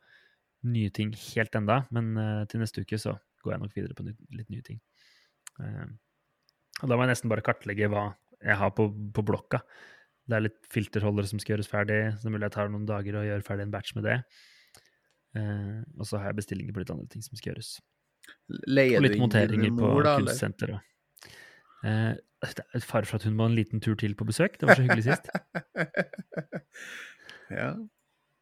nye 0.70 0.92
ting 0.94 1.12
helt 1.16 1.56
enda. 1.58 1.80
Men 1.94 2.12
uh, 2.18 2.44
til 2.50 2.62
neste 2.62 2.84
uke 2.84 2.98
så 3.00 3.16
går 3.42 3.56
jeg 3.56 3.62
nok 3.64 3.76
videre 3.76 3.96
på 3.98 4.06
ny, 4.06 4.14
litt 4.36 4.50
nye 4.52 4.64
ting. 4.66 4.78
Uh, 5.58 5.88
og 6.80 6.90
da 6.90 6.96
må 6.96 7.04
jeg 7.04 7.12
nesten 7.14 7.32
bare 7.32 7.44
kartlegge 7.44 7.90
hva 7.92 8.10
jeg 8.40 8.56
har 8.56 8.72
på, 8.76 8.86
på 9.16 9.24
blokka. 9.26 9.60
Det 10.30 10.36
er 10.36 10.46
litt 10.46 10.60
filterholdere 10.70 11.28
som 11.28 11.40
skal 11.42 11.56
gjøres 11.56 11.68
ferdig, 11.70 12.00
så 12.14 12.22
det 12.22 12.30
er 12.30 12.36
mulig 12.36 12.46
jeg 12.46 12.56
tar 12.56 12.70
noen 12.72 12.86
dager 12.88 13.18
og 13.18 13.26
gjør 13.26 13.44
ferdig 13.44 13.66
en 13.66 13.74
batch 13.74 13.96
med 13.98 14.06
det. 14.06 14.20
Uh, 15.36 15.80
og 15.98 16.06
så 16.06 16.20
har 16.20 16.30
jeg 16.30 16.40
bestillinger 16.40 16.76
på 16.76 16.84
litt 16.84 16.94
andre 16.94 17.10
ting 17.10 17.26
som 17.26 17.34
skal 17.38 17.52
gjøres. 17.52 17.74
Leier 18.70 19.00
Og 19.00 19.06
litt 19.06 19.18
monteringer 19.20 19.74
mor, 19.74 20.04
på 20.04 20.14
kunstsenteret. 20.22 20.86
Eh, 21.86 22.12
fare 22.86 23.04
for 23.08 23.16
at 23.20 23.26
hun 23.28 23.36
må 23.36 23.46
en 23.50 23.56
liten 23.58 23.80
tur 23.84 23.94
til 24.00 24.14
på 24.16 24.24
besøk. 24.28 24.56
Det 24.60 24.68
var 24.68 24.78
så 24.78 24.84
hyggelig 24.86 25.04
sist. 25.10 25.28
ja. 27.60 27.70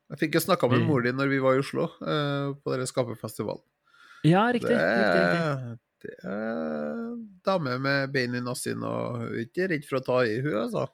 Jeg 0.08 0.20
fikk 0.22 0.38
jo 0.38 0.44
snakka 0.46 0.70
med 0.72 0.86
mor 0.88 1.02
di 1.04 1.10
når 1.12 1.28
vi 1.28 1.40
var 1.44 1.58
i 1.58 1.60
Oslo, 1.60 1.84
uh, 2.00 2.54
på 2.62 2.72
denne 2.72 2.86
Skaperfestivalen. 2.88 3.60
Ja, 4.24 4.46
riktig. 4.54 4.70
Det 4.72 4.78
riktig, 4.78 5.20
riktig. 5.26 5.76
det 6.02 6.14
er 6.24 7.12
dame 7.46 7.76
med 7.82 8.10
bein 8.14 8.34
i 8.38 8.40
nassen 8.42 8.82
og 8.86 9.18
hun 9.20 9.28
er 9.34 9.44
ikke 9.44 9.68
redd 9.74 9.84
for 9.86 10.00
å 10.00 10.04
ta 10.06 10.16
i, 10.26 10.38
hun, 10.42 10.56
altså. 10.64 10.86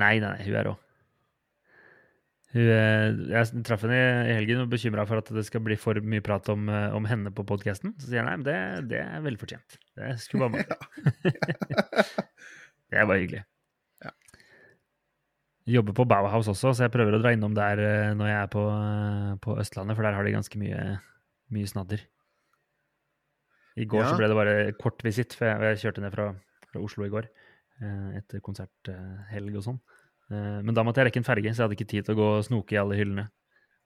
Nei, 0.00 0.16
nei, 0.22 0.32
nei, 0.38 0.46
hun 0.48 0.56
er 0.62 0.68
rå. 0.70 0.74
Jeg 2.56 3.62
traff 3.68 3.82
henne 3.84 3.96
i- 3.98 4.30
i 4.30 4.34
helgen 4.38 4.62
og 4.62 4.70
bekymra 4.72 5.04
for 5.06 5.20
at 5.20 5.28
det 5.34 5.42
skal 5.44 5.60
bli 5.60 5.76
for 5.76 5.98
mye 6.00 6.22
prat 6.24 6.48
om, 6.48 6.68
eh, 6.72 6.94
om 6.96 7.04
henne 7.04 7.28
på 7.34 7.44
podkasten. 7.44 7.92
Så 8.00 8.08
sier 8.08 8.22
jeg 8.22 8.24
nei, 8.24 8.36
men 8.40 8.46
det, 8.46 8.56
det 8.88 9.00
er 9.02 9.20
velfortjent. 9.26 9.76
Det 9.98 10.14
skulle 10.22 10.48
bare 10.48 10.64
mangle. 10.64 10.76
Det 13.04 13.10
bare 13.10 13.22
hyggelig. 13.22 13.42
Ja. 14.04 14.10
Jobber 15.76 15.96
på 15.98 16.06
Bauhaus 16.08 16.48
også, 16.52 16.72
så 16.76 16.84
jeg 16.86 16.92
prøver 16.94 17.16
å 17.16 17.22
dra 17.22 17.32
innom 17.34 17.54
der 17.56 17.80
eh, 17.82 18.12
når 18.14 18.30
jeg 18.30 18.38
er 18.42 18.50
på, 18.52 18.64
eh, 18.70 19.32
på 19.42 19.56
Østlandet, 19.62 19.96
for 19.98 20.06
der 20.06 20.14
har 20.14 20.26
de 20.26 20.34
ganske 20.36 20.60
mye, 20.62 20.82
mye 21.56 21.70
snadder. 21.70 22.04
I 23.76 23.84
går 23.84 24.04
Ja. 24.04 24.10
så 24.12 24.16
ble 24.16 24.28
det 24.30 24.36
bare 24.38 24.72
kort 24.80 25.02
visitt, 25.04 25.34
for 25.36 25.46
jeg, 25.50 25.60
jeg 25.76 25.82
kjørte 25.84 26.04
ned 26.04 26.14
fra, 26.14 26.30
fra 26.70 26.80
Oslo 26.80 27.04
i 27.04 27.12
går 27.12 27.26
eh, 27.28 28.20
etter 28.22 28.40
konserthelg 28.40 29.58
og 29.58 29.66
sånn. 29.66 29.80
Men 30.26 30.74
da 30.74 30.82
måtte 30.82 30.98
jeg 30.98 31.06
rekke 31.12 31.20
en 31.20 31.26
ferge, 31.28 31.50
så 31.54 31.60
jeg 31.60 31.68
hadde 31.68 31.74
ikke 31.76 31.90
tid 31.92 32.06
til 32.06 32.16
å 32.16 32.18
gå 32.18 32.24
og 32.40 32.44
snoke 32.48 32.74
i 32.74 32.78
alle 32.80 32.96
hyllene. 32.98 33.28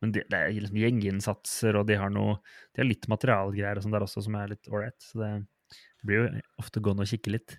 Men 0.00 0.12
det, 0.14 0.22
det 0.32 0.38
er 0.38 0.54
liksom 0.56 0.78
gjenginnsatser, 0.80 1.76
og 1.76 1.84
de 1.90 1.98
har 2.00 2.08
noe 2.08 2.38
De 2.72 2.80
har 2.80 2.86
litt 2.88 3.04
materialgreier 3.12 3.76
og 3.76 3.84
sånn 3.84 3.92
der 3.92 4.06
også, 4.06 4.22
som 4.24 4.38
er 4.40 4.54
litt 4.54 4.70
ålreit. 4.72 4.96
Så 5.04 5.20
det 5.20 6.06
blir 6.08 6.16
jo 6.22 6.40
ofte 6.62 6.80
gående 6.80 7.04
og 7.04 7.10
kikke 7.12 7.34
litt. 7.34 7.58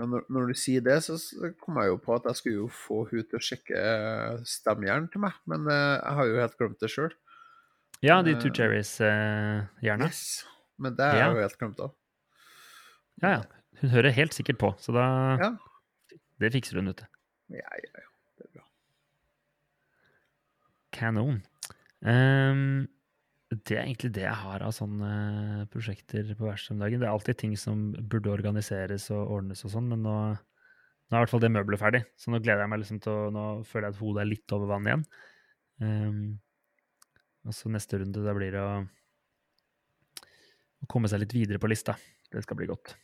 Ja, 0.00 0.06
når, 0.08 0.22
når 0.32 0.46
du 0.48 0.54
sier 0.56 0.80
det, 0.86 0.96
så 1.04 1.18
s- 1.20 1.34
kom 1.60 1.76
jeg 1.82 1.90
jo 1.90 1.98
på 2.00 2.14
at 2.16 2.24
jeg 2.30 2.38
skulle 2.38 2.60
jo 2.62 2.68
få 2.72 3.02
hun 3.10 3.24
til 3.28 3.36
å 3.36 3.42
sjekke 3.44 3.80
stemmejern 4.48 5.10
til 5.12 5.20
meg, 5.26 5.34
men 5.50 5.66
uh, 5.68 5.98
jeg 6.00 6.14
har 6.16 6.30
jo 6.30 6.38
helt 6.40 6.56
glemt 6.60 6.80
det 6.80 6.88
sjøl. 6.92 7.12
Ja, 8.00 8.22
de 8.24 8.32
Two 8.40 8.48
Eh, 8.48 8.54
Cherries-jerna. 8.56 10.06
Yes. 10.08 10.46
Men 10.80 10.94
det 10.96 11.04
har 11.04 11.18
jeg 11.18 11.26
Ja. 11.26 11.32
jo 11.36 11.42
helt 11.44 11.58
glemt 11.60 11.80
av. 11.84 11.92
ja, 13.22 13.28
ja. 13.34 13.42
Hun 13.80 13.90
hører 13.92 14.12
helt 14.12 14.32
sikkert 14.36 14.58
på, 14.60 14.70
så 14.80 14.92
da 14.96 15.04
Ja. 15.40 15.50
Det 16.40 16.52
fikser 16.54 16.76
hun, 16.80 16.86
vet 16.88 17.02
du. 17.02 17.06
Ja, 17.58 17.68
ja, 17.76 17.92
ja. 18.00 18.08
Det 18.38 18.46
er 18.46 18.50
bra. 18.56 18.64
Kanon. 20.92 21.42
Ehm, 22.04 22.88
det 23.50 23.74
er 23.74 23.82
egentlig 23.82 24.12
det 24.14 24.22
jeg 24.22 24.38
har 24.44 24.62
av 24.62 24.74
sånne 24.76 25.64
prosjekter 25.72 26.28
på 26.38 26.46
verkstedet 26.46 26.76
om 26.76 26.84
dagen. 26.84 27.00
Det 27.02 27.08
er 27.08 27.14
alltid 27.16 27.38
ting 27.40 27.56
som 27.58 27.88
burde 27.98 28.30
organiseres 28.30 29.08
og 29.10 29.32
ordnes 29.38 29.64
og 29.66 29.72
sånn, 29.72 29.88
men 29.90 30.04
nå, 30.06 30.14
nå 30.30 31.16
er 31.16 31.18
i 31.18 31.24
hvert 31.24 31.32
fall 31.32 31.42
det 31.42 31.50
møbelet 31.50 31.82
ferdig. 31.82 32.02
Så 32.14 32.30
nå 32.30 32.38
gleder 32.38 32.62
jeg 32.62 32.70
meg 32.70 32.82
liksom 32.84 33.00
til 33.02 33.10
å 33.10 33.32
Nå 33.34 33.44
føler 33.66 33.88
jeg 33.88 33.96
at 33.96 34.02
hodet 34.04 34.22
er 34.22 34.30
litt 34.30 34.54
over 34.54 34.70
vann 34.70 34.86
igjen. 34.86 35.04
Um, 35.82 36.22
og 37.48 37.56
så 37.56 37.72
neste 37.72 37.98
runde, 37.98 38.22
da 38.22 38.34
blir 38.36 38.54
det 38.54 38.62
å, 38.62 38.72
å 40.84 40.90
komme 40.92 41.10
seg 41.10 41.24
litt 41.24 41.34
videre 41.34 41.58
på 41.62 41.70
lista. 41.72 41.96
Det 42.30 42.44
skal 42.44 42.60
bli 42.60 42.68
godt. 42.70 42.94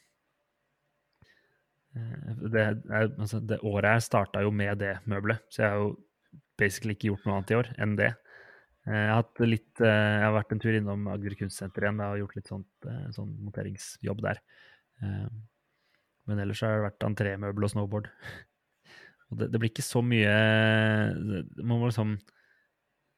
Eh, 1.96 2.34
Det, 2.44 2.62
er, 2.62 3.10
altså, 3.16 3.40
det 3.40 3.62
året 3.66 3.96
her 3.96 4.04
starta 4.04 4.44
jo 4.46 4.52
med 4.54 4.78
det 4.84 4.98
møbelet, 5.10 5.42
så 5.50 5.64
jeg 5.64 5.72
har 5.72 5.82
jo 5.82 5.94
basically 6.60 6.94
ikke 6.94 7.10
gjort 7.10 7.26
noe 7.26 7.40
annet 7.40 7.52
i 7.52 7.58
år 7.58 7.72
enn 7.82 7.96
det. 7.98 8.12
Eh, 8.86 8.94
Jeg 8.94 9.08
har, 9.10 9.22
hatt 9.22 9.40
litt, 9.42 9.80
eh, 9.82 9.90
jeg 9.90 10.22
har 10.22 10.34
vært 10.36 10.52
en 10.54 10.60
tur 10.62 10.76
innom 10.78 11.08
Agder 11.10 11.34
kunstsenter 11.38 11.82
igjen 11.86 12.02
og 12.04 12.18
gjort 12.20 12.36
litt 12.38 12.50
sånt, 12.52 12.74
eh, 12.86 13.06
sånn 13.16 13.32
monteringsjobb 13.42 14.20
der. 14.22 14.38
Men 16.26 16.40
ellers 16.42 16.62
har 16.64 16.72
det 16.76 16.86
vært 16.86 17.04
entrémøbel 17.04 17.66
og 17.66 17.72
snowboard. 17.74 18.06
Og 19.26 19.34
det, 19.40 19.46
det 19.50 19.58
blir 19.58 19.72
ikke 19.72 19.82
så 19.82 19.98
mye 20.06 20.30
Man 21.58 21.80
må 21.80 21.88
liksom 21.88 22.12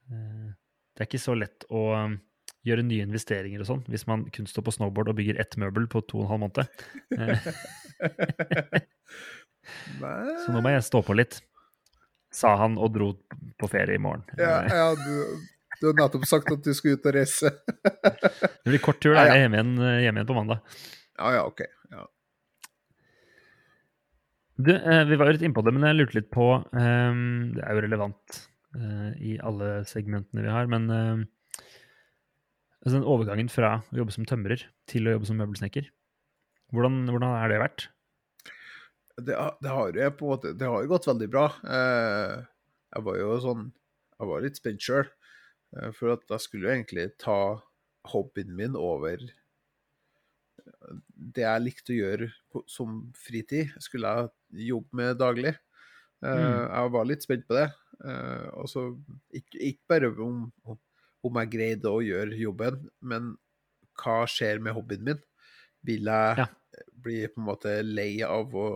Det 0.09 1.03
er 1.03 1.05
ikke 1.05 1.21
så 1.21 1.35
lett 1.37 1.67
å 1.69 1.83
um, 2.01 2.15
gjøre 2.65 2.87
nye 2.89 3.05
investeringer 3.05 3.61
og 3.61 3.69
sånn 3.69 3.85
hvis 3.93 4.07
man 4.09 4.25
kun 4.33 4.49
står 4.49 4.65
på 4.65 4.73
snowboard 4.73 5.13
og 5.13 5.19
bygger 5.21 5.37
ett 5.45 5.53
møbel 5.61 5.85
på 5.93 6.01
to 6.09 6.17
og 6.23 6.25
en 6.25 6.33
halv 6.33 6.43
måned. 6.47 6.65
Så 10.47 10.49
nå 10.55 10.59
må 10.65 10.73
jeg 10.73 10.89
stå 10.89 11.05
på 11.05 11.13
litt, 11.19 11.35
sa 12.33 12.57
han 12.57 12.81
og 12.81 12.89
dro 12.97 13.13
på 13.61 13.67
ferie 13.69 14.01
i 14.01 14.03
morgen. 14.03 14.25
Ja, 14.41 14.65
ja 14.65 14.89
du, 14.97 15.13
du 15.81 15.89
har 15.89 15.97
nettopp 15.99 16.27
sagt 16.29 16.53
at 16.53 16.63
du 16.65 16.71
skulle 16.77 16.99
ut 16.99 17.09
og 17.09 17.17
reise. 17.17 17.53
Det 18.65 18.71
blir 18.71 18.83
kort 18.85 19.01
tur, 19.03 19.15
da. 19.15 19.27
Jeg 19.29 19.35
er 19.37 19.45
hjemme 19.47 19.59
igjen, 19.61 19.75
eh, 19.81 19.99
hjemme 20.05 20.21
igjen 20.21 20.31
på 20.31 20.37
mandag. 20.37 20.79
Ja, 21.19 21.33
ja, 21.39 21.43
OK. 21.49 21.63
Ja. 21.95 22.05
Du, 24.59 24.73
eh, 24.75 25.05
vi 25.09 25.19
var 25.19 25.31
jo 25.31 25.37
litt 25.37 25.47
innpå 25.47 25.63
det, 25.65 25.75
men 25.75 25.87
jeg 25.87 25.99
lurte 25.99 26.19
litt 26.19 26.31
på 26.35 26.49
eh, 26.59 27.21
Det 27.55 27.63
er 27.63 27.77
jo 27.77 27.85
relevant 27.85 28.41
eh, 28.75 29.11
i 29.23 29.37
alle 29.39 29.85
segmentene 29.89 30.43
vi 30.45 30.51
har, 30.53 30.71
men 30.71 30.89
eh, 30.91 31.23
altså 32.83 32.97
den 32.99 33.07
overgangen 33.07 33.53
fra 33.53 33.79
å 33.81 34.01
jobbe 34.03 34.15
som 34.15 34.27
tømrer 34.29 34.67
til 34.91 35.07
å 35.07 35.15
jobbe 35.17 35.31
som 35.31 35.39
møbelsnekker, 35.41 35.89
hvordan, 36.75 37.05
hvordan 37.09 37.39
har 37.39 37.53
det 37.53 37.63
vært? 37.63 37.87
Det, 39.19 39.35
det 39.35 39.71
har 39.73 39.89
jo 39.91 40.11
på 40.15 40.27
en 40.27 40.31
måte 40.31 40.53
Det 40.55 40.67
har 40.69 40.83
jo 40.85 40.91
gått 40.93 41.09
veldig 41.09 41.27
bra. 41.33 41.49
Eh, 41.67 42.35
jeg 42.95 43.05
var 43.09 43.17
jo 43.19 43.33
sånn 43.43 43.65
Jeg 44.15 44.29
var 44.31 44.45
litt 44.45 44.61
spent 44.61 44.85
sjøl, 44.85 45.09
for 45.97 46.15
at 46.15 46.23
da 46.31 46.39
skulle 46.41 46.69
jeg 46.71 46.81
egentlig 46.83 47.11
ta 47.21 47.61
hobbyen 48.09 48.55
min 48.57 48.77
over 48.79 49.21
det 51.35 51.45
jeg 51.45 51.63
likte 51.65 51.93
å 51.95 51.99
gjøre 51.99 52.29
på, 52.53 52.63
som 52.71 53.01
fritid. 53.19 53.73
Skulle 53.83 54.11
jeg 54.15 54.69
jobbe 54.71 54.99
med 55.01 55.19
daglig. 55.21 55.55
Eh, 56.25 56.29
Mm. 56.39 56.65
Jeg 56.75 56.93
var 56.95 57.05
litt 57.07 57.23
spent 57.23 57.47
på 57.49 57.55
det. 57.59 57.69
Eh, 58.05 58.47
og 58.59 58.69
så 58.71 58.85
ikke, 59.35 59.59
ikke 59.73 59.89
bare 59.93 60.11
om, 60.25 60.51
om 61.25 61.39
jeg 61.43 61.51
greide 61.53 61.91
å 61.93 62.03
gjøre 62.03 62.39
jobben, 62.39 62.89
men 63.01 63.37
hva 63.99 64.23
skjer 64.31 64.61
med 64.63 64.75
hobbyen 64.75 65.05
min? 65.05 65.21
Vil 65.87 66.05
jeg 66.11 66.39
Ja. 66.39 66.47
bli 66.93 67.27
på 67.29 67.39
en 67.41 67.47
måte 67.49 67.83
lei 67.83 68.23
av 68.23 68.55
å 68.55 68.69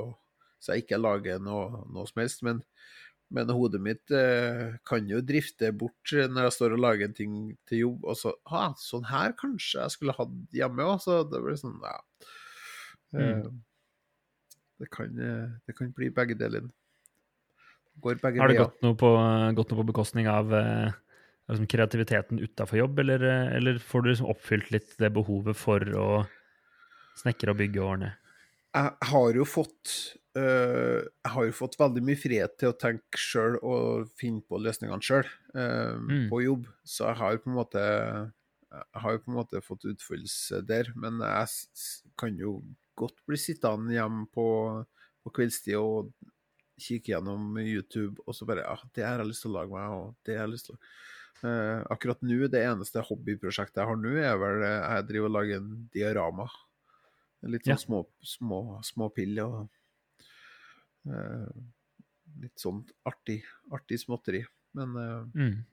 så 0.62 0.74
jeg 0.76 0.84
ikke 0.84 1.00
lager 1.02 1.40
noe, 1.42 1.82
noe 1.90 2.06
som 2.06 2.20
helst? 2.22 2.42
Men, 2.46 2.62
men 3.32 3.50
hodet 3.52 3.80
mitt 3.82 4.12
eh, 4.14 4.76
kan 4.88 5.08
jo 5.10 5.22
drifte 5.24 5.72
bort 5.74 6.12
når 6.12 6.48
jeg 6.48 6.54
står 6.58 6.76
og 6.76 6.82
lager 6.84 7.08
en 7.08 7.16
ting 7.16 7.34
til 7.68 7.84
jobb, 7.86 8.06
og 8.06 8.18
så 8.18 8.34
ah, 8.46 8.72
Sånn 8.80 9.08
her 9.08 9.34
kanskje 9.38 9.80
jeg 9.80 9.94
skulle 9.96 10.16
hatt 10.16 10.38
hjemme 10.56 10.86
òg. 10.86 11.02
Så 11.04 11.22
det 11.28 11.42
blir 11.42 11.58
sånn, 11.60 11.78
ja. 11.82 11.98
Eh, 13.12 13.48
det, 14.82 14.88
kan, 14.92 15.12
eh, 15.16 15.50
det 15.66 15.76
kan 15.78 15.92
bli 15.96 16.10
begge 16.14 16.38
deler. 16.38 16.68
Går 18.02 18.20
begge 18.22 18.40
Har 18.40 18.48
det 18.52 18.56
veier. 18.56 18.68
gått 18.68 18.84
noe 18.84 18.96
på, 18.98 19.10
gått 19.58 19.72
noe 19.72 19.82
på 19.82 19.88
bekostning 19.92 20.28
av 20.32 20.52
eh, 20.56 20.94
liksom 21.50 21.68
kreativiteten 21.68 22.40
utafor 22.40 22.80
jobb, 22.80 23.02
eller, 23.04 23.26
eh, 23.28 23.52
eller 23.58 23.82
får 23.82 24.02
du 24.02 24.12
liksom 24.12 24.32
oppfylt 24.32 24.72
litt 24.74 24.96
det 25.02 25.12
behovet 25.12 25.58
for 25.58 25.94
å 25.98 26.08
snekre 27.20 27.52
og 27.52 27.60
bygge 27.60 27.84
årene? 27.84 28.16
jeg 28.72 29.08
har 29.10 29.36
jo 29.36 29.44
fått 29.44 29.90
øh, 30.36 31.02
Jeg 31.24 31.32
har 31.34 31.44
jo 31.48 31.52
fått 31.56 31.76
veldig 31.80 32.02
mye 32.04 32.18
frihet 32.20 32.54
til 32.60 32.70
å 32.72 32.76
tenke 32.78 33.18
sjøl 33.20 33.58
og 33.62 34.08
finne 34.18 34.42
på 34.48 34.60
løsningene 34.62 35.02
sjøl 35.04 35.28
Mm. 35.54 36.28
på 36.30 36.38
jobb. 36.42 36.66
Så 36.88 37.04
jeg 37.10 37.16
har 37.20 37.36
på 37.42 37.50
en 37.50 37.56
måte 37.58 37.82
Jeg 38.72 39.00
har 39.02 39.12
jo 39.12 39.18
på 39.20 39.30
en 39.30 39.36
måte 39.36 39.60
fått 39.60 39.84
utfoldelse 39.84 40.62
der. 40.66 40.92
Men 40.96 41.18
jeg 41.20 41.48
kan 42.16 42.38
jo 42.40 42.62
godt 42.96 43.18
bli 43.28 43.36
sittende 43.36 43.92
hjemme 43.92 44.26
på, 44.32 44.46
på 45.24 45.30
kveldstid 45.36 45.76
og 45.76 46.12
kikke 46.80 47.12
gjennom 47.12 47.58
YouTube, 47.60 48.16
og 48.26 48.34
så 48.34 48.46
bare 48.48 48.64
Ja, 48.64 48.76
det 48.94 49.04
har 49.04 49.18
jeg 49.20 49.28
lyst 49.28 49.42
til 49.44 49.52
å 49.52 49.58
lage 49.60 49.70
meg, 49.76 49.90
og 49.92 50.14
det 50.24 50.36
har 50.38 50.46
jeg 50.46 50.54
lyst 50.54 50.66
til 50.70 50.74
å 50.74 50.80
uh, 51.44 51.84
akkurat 51.92 52.22
nå, 52.24 52.48
det 52.48 52.62
eneste 52.64 53.04
hobbyprosjektet 53.04 53.76
jeg 53.82 53.86
har 53.92 54.00
nå, 54.00 54.14
er 54.16 54.36
vel 54.40 54.62
eh, 54.64 54.80
jeg 54.96 55.06
driver 55.10 55.28
og 55.28 55.36
lager 55.36 55.60
en 55.60 55.70
diorama. 55.92 56.48
Litt 57.44 57.64
sånn 57.66 57.74
Ja. 57.74 57.76
små, 57.76 58.00
små, 58.24 58.60
små 58.86 59.08
pill 59.14 59.38
og 59.44 59.56
eh, 59.66 59.68
litt 62.42 62.58
sånn 62.62 62.82
artig, 63.08 63.40
artig 63.74 64.00
småtteri. 64.02 64.42
Men 64.78 64.96
eh, 64.96 65.24
Mm. 65.34 65.64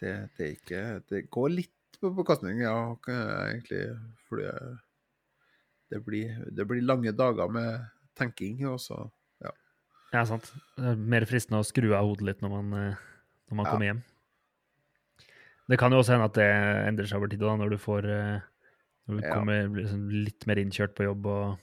det, 0.00 0.12
det 0.38 0.48
ikke 0.56 0.82
Det 1.08 1.22
går 1.32 1.48
litt 1.54 1.98
på 2.02 2.10
bekostning, 2.16 2.58
ja, 2.64 2.74
egentlig. 3.06 3.82
Fordi 4.28 4.48
eh, 4.50 4.80
det 5.90 6.00
blir, 6.04 6.44
det 6.50 6.64
blir 6.66 6.82
lange 6.82 7.12
dager 7.12 7.48
med 7.52 7.86
tenking, 8.18 8.64
og 8.68 8.80
så 8.80 9.04
Ja, 10.12 10.26
sant. 10.28 10.50
Det 10.76 10.90
er 10.92 10.98
mer 11.14 11.24
fristende 11.28 11.62
å 11.62 11.66
skru 11.66 11.94
av 11.96 12.04
hodet 12.04 12.26
litt 12.28 12.42
når 12.44 12.52
man, 12.58 12.72
eh, 12.76 13.04
når 13.48 13.56
man 13.62 13.66
Ja. 13.66 13.72
kommer 13.72 13.88
hjem. 13.88 14.02
Det 15.70 15.78
kan 15.80 15.92
jo 15.94 16.00
også 16.02 16.16
hende 16.16 16.26
at 16.28 16.36
det 16.36 16.48
endrer 16.90 17.08
seg 17.08 17.20
over 17.20 17.30
tid, 17.32 17.40
da, 17.42 17.54
når 17.56 17.72
du 17.74 17.78
får 17.80 18.08
eh, 18.10 18.40
når 19.08 19.20
du 19.22 19.22
Ja. 19.22 19.32
kommer 19.32 19.68
blir 19.72 19.86
liksom 19.86 20.04
litt 20.12 20.46
mer 20.50 20.60
innkjørt 20.62 20.94
på 20.98 21.06
jobb, 21.06 21.26
og, 21.30 21.62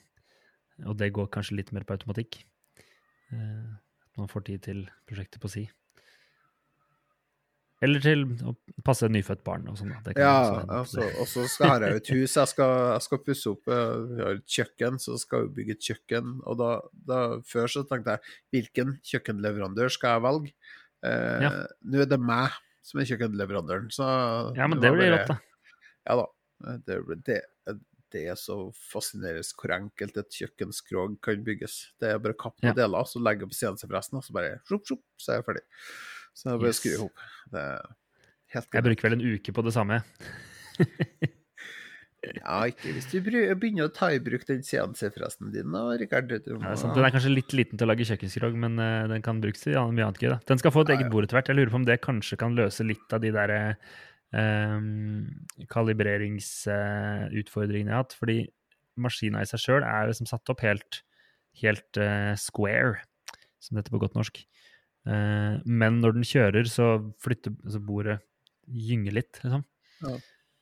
og 0.85 0.97
det 0.97 1.11
går 1.15 1.27
kanskje 1.33 1.55
litt 1.59 1.71
mer 1.75 1.83
på 1.87 1.95
automatikk. 1.97 2.43
Eh, 3.31 3.67
At 4.09 4.17
man 4.17 4.27
får 4.31 4.45
tid 4.49 4.61
til 4.65 4.85
prosjektet 5.07 5.39
på 5.43 5.49
si. 5.51 5.69
Eller 7.79 8.01
til 8.03 8.25
å 8.43 8.51
passe 8.83 9.07
et 9.07 9.13
nyfødt 9.15 9.39
barn 9.47 9.67
og 9.71 9.77
sånn. 9.79 9.93
Ja, 10.19 10.65
altså, 10.67 11.05
og 11.21 11.29
så 11.31 11.45
har 11.63 11.85
jeg 11.85 11.93
jo 11.93 11.99
et 12.01 12.09
hus 12.11 12.33
jeg 12.35 12.49
skal, 12.51 12.73
jeg 12.97 13.03
skal 13.05 13.21
pusse 13.23 13.53
opp. 13.53 13.69
eh, 13.71 13.93
Vi 14.09 14.17
har 14.25 14.33
et 14.41 14.55
kjøkken, 14.57 14.97
så 14.99 15.15
skal 15.21 15.45
vi 15.47 15.53
bygge 15.61 15.77
et 15.77 15.87
kjøkken. 15.87 16.33
Og 16.43 16.57
da, 16.59 16.71
da 16.91 17.19
Før 17.47 17.71
så 17.71 17.85
tenkte 17.87 18.17
jeg 18.17 18.35
hvilken 18.57 18.97
kjøkkenleverandør 19.07 19.93
skal 19.95 20.17
jeg 20.17 20.25
velge? 20.27 20.51
Eh, 21.07 21.45
Ja. 21.45 21.53
Nå 21.87 22.01
er 22.03 22.11
det 22.11 22.19
meg 22.19 22.51
som 22.83 22.99
er 22.99 23.07
kjøkkenleverandøren, 23.13 23.87
så 23.95 24.09
Ja, 24.57 24.67
men 24.67 24.81
det 24.83 24.91
blir 24.91 25.13
rått, 25.15 25.31
da. 25.31 25.39
Ja 26.09 26.15
da. 26.19 26.27
Det, 26.83 26.99
det, 27.23 27.39
det 28.11 28.25
er 28.31 28.37
så 28.39 28.57
fascinerende 28.91 29.43
hvor 29.59 29.73
enkelt 29.75 30.17
et 30.21 30.37
kjøkkenskrog 30.39 31.17
kan 31.25 31.43
bygges. 31.45 31.79
Det 32.01 32.09
er 32.13 32.19
bare 32.23 32.33
å 32.35 32.41
kappe 32.45 32.65
Ja. 32.69 32.73
deler, 32.73 33.03
så 33.09 33.21
legge 33.21 33.47
på 33.49 33.55
CNC 33.57 33.85
forresten, 33.87 34.17
og 34.17 34.23
så 34.25 34.33
bare 34.35 34.59
sjup, 34.67 34.85
sjup, 34.87 35.03
så 35.17 35.33
er 35.33 35.41
jeg 35.41 35.45
ferdig. 35.49 35.65
Så 36.33 36.49
jeg 36.51 36.59
bare 36.59 36.69
Yes. 36.73 36.79
skru 36.79 36.93
i 36.93 37.01
hop. 37.01 37.25
Jeg 38.53 38.83
bruker 38.83 39.09
vel 39.09 39.13
en 39.19 39.27
uke 39.35 39.53
på 39.53 39.63
det 39.65 39.73
samme. 39.75 40.01
Ja, 42.19 42.65
ikke 42.67 42.91
hvis 42.91 43.05
du 43.07 43.21
begynner 43.23 43.85
å 43.87 43.91
ta 43.95 44.09
i 44.11 44.17
bruk 44.19 44.41
den 44.49 44.59
CNC-forresten 44.59 45.53
din 45.53 45.71
da, 45.71 45.85
Rikard. 45.95 46.33
Må... 46.51 46.59
Ja. 46.67 46.73
Den 46.75 47.05
er 47.07 47.13
kanskje 47.15 47.31
litt 47.31 47.53
liten 47.55 47.79
til 47.79 47.87
å 47.87 47.93
lage 47.93 48.03
kjøkkenskrog, 48.09 48.57
men 48.59 48.75
uh, 48.75 49.07
den 49.07 49.23
kan 49.23 49.39
brukes 49.39 49.63
til 49.63 49.77
ja, 49.77 49.85
mye 49.87 50.03
annet 50.09 50.19
gøy. 50.19 50.33
da. 50.33 50.39
Den 50.51 50.59
skal 50.59 50.73
få 50.75 50.83
et 50.83 50.91
Ja, 50.91 50.97
eget 50.99 51.13
bord 51.13 51.23
etter 51.23 51.39
hvert. 51.39 51.47
Jeg 51.47 51.55
lurer 51.61 51.71
på 51.71 51.79
om 51.79 51.85
det 51.87 51.95
kanskje 52.03 52.37
kan 52.41 52.57
løse 52.59 52.83
litt 52.83 53.15
av 53.15 53.23
de 53.23 53.31
der 53.31 53.53
eh, 54.35 54.79
kalibreringsutfordringene 55.71 57.89
jeg 57.89 57.95
har 57.95 58.03
hatt. 58.03 58.19
Fordi 58.19 58.37
maskina 58.99 59.43
i 59.43 59.49
seg 59.49 59.59
sjøl 59.63 59.83
er 59.85 60.09
liksom 60.09 60.27
satt 60.29 60.49
opp 60.51 60.61
helt, 60.65 61.01
helt 61.61 61.93
uh, 62.01 62.33
square, 62.39 62.93
som 63.59 63.75
det 63.75 63.81
heter 63.83 63.95
på 63.95 64.03
godt 64.03 64.17
norsk. 64.17 64.35
Uh, 65.07 65.55
men 65.65 66.01
når 66.03 66.11
den 66.17 66.27
kjører, 66.27 66.65
så 66.69 66.85
flytter 67.23 67.51
så 67.71 67.79
bordet 67.83 68.17
gynger 68.69 69.13
litt, 69.21 69.35
liksom. 69.43 69.63
Ja. 70.03 70.13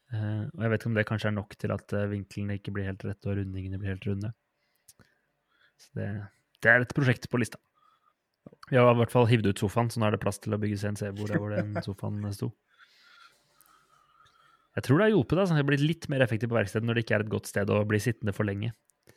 Uh, 0.08 0.44
og 0.54 0.60
jeg 0.64 0.72
vet 0.72 0.80
ikke 0.80 0.92
om 0.92 0.98
det 0.98 1.10
kanskje 1.10 1.30
er 1.32 1.36
nok 1.36 1.52
til 1.60 1.72
at 1.76 1.88
vinklene 2.14 2.58
ikke 2.60 2.74
blir 2.76 2.88
helt 2.88 3.04
rette 3.04 3.28
og 3.28 3.36
rundingene 3.42 3.80
blir 3.82 3.92
helt 3.96 4.08
runde. 4.08 4.30
Så 5.78 5.88
det, 5.98 6.08
det 6.64 6.70
er 6.72 6.86
et 6.86 6.96
prosjekt 6.96 7.28
på 7.30 7.40
lista. 7.42 7.60
Vi 8.70 8.78
har 8.80 8.90
i 8.92 9.00
hvert 9.00 9.12
fall 9.12 9.28
hivd 9.30 9.52
ut 9.52 9.62
sofaen, 9.62 9.90
så 9.92 10.00
nå 10.00 10.08
er 10.08 10.16
det 10.16 10.24
plass 10.24 10.40
til 10.44 10.56
å 10.56 10.62
bygge 10.62 10.80
CNC-bord 10.82 11.32
der 11.32 11.42
hvor 11.42 11.52
den 11.56 11.76
sofaen 11.86 12.24
sto. 12.36 12.52
Jeg 14.78 14.86
tror 14.86 15.00
det 15.02 15.08
har 15.08 15.14
hjulpet. 15.16 15.40
Altså. 15.42 15.56
Det 15.56 15.62
har 15.64 15.68
blitt 15.72 15.84
litt 15.86 16.06
mer 16.14 16.22
effektivt 16.26 16.52
på 16.54 16.58
verkstedet 16.60 16.86
når 16.86 17.00
det 17.00 17.04
ikke 17.06 17.16
er 17.18 17.24
et 17.26 17.32
godt 17.34 17.50
sted 17.50 17.72
å 17.74 17.80
bli 17.90 18.00
sittende 18.04 18.34
for 18.38 18.46
lenge. 18.48 18.72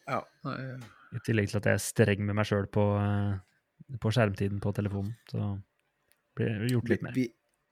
Ja, 0.09 0.23
I 0.49 1.21
tillegg 1.27 1.51
til 1.51 1.59
at 1.61 1.67
jeg 1.69 1.77
er 1.77 1.83
streng 1.85 2.23
med 2.25 2.39
meg 2.39 2.47
sjøl 2.49 2.67
på, 2.73 2.85
eh, 2.97 3.97
på 4.01 4.13
skjermtiden 4.15 4.61
på 4.65 4.73
telefonen. 4.75 5.13
Så 5.31 5.51
blir 6.39 6.55
det 6.63 6.71
gjort 6.73 6.89
litt 6.89 7.03
mer. 7.05 7.13
vi, 7.19 7.27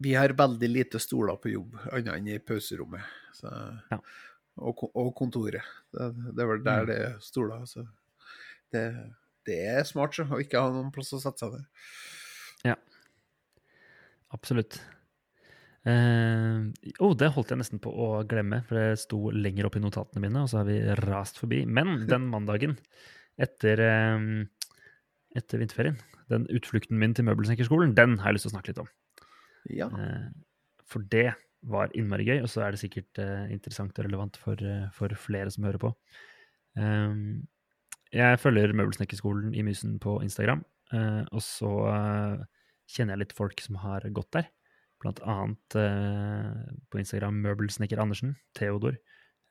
vi 0.05 0.13
har 0.19 0.35
veldig 0.37 0.69
lite 0.71 1.01
stoler 1.01 1.39
på 1.41 1.51
jobb, 1.55 1.79
annet 1.93 2.13
enn 2.19 2.29
i 2.35 2.39
pauserommet. 2.39 3.09
Så, 3.35 3.49
Ja. 3.91 3.99
og, 4.59 4.85
og 4.95 5.15
kontoret. 5.17 5.65
Det, 5.95 6.11
det 6.37 6.45
er 6.45 6.51
vel 6.53 6.63
der 6.67 6.85
Mm. 6.85 6.87
det 6.93 6.99
er 7.09 7.17
stoler. 7.25 7.65
Så 7.67 7.87
det, 8.75 8.85
det 9.49 9.59
er 9.79 9.83
smart 9.89 10.15
så, 10.15 10.27
å 10.29 10.43
ikke 10.43 10.61
ha 10.61 10.69
noen 10.75 10.93
plass 10.93 11.15
å 11.17 11.23
sette 11.23 11.39
seg 11.47 11.57
ned. 11.57 12.77
Absolutt. 14.35 14.77
Eh, 15.87 16.59
oh, 17.05 17.15
det 17.17 17.31
holdt 17.35 17.53
jeg 17.53 17.61
nesten 17.61 17.81
på 17.83 17.93
å 17.93 18.09
glemme, 18.29 18.61
for 18.67 18.81
det 18.81 19.01
sto 19.03 19.31
lenger 19.35 19.69
opp 19.69 19.79
i 19.79 19.83
notatene 19.83 20.23
mine, 20.25 20.43
og 20.43 20.51
så 20.51 20.61
har 20.61 20.69
vi 20.69 20.79
rast 21.05 21.39
forbi. 21.41 21.63
Men 21.67 22.05
den 22.11 22.29
mandagen 22.35 22.77
etter, 23.39 23.81
uh, 23.81 24.73
etter 25.39 25.63
vinterferien, 25.63 25.99
den 26.33 26.49
utflukten 26.53 26.99
min 26.99 27.15
til 27.17 27.29
møbelsnekkerskolen, 27.29 27.95
den 27.97 28.19
har 28.23 28.33
jeg 28.33 28.39
lyst 28.39 28.49
til 28.49 28.53
å 28.53 28.57
snakke 28.57 28.73
litt 28.73 28.83
om. 28.83 28.91
Ja. 29.71 29.91
Uh, 29.93 30.27
for 30.89 31.05
det 31.13 31.31
var 31.69 31.93
innmari 31.97 32.27
gøy, 32.27 32.43
og 32.43 32.51
så 32.51 32.65
er 32.65 32.75
det 32.75 32.81
sikkert 32.81 33.19
interessant 33.51 33.97
og 33.99 34.07
relevant 34.07 34.37
for, 34.41 34.61
for 34.95 35.13
flere 35.19 35.51
som 35.51 35.67
hører 35.67 35.81
på. 35.83 35.91
Jeg 38.15 38.39
følger 38.41 38.73
Møbelsnekkerskolen 38.79 39.51
i 39.59 39.65
Mysen 39.67 39.97
på 40.01 40.15
Instagram, 40.23 40.63
og 40.95 41.43
så 41.43 41.73
kjenner 42.87 43.17
jeg 43.17 43.25
litt 43.25 43.35
folk 43.37 43.61
som 43.61 43.81
har 43.83 44.07
gått 44.15 44.31
der. 44.39 44.47
Blant 45.03 45.21
annet 45.23 45.77
eh, 45.79 46.75
på 46.91 46.99
Instagram 46.99 47.39
Møbelsnekker 47.45 48.01
Andersen, 48.03 48.35
Theodor. 48.59 48.97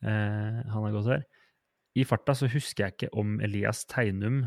Eh, 0.03 0.57
han 0.67 0.83
har 0.83 0.95
gått 0.95 1.07
der. 1.07 1.23
I 1.97 2.03
farta 2.05 2.35
så 2.37 2.49
husker 2.51 2.85
jeg 2.85 2.95
ikke 2.95 3.13
om 3.17 3.37
Elias 3.45 3.85
Teinum, 3.89 4.43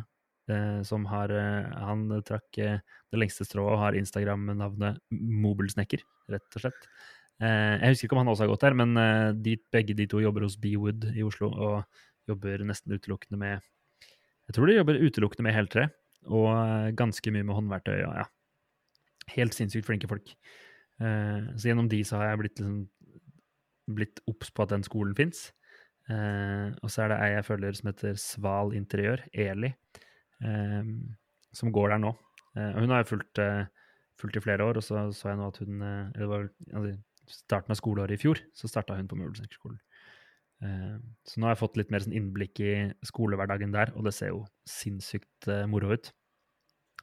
eh, 0.53 0.83
som 0.87 1.09
har 1.11 1.33
Han 1.33 2.05
trakk 2.27 2.61
det 2.61 3.17
lengste 3.17 3.49
strået 3.49 3.73
og 3.73 3.83
har 3.83 3.99
Instagram-navnet 3.99 5.01
Mobelsnekker, 5.11 6.05
rett 6.31 6.61
og 6.61 6.67
slett. 6.67 6.93
Jeg 7.41 7.95
husker 7.95 8.05
ikke 8.05 8.17
om 8.19 8.21
han 8.21 8.29
også 8.35 8.45
har 8.45 8.51
gått 8.51 8.65
der, 8.67 8.75
men 8.77 8.93
de, 9.41 9.55
begge 9.73 9.95
de 9.97 10.05
to 10.05 10.19
jobber 10.21 10.45
hos 10.45 10.59
Bewood 10.61 11.07
i 11.17 11.23
Oslo 11.25 11.49
og 11.49 12.03
jobber 12.29 12.61
nesten 12.69 12.93
utelukkende 12.93 13.39
med 13.41 13.65
Jeg 14.45 14.59
tror 14.59 14.69
de 14.69 14.75
jobber 14.77 15.01
utelukkende 15.01 15.47
med 15.47 15.57
heltre, 15.57 15.87
og 16.29 16.93
ganske 16.99 17.33
mye 17.33 17.47
med 17.49 17.57
håndverktøy. 17.57 18.03
Og, 18.05 18.13
ja. 18.21 18.27
Helt 19.33 19.57
sinnssykt 19.57 19.89
flinke 19.89 20.11
folk. 20.11 20.35
Eh, 21.01 21.49
så 21.57 21.71
gjennom 21.71 21.89
de 21.89 22.03
så 22.05 22.21
har 22.21 22.31
jeg 22.31 22.43
blitt 22.43 22.61
liksom 22.61 22.81
blitt 23.91 24.21
obs 24.31 24.53
på 24.55 24.65
at 24.65 24.75
den 24.75 24.85
skolen 24.87 25.17
fins. 25.19 25.49
Eh, 26.11 26.69
og 26.83 26.93
så 26.93 27.05
er 27.05 27.13
det 27.13 27.21
ei 27.25 27.31
jeg 27.37 27.47
følger 27.49 27.79
som 27.79 27.91
heter 27.91 28.19
Sval 28.21 28.75
Interiør, 28.77 29.25
Eli, 29.33 29.73
eh, 30.45 30.91
som 31.57 31.73
går 31.75 31.95
der 31.95 32.03
nå. 32.05 32.15
Og 32.51 32.81
hun 32.83 32.91
har 32.91 33.05
jeg 33.05 33.13
fulgt, 33.13 33.39
fulgt 34.19 34.37
i 34.37 34.43
flere 34.43 34.65
år, 34.67 34.81
og 34.81 34.83
så 34.83 35.05
så 35.15 35.29
jeg 35.31 35.39
nå 35.39 35.49
at 35.53 35.59
hun 35.63 35.83
Eller 35.87 36.19
det 36.19 36.29
var 36.29 36.49
altså, 36.75 36.97
starten 37.31 37.71
av 37.71 37.79
skoleåret 37.79 38.17
i 38.17 38.19
fjor, 38.19 38.41
så 38.53 38.67
starta 38.67 38.97
hun 38.99 39.07
på 39.07 39.15
Møbelsnekkerskolen. 39.15 39.79
Så 40.59 41.39
nå 41.39 41.47
har 41.47 41.55
jeg 41.55 41.61
fått 41.61 41.79
litt 41.79 41.93
mer 41.95 42.03
sånn 42.03 42.17
innblikk 42.19 42.59
i 42.59 42.73
skolehverdagen 43.07 43.71
der, 43.71 43.95
og 43.95 44.03
det 44.05 44.17
ser 44.17 44.33
jo 44.35 44.43
sinnssykt 44.67 45.47
moro 45.71 45.95
ut. 45.95 46.11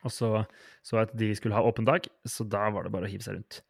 Og 0.03 0.11
så 0.11 0.43
så 0.83 0.99
jeg 0.99 1.07
at 1.07 1.15
de 1.15 1.31
skulle 1.39 1.55
ha 1.55 1.63
åpen 1.63 1.87
dag, 1.87 2.03
så 2.27 2.43
da 2.43 2.67
var 2.69 2.83
det 2.83 2.91
bare 2.91 3.07
å 3.07 3.13
hive 3.13 3.23
seg 3.23 3.39
rundt. 3.39 3.63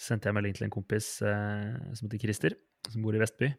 Sendte 0.00 0.30
jeg 0.30 0.36
melding 0.36 0.56
til 0.56 0.66
en 0.66 0.72
kompis 0.72 1.18
eh, 1.26 1.76
som 1.92 2.06
heter 2.06 2.22
Christer, 2.22 2.56
som 2.88 3.04
bor 3.04 3.16
i 3.16 3.20
Vestby. 3.20 3.50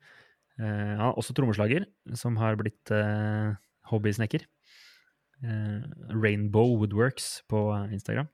Eh, 0.58 0.94
han 0.98 1.08
er 1.12 1.20
også 1.20 1.36
trommeslager, 1.38 1.86
som 2.18 2.40
har 2.42 2.58
blitt 2.60 2.94
eh, 2.96 3.54
hobbysnekker. 3.92 4.48
Rainbow 5.42 6.76
Woodworks 6.78 7.40
på 7.50 7.60
Instagram. 7.90 8.28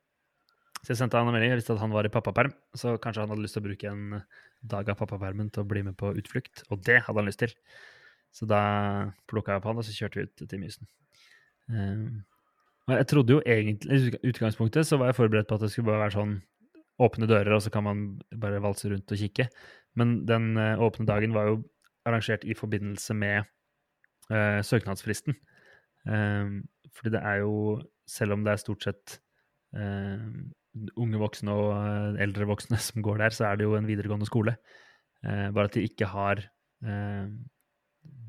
Så 0.81 0.91
jeg 0.91 0.99
sendte 0.99 1.19
han 1.19 1.29
en 1.29 1.35
melding. 1.35 1.53
Jeg 1.53 1.61
visste 1.61 1.75
at 1.75 1.79
han 1.79 1.93
var 1.95 2.07
i 2.07 2.11
pappaperm, 2.11 2.51
så 2.75 2.97
kanskje 3.01 3.23
han 3.23 3.31
hadde 3.31 3.45
lyst 3.45 3.55
til 3.55 3.63
å 3.63 3.67
bruke 3.67 3.91
en 3.91 4.17
dag 4.67 4.89
av 4.91 4.97
pappapermen 4.99 5.49
til 5.53 5.63
å 5.63 5.69
bli 5.69 5.83
med 5.87 5.95
på 5.99 6.11
utflukt. 6.19 6.65
Og 6.71 6.83
det 6.87 7.01
hadde 7.05 7.21
han 7.21 7.29
lyst 7.29 7.41
til. 7.43 7.53
Så 8.35 8.47
da 8.49 8.61
plukka 9.31 9.55
jeg 9.55 9.61
opp 9.61 9.69
han, 9.71 9.79
og 9.79 9.87
så 9.87 9.95
kjørte 9.95 10.19
vi 10.19 10.27
ut 10.27 10.43
til 10.43 10.61
Mysen. 10.61 10.89
Eh, 11.71 12.03
og 12.87 12.95
jeg 12.95 13.09
trodde 13.11 13.35
jo 13.35 13.41
egentlig, 13.43 13.97
I 14.23 14.31
utgangspunktet 14.31 14.87
så 14.87 14.99
var 14.99 15.11
jeg 15.11 15.19
forberedt 15.19 15.49
på 15.49 15.57
at 15.57 15.65
det 15.65 15.71
skulle 15.73 15.89
bare 15.89 16.05
være 16.05 16.15
sånn 16.15 16.37
åpne 17.03 17.29
dører, 17.29 17.53
og 17.55 17.61
så 17.61 17.71
kan 17.73 17.85
man 17.85 18.05
bare 18.41 18.61
valse 18.63 18.89
rundt 18.89 19.11
og 19.13 19.19
kikke. 19.21 19.47
Men 19.97 20.21
den 20.29 20.55
eh, 20.61 20.81
åpne 20.81 21.07
dagen 21.09 21.35
var 21.35 21.51
jo 21.51 21.61
arrangert 22.07 22.45
i 22.47 22.55
forbindelse 22.55 23.13
med 23.17 23.43
uh, 24.31 24.61
søknadsfristen. 24.63 25.35
Eh, 26.07 26.51
fordi 26.95 27.11
det 27.17 27.19
er 27.19 27.41
jo, 27.43 27.81
selv 28.07 28.37
om 28.37 28.45
det 28.45 28.53
er 28.53 28.61
stort 28.61 28.85
sett 28.87 29.17
uh, 29.75 30.23
unge 30.95 31.19
voksne 31.19 31.51
og 31.51 31.73
uh, 31.75 32.21
eldre 32.23 32.47
voksne 32.47 32.79
som 32.87 33.03
går 33.03 33.19
der, 33.25 33.35
så 33.35 33.49
er 33.49 33.59
det 33.59 33.67
jo 33.67 33.75
en 33.75 33.89
videregående 33.89 34.29
skole. 34.29 34.55
Bare 35.27 35.65
at 35.65 35.73
de 35.73 35.81
ikke 35.81 36.05
har 36.05 36.39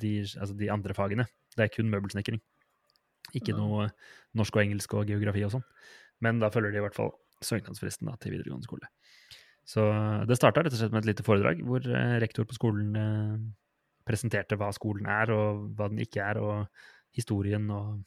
de, 0.00 0.12
altså 0.40 0.54
de 0.56 0.70
andre 0.72 0.94
fagene. 0.96 1.26
Det 1.52 1.66
er 1.66 1.70
kun 1.70 1.90
møbelsnekring. 1.92 2.40
Ikke 3.36 3.52
noe 3.54 3.90
norsk 4.34 4.56
og 4.56 4.62
engelsk 4.62 4.96
og 4.96 5.10
geografi 5.12 5.44
og 5.44 5.52
sånn. 5.52 5.66
Men 6.24 6.40
da 6.40 6.48
følger 6.50 6.72
de 6.72 6.80
i 6.80 6.84
hvert 6.86 6.96
fall 6.96 7.12
søknadsfristen 7.44 8.10
til 8.20 8.34
videregående 8.34 8.66
skole. 8.66 8.90
Så 9.68 9.84
eh, 9.92 10.26
det 10.28 10.38
starta 10.38 10.64
rett 10.64 10.74
og 10.74 10.80
slett 10.80 10.94
med 10.94 11.04
et 11.04 11.10
lite 11.10 11.24
foredrag 11.26 11.62
hvor 11.66 11.84
eh, 11.84 12.18
rektor 12.22 12.46
på 12.48 12.56
skolen 12.56 12.94
eh, 12.96 13.34
presenterte 14.08 14.56
hva 14.56 14.70
skolen 14.72 15.08
er, 15.12 15.32
og 15.34 15.66
hva 15.76 15.90
den 15.92 16.00
ikke 16.00 16.22
er, 16.24 16.40
og 16.40 17.16
historien 17.16 17.66
og 17.74 17.98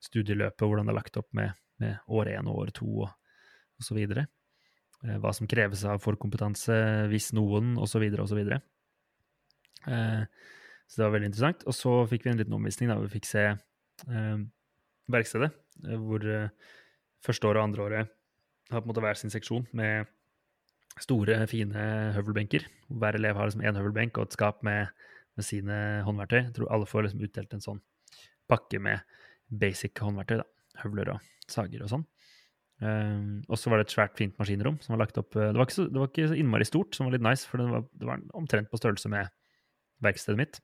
studieløpet, 0.00 0.62
hvordan 0.62 0.86
det 0.86 0.94
er 0.94 1.00
lagt 1.00 1.18
opp 1.18 1.26
med, 1.36 1.56
med 1.82 1.98
år 2.06 2.30
én 2.36 2.50
og 2.50 2.60
år 2.62 2.70
to 2.76 2.90
og, 3.06 3.10
så 3.82 3.96
videre. 3.96 4.26
Hva 5.00 5.30
som 5.32 5.48
kreves 5.48 5.82
av 5.88 6.02
forkompetanse, 6.04 6.74
hvis 7.08 7.30
noen, 7.32 7.72
og 7.80 7.88
så 7.88 7.96
videre, 8.02 8.26
og 8.26 8.28
så 8.28 8.36
videre. 8.36 8.58
Så 9.80 10.98
det 10.98 11.06
var 11.06 11.14
veldig 11.14 11.30
interessant. 11.30 11.64
Og 11.64 11.72
så 11.72 11.94
fikk 12.10 12.26
vi 12.26 12.34
en 12.34 12.42
liten 12.42 12.58
omvisning, 12.58 12.92
da 12.92 12.98
vi 13.00 13.08
fikk 13.14 13.30
se 13.30 13.46
verkstedet, 15.16 15.48
hvor 16.04 16.28
første 17.24 17.48
året 17.48 17.62
og 17.62 17.70
andre 17.70 17.86
året 17.86 18.12
har 18.70 18.82
på 18.82 18.86
en 18.86 18.92
måte 18.92 19.04
hver 19.04 19.18
sin 19.18 19.32
seksjon 19.32 19.66
med 19.76 20.08
store, 21.00 21.38
fine 21.50 21.86
høvelbenker. 22.16 22.66
Hver 23.00 23.18
elev 23.18 23.38
har 23.38 23.48
liksom 23.48 23.64
én 23.64 23.78
høvelbenk 23.78 24.18
og 24.18 24.28
et 24.28 24.36
skap 24.36 24.64
med, 24.66 24.90
med 25.38 25.46
sine 25.46 25.76
håndverktøy. 26.06 26.40
Jeg 26.42 26.54
tror 26.58 26.72
alle 26.74 26.88
får 26.88 27.06
liksom 27.06 27.24
utdelt 27.26 27.56
en 27.56 27.64
sånn 27.64 27.82
pakke 28.50 28.80
med 28.82 29.04
basic 29.50 30.00
håndverktøy. 30.02 30.40
da, 30.42 30.48
Høvler 30.84 31.14
og 31.14 31.30
sager 31.50 31.84
og 31.84 31.92
sånn. 31.92 32.06
Um, 32.80 33.42
og 33.50 33.58
så 33.60 33.68
var 33.68 33.80
det 33.80 33.88
et 33.90 33.92
svært, 33.92 34.16
fint 34.16 34.38
maskinrom 34.40 34.78
som 34.80 34.94
var 34.94 35.02
lagt 35.02 35.18
opp 35.20 35.36
eh, 35.36 35.50
Det 35.52 35.58
var 35.58 35.66
ikke 35.66 35.74
så, 35.74 35.84
det 35.84 36.00
var 36.00 36.08
ikke 36.08 36.28
så 36.30 36.36
innmari 36.40 36.64
stort, 36.64 36.96
som 36.96 37.04
var 37.04 37.12
litt 37.12 37.26
nice, 37.26 37.44
for 37.44 37.60
det 37.60 37.66
var, 37.68 37.82
det 37.92 38.08
var 38.08 38.22
omtrent 38.40 38.70
på 38.72 38.80
størrelse 38.80 39.10
med 39.12 39.28
verkstedet 40.00 40.40
mitt. 40.40 40.60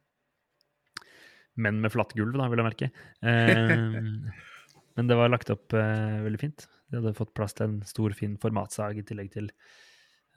Men 1.60 1.82
med 1.84 1.92
flatt 1.92 2.14
gulv, 2.16 2.38
da, 2.40 2.48
vil 2.52 2.62
jeg 2.62 2.68
merke. 2.70 2.88
Um, 3.20 4.30
men 4.96 5.10
det 5.10 5.18
var 5.18 5.30
lagt 5.32 5.52
opp 5.52 5.74
eh, 5.76 6.22
veldig 6.24 6.40
fint. 6.40 6.66
De 6.90 7.00
hadde 7.00 7.16
fått 7.18 7.34
plass 7.36 7.56
til 7.56 7.68
en 7.68 7.76
stor, 7.88 8.14
fin 8.16 8.36
formatsag 8.40 9.00
i 9.00 9.04
tillegg 9.06 9.30
til 9.34 9.50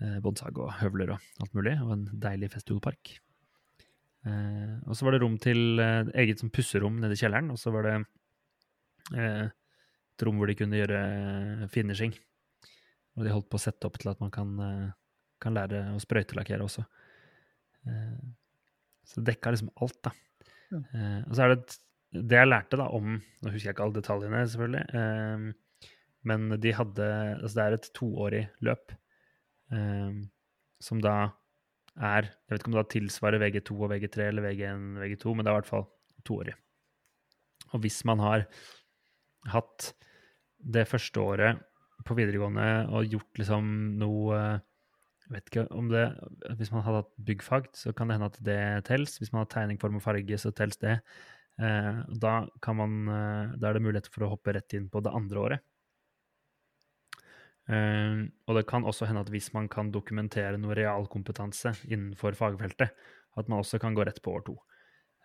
eh, 0.02 0.20
båndsag 0.24 0.58
og 0.60 0.74
høvler 0.82 1.16
og 1.16 1.44
alt 1.44 1.58
mulig, 1.58 1.76
og 1.84 1.94
en 1.96 2.06
deilig 2.26 2.52
festivalpark. 2.56 3.14
Eh, 4.28 4.76
og 4.84 4.98
så 4.98 5.08
var 5.08 5.16
det 5.16 5.22
rom 5.24 5.38
til 5.42 5.80
eh, 5.84 6.12
eget 6.26 6.42
som 6.44 6.52
pusserom 6.54 7.00
nede 7.00 7.16
i 7.16 7.22
kjelleren, 7.22 7.52
og 7.54 7.62
så 7.62 7.72
var 7.76 7.88
det 7.88 7.96
eh, 9.16 9.46
et 9.48 10.26
rom 10.28 10.42
hvor 10.42 10.52
de 10.52 10.58
kunne 10.60 10.82
gjøre 10.82 11.04
eh, 11.04 11.68
finishing. 11.72 12.16
Og 13.18 13.26
de 13.26 13.34
holdt 13.34 13.50
på 13.52 13.60
å 13.60 13.64
sette 13.64 13.88
opp 13.88 14.00
til 14.00 14.12
at 14.12 14.20
man 14.24 14.34
kan, 14.34 14.56
eh, 14.66 14.90
kan 15.44 15.56
lære 15.56 15.86
å 15.96 16.02
sprøytelakkere 16.04 16.66
også. 16.66 16.84
Eh, 17.88 18.18
så 19.08 19.22
det 19.22 19.34
dekka 19.34 19.54
liksom 19.56 19.72
alt, 19.82 20.02
da. 20.06 20.14
Ja. 20.70 20.82
Eh, 20.94 21.22
og 21.26 21.34
så 21.36 21.46
er 21.46 21.54
det 21.54 21.62
et, 21.62 21.78
det 22.16 22.40
jeg 22.40 22.50
lærte 22.50 22.80
da 22.80 22.88
om 22.96 23.18
Nå 23.20 23.52
husker 23.52 23.70
jeg 23.70 23.76
ikke 23.76 23.86
alle 23.86 24.00
detaljene, 24.00 24.46
selvfølgelig. 24.50 24.86
Um, 24.98 25.44
men 26.30 26.48
de 26.62 26.74
hadde 26.76 27.10
Altså, 27.38 27.54
det 27.56 27.66
er 27.66 27.78
et 27.78 27.92
toårig 27.96 28.42
løp 28.66 28.96
um, 29.72 30.24
som 30.82 31.04
da 31.04 31.16
er 32.00 32.30
Jeg 32.32 32.52
vet 32.52 32.62
ikke 32.62 32.72
om 32.72 32.78
det 32.78 32.82
da 32.82 32.92
tilsvarer 32.96 33.44
VG2 33.44 33.78
og 33.78 33.94
VG3 33.94 34.28
eller 34.32 34.46
VG1 34.48 34.84
VG2, 35.04 35.36
men 35.36 35.46
det 35.46 35.52
er 35.52 35.58
i 35.58 35.60
hvert 35.60 35.70
fall 35.70 35.88
toårig. 36.28 36.56
Og 37.74 37.84
hvis 37.84 38.02
man 38.08 38.22
har 38.24 38.46
hatt 39.52 39.92
det 40.60 40.88
første 40.90 41.22
året 41.22 41.60
på 42.08 42.16
videregående 42.18 42.88
og 42.96 43.12
gjort 43.12 43.42
liksom 43.42 43.70
noe 44.00 44.40
Jeg 44.40 45.36
vet 45.36 45.50
ikke 45.52 45.66
om 45.78 45.90
det 45.92 46.06
Hvis 46.58 46.72
man 46.74 46.82
hadde 46.84 47.04
hatt 47.04 47.12
byggfag, 47.26 47.68
så 47.78 47.94
kan 47.94 48.10
det 48.10 48.18
hende 48.18 48.30
at 48.32 48.40
det 48.46 48.86
tels. 48.88 49.18
Hvis 49.20 49.32
man 49.34 49.44
har 49.44 49.52
tegning, 49.52 49.80
form 49.80 50.00
og 50.00 50.02
farge, 50.02 50.38
så 50.42 50.52
tels 50.52 50.80
det. 50.82 51.00
Eh, 51.60 51.98
da, 52.24 52.48
kan 52.64 52.78
man, 52.80 52.94
eh, 53.12 53.58
da 53.60 53.70
er 53.70 53.74
det 53.80 53.84
mulighet 53.84 54.08
for 54.14 54.24
å 54.24 54.30
hoppe 54.32 54.54
rett 54.56 54.74
inn 54.78 54.88
på 54.90 55.02
det 55.04 55.12
andre 55.12 55.42
året. 55.44 55.60
Eh, 57.70 58.24
og 58.50 58.56
det 58.58 58.66
kan 58.70 58.86
også 58.88 59.06
hende 59.10 59.22
at 59.26 59.30
hvis 59.34 59.52
man 59.54 59.68
kan 59.70 59.92
dokumentere 59.94 60.58
noe 60.58 60.78
realkompetanse 60.78 61.76
innenfor 61.92 62.38
fagfeltet, 62.40 62.96
at 63.38 63.50
man 63.52 63.62
også 63.62 63.80
kan 63.82 63.94
gå 63.98 64.06
rett 64.08 64.22
på 64.26 64.34
år 64.40 64.46
to. 64.48 64.56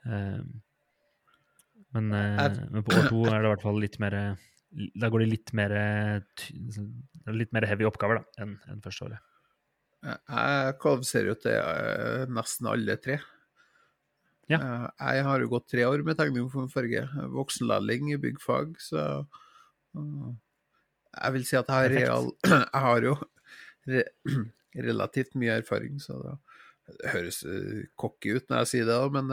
Eh, 0.05 0.43
men, 1.95 2.11
eh, 2.13 2.41
men 2.75 2.83
på 2.85 2.93
år 2.99 3.09
to 3.09 3.23
er 3.31 3.39
det 3.41 3.47
i 3.49 3.53
hvert 3.55 3.63
fall 3.65 3.81
litt 3.81 3.99
mer 4.03 4.19
Da 4.75 5.07
går 5.09 5.21
det 5.23 5.29
litt 5.31 5.53
mer, 5.55 5.71
litt 7.31 7.53
mer 7.55 7.63
heavy 7.71 7.85
oppgaver 7.87 8.19
da, 8.19 8.25
enn 8.43 8.57
enn 8.73 8.81
første 8.83 9.05
året. 9.07 9.21
Jeg- 10.03 10.19
Jeg 10.29 10.79
kvalifiserer 10.83 11.27
jo 11.31 11.35
til 11.35 11.53
eh, 11.53 12.27
nesten 12.27 12.67
alle 12.67 12.97
tre. 12.97 13.21
Ja. 14.53 14.59
Eh, 14.61 14.89
Jeg 15.17 15.27
har 15.27 15.45
jo 15.45 15.51
gått 15.53 15.69
tre 15.73 15.85
år 15.89 16.03
med 16.07 16.19
tegning 16.19 16.49
for 16.53 16.71
farge. 16.73 17.05
Voksenlærling 17.35 18.13
i 18.15 18.21
byggfag, 18.21 18.75
så 18.83 19.05
eh, 19.97 20.33
jeg 21.15 21.37
vil 21.37 21.47
si 21.49 21.57
at 21.61 21.71
jeg 21.71 21.77
har, 21.77 21.95
real, 21.95 22.33
jeg 22.51 22.83
har 22.87 23.07
jo 23.09 23.15
re, 23.91 24.03
relativt 24.89 25.39
mye 25.39 25.61
erfaring, 25.63 26.01
så 26.03 26.19
det, 26.25 26.35
høres 27.15 27.45
eh, 27.49 27.87
cocky 28.01 28.37
ut 28.37 28.51
når 28.51 28.65
jeg 28.65 28.73
sier 28.75 28.91
det, 28.91 28.99
men 29.15 29.33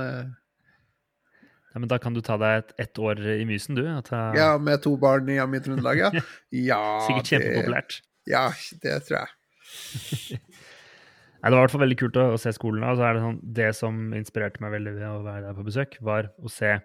Ja, 1.72 1.80
men 1.80 1.88
da 1.92 1.98
kan 2.04 2.16
du 2.16 2.22
ta 2.24 2.36
deg 2.40 2.62
et, 2.62 2.74
ett 2.84 3.00
år 3.00 3.20
i 3.36 3.44
Mysen, 3.48 3.78
du. 3.80 3.84
Ta, 4.08 4.30
ja, 4.36 4.54
med 4.60 4.84
to 4.84 4.96
barn 5.00 5.30
hjemme 5.32 5.60
i 5.60 5.64
Trøndelag, 5.64 6.06
ja. 6.06 6.24
ja 6.72 6.82
Sikkert 7.08 7.34
kjempepopulært. 7.34 8.00
Det, 8.02 8.34
ja, 8.34 8.48
det 8.84 8.98
tror 9.08 9.24
jeg. 9.24 10.42
Nei, 11.42 11.50
det 11.50 11.56
var 11.56 11.64
i 11.64 11.66
hvert 11.66 11.74
fall 11.74 11.82
veldig 11.82 11.98
kult 11.98 12.18
å, 12.22 12.24
å 12.36 12.42
se 12.42 12.52
skolen. 12.54 12.84
Og 12.86 13.00
så 13.00 13.06
er 13.08 13.16
det, 13.18 13.22
sånn, 13.24 13.40
det 13.58 13.70
som 13.74 14.02
inspirerte 14.14 14.62
meg 14.62 14.76
veldig 14.76 14.92
ved 15.00 15.08
å 15.10 15.24
være 15.26 15.48
der 15.48 15.56
på 15.58 15.66
besøk, 15.66 15.96
var 16.06 16.30
å 16.38 16.52
se 16.54 16.76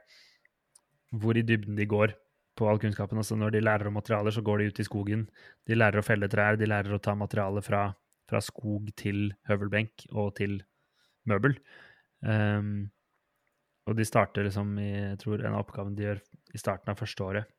hvor 1.21 1.37
i 1.37 1.45
dybden 1.45 1.77
de 1.77 1.87
går 1.89 2.15
på 2.57 2.69
all 2.71 2.81
kunnskapen. 2.81 3.21
Altså 3.21 3.37
når 3.37 3.53
de 3.53 3.63
lærer 3.67 3.91
om 3.91 3.99
materialer, 3.99 4.33
så 4.33 4.45
går 4.45 4.63
de 4.63 4.71
ut 4.71 4.81
i 4.81 4.87
skogen. 4.89 5.27
De 5.69 5.77
lærer 5.77 6.01
å 6.01 6.07
felle 6.07 6.31
trær, 6.33 6.57
de 6.57 6.71
lærer 6.71 6.97
å 6.97 7.03
ta 7.05 7.13
materiale 7.19 7.61
fra, 7.65 7.91
fra 8.31 8.41
skog 8.45 8.89
til 8.97 9.29
høvelbenk 9.51 10.09
og 10.15 10.33
til 10.41 10.57
møbel. 11.29 11.59
Um, 12.25 12.89
og 13.87 14.01
de 14.01 14.09
starter 14.09 14.49
liksom 14.49 14.73
i 14.81 14.89
Jeg 14.89 15.19
tror 15.21 15.45
en 15.45 15.53
av 15.53 15.67
oppgavene 15.67 15.99
de 15.99 16.09
gjør 16.09 16.25
i 16.57 16.63
starten 16.65 16.91
av 16.91 16.99
første 16.99 17.29
året, 17.29 17.53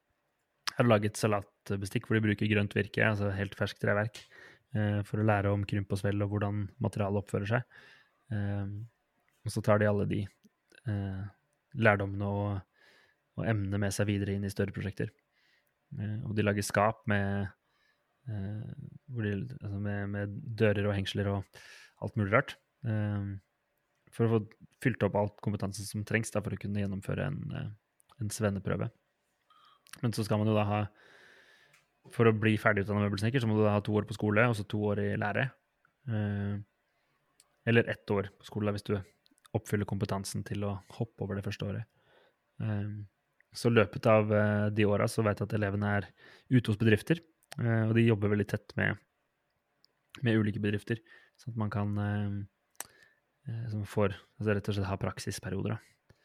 er 0.73 0.85
å 0.85 0.89
lage 0.89 1.11
et 1.11 1.19
salatbestikk 1.19 2.09
hvor 2.09 2.17
de 2.17 2.25
bruker 2.25 2.49
grønt 2.49 2.73
virke, 2.75 3.05
altså 3.05 3.29
helt 3.37 3.55
ferskt 3.57 3.79
treverk 3.85 4.25
for 5.07 5.21
å 5.21 5.25
lære 5.28 5.51
om 5.53 5.65
krymp 5.67 5.93
og 5.93 6.01
svell 6.01 6.21
og 6.25 6.34
hvordan 6.34 6.65
materialet 6.84 7.23
oppfører 7.23 7.51
seg. 7.51 7.78
Eh, 8.34 8.65
og 9.47 9.53
så 9.53 9.63
tar 9.63 9.80
de 9.82 9.88
alle 9.89 10.07
de 10.09 10.21
eh, 10.25 11.23
lærdommene 11.80 12.28
og, 12.28 12.84
og 13.38 13.47
emnene 13.47 13.80
med 13.86 13.95
seg 13.95 14.09
videre 14.09 14.36
inn 14.36 14.47
i 14.47 14.51
større 14.51 14.75
prosjekter. 14.75 15.13
Eh, 15.95 16.19
og 16.28 16.36
de 16.38 16.45
lager 16.45 16.65
skap 16.65 17.03
med, 17.09 17.47
eh, 18.28 18.69
altså 19.15 19.82
med, 19.82 20.01
med 20.13 20.38
dører 20.59 20.89
og 20.89 20.97
hengsler 20.97 21.32
og 21.32 21.59
alt 22.03 22.17
mulig 22.19 22.34
rart. 22.36 22.57
Eh, 22.88 23.36
for 24.13 24.28
å 24.28 24.38
få 24.38 24.43
fylt 24.84 25.03
opp 25.05 25.17
alt 25.19 25.38
kompetansen 25.45 25.88
som 25.88 26.05
trengs 26.07 26.34
da, 26.34 26.41
for 26.43 26.55
å 26.55 26.61
kunne 26.61 26.82
gjennomføre 26.82 27.30
en, 27.32 27.41
eh, 27.55 27.69
en 28.21 28.34
svenneprøve. 28.34 28.89
Men 30.03 30.13
så 30.13 30.25
skal 30.25 30.41
man 30.41 30.49
jo 30.51 30.57
da 30.57 30.65
ha 30.67 30.82
for 32.15 32.29
å 32.29 32.35
bli 32.35 32.55
ferdigutdanna 32.59 33.05
møbelsnekker, 33.05 33.41
så 33.41 33.49
må 33.49 33.57
du 33.57 33.63
da 33.65 33.75
ha 33.75 33.83
to 33.83 33.95
år 33.97 34.07
på 34.07 34.15
skole 34.17 34.45
og 34.49 34.55
så 34.57 34.65
to 34.69 34.79
år 34.91 35.01
i 35.03 35.11
lære. 35.19 35.47
Eh, 36.07 36.55
eller 37.67 37.89
ett 37.91 38.11
år 38.11 38.31
på 38.39 38.47
skole 38.47 38.71
hvis 38.75 38.87
du 38.87 38.95
oppfyller 39.57 39.87
kompetansen 39.89 40.43
til 40.47 40.63
å 40.67 40.77
hoppe 40.99 41.25
over 41.25 41.39
det 41.39 41.45
første 41.45 41.67
året. 41.67 41.87
Eh, 42.63 42.91
så 43.57 43.71
løpet 43.73 44.07
av 44.11 44.31
eh, 44.33 44.67
de 44.75 44.85
åra 44.87 45.07
så 45.11 45.25
vet 45.25 45.41
jeg 45.41 45.49
at 45.49 45.57
elevene 45.57 45.93
er 45.99 46.09
ute 46.53 46.71
hos 46.71 46.79
bedrifter, 46.79 47.23
og 47.57 47.93
de 47.95 48.03
jobber 48.03 48.29
veldig 48.29 48.45
tett 48.51 48.73
med, 48.77 48.99
med 50.21 50.35
ulike 50.37 50.59
bedrifter, 50.61 50.99
sånn 51.39 51.55
at 51.55 51.61
man 51.63 51.71
kan 51.71 51.93
som 53.71 53.85
får 53.87 54.11
altså 54.13 54.51
rett 54.51 54.67
og 54.69 54.75
slett 54.75 54.89
ha 54.91 54.97
praksisperioder. 55.01 55.73
Da. 55.73 56.17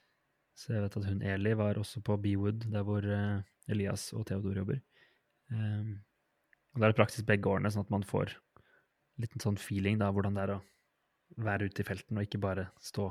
Så 0.58 0.74
jeg 0.74 0.82
vet 0.82 0.98
at 0.98 1.06
hun 1.08 1.22
Eli 1.24 1.54
var 1.56 1.78
også 1.80 2.02
på 2.04 2.18
Bewood, 2.20 2.66
der 2.74 2.84
hvor 2.84 3.06
Elias 3.70 4.10
og 4.18 4.26
Theodor 4.28 4.60
jobber. 4.60 4.82
Um, 5.50 5.98
og 6.72 6.80
da 6.80 6.86
er 6.86 6.92
det 6.94 7.00
praktisk 7.00 7.26
begge 7.28 7.50
årene, 7.50 7.72
sånn 7.72 7.84
at 7.84 7.92
man 7.92 8.06
får 8.06 8.36
litt 9.20 9.34
en 9.36 9.44
sånn 9.44 9.58
feeling 9.60 9.98
da, 10.00 10.10
hvordan 10.14 10.36
det 10.38 10.44
er 10.46 10.54
å 10.56 10.62
være 11.42 11.68
ute 11.68 11.82
i 11.82 11.86
felten 11.86 12.18
og 12.18 12.26
ikke 12.26 12.40
bare 12.40 12.68
stå 12.84 13.10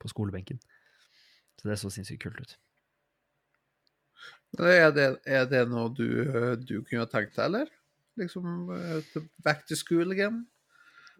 på 0.00 0.10
skolebenken. 0.10 0.60
Så 1.60 1.68
det 1.68 1.78
så 1.80 1.90
sinnssykt 1.92 2.22
kult 2.22 2.40
ut. 2.40 2.56
Er 4.60 4.90
det, 4.94 5.08
er 5.30 5.44
det 5.50 5.64
noe 5.70 5.90
du, 5.94 6.06
du 6.66 6.80
kunne 6.82 7.04
ha 7.04 7.10
tenkt 7.10 7.36
deg, 7.36 7.44
eller? 7.46 7.68
Liksom 8.18 8.72
eh, 8.74 9.20
back 9.44 9.62
to 9.68 9.76
school 9.78 10.10
again? 10.10 10.42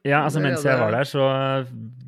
Ja, 0.03 0.25
altså 0.25 0.41
mens 0.43 0.65
jeg 0.65 0.81
var 0.81 0.95
der, 0.95 1.07
så 1.07 1.27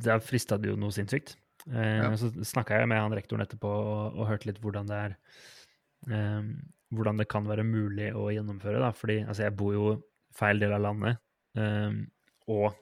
da 0.03 0.17
frista 0.25 0.57
det 0.59 0.73
jo 0.73 0.79
noe 0.81 0.95
sinnssykt. 0.95 1.37
Eh, 1.71 1.99
Ja. 2.03 2.11
Så 2.19 2.33
snakka 2.49 2.81
jeg 2.81 2.89
med 2.91 2.99
han 2.99 3.15
rektoren 3.15 3.45
etterpå 3.45 3.71
og, 3.71 4.17
og 4.17 4.29
hørte 4.31 4.49
litt 4.51 4.59
hvordan 4.63 4.89
det 4.91 4.99
er 4.99 5.17
eh, 6.11 6.49
Hvordan 6.93 7.21
det 7.21 7.29
kan 7.33 7.47
være 7.49 7.65
mulig 7.65 8.11
å 8.19 8.29
gjennomføre, 8.35 8.81
da. 8.83 8.91
Fordi 8.97 9.23
altså, 9.25 9.47
jeg 9.47 9.57
bor 9.57 9.73
jo 9.77 9.87
feil 10.37 10.61
del 10.61 10.75
av 10.77 10.83
landet 10.85 11.21
um, 11.57 12.03
og 12.53 12.73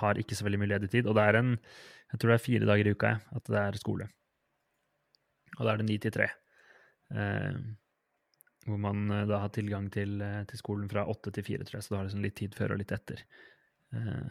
har 0.00 0.20
ikke 0.20 0.36
så 0.36 0.44
veldig 0.46 0.60
mye 0.62 0.72
ledig 0.74 0.90
tid. 0.92 1.08
Og 1.08 1.16
det 1.16 1.24
er 1.24 1.40
en 1.40 1.56
Jeg 2.08 2.20
tror 2.20 2.30
det 2.30 2.36
er 2.38 2.44
fire 2.44 2.68
dager 2.68 2.88
i 2.88 2.92
uka 2.96 3.08
jeg, 3.12 3.20
at 3.36 3.50
det 3.52 3.58
er 3.60 3.76
skole. 3.76 4.06
Og 5.58 5.66
da 5.66 5.72
er 5.72 5.80
det 5.80 5.88
ni 5.90 5.98
til 6.00 6.12
tre. 6.14 6.28
Eh, 7.12 7.56
hvor 8.68 8.80
man 8.80 9.10
eh, 9.12 9.26
da 9.28 9.42
har 9.42 9.52
tilgang 9.52 9.90
til, 9.92 10.20
eh, 10.24 10.44
til 10.48 10.60
skolen 10.60 10.88
fra 10.88 11.06
åtte 11.08 11.32
til 11.36 11.44
fire, 11.44 11.66
tror 11.68 11.78
jeg. 11.78 11.84
Så 11.84 11.92
du 11.92 11.98
har 11.98 12.06
liksom 12.08 12.24
litt 12.24 12.36
tid 12.40 12.56
før 12.56 12.72
og 12.74 12.80
litt 12.80 12.94
etter. 12.96 13.24
Uh, 13.92 14.28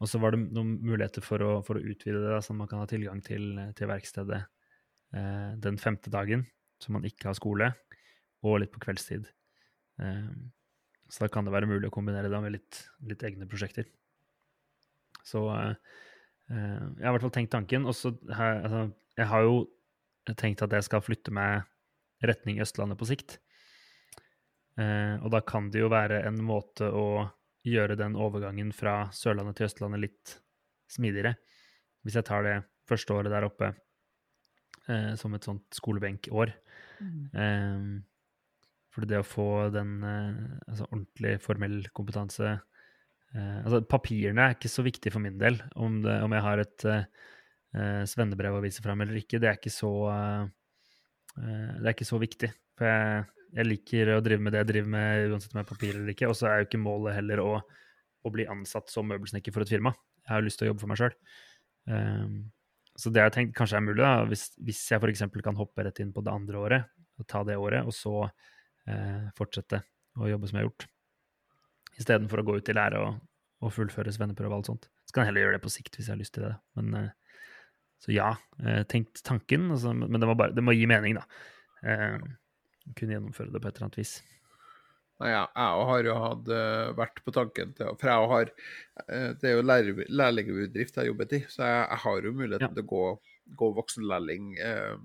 og 0.00 0.08
så 0.08 0.16
var 0.20 0.32
det 0.32 0.46
noen 0.56 0.78
muligheter 0.80 1.24
for 1.24 1.42
å, 1.44 1.50
for 1.64 1.76
å 1.76 1.84
utvide 1.84 2.22
det, 2.22 2.30
da, 2.32 2.40
sånn 2.44 2.56
at 2.56 2.62
man 2.62 2.70
kan 2.70 2.80
ha 2.80 2.86
tilgang 2.88 3.20
til, 3.24 3.50
til 3.76 3.90
verkstedet 3.90 4.38
uh, 4.40 5.50
den 5.60 5.76
femte 5.80 6.12
dagen, 6.12 6.46
så 6.80 6.94
man 6.96 7.04
ikke 7.04 7.28
har 7.28 7.36
skole, 7.36 7.68
og 8.44 8.60
litt 8.62 8.72
på 8.74 8.82
kveldstid. 8.84 9.28
Eh, 10.00 10.32
så 11.08 11.24
da 11.24 11.28
kan 11.32 11.44
det 11.46 11.52
være 11.54 11.68
mulig 11.70 11.88
å 11.90 11.94
kombinere 11.94 12.30
det 12.32 12.40
med 12.42 12.56
litt, 12.56 12.80
litt 13.06 13.22
egne 13.26 13.48
prosjekter. 13.50 13.86
Så 15.24 15.44
eh, 15.54 15.74
eh, 16.50 16.82
jeg 16.98 17.04
har 17.04 17.12
i 17.12 17.14
hvert 17.16 17.26
fall 17.28 17.36
tenkt 17.38 17.54
tanken. 17.54 17.86
Og 17.86 17.94
så 17.96 18.14
har 18.32 18.54
jeg- 18.54 18.64
altså, 18.64 18.82
jeg 19.16 19.26
har 19.32 19.42
jo 19.42 19.56
tenkt 20.40 20.62
at 20.62 20.70
jeg 20.72 20.84
skal 20.84 21.00
flytte 21.04 21.32
meg 21.32 21.64
retning 22.24 22.60
Østlandet 22.64 22.98
på 22.98 23.06
sikt. 23.08 23.38
Eh, 24.78 25.16
og 25.22 25.30
da 25.30 25.40
kan 25.40 25.70
det 25.70 25.80
jo 25.84 25.88
være 25.92 26.24
en 26.26 26.40
måte 26.42 26.88
å 26.90 27.30
gjøre 27.64 27.96
den 27.96 28.16
overgangen 28.16 28.72
fra 28.74 29.08
Sørlandet 29.14 29.56
til 29.56 29.68
Østlandet 29.68 30.00
litt 30.00 30.38
smidigere. 30.90 31.36
Hvis 32.04 32.16
jeg 32.18 32.26
tar 32.28 32.42
det 32.42 32.56
første 32.88 33.14
året 33.14 33.30
der 33.32 33.46
oppe 33.46 33.70
eh, 34.88 35.14
som 35.16 35.32
et 35.34 35.46
sånt 35.46 35.64
skolebenkår. 35.78 36.52
Eh, 37.34 38.00
for 38.94 39.10
det 39.10 39.18
å 39.18 39.26
få 39.26 39.48
den 39.74 39.96
eh, 40.06 40.34
altså 40.70 40.86
ordentlig 40.86 41.34
formell 41.42 41.78
kompetanse 41.96 42.46
eh, 42.54 43.56
Altså 43.64 43.82
papirene 43.90 44.46
er 44.46 44.56
ikke 44.56 44.70
så 44.70 44.84
viktig 44.86 45.10
for 45.10 45.24
min 45.24 45.38
del, 45.40 45.58
om, 45.74 45.98
det, 46.04 46.14
om 46.22 46.34
jeg 46.36 46.46
har 46.46 46.62
et 46.62 46.86
eh, 46.90 47.06
svennebrev 48.06 48.60
å 48.60 48.62
vise 48.62 48.84
fram 48.84 49.02
eller 49.02 49.18
ikke. 49.18 49.40
Det 49.42 49.50
er 49.50 49.58
ikke 49.58 49.74
så 49.74 49.90
det 51.34 51.88
er 51.88 51.90
ikke 51.90 52.06
så 52.06 52.20
viktig. 52.22 52.46
For 52.78 52.86
jeg, 52.86 53.24
jeg 53.56 53.66
liker 53.66 54.12
å 54.14 54.20
drive 54.22 54.44
med 54.46 54.54
det 54.54 54.60
jeg 54.60 54.68
driver 54.68 54.92
med, 54.92 55.32
uansett 55.32 55.50
om 55.50 55.58
jeg 55.58 55.64
har 55.64 55.72
papir 55.72 55.96
eller 55.96 56.12
ikke. 56.12 56.28
Og 56.30 56.36
så 56.38 56.46
er 56.46 56.60
jo 56.60 56.68
ikke 56.68 56.78
målet 56.78 57.16
heller 57.16 57.42
å, 57.42 57.48
å 57.58 58.30
bli 58.30 58.46
ansatt 58.52 58.92
som 58.92 59.10
møbelsnekker 59.10 59.50
for 59.56 59.66
et 59.66 59.72
firma. 59.74 59.90
Jeg 60.22 60.30
har 60.30 60.38
jo 60.38 60.46
lyst 60.46 60.62
til 60.62 60.68
å 60.68 60.70
jobbe 60.70 60.84
for 60.84 60.92
meg 60.92 61.00
sjøl. 61.00 61.16
så 63.02 63.10
det 63.10 63.24
jeg 63.24 63.34
tenkt 63.40 63.58
kanskje 63.58 63.80
er 63.80 63.86
mulig, 63.88 63.98
da, 64.04 64.12
hvis, 64.30 64.46
hvis 64.62 64.84
jeg 64.94 65.02
f.eks. 65.02 65.26
kan 65.42 65.58
hoppe 65.58 65.88
rett 65.88 65.98
inn 66.04 66.14
på 66.14 66.22
det 66.22 66.38
andre 66.38 66.62
året, 66.62 66.94
og 67.18 67.26
ta 67.26 67.42
det 67.50 67.58
året, 67.58 67.90
og 67.90 67.98
så 67.98 68.28
eh, 68.90 69.30
fortsette 69.38 69.82
å 70.20 70.28
jobbe 70.30 70.48
som 70.50 70.58
jeg 70.58 70.64
har 70.64 70.70
gjort. 70.70 70.86
Istedenfor 71.98 72.42
å 72.42 72.46
gå 72.48 72.56
ut 72.58 72.68
i 72.70 72.76
lære 72.76 73.00
og, 73.02 73.18
og 73.64 73.72
fullføre 73.74 74.12
svenneprøve 74.14 74.50
og 74.52 74.60
alt 74.62 74.70
sånt. 74.72 74.88
Så 75.06 75.14
kan 75.14 75.24
jeg 75.24 75.32
heller 75.32 75.46
gjøre 75.46 75.58
det 75.58 75.64
på 75.66 75.72
sikt 75.74 75.96
hvis 75.98 76.08
jeg 76.08 76.16
har 76.16 76.20
lyst 76.22 76.34
til 76.36 76.46
det. 76.48 76.54
Men 76.78 76.94
eh, 76.98 77.10
så 78.04 78.12
ja, 78.14 78.30
eh, 78.64 78.82
tenkt 78.90 79.22
tanken, 79.26 79.70
altså, 79.72 79.94
men 79.96 80.18
det 80.20 80.28
må, 80.28 80.34
bare, 80.38 80.54
det 80.56 80.64
må 80.64 80.74
gi 80.76 80.86
mening, 80.90 81.16
da. 81.20 81.24
Eh, 81.86 82.16
kunne 82.98 83.14
gjennomføre 83.16 83.52
det 83.54 83.60
på 83.62 83.70
et 83.70 83.76
eller 83.78 83.86
annet 83.88 84.00
vis. 84.02 84.14
Nei, 85.22 85.28
ja, 85.30 85.44
jeg 85.54 85.84
har 85.88 86.06
jo 86.08 86.14
hatt, 86.18 86.48
vært 86.98 87.20
på 87.22 87.32
tanken 87.32 87.70
til 87.78 87.92
For 88.00 88.10
jeg 88.10 88.30
har 88.32 88.48
eh, 88.50 89.28
Det 89.38 89.46
er 89.46 89.52
jo 89.54 89.62
lær, 89.62 89.90
lærlingbedrift 90.10 90.98
jeg 90.98 91.06
jobbet 91.12 91.36
i, 91.38 91.40
så 91.46 91.62
jeg, 91.62 91.84
jeg 91.84 92.00
har 92.02 92.26
jo 92.26 92.32
muligheten 92.34 92.66
Ja. 92.66 92.72
til 92.74 92.82
å 92.82 92.88
gå, 92.90 93.04
gå 93.60 93.68
voksenlærling 93.76 94.48
eh, 94.58 94.96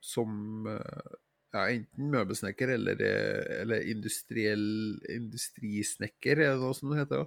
som 0.00 0.66
eh, 0.72 1.12
ja, 1.56 1.62
enten 1.72 2.10
møbelsnekker 2.12 2.74
eller, 2.76 3.00
eh, 3.02 3.60
eller 3.62 3.86
industriell 3.90 4.66
industrisnekker, 5.16 6.38
er 6.42 6.52
det 6.54 6.60
noe 6.62 6.76
som 6.76 6.92
det 6.92 7.00
heter. 7.04 7.26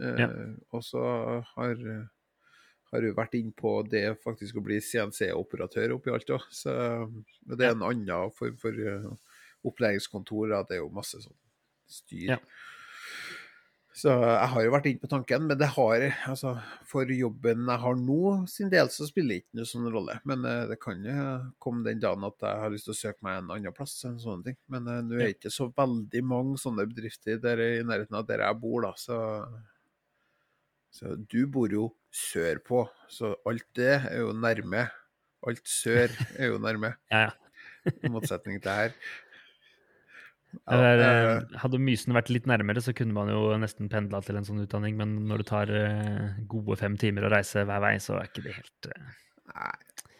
Eh, 0.00 0.20
Ja. 0.20 0.28
Og 0.76 0.84
så 0.84 1.02
har, 1.54 1.80
har 2.92 3.06
hun 3.06 3.16
vært 3.16 3.34
inn 3.38 3.52
på 3.56 3.78
det 3.88 4.04
faktisk 4.22 4.58
å 4.60 4.64
bli 4.64 4.76
CNC-operatør 4.84 5.96
oppi 5.96 6.12
alt 6.12 6.30
òg. 6.36 6.44
Så 6.52 6.70
det 7.48 7.64
er 7.64 7.72
en 7.74 7.86
annen 7.88 8.30
form 8.36 8.58
for 8.60 8.76
eh, 8.76 9.08
opplæringskontor. 9.66 10.50
Da. 10.52 10.62
Det 10.68 10.76
er 10.78 10.84
jo 10.84 10.92
masse 10.94 11.20
sånn 11.24 11.38
styr. 11.88 12.36
Ja. 12.36 12.38
Så 13.96 14.12
jeg 14.12 14.48
har 14.52 14.60
jo 14.60 14.72
vært 14.74 14.86
inne 14.90 15.00
på 15.00 15.08
tanken, 15.08 15.46
men 15.48 15.56
det 15.56 15.70
har, 15.72 16.02
altså, 16.28 16.50
for 16.84 17.08
jobben 17.08 17.62
jeg 17.64 17.80
har 17.80 17.94
nå 17.96 18.18
sin 18.52 18.68
del, 18.72 18.90
så 18.92 19.06
spiller 19.08 19.32
det 19.32 19.38
ikke 19.40 19.56
noe 19.56 19.68
sånn 19.70 19.86
rolle. 19.94 20.18
Men 20.28 20.44
uh, 20.44 20.66
det 20.68 20.76
kan 20.82 21.00
jo 21.00 21.22
komme 21.64 21.86
den 21.86 22.02
dagen 22.02 22.26
at 22.28 22.44
jeg 22.44 22.60
har 22.60 22.74
lyst 22.74 22.90
til 22.90 22.92
å 22.92 22.98
søke 22.98 23.24
meg 23.24 23.38
en 23.40 23.54
annen 23.54 23.76
plass. 23.76 23.94
En 24.04 24.18
sånn 24.20 24.44
ting. 24.44 24.58
Men 24.72 24.90
uh, 24.90 24.98
nå 25.00 25.16
er 25.16 25.22
det 25.24 25.38
ikke 25.38 25.54
så 25.54 25.70
veldig 25.72 26.22
mange 26.28 26.60
sånne 26.60 26.84
bedrifter 26.90 27.40
der, 27.40 27.62
i 27.64 27.86
nærheten 27.88 28.20
av 28.20 28.28
der 28.28 28.44
jeg 28.44 28.60
bor, 28.66 28.84
da. 28.84 28.92
Så, 29.00 29.16
så 30.98 31.16
du 31.16 31.40
bor 31.56 31.72
jo 31.72 31.88
sørpå, 32.12 32.84
så 33.08 33.32
alt 33.48 33.64
det 33.80 33.94
er 33.96 34.20
jo 34.20 34.36
nærme. 34.36 34.90
Alt 35.48 35.72
sør 35.72 36.12
er 36.36 36.52
jo 36.52 36.60
nærme, 36.60 36.98
Ja, 37.14 37.30
ja. 37.30 37.96
i 37.96 38.12
motsetning 38.12 38.60
til 38.60 38.76
her. 38.76 38.92
Er, 40.64 40.82
Ja, 40.82 40.92
eh, 40.96 41.30
eh, 41.36 41.58
hadde 41.62 41.80
Mysen 41.82 42.14
vært 42.16 42.30
litt 42.32 42.46
nærmere, 42.48 42.82
så 42.82 42.94
kunne 42.96 43.14
man 43.16 43.30
jo 43.30 43.50
nesten 43.60 43.90
pendla 43.92 44.22
til 44.24 44.38
en 44.38 44.46
sånn 44.46 44.62
utdanning, 44.64 44.96
men 44.98 45.16
når 45.28 45.42
det 45.42 45.48
tar 45.50 45.72
eh, 45.74 46.38
gode 46.50 46.78
fem 46.80 46.96
timer 47.00 47.26
å 47.26 47.32
reise 47.32 47.66
hver 47.66 47.82
vei, 47.84 47.96
så 48.02 48.18
er 48.20 48.30
ikke 48.30 48.46
det 48.46 48.56
helt 48.56 48.90
Nei. 49.52 49.74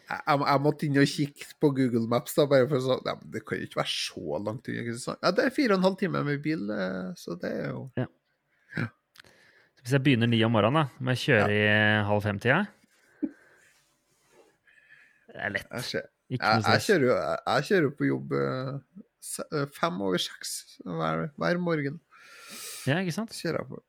Jeg, 0.07 0.21
jeg, 0.39 0.59
måtte 0.63 0.85
inn 0.87 0.99
og 1.01 1.09
kikke 1.11 1.49
på 1.59 1.69
Google 1.75 2.07
Maps, 2.07 2.37
da, 2.37 2.45
bare 2.47 2.67
for 2.69 2.79
å 2.79 2.83
si 2.85 2.93
at 2.95 3.25
Det 3.27 3.41
kan 3.43 3.59
jo 3.59 3.67
ikke 3.67 3.81
være 3.81 3.91
så 3.91 4.37
langt 4.39 4.69
unna 4.71 4.85
Kristiansand. 4.85 5.19
Ja, 5.19 5.31
det 5.35 5.43
er 5.43 5.55
fire 5.57 5.75
og 5.75 5.81
en 5.81 5.87
halv 5.89 5.97
time 5.99 6.21
med 6.23 6.39
bil, 6.45 6.63
så 7.19 7.35
det 7.41 7.51
er 7.51 7.73
jo 7.73 7.81
Hvis 9.81 9.95
jeg 9.97 10.03
begynner 10.05 10.31
ni 10.31 10.39
om 10.47 10.55
morgenen, 10.55 10.87
da, 10.87 11.03
må 11.03 11.15
jeg 11.15 11.23
kjøre 11.25 11.51
i 11.51 11.59
eh, 11.65 12.05
halv 12.07 12.23
fem-tida. 12.23 12.61
Det 15.27 15.43
er 15.43 15.53
lett. 15.57 15.75
Jeg, 15.75 16.07
jeg, 16.31 16.39
jeg, 16.39 16.87
kjører, 16.87 17.85
jo, 17.87 17.91
på 17.99 18.07
jobb 18.07 18.33
fem 19.75 20.01
over 20.03 20.21
seks 20.21 20.77
hver, 20.85 21.29
hver 21.39 21.61
morgen. 21.61 21.99
Ja, 22.87 22.99
ikke 23.01 23.15
sant? 23.15 23.35
kjører 23.35 23.63
jeg 23.63 23.71
på. 23.73 23.81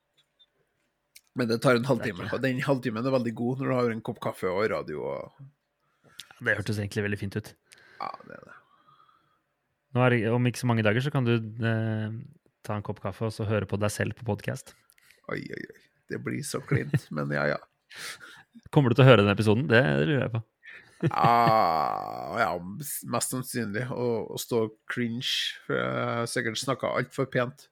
Men 1.38 1.50
det 1.50 1.60
tar 1.62 1.78
en 1.78 1.86
halvtime, 1.86 2.26
og 2.34 2.42
den 2.42 2.60
halvtimen 2.66 3.06
er 3.06 3.14
veldig 3.14 3.34
god 3.38 3.60
når 3.60 3.70
du 3.70 3.74
har 3.76 3.92
en 3.94 4.04
kopp 4.04 4.18
kaffe 4.24 4.48
og 4.50 4.64
radio. 4.72 5.04
og 5.06 6.40
Det 6.42 6.56
hørtes 6.58 6.80
egentlig 6.82 7.04
veldig 7.06 7.20
fint 7.20 7.38
ut. 7.38 7.52
ja, 8.00 8.10
det 8.26 8.40
er 8.40 8.48
det. 8.48 8.56
Er, 9.98 10.32
om 10.34 10.46
ikke 10.46 10.60
så 10.60 10.68
mange 10.68 10.84
dager 10.84 11.02
så 11.02 11.10
kan 11.10 11.24
du 11.26 11.36
eh, 11.38 12.16
ta 12.66 12.76
en 12.76 12.84
kopp 12.86 13.00
kaffe 13.02 13.28
og 13.28 13.32
så 13.34 13.46
høre 13.48 13.66
på 13.70 13.78
deg 13.80 13.90
selv 13.94 14.18
på 14.18 14.26
podkast. 14.28 14.74
Oi, 15.32 15.40
oi, 15.40 15.62
oi. 15.62 15.80
Det 16.08 16.18
blir 16.24 16.42
så 16.46 16.60
klint, 16.64 17.06
men 17.14 17.32
ja, 17.34 17.46
ja. 17.54 17.58
Kommer 18.74 18.90
du 18.92 18.98
til 18.98 19.06
å 19.06 19.08
høre 19.08 19.22
den 19.24 19.32
episoden? 19.32 19.66
Det 19.70 19.80
lurer 19.80 20.26
jeg 20.26 20.34
på. 20.34 20.42
Ah, 21.14 22.38
ja, 22.40 22.52
mest 23.10 23.30
sannsynlig. 23.34 23.84
Å, 23.94 24.06
å 24.34 24.38
stå 24.40 24.64
cringe. 24.90 25.30
For 25.66 25.76
jeg 25.78 26.08
har 26.18 26.30
sikkert 26.30 26.58
snakka 26.60 26.90
altfor 26.98 27.28
pent. 27.30 27.68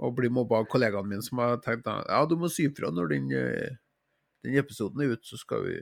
Og 0.00 0.14
bli 0.18 0.28
mobba 0.32 0.58
av 0.62 0.66
kollegaene 0.72 1.08
mine 1.08 1.24
som 1.24 1.40
har 1.40 1.56
tenkt 1.64 1.86
ja, 1.88 2.18
du 2.28 2.34
må 2.36 2.50
si 2.52 2.66
ifra 2.68 2.90
når 2.92 3.12
den, 3.14 3.30
eh, 3.32 3.76
den 4.44 4.58
episoden 4.60 5.00
er 5.06 5.14
ute, 5.16 5.24
så 5.24 5.38
skal 5.40 5.62
vi 5.64 5.76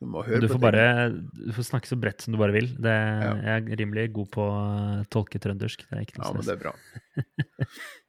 Så 0.00 0.06
må 0.10 0.24
høre 0.26 0.40
Du 0.42 0.48
på 0.48 0.56
får 0.56 0.58
den. 0.58 0.66
bare 0.66 1.46
du 1.46 1.52
får 1.54 1.68
snakke 1.68 1.86
så 1.90 1.98
bredt 2.00 2.24
som 2.24 2.34
du 2.34 2.38
bare 2.40 2.54
vil. 2.56 2.66
Det, 2.74 2.90
Ja. 3.22 3.34
Jeg 3.52 3.68
er 3.70 3.76
rimelig 3.84 4.08
god 4.16 4.30
på 4.34 4.42
å 4.42 5.06
tolke 5.14 5.38
trøndersk. 5.38 5.84
Det 5.90 5.94
er 5.98 6.02
ikke 6.06 6.18
Ja, 6.18 6.24
noe 6.32 6.40
men 6.40 6.46
det 6.48 6.56
er 6.56 6.62
bra. 6.64 6.74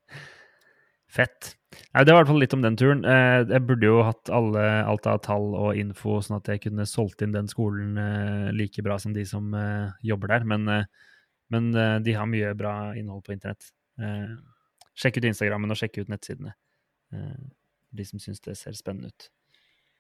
Fett. 1.14 1.54
Nei, 1.94 2.04
det 2.06 2.14
var 2.14 2.22
i 2.22 2.24
hvert 2.24 2.32
fall 2.32 2.42
litt 2.42 2.54
om 2.56 2.64
den 2.64 2.78
turen. 2.80 3.04
Eh, 3.06 3.44
Jeg 3.50 3.66
burde 3.68 3.90
jo 3.90 4.02
hatt 4.06 4.30
alle, 4.34 4.64
alt 4.90 5.08
av 5.10 5.20
tall 5.26 5.54
og 5.58 5.78
info, 5.78 6.20
sånn 6.26 6.40
at 6.40 6.50
jeg 6.50 6.64
kunne 6.66 6.86
solgt 6.90 7.22
inn 7.26 7.36
den 7.36 7.50
skolen 7.52 7.98
eh, 8.02 8.50
like 8.56 8.82
bra 8.86 8.98
som 9.02 9.14
de 9.14 9.26
som 9.30 9.54
eh, 9.58 9.94
jobber 10.06 10.34
der. 10.34 10.48
Men, 10.50 10.86
men 11.54 11.72
de 12.06 12.18
har 12.18 12.30
mye 12.30 12.54
bra 12.58 12.76
innhold 12.98 13.26
på 13.28 13.36
internett. 13.36 13.70
Sjekk 14.98 15.20
ut 15.20 15.28
Instagrammen 15.30 15.74
og 15.74 15.78
sjekk 15.78 16.00
ut 16.02 16.10
nettsidene. 16.10 16.54
De 17.94 18.06
som 18.10 18.22
syns 18.22 18.42
det 18.42 18.56
ser 18.58 18.74
spennende 18.78 19.12
ut. 19.12 19.28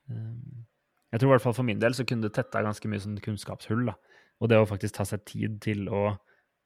Jeg 0.10 1.22
tror 1.22 1.30
i 1.30 1.34
hvert 1.36 1.46
fall 1.46 1.54
for 1.54 1.68
min 1.68 1.82
del 1.82 1.94
så 1.94 2.06
kunne 2.10 2.26
det 2.26 2.34
tetta 2.34 2.64
ganske 2.66 2.90
mye 2.90 3.04
sånn 3.04 3.20
kunnskapshull. 3.22 3.86
da. 3.92 3.94
Og 4.42 4.50
det 4.50 4.58
å 4.58 4.70
faktisk 4.70 4.98
ta 4.98 5.06
seg 5.06 5.22
tid 5.30 5.60
til 5.62 5.86
å 5.94 6.16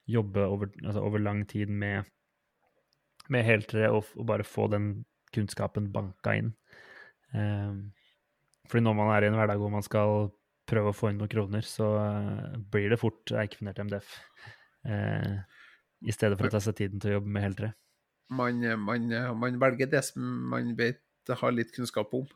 jobbe 0.08 0.46
over, 0.48 0.72
altså 0.86 1.04
over 1.04 1.20
lang 1.20 1.44
tid 1.50 1.68
med 1.68 2.08
med 3.34 3.46
heltere 3.46 3.90
og, 3.92 4.06
og 4.16 4.26
bare 4.30 4.46
få 4.48 4.68
den 4.72 5.06
kunnskapen 5.36 5.90
banka 5.94 6.36
inn. 6.40 6.54
Um, 7.34 7.92
fordi 8.70 8.84
når 8.86 8.96
man 8.98 9.12
er 9.16 9.26
i 9.26 9.30
en 9.32 9.38
hverdag 9.40 9.60
hvor 9.62 9.72
man 9.74 9.84
skal 9.86 10.30
prøve 10.68 10.92
å 10.92 10.96
få 10.96 11.10
inn 11.12 11.20
noen 11.22 11.32
kroner, 11.32 11.64
så 11.64 11.86
eh, 12.02 12.56
blir 12.72 12.90
det 12.92 12.98
fort 13.00 13.32
eikfunert 13.40 13.78
MDF. 13.80 14.10
eh, 14.84 15.38
I 16.04 16.12
stedet 16.12 16.36
for 16.40 16.50
å 16.50 16.52
ta 16.52 16.60
seg 16.60 16.76
tiden 16.76 17.00
til 17.00 17.14
å 17.14 17.16
jobbe 17.22 17.32
med 17.32 17.46
heltere. 17.46 17.70
Man, 18.36 18.60
man, 18.84 19.08
man 19.40 19.60
velger 19.62 19.88
det 19.94 20.02
som 20.04 20.26
man 20.52 20.74
vet 20.76 21.00
har 21.40 21.56
litt 21.56 21.72
kunnskap 21.76 22.12
om. 22.16 22.28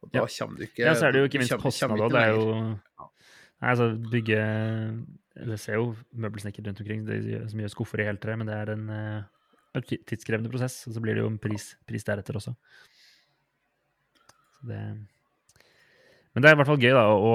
Og 0.00 0.12
da 0.14 0.22
Ja. 0.22 0.26
kommer 0.38 0.56
du 0.56 0.64
ikke 0.64 0.86
Ja, 0.86 0.94
så 0.96 1.08
er 1.08 1.12
det 1.12 1.20
jo 1.20 1.28
ikke 1.28 1.42
minst 1.42 1.52
kostnader 1.60 2.00
kostnad 2.00 2.00
òg. 2.06 2.12
Det 2.12 2.22
er 2.22 2.32
jo 2.32 3.08
Nei, 3.58 3.70
altså 3.74 3.86
bygge 4.12 4.40
Det 5.48 5.56
ser 5.60 5.74
jo 5.80 5.88
møbelsnekkere 6.14 6.70
rundt 6.70 6.80
omkring 6.80 7.04
det, 7.06 7.18
som 7.50 7.60
gjør 7.60 7.72
skuffer 7.74 8.00
i 8.00 8.06
heltre, 8.08 8.36
men 8.38 8.46
det 8.48 8.54
er 8.56 8.72
en 8.76 8.88
eh, 8.90 9.22
ti- 9.22 9.37
tidskrevende 9.74 10.50
prosess. 10.52 10.80
Og 10.88 10.96
så 10.96 11.02
blir 11.04 11.16
det 11.16 11.24
jo 11.24 11.30
en 11.30 11.40
pris, 11.42 11.70
pris 11.88 12.06
deretter 12.06 12.38
også. 12.40 12.54
Så 14.58 14.68
det 14.70 14.80
Men 16.34 16.42
det 16.44 16.50
er 16.50 16.54
i 16.54 16.58
hvert 16.60 16.70
fall 16.70 16.82
gøy 16.82 16.92
da, 16.94 17.06
å, 17.10 17.30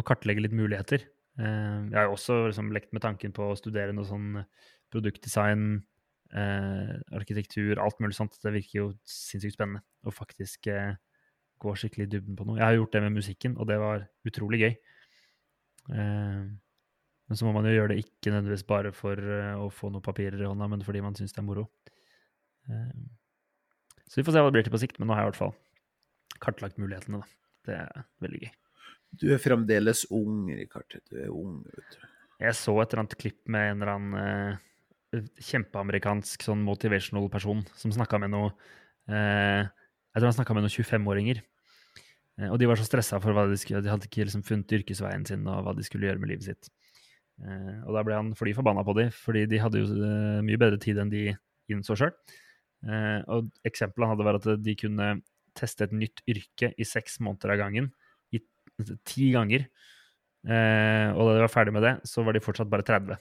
å 0.00 0.02
kartlegge 0.06 0.42
litt 0.42 0.54
muligheter. 0.56 1.04
Eh, 1.38 1.80
Jeg 1.92 1.98
har 1.98 2.08
jo 2.08 2.16
også 2.16 2.38
liksom 2.48 2.72
lekt 2.74 2.92
med 2.96 3.04
tanken 3.04 3.34
på 3.36 3.52
å 3.52 3.58
studere 3.58 3.94
noe 3.94 4.08
sånn 4.08 4.40
produktdesign, 4.90 5.82
eh, 6.34 6.94
arkitektur, 7.14 7.78
alt 7.82 8.00
mulig 8.02 8.16
sånt. 8.18 8.38
Det 8.42 8.54
virker 8.54 8.80
jo 8.80 8.88
sinnssykt 9.06 9.54
spennende 9.58 9.84
å 10.06 10.14
faktisk 10.14 10.66
eh, 10.72 10.96
gå 11.62 11.74
skikkelig 11.78 12.08
i 12.08 12.12
dybden 12.16 12.38
på 12.38 12.46
noe. 12.48 12.58
Jeg 12.58 12.66
har 12.66 12.78
gjort 12.78 12.96
det 12.96 13.02
med 13.06 13.16
musikken, 13.16 13.56
og 13.60 13.68
det 13.70 13.78
var 13.82 14.06
utrolig 14.28 14.62
gøy. 14.64 14.72
Eh, 15.94 16.42
men 17.26 17.38
så 17.38 17.46
må 17.46 17.52
man 17.56 17.66
jo 17.66 17.74
gjøre 17.74 17.94
det 17.94 18.02
ikke 18.04 18.30
nødvendigvis 18.30 18.66
bare 18.68 18.92
for 18.94 19.18
eh, 19.18 19.54
å 19.58 19.70
få 19.74 19.90
noen 19.90 20.04
papirer 20.04 20.38
i 20.38 20.46
hånda, 20.46 20.68
men 20.70 20.84
fordi 20.86 21.02
man 21.02 21.16
syns 21.18 21.34
det 21.34 21.42
er 21.42 21.46
moro. 21.48 21.66
Eh, 22.70 22.92
så 24.06 24.20
vi 24.20 24.26
får 24.26 24.36
se 24.36 24.44
hva 24.44 24.50
det 24.50 24.58
blir 24.58 24.66
til 24.68 24.74
på 24.76 24.82
sikt, 24.82 25.00
men 25.00 25.10
nå 25.10 25.16
har 25.16 25.24
jeg 25.24 25.28
i 25.28 25.32
hvert 25.32 25.42
fall 25.42 25.56
kartlagt 26.42 26.78
mulighetene, 26.78 27.22
da. 27.22 27.32
Det 27.66 27.78
er 27.82 28.06
veldig 28.22 28.44
gøy. 28.44 28.52
Du 29.16 29.26
er 29.32 29.42
fremdeles 29.42 30.04
ung, 30.14 30.46
Rikard. 30.54 30.98
Du 31.10 31.18
er 31.18 31.32
ung, 31.32 31.58
vet 31.72 31.96
du. 31.96 32.06
Jeg 32.44 32.58
så 32.58 32.74
et 32.78 32.92
eller 32.92 33.02
annet 33.02 33.18
klipp 33.18 33.38
med 33.48 33.70
en 33.70 33.80
eller 33.80 33.92
annen 33.94 34.56
uh, 35.16 35.28
kjempeamerikansk 35.40 36.44
sånn 36.44 36.64
motivational 36.66 37.30
person 37.32 37.62
som 37.80 37.94
snakka 37.94 38.20
med 38.20 38.34
noe 38.34 38.50
uh, 38.52 39.64
Jeg 39.64 40.18
tror 40.18 40.28
han 40.28 40.36
snakka 40.36 40.56
med 40.56 40.66
noen 40.66 40.74
25-åringer. 40.74 41.40
Uh, 42.36 42.50
og 42.50 42.58
de 42.60 42.68
var 42.68 42.78
så 42.78 42.86
stressa 42.86 43.22
for 43.24 43.32
hva 43.32 43.46
de 43.48 43.56
skulle 43.58 43.80
De 43.82 43.90
hadde 43.90 44.10
ikke 44.10 44.28
liksom 44.28 44.44
funnet 44.46 44.76
yrkesveien 44.78 45.24
sin 45.26 45.48
og 45.48 45.64
hva 45.64 45.74
de 45.78 45.86
skulle 45.86 46.10
gjøre 46.10 46.20
med 46.20 46.34
livet 46.34 46.50
sitt. 46.50 46.70
Eh, 47.44 47.80
og 47.84 47.92
da 47.96 48.02
ble 48.06 48.16
han 48.16 48.32
fly 48.38 48.54
forbanna 48.56 48.84
på 48.86 48.94
dem, 48.96 49.12
fordi 49.12 49.44
de 49.50 49.60
hadde 49.60 49.82
jo 49.82 49.96
eh, 49.96 50.42
mye 50.46 50.60
bedre 50.60 50.80
tid 50.82 51.00
enn 51.02 51.12
de 51.12 51.28
innså 51.72 51.96
sjøl. 51.98 52.14
Eh, 52.86 53.20
og 53.32 53.50
eksempelet 53.66 54.06
han 54.06 54.14
hadde, 54.14 54.28
var 54.28 54.40
at 54.40 54.48
de 54.62 54.76
kunne 54.78 55.10
teste 55.56 55.86
et 55.86 55.94
nytt 55.96 56.22
yrke 56.28 56.72
i 56.76 56.86
seks 56.86 57.20
måneder 57.24 57.54
av 57.54 57.62
gangen. 57.64 57.90
I 58.36 58.42
ti 59.08 59.30
ganger. 59.32 59.68
Og 60.46 61.22
da 61.26 61.32
de 61.32 61.40
var 61.42 61.50
ferdig 61.50 61.72
med 61.74 61.82
det, 61.82 61.94
så 62.06 62.22
var 62.22 62.36
de 62.36 62.42
fortsatt 62.44 62.68
bare 62.70 62.84
30. 62.86 63.16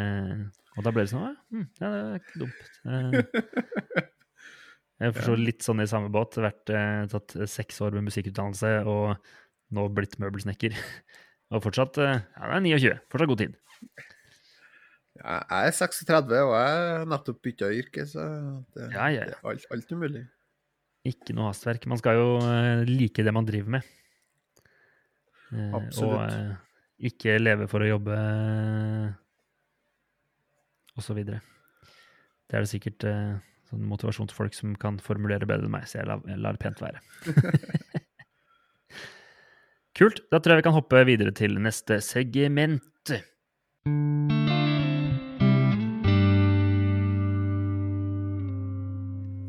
Eh, 0.00 0.40
og 0.76 0.84
da 0.84 0.92
ble 0.92 1.04
det 1.06 1.12
sånn 1.12 1.36
hm, 1.54 1.66
Ja, 1.80 1.90
det 1.92 1.98
er 2.00 2.16
ikke 2.20 2.40
dumt. 2.42 2.64
Jeg 4.96 5.12
forstår 5.12 5.40
litt 5.44 5.64
sånn 5.64 5.84
i 5.84 5.88
samme 5.88 6.08
båt. 6.12 6.38
Vært, 6.40 6.72
tatt 7.12 7.36
seks 7.52 7.82
år 7.84 7.98
med 7.98 8.06
musikkutdannelse 8.08 8.78
og 8.88 9.28
nå 9.76 9.84
blitt 9.92 10.16
møbelsnekker. 10.22 10.72
Og 11.54 11.62
fortsatt 11.62 11.98
eh, 12.02 12.16
Ja, 12.36 12.48
det 12.50 12.56
er 12.56 12.64
29. 12.64 12.94
Fortsatt 13.12 13.30
god 13.30 13.42
tid. 13.42 13.58
Ja, 15.16 15.36
Jeg 15.48 15.70
er 15.70 15.76
36, 15.78 16.40
og 16.42 16.54
jeg 16.58 16.80
har 16.80 17.06
nettopp 17.08 17.38
bytta 17.44 17.70
yrke, 17.72 18.06
så 18.10 18.24
det, 18.74 18.88
Ja, 18.92 19.06
ja, 19.14 19.28
det 19.30 19.36
er 19.38 19.50
alt, 19.52 19.66
alt 19.72 19.94
mulig. 19.96 20.24
Ikke 21.06 21.36
noe 21.38 21.52
hastverk. 21.52 21.86
Man 21.88 22.00
skal 22.02 22.18
jo 22.18 22.28
eh, 22.42 22.82
like 22.88 23.24
det 23.24 23.34
man 23.34 23.46
driver 23.48 23.76
med. 23.78 23.92
Eh, 25.54 25.76
Absolutt. 25.78 26.18
Og 26.18 27.06
ikke 27.10 27.36
leve 27.38 27.68
for 27.70 27.84
å 27.84 27.90
jobbe, 27.90 28.16
og 30.96 31.04
så 31.04 31.14
videre. 31.16 31.42
Det 32.48 32.56
er 32.56 32.64
det 32.64 32.70
sikkert 32.70 33.04
sånn 33.68 33.84
motivasjonsfolk 33.90 34.54
som 34.56 34.72
kan 34.80 34.96
formulere 35.02 35.48
bedre 35.48 35.66
enn 35.68 35.74
meg, 35.74 35.84
så 35.90 36.00
jeg 36.00 36.08
lar, 36.08 36.22
jeg 36.24 36.40
lar 36.40 36.58
pent 36.62 36.80
være. 36.80 37.02
Kult. 39.96 40.18
Da 40.28 40.42
tror 40.44 40.52
jeg 40.52 40.60
vi 40.60 40.66
kan 40.66 40.74
hoppe 40.76 41.00
videre 41.08 41.32
til 41.32 41.54
neste 41.56 42.02
segment. 42.04 42.84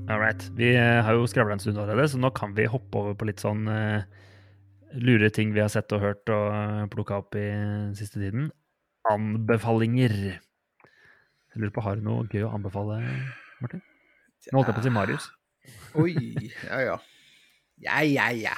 All 0.08 0.22
right. 0.22 0.45
Vi 0.56 0.70
eh, 0.72 1.02
har 1.04 1.18
jo 1.18 1.26
skravla 1.28 1.58
en 1.58 1.60
stund 1.60 1.82
allerede, 1.84 2.14
så 2.14 2.22
nå 2.22 2.32
kan 2.32 2.56
vi 2.56 2.70
hoppe 2.72 3.02
over 3.02 3.18
på 3.20 3.28
litt 3.28 3.43
sånn 3.43 3.68
uh, 3.68 4.08
lure 5.04 5.28
ting 5.36 5.52
vi 5.52 5.60
har 5.60 5.74
sett 5.74 5.91
og 5.91 6.06
hørt 6.06 6.32
og 6.32 6.48
uh, 6.56 6.86
plukka 6.95 7.20
opp 7.20 7.36
i 7.36 7.50
siste 8.00 8.22
tiden. 8.24 8.48
Anbefalinger. 9.12 10.16
Jeg 10.32 11.60
lurer 11.60 11.76
på, 11.76 11.84
Har 11.84 12.00
du 12.00 12.08
noe 12.08 12.24
gøy 12.32 12.48
å 12.48 12.54
anbefale, 12.56 13.02
Martin? 13.60 13.84
Nå 14.48 14.62
holdt 14.62 14.72
jeg 14.72 14.80
på 14.80 14.86
å 14.86 14.88
si 14.88 14.95
Marius. 14.95 15.30
Oi, 16.00 16.14
ja 16.72 16.84
ja. 16.93 17.00
Ja, 17.84 18.01
ja, 18.01 18.30
ja. 18.34 18.55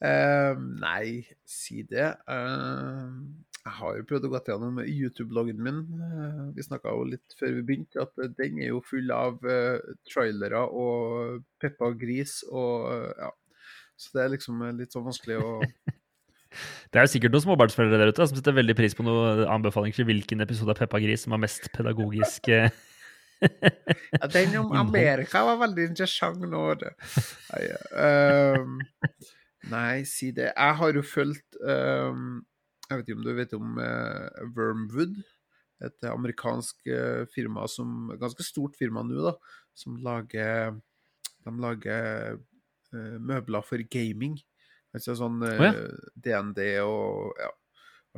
Uh, 0.00 0.56
nei, 0.80 1.22
si 1.44 1.82
det. 1.88 2.08
Uh, 2.24 3.12
jeg 3.62 3.74
har 3.78 3.98
jo 3.98 4.06
prøvd 4.08 4.26
å 4.26 4.30
gå 4.32 4.40
gjennom 4.48 4.80
YouTube-loggen 4.80 5.60
min. 5.62 5.82
Uh, 6.00 6.46
vi 6.56 6.64
snakka 6.64 6.94
jo 6.94 7.04
litt 7.10 7.36
før 7.38 7.52
vi 7.58 7.66
begynte 7.68 8.06
at 8.06 8.16
den 8.38 8.62
er 8.62 8.72
jo 8.72 8.80
full 8.86 9.12
av 9.14 9.38
trailere 10.08 10.64
og 10.66 11.42
Peppa 11.60 11.92
Gris 11.98 12.40
og 12.50 12.88
ja. 13.12 13.32
Så 14.02 14.16
det 14.16 14.22
er 14.22 14.32
liksom 14.32 14.62
litt 14.78 14.94
sånn 14.94 15.04
vanskelig 15.06 15.36
å 15.38 15.50
Det 16.92 16.98
er 16.98 17.04
jo 17.06 17.10
sikkert 17.12 17.32
noen 17.32 17.44
småbarnsforeldre 17.44 18.00
der 18.00 18.10
ute 18.12 18.24
som 18.26 18.36
setter 18.36 18.56
veldig 18.56 18.74
pris 18.76 18.96
på 18.96 19.04
noen 19.06 19.44
anbefalinger 19.52 20.00
til 20.00 20.08
hvilken 20.08 20.44
episode 20.44 20.74
av 20.74 20.80
Peppa 20.80 21.00
Gris 21.00 21.22
som 21.24 21.36
har 21.36 21.40
mest 21.44 21.68
pedagogisk 21.76 22.50
ja, 23.42 24.28
den 24.32 24.56
om 24.60 24.72
Amerika 24.78 25.42
var 25.46 25.60
veldig 25.64 25.88
interessant 25.90 26.42
nå. 26.46 26.62
Nei, 27.50 27.62
um, 28.58 28.78
nei, 29.72 30.02
si 30.08 30.30
det. 30.36 30.50
Jeg 30.52 30.78
har 30.80 30.98
jo 30.98 31.04
fulgt 31.06 31.58
um, 31.60 32.40
Jeg 32.88 32.98
vet 32.98 33.08
ikke 33.08 33.18
om 33.18 33.26
du 33.26 33.32
vet 33.38 33.56
om 33.58 33.76
uh, 33.80 34.46
Wormwood? 34.56 35.18
Et 35.82 36.06
amerikansk 36.06 36.86
uh, 36.86 37.24
firma 37.34 37.66
som 37.70 38.12
Ganske 38.20 38.46
stort 38.46 38.78
firma 38.78 39.04
nå, 39.06 39.18
da. 39.26 39.36
Som 39.74 39.98
lager 40.04 40.76
De 41.42 41.56
lager 41.62 42.36
uh, 42.38 43.16
møbler 43.18 43.66
for 43.66 43.82
gaming. 43.90 44.38
Altså 44.92 45.16
sånn 45.16 45.40
oh, 45.40 45.62
ja. 45.64 45.72
DND 46.20 46.58
og 46.84 47.32
ja, 47.40 47.48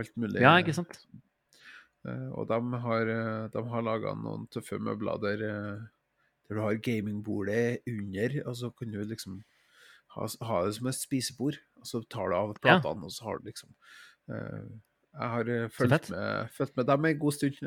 alt 0.00 0.16
mulig. 0.18 0.42
Ja, 0.42 0.56
ikke 0.58 0.74
sant? 0.74 0.98
Eh, 2.04 2.30
og 2.36 2.48
de 2.50 2.80
har, 2.84 3.10
eh, 3.10 3.48
de 3.52 3.64
har 3.72 3.84
laga 3.84 4.14
noen 4.18 4.46
tøffe 4.52 4.78
møbler 4.82 5.20
der, 5.22 5.44
eh, 5.48 5.84
der 6.48 6.58
du 6.58 6.60
har 6.60 6.80
gamingbordet 6.84 7.80
under, 7.88 8.40
og 8.44 8.56
så 8.60 8.70
kan 8.76 8.92
du 8.92 9.00
liksom 9.04 9.38
ha, 10.14 10.26
ha, 10.46 10.64
det 10.66 10.74
som 10.76 10.90
et 10.90 10.98
spisebord. 10.98 11.60
Og 11.80 11.88
så 11.88 12.02
tar 12.08 12.28
du 12.28 12.36
av 12.36 12.52
platene, 12.60 13.00
ja. 13.00 13.08
og 13.08 13.12
så 13.12 13.28
har 13.28 13.40
du 13.40 13.50
liksom 13.50 13.72
Jeg 15.14 15.30
har 15.30 15.48
fulgt 15.68 16.08
med, 16.10 16.50
fulgt 16.50 16.76
med 16.76 16.86
dem 16.88 17.04
en 17.04 17.18
god 17.18 17.34
stund. 17.36 17.58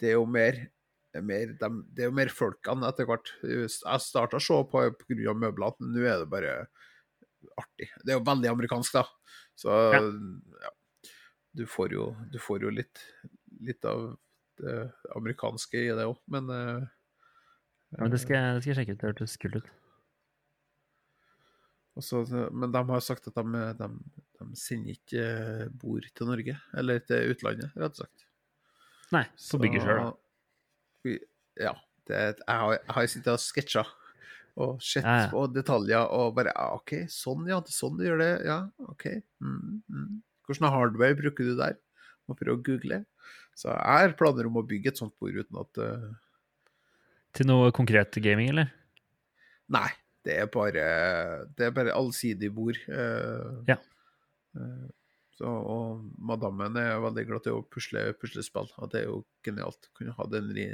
Det 0.00 0.08
er 0.10 0.16
jo 0.16 0.24
mer, 0.26 0.58
mer 1.22 1.52
de, 1.60 1.68
det 1.94 2.02
er 2.02 2.10
jo 2.10 2.16
mer 2.16 2.28
folkene 2.28 2.88
etter 2.88 3.06
hvert. 3.06 3.30
Jeg 3.46 3.70
starta 4.02 4.36
å 4.36 4.42
se 4.42 4.58
på 4.68 4.82
pga. 4.98 5.32
møblene, 5.32 5.78
men 5.78 5.94
nå 5.94 6.04
er 6.04 6.18
det 6.20 6.28
bare 6.28 6.56
artig. 7.56 7.88
Det 8.02 8.12
er 8.12 8.18
jo 8.18 8.26
veldig 8.26 8.50
amerikansk, 8.50 8.98
da. 8.98 9.06
Så 9.56 9.78
ja. 9.94 10.02
ja 10.66 10.74
du 11.52 11.66
får 11.68 11.94
jo, 11.94 12.08
du 12.32 12.38
får 12.40 12.66
jo 12.66 12.72
litt, 12.72 13.04
litt, 13.60 13.84
av 13.84 14.14
det 14.62 14.76
amerikanske 15.16 15.80
i 15.80 15.92
det 15.96 16.06
òg, 16.08 16.18
men 16.32 16.50
uh, 16.52 16.88
ja, 17.92 18.00
men 18.00 18.12
det 18.12 18.22
skal, 18.22 18.56
det 18.56 18.64
skal, 18.64 18.72
jeg 18.72 18.78
sjekke 18.80 18.94
ut. 18.94 19.00
Det 19.00 19.08
hørtes 19.10 19.38
kult 19.40 19.56
ut. 19.60 19.70
Også, 22.00 22.22
men 22.56 22.72
de 22.72 22.80
har 22.88 23.02
sagt 23.04 23.26
at 23.28 23.36
de, 23.36 23.64
de, 23.76 23.88
de, 24.38 24.46
sender 24.56 24.94
ikke 24.96 25.24
eh, 25.28 25.64
bord 25.76 26.06
til 26.16 26.30
Norge, 26.30 26.54
eller 26.80 27.02
til 27.04 27.34
utlandet, 27.34 27.74
rett 27.76 27.98
og 27.98 28.00
slett. 28.00 28.24
Nei, 29.12 29.26
så 29.36 29.60
bygger 29.60 29.84
sjøl, 29.84 30.06
da. 30.06 31.18
Ja. 31.60 31.74
Det, 32.08 32.16
jeg 32.16 32.62
har, 32.62 32.72
jeg 32.78 32.94
har 32.96 33.10
sittet 33.12 33.28
og 33.30 33.42
sketsja 33.44 33.82
og 34.62 34.80
sett 34.84 35.04
ja, 35.04 35.18
ja. 35.20 35.28
på 35.30 35.44
detaljer 35.52 36.08
og 36.16 36.32
bare 36.36 36.54
OK, 36.78 36.96
sånn, 37.12 37.44
ja. 37.52 37.60
Sånn 37.68 38.00
du 38.00 38.06
gjør 38.08 38.24
det. 38.24 38.32
Ja, 38.48 38.58
OK. 38.88 39.06
Mm, 39.44 39.82
mm. 39.92 40.16
Hvordan 40.46 40.72
hardware 40.74 41.18
bruker 41.18 41.48
du 41.48 41.56
der? 41.58 41.78
Må 42.28 42.36
prøve 42.38 42.58
å 42.58 42.64
google. 42.64 43.02
Så 43.58 43.70
jeg 43.70 44.04
har 44.06 44.14
planer 44.18 44.48
om 44.48 44.60
å 44.60 44.66
bygge 44.66 44.92
et 44.92 45.00
sånt 45.00 45.14
bord 45.20 45.36
uten 45.36 45.60
at 45.60 45.82
uh... 45.82 46.06
Til 47.36 47.48
noe 47.48 47.72
konkret 47.74 48.16
gaming, 48.24 48.50
eller? 48.52 48.72
Nei, 49.72 49.88
det 50.26 50.36
er 50.42 50.48
bare, 50.52 50.86
det 51.56 51.68
er 51.68 51.76
bare 51.76 51.94
allsidig 51.96 52.50
bord. 52.54 52.78
Uh, 52.88 53.62
ja. 53.68 53.78
Uh, 54.56 54.88
så, 55.36 55.48
og 55.48 56.02
madammen 56.20 56.76
er 56.78 57.00
veldig 57.02 57.24
glad 57.28 57.46
til 57.46 57.58
å 57.58 57.64
pusle 57.72 58.10
puslespill, 58.20 58.68
og 58.78 58.92
det 58.92 59.02
er 59.02 59.08
jo 59.08 59.22
genialt. 59.46 59.88
Kunne 59.96 60.14
ha 60.18 60.28
den 60.30 60.52
i, 60.54 60.68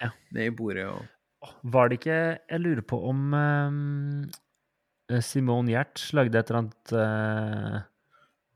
ja. 0.00 0.12
ned 0.34 0.50
i 0.50 0.54
bordet. 0.56 0.88
Og... 0.88 1.50
Var 1.72 1.88
det 1.88 2.00
ikke 2.00 2.20
Jeg 2.20 2.60
lurer 2.60 2.84
på 2.84 2.98
om 3.08 3.32
um, 3.32 4.24
Simone 5.24 5.72
Gjert 5.72 6.02
lagde 6.16 6.40
et 6.40 6.50
eller 6.50 6.62
annet 6.64 6.94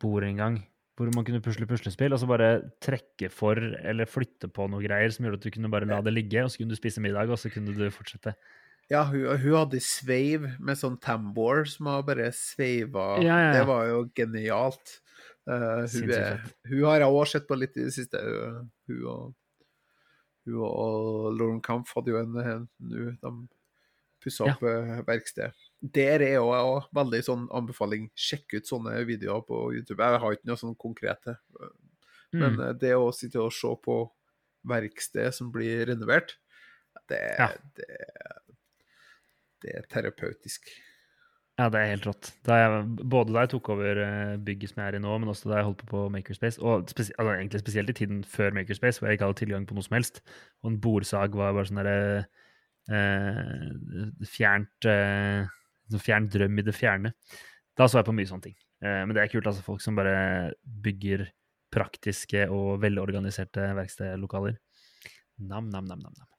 bord 0.02 0.26
en 0.26 0.40
gang. 0.40 0.56
Hvor 0.94 1.10
man 1.10 1.24
kunne 1.26 1.42
pusle 1.42 1.66
puslespill 1.66 2.14
og 2.14 2.20
så 2.22 2.26
bare 2.30 2.50
trekke 2.82 3.26
for 3.32 3.58
eller 3.58 4.06
flytte 4.06 4.46
på 4.46 4.68
noe 4.70 4.82
greier 4.84 5.10
som 5.10 5.26
gjorde 5.26 5.40
at 5.40 5.46
du 5.46 5.54
kunne 5.56 5.70
bare 5.72 5.88
la 5.90 5.98
det 6.06 6.12
ligge, 6.14 6.44
og 6.44 6.52
så 6.52 6.60
kunne 6.60 6.70
du 6.70 6.78
spise 6.78 7.02
middag, 7.02 7.32
og 7.34 7.40
så 7.40 7.50
kunne 7.50 7.74
du 7.74 7.88
fortsette. 7.90 8.36
Ja, 8.92 9.00
hun, 9.08 9.24
hun 9.40 9.56
hadde 9.56 9.80
sveiv 9.82 10.44
med 10.62 10.78
sånn 10.78 11.00
tambour 11.02 11.64
som 11.66 11.88
har 11.90 12.04
bare 12.06 12.28
sveiva. 12.36 13.14
Ja, 13.24 13.32
ja, 13.32 13.48
ja. 13.48 13.56
Det 13.56 13.64
var 13.72 13.88
jo 13.88 14.04
genialt. 14.14 14.98
Uh, 15.48 15.82
hun, 15.92 16.12
er, 16.14 16.44
hun, 16.70 16.84
har 16.86 17.02
jeg 17.02 17.16
òg 17.16 17.26
sett 17.32 17.48
på 17.48 17.58
litt 17.58 17.74
i 17.80 17.88
det 17.88 17.94
siste. 17.96 18.20
Hun, 18.20 19.02
og, 19.10 19.34
hun 20.46 20.62
og 20.68 21.30
Lauren 21.34 21.62
Kampf 21.64 21.96
hadde 21.96 22.14
jo 22.14 22.20
en, 22.22 22.38
en, 22.38 22.66
en 22.84 23.16
De 23.18 23.34
pussa 24.24 24.46
opp 24.52 24.62
uh, 24.62 25.00
verkstedet 25.08 25.63
der 25.84 26.22
er 26.24 26.36
jo 26.38 26.48
òg 26.54 26.86
veldig 26.96 27.20
sånn 27.26 27.48
anbefaling. 27.52 28.06
Sjekk 28.16 28.56
ut 28.56 28.68
sånne 28.68 28.96
videoer 29.08 29.42
på 29.44 29.66
YouTube. 29.76 30.00
Jeg 30.00 30.20
har 30.22 30.36
ikke 30.36 30.48
noe 30.48 30.60
sånn 30.60 30.76
konkrete. 30.80 31.36
Men 32.34 32.56
mm. 32.56 32.78
det 32.80 32.94
å 32.96 33.10
sitte 33.14 33.42
og 33.42 33.52
se 33.54 33.70
på 33.84 33.98
verksted 34.64 35.34
som 35.36 35.50
blir 35.52 35.84
renovert, 35.90 36.38
det, 37.10 37.20
ja. 37.36 37.50
det, 37.76 37.88
det, 39.60 39.74
er 39.76 39.88
terapeutisk. 39.92 40.70
Ja, 41.58 41.68
det 41.70 41.82
er 41.82 41.90
helt 41.92 42.06
rått. 42.08 42.30
Da 42.48 42.56
jeg, 42.58 42.78
både 43.02 43.34
da 43.34 43.44
jeg 43.44 43.52
tok 43.52 43.68
over 43.76 44.00
eh, 44.02 44.36
bygget 44.46 44.72
som 44.72 44.80
jeg 44.80 44.94
er 44.94 44.98
i 44.98 45.02
nå, 45.04 45.18
men 45.20 45.30
også 45.30 45.50
da 45.50 45.60
jeg 45.60 45.68
holdt 45.68 45.82
på 45.84 45.90
på 45.92 46.06
Makerspace, 46.14 46.62
og 46.64 46.88
spes 46.90 47.12
altså 47.18 47.34
egentlig 47.34 47.60
spesielt 47.60 47.92
i 47.92 47.96
tiden 48.00 48.24
før 48.26 48.56
Makerspace, 48.56 48.98
hvor 48.98 49.10
jeg 49.10 49.18
ikke 49.18 49.28
hadde 49.28 49.40
tilgang 49.42 49.68
på 49.68 49.76
noe 49.76 49.86
som 49.86 49.98
helst, 49.98 50.22
og 50.64 50.72
en 50.72 50.80
bordsag 50.86 51.36
var 51.38 51.52
bare 51.54 51.68
sånn 51.68 51.82
derre 51.82 52.24
eh, 52.88 54.24
fjernt 54.32 54.88
eh, 54.90 55.52
fjern 56.02 56.28
drøm 56.32 56.60
i 56.60 56.66
det 56.66 56.74
fjerne. 56.76 57.14
Da 57.76 57.88
så 57.88 58.00
jeg 58.00 58.08
på 58.08 58.14
mye 58.16 58.28
sånne 58.30 58.48
ting. 58.48 58.58
Eh, 58.84 59.00
men 59.04 59.14
det 59.16 59.24
er 59.24 59.32
kult, 59.32 59.48
altså. 59.50 59.64
Folk 59.66 59.82
som 59.82 59.98
bare 59.98 60.54
bygger 60.62 61.26
praktiske 61.74 62.46
og 62.54 62.78
velorganiserte 62.84 63.72
verkstedlokaler. 63.78 64.56
Nam, 65.42 65.70
nam, 65.72 65.88
nam, 65.90 66.00
nam, 66.04 66.14
nam. 66.14 66.30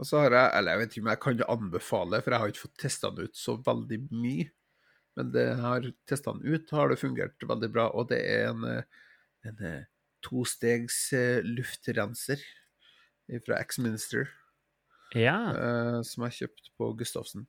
Og 0.00 0.08
så 0.08 0.22
har 0.22 0.34
jeg, 0.34 0.50
eller 0.56 0.72
jeg 0.72 0.80
vet 0.80 0.94
ikke 0.94 1.02
om 1.04 1.10
jeg 1.10 1.22
kan 1.22 1.42
anbefale, 1.52 2.20
for 2.22 2.32
jeg 2.32 2.42
har 2.42 2.52
ikke 2.52 2.64
fått 2.64 2.80
testa 2.80 3.10
den 3.12 3.28
ut 3.28 3.38
så 3.38 3.56
veldig 3.66 3.98
mye. 4.10 4.48
Men 5.18 5.32
det 5.34 5.48
har 5.60 5.88
testa 6.08 6.32
den 6.32 6.54
ut, 6.54 6.70
har 6.72 6.88
det 6.88 7.00
fungert 7.02 7.44
veldig 7.44 7.68
bra. 7.74 7.90
Og 7.92 8.08
det 8.10 8.22
er 8.24 8.48
en, 8.48 8.64
en 9.44 9.60
tostegs 10.24 11.10
luftrenser 11.44 12.40
fra 13.44 13.60
X-Minister 13.60 14.30
ja. 15.18 15.36
uh, 15.52 15.98
som 16.06 16.26
jeg 16.26 16.38
kjøpte 16.42 16.72
på 16.78 16.88
Gustavsen. 16.98 17.46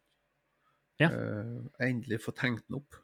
Ja. 1.02 1.10
Uh, 1.10 1.64
endelig 1.84 2.22
fått 2.26 2.44
hengt 2.46 2.66
den 2.68 2.80
opp. 2.82 3.00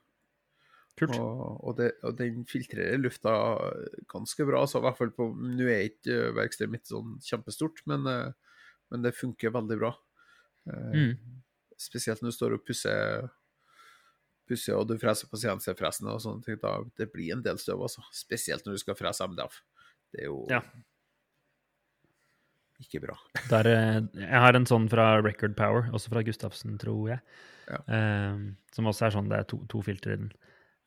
Kult. 1.00 1.16
Og, 1.16 1.64
og, 1.64 1.74
det, 1.78 1.94
og, 2.04 2.18
den 2.20 2.44
filtrerer 2.48 3.00
lufta 3.00 3.34
ganske 4.12 4.46
bra. 4.48 4.66
så 4.68 4.82
i 4.82 4.84
hvert 4.84 5.00
fall 5.00 5.14
på, 5.16 5.30
Nå 5.32 5.70
er 5.72 5.88
ikke 5.88 6.34
verkstedet 6.36 6.74
mitt 6.74 6.92
sånn 6.92 7.16
kjempestort, 7.24 7.82
men, 7.90 8.08
uh, 8.08 8.56
men, 8.92 9.06
det 9.06 9.16
funker 9.18 9.56
veldig 9.56 9.80
bra. 9.80 9.94
Mm. 10.70 11.16
Spesielt 11.80 12.20
når 12.22 12.34
du 12.34 12.36
står 12.36 12.54
og 12.58 12.66
pusser, 12.68 13.30
pusser 14.46 14.76
og 14.76 14.90
du 14.90 15.00
freser 15.02 15.30
på 15.32 15.40
CNC-fresen 15.40 16.12
og 16.12 16.20
sånne 16.22 16.46
ting. 16.46 16.60
Da, 16.62 16.76
det 17.00 17.08
blir 17.14 17.32
en 17.34 17.46
del 17.46 17.58
støv, 17.62 17.88
altså. 17.88 18.04
Spesielt 18.14 18.68
når 18.68 18.76
du 18.76 18.84
skal 18.84 19.00
frese 19.00 19.26
MDF. 19.32 19.62
Det 20.12 20.26
er 20.26 20.30
jo 20.30 20.44
ja 20.52 20.60
ikke 22.80 23.02
bra. 23.04 23.16
Der, 23.52 23.68
eh, 23.68 24.02
jeg 24.24 24.44
har 24.46 24.56
en 24.56 24.68
sånn 24.70 24.88
fra 24.92 25.12
Record 25.24 25.56
Power, 25.60 25.90
også 25.96 26.14
fra 26.14 26.24
Gustavsen, 26.26 26.78
tror 26.82 27.10
jeg. 27.14 27.20
Ja. 27.70 27.80
Eh, 27.96 28.40
som 28.76 28.90
også 28.90 29.08
er 29.08 29.16
sånn, 29.16 29.30
det 29.32 29.42
er 29.42 29.50
to, 29.50 29.62
to 29.72 29.82
filtre 29.86 30.16
i 30.16 30.22
den. 30.22 30.32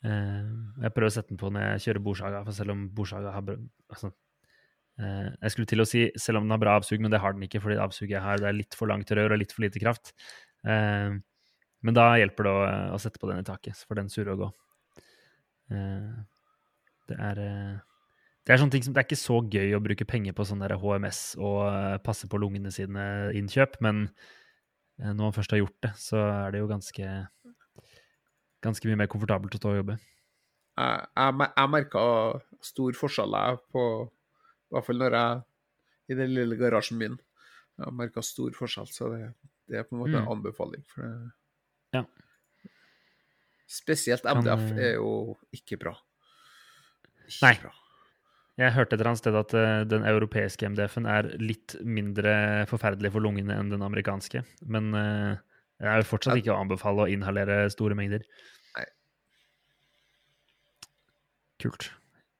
Eh, 0.03 0.47
jeg 0.82 0.95
prøver 0.97 1.11
å 1.11 1.14
sette 1.14 1.30
den 1.30 1.40
på 1.40 1.51
når 1.53 1.66
jeg 1.66 1.84
kjører 1.86 2.05
Borsaga, 2.09 2.45
for 2.47 2.57
selv 2.57 2.74
om 2.74 2.86
Borsaga 2.97 3.34
har 3.36 3.53
altså, 3.53 4.11
eh, 4.99 5.28
Jeg 5.30 5.55
skulle 5.55 5.70
til 5.70 5.84
å 5.84 5.88
si 5.88 6.09
selv 6.18 6.40
om 6.40 6.49
den 6.49 6.57
har 6.57 6.62
bra 6.64 6.78
avsug, 6.80 6.99
men 7.01 7.12
det 7.12 7.20
har 7.22 7.36
den 7.36 7.47
ikke, 7.47 7.62
fordi 7.62 7.78
avsuget 7.82 8.16
jeg 8.16 8.24
har, 8.24 8.40
det 8.43 8.51
er 8.51 8.59
litt 8.59 8.78
for 8.78 8.90
langt 8.90 9.12
rør 9.14 9.36
og 9.36 9.43
litt 9.43 9.55
for 9.55 9.66
lite 9.66 9.82
kraft. 9.82 10.14
Eh, 10.66 11.14
men 11.82 11.99
da 11.99 12.09
hjelper 12.18 12.47
det 12.47 12.51
å, 12.57 12.66
å, 12.97 12.99
sette 13.03 13.22
på 13.22 13.30
den 13.30 13.43
i 13.43 13.47
taket, 13.47 13.78
for 13.86 13.99
den 13.99 14.11
surrer 14.11 14.34
å 14.34 14.43
gå. 14.43 14.51
Eh, 15.74 16.12
det 17.11 17.18
er 17.30 17.40
Det 18.43 18.55
er 18.55 18.59
sånne 18.59 18.74
ting 18.74 18.82
som, 18.82 18.95
det 18.95 19.03
er 19.03 19.07
ikke 19.07 19.20
så 19.20 19.36
gøy 19.47 19.74
å 19.76 19.82
bruke 19.82 20.07
penger 20.09 20.34
på 20.34 20.45
sånn 20.49 20.64
HMS 20.66 21.20
og 21.38 21.61
eh, 21.68 21.99
passe 22.03 22.26
på 22.26 22.40
lungene 22.43 22.72
sine 22.74 23.05
innkjøp, 23.38 23.76
men 23.86 24.09
eh, 24.99 25.12
når 25.12 25.28
man 25.28 25.36
først 25.36 25.55
har 25.55 25.61
gjort 25.62 25.78
det, 25.86 25.93
så 26.01 26.18
er 26.26 26.55
det 26.57 26.62
jo 26.64 26.70
ganske 26.70 27.12
ganske 28.62 28.86
mye 28.88 28.99
mer 28.99 29.11
komfortabelt 29.11 29.55
å 29.55 29.61
stå 29.61 29.70
og 29.72 29.78
jobbe. 29.80 29.97
Jeg, 30.78 31.07
jeg, 31.18 31.47
jeg 31.59 31.70
merka 31.70 32.03
stor 32.64 32.97
forskjell 32.97 33.34
på 33.74 33.82
I 34.09 34.74
hvert 34.74 34.86
fall 34.86 35.01
når 35.03 35.16
jeg 35.18 35.43
I 36.14 36.18
den 36.18 36.32
lille 36.34 36.57
garasjen 36.59 36.99
min. 37.01 37.18
Jeg 37.82 37.95
merka 37.99 38.22
stor 38.24 38.55
forskjell, 38.57 38.88
så 38.90 39.11
det, 39.12 39.20
det 39.70 39.80
er 39.80 39.86
på 39.88 39.97
en 39.97 40.03
måte 40.03 40.16
en 40.18 40.24
Mm. 40.26 40.32
anbefaling. 40.36 40.82
For 40.90 41.07
det, 41.07 41.32
Ja. 41.93 42.05
Spesielt 43.72 44.24
MDF 44.28 44.64
eh, 44.72 44.80
er 44.90 44.95
jo 44.99 45.36
ikke 45.55 45.78
bra. 45.80 45.95
Ikke 47.28 47.47
Nei. 47.47 47.55
Bra. 47.62 47.70
Jeg 48.61 48.74
hørte 48.76 48.94
et 48.94 49.00
eller 49.00 49.14
annet 49.14 49.22
sted 49.22 49.36
at 49.38 49.55
eh, 49.57 49.84
den 49.88 50.05
europeiske 50.05 50.68
MDF-en 50.74 51.09
er 51.09 51.30
litt 51.40 51.76
mindre 51.80 52.34
forferdelig 52.68 53.14
for 53.14 53.24
lungene 53.24 53.57
enn 53.57 53.72
den 53.72 53.84
amerikanske. 53.84 54.44
Men 54.68 54.92
jeg 54.92 55.40
det 55.82 55.90
er 55.90 56.03
jo 56.05 56.11
fortsatt 56.12 56.38
ikke 56.38 56.53
å 56.55 56.61
anbefale 56.62 57.07
å 57.07 57.11
inhalere 57.11 57.64
store 57.72 57.96
mengder. 57.98 58.22
Nei. 58.76 58.84
Kult. 61.64 61.88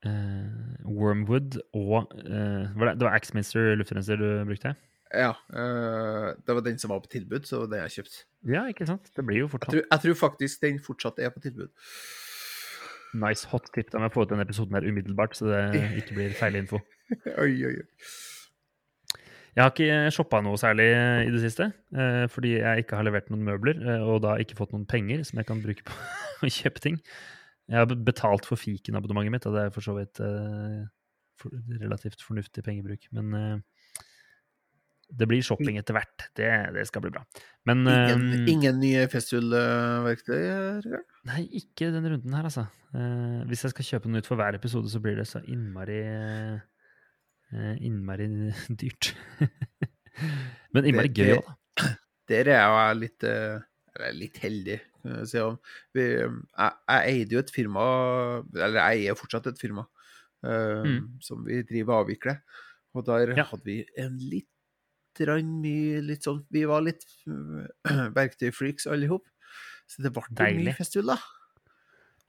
Uh, 0.03 0.79
Wormwood 0.83 1.61
og 1.79 2.11
uh, 2.27 2.71
var 2.75 2.89
det, 2.89 2.95
det 2.99 3.07
var 3.07 3.15
Axminster 3.15 3.77
luftrenser 3.79 4.19
du 4.19 4.29
brukte? 4.47 4.75
Ja. 5.11 5.33
Uh, 5.51 6.33
det 6.43 6.57
var 6.57 6.65
den 6.67 6.79
som 6.79 6.91
var 6.95 7.03
på 7.05 7.11
tilbud, 7.13 7.47
så 7.47 7.65
det 7.71 7.79
har 7.81 7.91
jeg 7.91 8.03
kjøpt. 8.03 8.17
Ja, 8.51 8.65
ikke 8.71 8.87
sant? 8.89 9.11
Det 9.15 9.27
blir 9.27 9.45
jo 9.45 9.51
Jeg 9.51 9.67
tror, 9.69 9.83
jeg 9.85 10.05
tror 10.07 10.19
faktisk 10.23 10.63
den 10.63 10.81
fortsatt 10.83 11.19
er 11.23 11.35
på 11.35 11.43
tilbud. 11.45 11.71
Nice 13.15 13.49
hot 13.51 13.71
tip. 13.75 13.91
Da 13.93 14.01
må 14.01 14.09
jeg 14.09 14.15
få 14.15 14.25
ut 14.25 14.33
denne 14.33 14.47
episoden 14.47 14.79
her 14.79 14.87
umiddelbart, 14.89 15.37
så 15.37 15.51
det 15.51 15.63
ikke 16.03 16.19
blir 16.19 16.37
feil 16.39 16.59
info. 16.61 16.81
oi, 17.43 17.53
oi, 17.69 17.75
oi. 17.75 17.89
Jeg 19.53 19.61
har 19.61 19.73
ikke 19.75 20.13
shoppa 20.17 20.41
noe 20.41 20.57
særlig 20.57 20.87
i 21.27 21.33
det 21.33 21.43
siste, 21.43 21.67
eh, 21.93 22.25
fordi 22.33 22.55
jeg 22.55 22.85
ikke 22.85 22.97
har 22.97 23.05
levert 23.05 23.29
noen 23.29 23.45
møbler, 23.45 23.83
eh, 23.85 24.05
og 24.09 24.23
da 24.25 24.39
ikke 24.41 24.57
fått 24.57 24.73
noen 24.73 24.87
penger 24.89 25.27
som 25.29 25.43
jeg 25.43 25.49
kan 25.51 25.61
bruke 25.61 25.85
på 25.85 25.97
å 26.49 26.53
kjøpe 26.53 26.81
ting. 26.81 26.97
Jeg 27.69 27.83
har 27.83 27.93
betalt 28.09 28.49
for 28.49 28.61
fikenabonnementet 28.61 29.35
mitt, 29.35 29.49
og 29.49 29.59
det 29.59 29.67
er 29.67 29.75
for 29.75 29.85
så 29.85 29.95
vidt 29.99 30.23
eh, 30.25 30.81
for, 31.41 31.53
relativt 31.83 32.25
fornuftig 32.25 32.65
pengebruk. 32.65 33.05
Men 33.13 33.37
eh, 33.37 33.61
det 35.13 35.27
blir 35.29 35.43
shopping 35.45 35.77
etter 35.81 35.95
hvert. 35.97 36.25
Det, 36.39 36.49
det 36.75 36.87
skal 36.89 37.03
bli 37.05 37.11
bra. 37.13 37.23
Men 37.69 37.83
Ingen, 37.87 38.23
eh, 38.33 38.47
ingen 38.53 38.79
nye 38.81 39.03
Festool-verktøy? 39.13 40.93
Nei, 41.29 41.43
ikke 41.61 41.91
den 41.95 42.07
runden 42.15 42.33
her, 42.37 42.49
altså. 42.49 42.65
Uh, 42.95 43.43
hvis 43.49 43.63
jeg 43.65 43.73
skal 43.75 43.87
kjøpe 43.89 44.09
noe 44.11 44.19
nytt 44.21 44.29
for 44.29 44.37
hver 44.41 44.57
episode, 44.59 44.89
så 44.93 45.01
blir 45.05 45.17
det 45.21 45.27
så 45.31 45.41
innmari 45.49 46.01
uh, 47.53 47.75
Innmari 47.85 48.27
dyrt. 48.81 49.13
Men 50.73 50.89
innmari 50.89 51.13
gøy 51.13 51.35
òg, 51.39 51.45
da. 51.79 51.91
Der 52.33 52.49
er 52.55 52.63
jeg 52.63 52.99
litt, 53.03 53.25
uh, 53.29 54.09
litt 54.17 54.39
heldig, 54.43 54.79
jeg 55.05 55.29
si. 55.29 55.41
Jeg, 55.99 56.29
jeg 56.57 57.01
eide 57.13 57.35
jo 57.37 57.41
et 57.43 57.53
firma, 57.53 57.83
eller 58.55 58.79
jeg 58.81 59.03
eier 59.05 59.19
fortsatt 59.19 59.51
et 59.53 59.61
firma, 59.61 59.89
Mm. 60.43 61.21
som 61.23 61.45
vi 61.47 61.61
driver 61.63 61.93
og 61.95 62.01
avvikler. 62.09 62.41
Og 62.99 63.05
der 63.07 63.31
Ja. 63.37 63.45
hadde 63.47 63.63
vi 63.63 63.77
en 63.97 64.17
litt 64.19 64.49
mye 65.21 66.01
litt 66.03 66.25
sånn 66.25 66.45
Vi 66.51 66.65
var 66.65 66.83
litt 66.83 67.05
verktøyfreaks 68.17 68.87
alle 68.87 69.05
i 69.07 69.09
hop. 69.13 69.25
Så 69.87 70.03
det 70.03 70.13
ble 70.15 70.23
Deilig. 70.31 70.65
mye 70.71 70.77
festull, 70.79 71.07
da. 71.07 71.19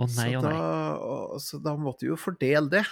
Å 0.02 0.08
nei, 0.18 0.36
å 0.36 0.42
nei. 0.42 0.52
da 0.52 0.98
og, 0.98 1.36
så 1.42 1.60
da 1.64 1.76
måtte 1.78 2.04
vi 2.04 2.10
jo 2.12 2.18
fordele 2.20 2.70
det. 2.70 2.86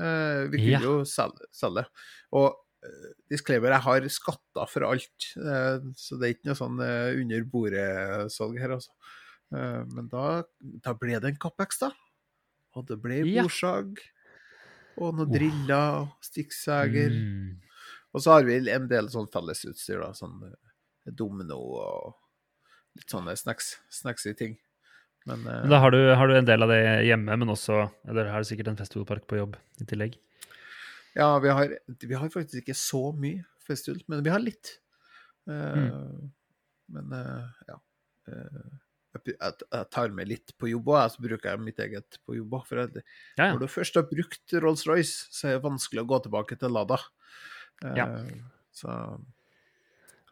Uh, 0.00 0.46
vi 0.50 0.58
kunne 0.58 0.72
Ja. 0.72 0.80
jo 0.82 1.04
selge, 1.04 1.46
selge. 1.54 1.84
Og 2.32 2.56
uh, 2.84 3.12
disclaimer, 3.30 3.70
jeg 3.76 3.84
har 3.86 4.08
skatter 4.08 4.66
for 4.72 4.82
alt, 4.88 5.28
uh, 5.38 5.78
så 5.96 6.18
det 6.18 6.26
er 6.28 6.34
ikke 6.34 6.48
noe 6.50 6.58
sånn 6.58 6.80
under 6.80 7.44
bordet-salg 7.52 8.58
her, 8.60 8.74
altså. 8.76 8.90
Men 9.52 10.08
da, 10.10 10.42
da 10.82 10.92
ble 10.98 11.20
det 11.22 11.28
en 11.30 11.36
Capex, 11.38 11.78
da. 11.78 11.92
Og 12.74 12.88
det 12.88 12.96
ble 13.00 13.20
Ja. 13.28 13.44
bordsag. 13.46 14.00
Og 14.98 15.14
noen 15.14 15.30
driller, 15.30 16.08
stikksager. 16.24 17.12
Mm. 17.14 17.60
Og 18.14 18.22
så 18.22 18.36
har 18.36 18.46
vi 18.46 18.58
en 18.72 18.86
del 18.90 19.08
sånn 19.12 19.28
fellesutstyr, 19.32 20.00
da. 20.04 20.12
Sånn 20.16 20.38
eh, 20.46 21.12
domino 21.12 21.58
og 21.58 22.14
litt 22.96 23.12
sånne 23.12 23.34
snacks, 23.36 23.74
snacksy 23.92 24.32
ting. 24.36 24.56
Men, 25.26 25.42
eh, 25.42 25.64
Men 25.64 25.74
da 25.74 25.80
har 25.82 25.92
du, 25.92 25.98
har 26.14 26.30
du 26.30 26.36
en 26.38 26.48
del 26.48 26.62
av 26.62 26.70
det 26.70 26.80
hjemme, 27.08 27.36
men 27.36 27.52
også 27.52 27.82
Dere 28.06 28.30
har 28.32 28.46
sikkert 28.46 28.70
en 28.72 28.78
festivalpark 28.78 29.26
på 29.28 29.40
jobb 29.40 29.58
i 29.82 29.88
tillegg. 29.90 30.16
Ja, 31.16 31.32
vi 31.42 31.48
har, 31.48 31.76
vi 31.86 32.14
har 32.14 32.32
faktisk 32.32 32.62
ikke 32.62 32.76
så 32.78 33.10
mye 33.16 33.44
festival, 33.66 34.02
men 34.06 34.24
vi 34.24 34.32
har 34.32 34.42
litt. 34.42 34.78
Eh, 35.50 35.84
Mm. 35.86 36.32
Men 36.86 37.10
ja. 37.66 37.76
Jeg, 38.26 39.86
tar 39.90 40.12
med 40.14 40.28
litt 40.30 40.52
på 40.58 40.68
jobb 40.70 40.90
òg, 40.92 41.08
så 41.10 41.22
bruker 41.24 41.50
jeg 41.50 41.62
mitt 41.64 41.80
eget 41.82 42.18
på 42.26 42.36
jobb 42.36 42.52
òg. 42.58 42.66
For 42.68 42.82
jeg, 42.82 43.02
Ja, 43.38 43.48
ja. 43.48 43.52
når 43.54 43.64
du 43.64 43.66
først 43.72 43.98
har 43.98 44.06
brukt 44.06 44.54
Rolls-Royce, 44.62 45.26
så 45.34 45.48
er 45.48 45.56
det 45.56 45.64
vanskelig 45.64 46.04
å 46.04 46.10
gå 46.12 46.20
tilbake 46.26 46.58
til 46.60 46.74
Lada. 46.76 46.98
Eh, 47.84 47.94
Ja. 47.96 48.06
Så 48.72 48.88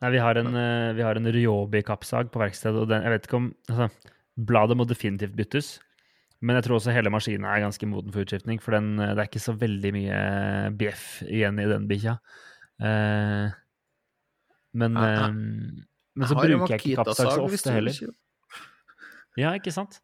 Nei, 0.03 0.11
vi 0.11 0.19
har 0.21 0.37
en, 0.37 0.51
eh, 0.55 0.93
vi 0.93 1.03
har 1.03 1.17
en 1.17 1.25
Ryobi-kappsag 1.33 2.31
på 2.31 2.41
verkstedet, 2.43 2.77
og 2.83 2.89
den, 2.91 3.03
jeg 3.03 3.11
vet 3.15 3.27
ikke 3.29 3.37
om 3.39 3.55
altså, 3.71 3.91
Bladet 4.37 4.77
må 4.77 4.85
definitivt 4.87 5.37
byttes, 5.39 5.79
men 6.43 6.57
jeg 6.59 6.65
tror 6.67 6.77
også 6.77 6.93
hele 6.93 7.09
maskinen 7.15 7.47
er 7.49 7.63
ganske 7.63 7.87
moden 7.89 8.13
for 8.13 8.21
utskiftning, 8.27 8.61
for 8.61 8.73
den, 8.77 8.99
eh, 9.01 9.15
det 9.15 9.23
er 9.23 9.29
ikke 9.31 9.41
så 9.47 9.55
veldig 9.57 9.93
mye 9.95 10.19
bjeff 10.77 11.23
igjen 11.25 11.61
i 11.63 11.69
den 11.71 11.87
bikkja. 11.89 12.19
Eh, 12.83 13.55
men, 14.75 14.97
eh, 14.99 15.31
men 15.31 16.29
så 16.29 16.35
jeg 16.37 16.59
bruker 16.59 16.75
jeg 16.75 16.81
ikke 16.83 17.05
kappsag 17.05 17.31
så 17.33 17.47
ofte 17.47 17.73
heller. 17.73 18.15
Ja, 19.39 19.55
ikke 19.57 19.73
sant? 19.73 20.01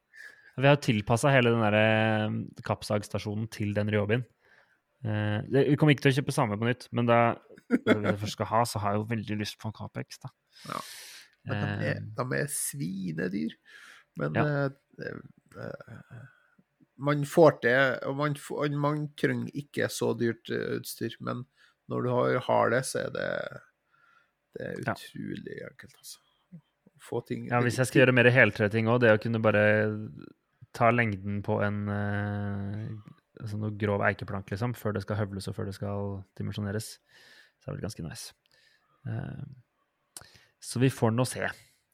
Vi 0.57 0.66
har 0.66 0.76
tilpassa 0.76 1.30
hele 1.30 1.51
den 1.53 1.61
der 1.61 1.76
eh, 1.76 2.62
kappsagstasjonen 2.66 3.51
til 3.51 3.74
den 3.74 3.91
Ryobien. 3.91 4.24
Eh, 5.05 5.40
det- 5.48 5.68
vi 5.70 5.76
kommer 5.76 5.94
ikke 5.94 6.03
til 6.09 6.12
å 6.12 6.18
kjøpe 6.22 6.32
samme 6.34 6.59
på 6.61 6.66
nytt, 6.68 6.88
men 6.92 7.07
da, 7.07 7.34
vi 7.70 8.16
først 8.20 8.32
skal 8.36 8.46
ha, 8.46 8.62
så 8.64 8.78
har 8.82 8.92
jeg 8.92 9.01
jo 9.01 9.07
veldig 9.14 9.38
lyst 9.40 9.59
på 9.59 9.66
en 9.70 9.72
Capex, 9.72 10.18
da. 10.20 10.28
Ja. 10.68 10.80
Men 11.46 11.57
de 11.80 11.86
er, 11.86 11.94
Eh, 11.96 12.01
de 12.18 12.36
er 12.36 12.46
svinedyr. 12.53 13.55
Men 14.16 14.34
Ja. 14.34 14.42
uh, 14.44 14.68
det- 14.98 15.22
man 16.98 17.24
får 17.24 17.61
til 17.62 17.98
og 18.09 18.16
man, 18.16 18.36
man 18.78 19.09
trenger 19.16 19.51
ikke 19.57 19.88
så 19.88 20.12
dyrt 20.18 20.51
utstyr, 20.51 21.14
men 21.20 21.46
når 21.88 22.03
du 22.05 22.09
har, 22.11 22.38
har 22.40 22.70
det, 22.70 22.82
så 22.84 23.07
er 23.07 23.11
det, 23.11 23.61
det 24.55 24.66
er 24.66 24.82
Ja. 24.86 24.92
utrolig 24.92 25.62
enkelt, 25.70 25.95
altså. 25.96 26.18
Få 27.00 27.22
ting 27.26 27.46
Ja, 27.49 27.61
hvis 27.62 27.79
jeg 27.79 27.87
skal 27.87 28.03
gjøre 28.07 28.14
mer 28.14 28.30
heltre-ting 28.30 28.84
òg, 28.87 29.00
det 29.00 29.14
å 29.18 29.22
kunne 29.22 29.41
bare 29.41 30.11
ta 30.75 30.91
lengden 30.91 31.42
på 31.42 31.62
en 31.64 31.88
altså 33.41 33.58
noe 33.61 33.72
grov 33.80 34.04
eikeplank, 34.07 34.50
liksom, 34.53 34.75
før 34.79 34.95
det 34.96 35.03
skal 35.07 35.18
høvles 35.21 35.49
og 35.50 35.57
før 35.57 35.71
det 35.71 35.75
skal 35.79 36.21
dimensjoneres, 36.38 36.92
så 37.61 37.71
er 37.71 37.79
det 37.79 37.84
ganske 37.87 38.04
nice. 38.07 38.33
Eh, 39.08 39.45
så 40.61 40.80
vi 40.83 40.91
får 40.92 41.12
nå 41.17 41.25
se. 41.29 41.45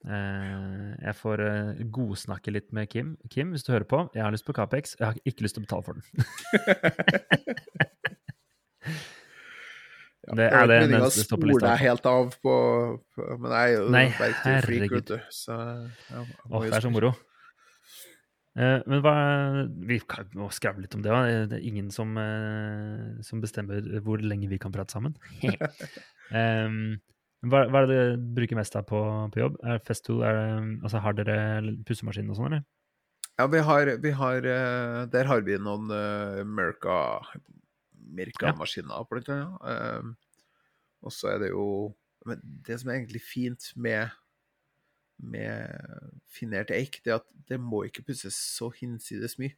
Eh, 0.06 0.90
jeg 1.02 1.14
får 1.18 1.42
eh, 1.46 1.84
godsnakke 1.94 2.54
litt 2.54 2.72
med 2.76 2.90
Kim. 2.92 3.14
Kim, 3.32 3.54
hvis 3.54 3.66
du 3.66 3.72
hører 3.72 3.88
på, 3.90 4.04
jeg 4.14 4.22
har 4.26 4.34
lyst 4.34 4.46
på 4.46 4.54
Capex. 4.56 4.96
Jeg 5.00 5.06
har 5.08 5.20
ikke 5.24 5.46
lyst 5.46 5.58
til 5.58 5.64
å 5.64 5.66
betale 5.66 5.86
for 5.86 5.98
den. 5.98 6.04
Ja, 10.26 10.34
Det 10.34 10.46
er 10.50 10.66
det 10.66 10.76
ikke 10.80 10.86
meningen 10.90 11.04
å 11.06 11.10
spole 11.14 11.58
deg 11.62 11.82
helt 11.84 12.06
av 12.10 12.32
på, 12.42 12.54
på 13.14 13.26
Men 13.38 13.52
jeg 13.54 13.66
er 13.66 13.76
jo 13.76 13.84
Nei, 13.94 14.06
herregud. 14.42 14.96
vet 14.96 15.12
du. 15.12 15.28
Så 15.30 15.54
ja, 15.54 16.22
Åh, 16.50 16.64
det 16.66 16.72
er 16.74 16.82
så 16.82 16.90
moro. 16.90 17.12
Eh, 18.56 18.78
men 18.88 19.02
hva 19.04 19.16
Vi 19.88 19.98
kan 20.08 20.30
må 20.38 20.48
skravle 20.54 20.86
litt 20.86 20.94
om 20.96 21.02
det 21.04 21.12
òg. 21.12 21.50
Det 21.50 21.58
er 21.58 21.66
ingen 21.68 21.90
som, 21.92 22.16
eh, 22.20 23.20
som 23.26 23.42
bestemmer 23.42 23.84
hvor 24.04 24.22
lenge 24.22 24.48
vi 24.48 24.58
kan 24.58 24.72
prate 24.72 24.96
sammen. 24.96 25.16
um, 26.32 26.96
hva, 27.50 27.66
hva 27.68 27.82
er 27.82 27.90
det 27.90 27.98
dere 27.98 28.16
bruker 28.38 28.56
mest 28.56 28.78
av 28.78 28.86
på, 28.88 29.02
på 29.32 29.42
jobb? 29.42 29.60
Er 29.62 29.82
Festool? 29.84 30.24
Er 30.24 30.40
det, 30.40 30.48
altså, 30.82 31.04
har 31.04 31.18
dere 31.18 31.76
pussemaskin 31.86 32.32
og 32.32 32.40
sånn, 32.40 32.50
eller? 32.50 32.64
Ja, 33.36 33.44
vi 33.52 33.60
har, 33.60 33.90
vi 34.00 34.10
har 34.16 34.46
eh, 34.48 35.02
Der 35.12 35.28
har 35.28 35.42
vi 35.44 35.58
noen 35.60 35.92
uh, 35.92 36.40
Merca 36.48 37.20
Merca-maskiner, 38.16 39.04
blant 39.10 39.28
annet. 39.34 39.58
Um, 40.00 40.14
og 41.04 41.12
så 41.12 41.34
er 41.34 41.42
det 41.42 41.50
jo 41.50 41.66
Men 42.26 42.40
det 42.64 42.78
som 42.80 42.88
er 42.88 43.02
egentlig 43.02 43.20
fint 43.22 43.68
med 43.76 44.08
med 45.22 45.72
finert 46.28 46.70
eik, 46.74 47.00
det 47.04 47.14
er 47.14 47.20
at 47.22 47.28
det 47.48 47.58
må 47.62 47.84
ikke 47.86 48.04
pusses 48.08 48.36
så 48.36 48.68
hinsides 48.74 49.38
mye. 49.40 49.54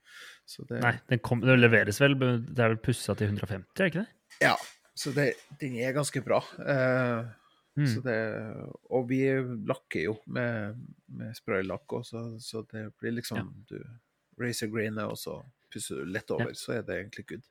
Så 0.46 0.66
det, 0.68 0.82
Nei, 0.84 0.94
den, 1.10 1.22
kom, 1.24 1.40
den 1.42 1.60
leveres 1.60 1.98
vel 2.02 2.14
Det 2.18 2.60
er 2.62 2.74
vel 2.74 2.82
pussa 2.84 3.16
til 3.18 3.32
150, 3.32 3.66
er 3.80 3.90
ikke 3.90 4.04
det? 4.04 4.42
Ja, 4.44 4.54
så 4.98 5.12
det, 5.16 5.32
den 5.60 5.76
er 5.82 5.96
ganske 5.96 6.22
bra. 6.24 6.42
Eh, 6.62 7.34
Mm. 7.78 7.86
så 7.86 8.00
det, 8.02 8.14
og 8.90 9.04
vi 9.06 9.20
lakker 9.68 10.00
jo 10.02 10.16
med, 10.34 10.80
med 11.14 11.36
spraylakk 11.36 11.92
også, 12.00 12.24
så 12.42 12.64
det 12.72 12.88
blir 12.98 13.14
liksom 13.20 13.38
Ja. 13.38 13.44
du 13.70 14.42
racer 14.42 14.66
greener, 14.66 15.06
og 15.06 15.14
så 15.16 15.36
pusser 15.70 16.00
du 16.00 16.10
lett 16.10 16.30
over, 16.34 16.50
så 16.58 16.78
er 16.78 16.82
det 16.82 16.96
egentlig 16.96 17.26
good. 17.28 17.44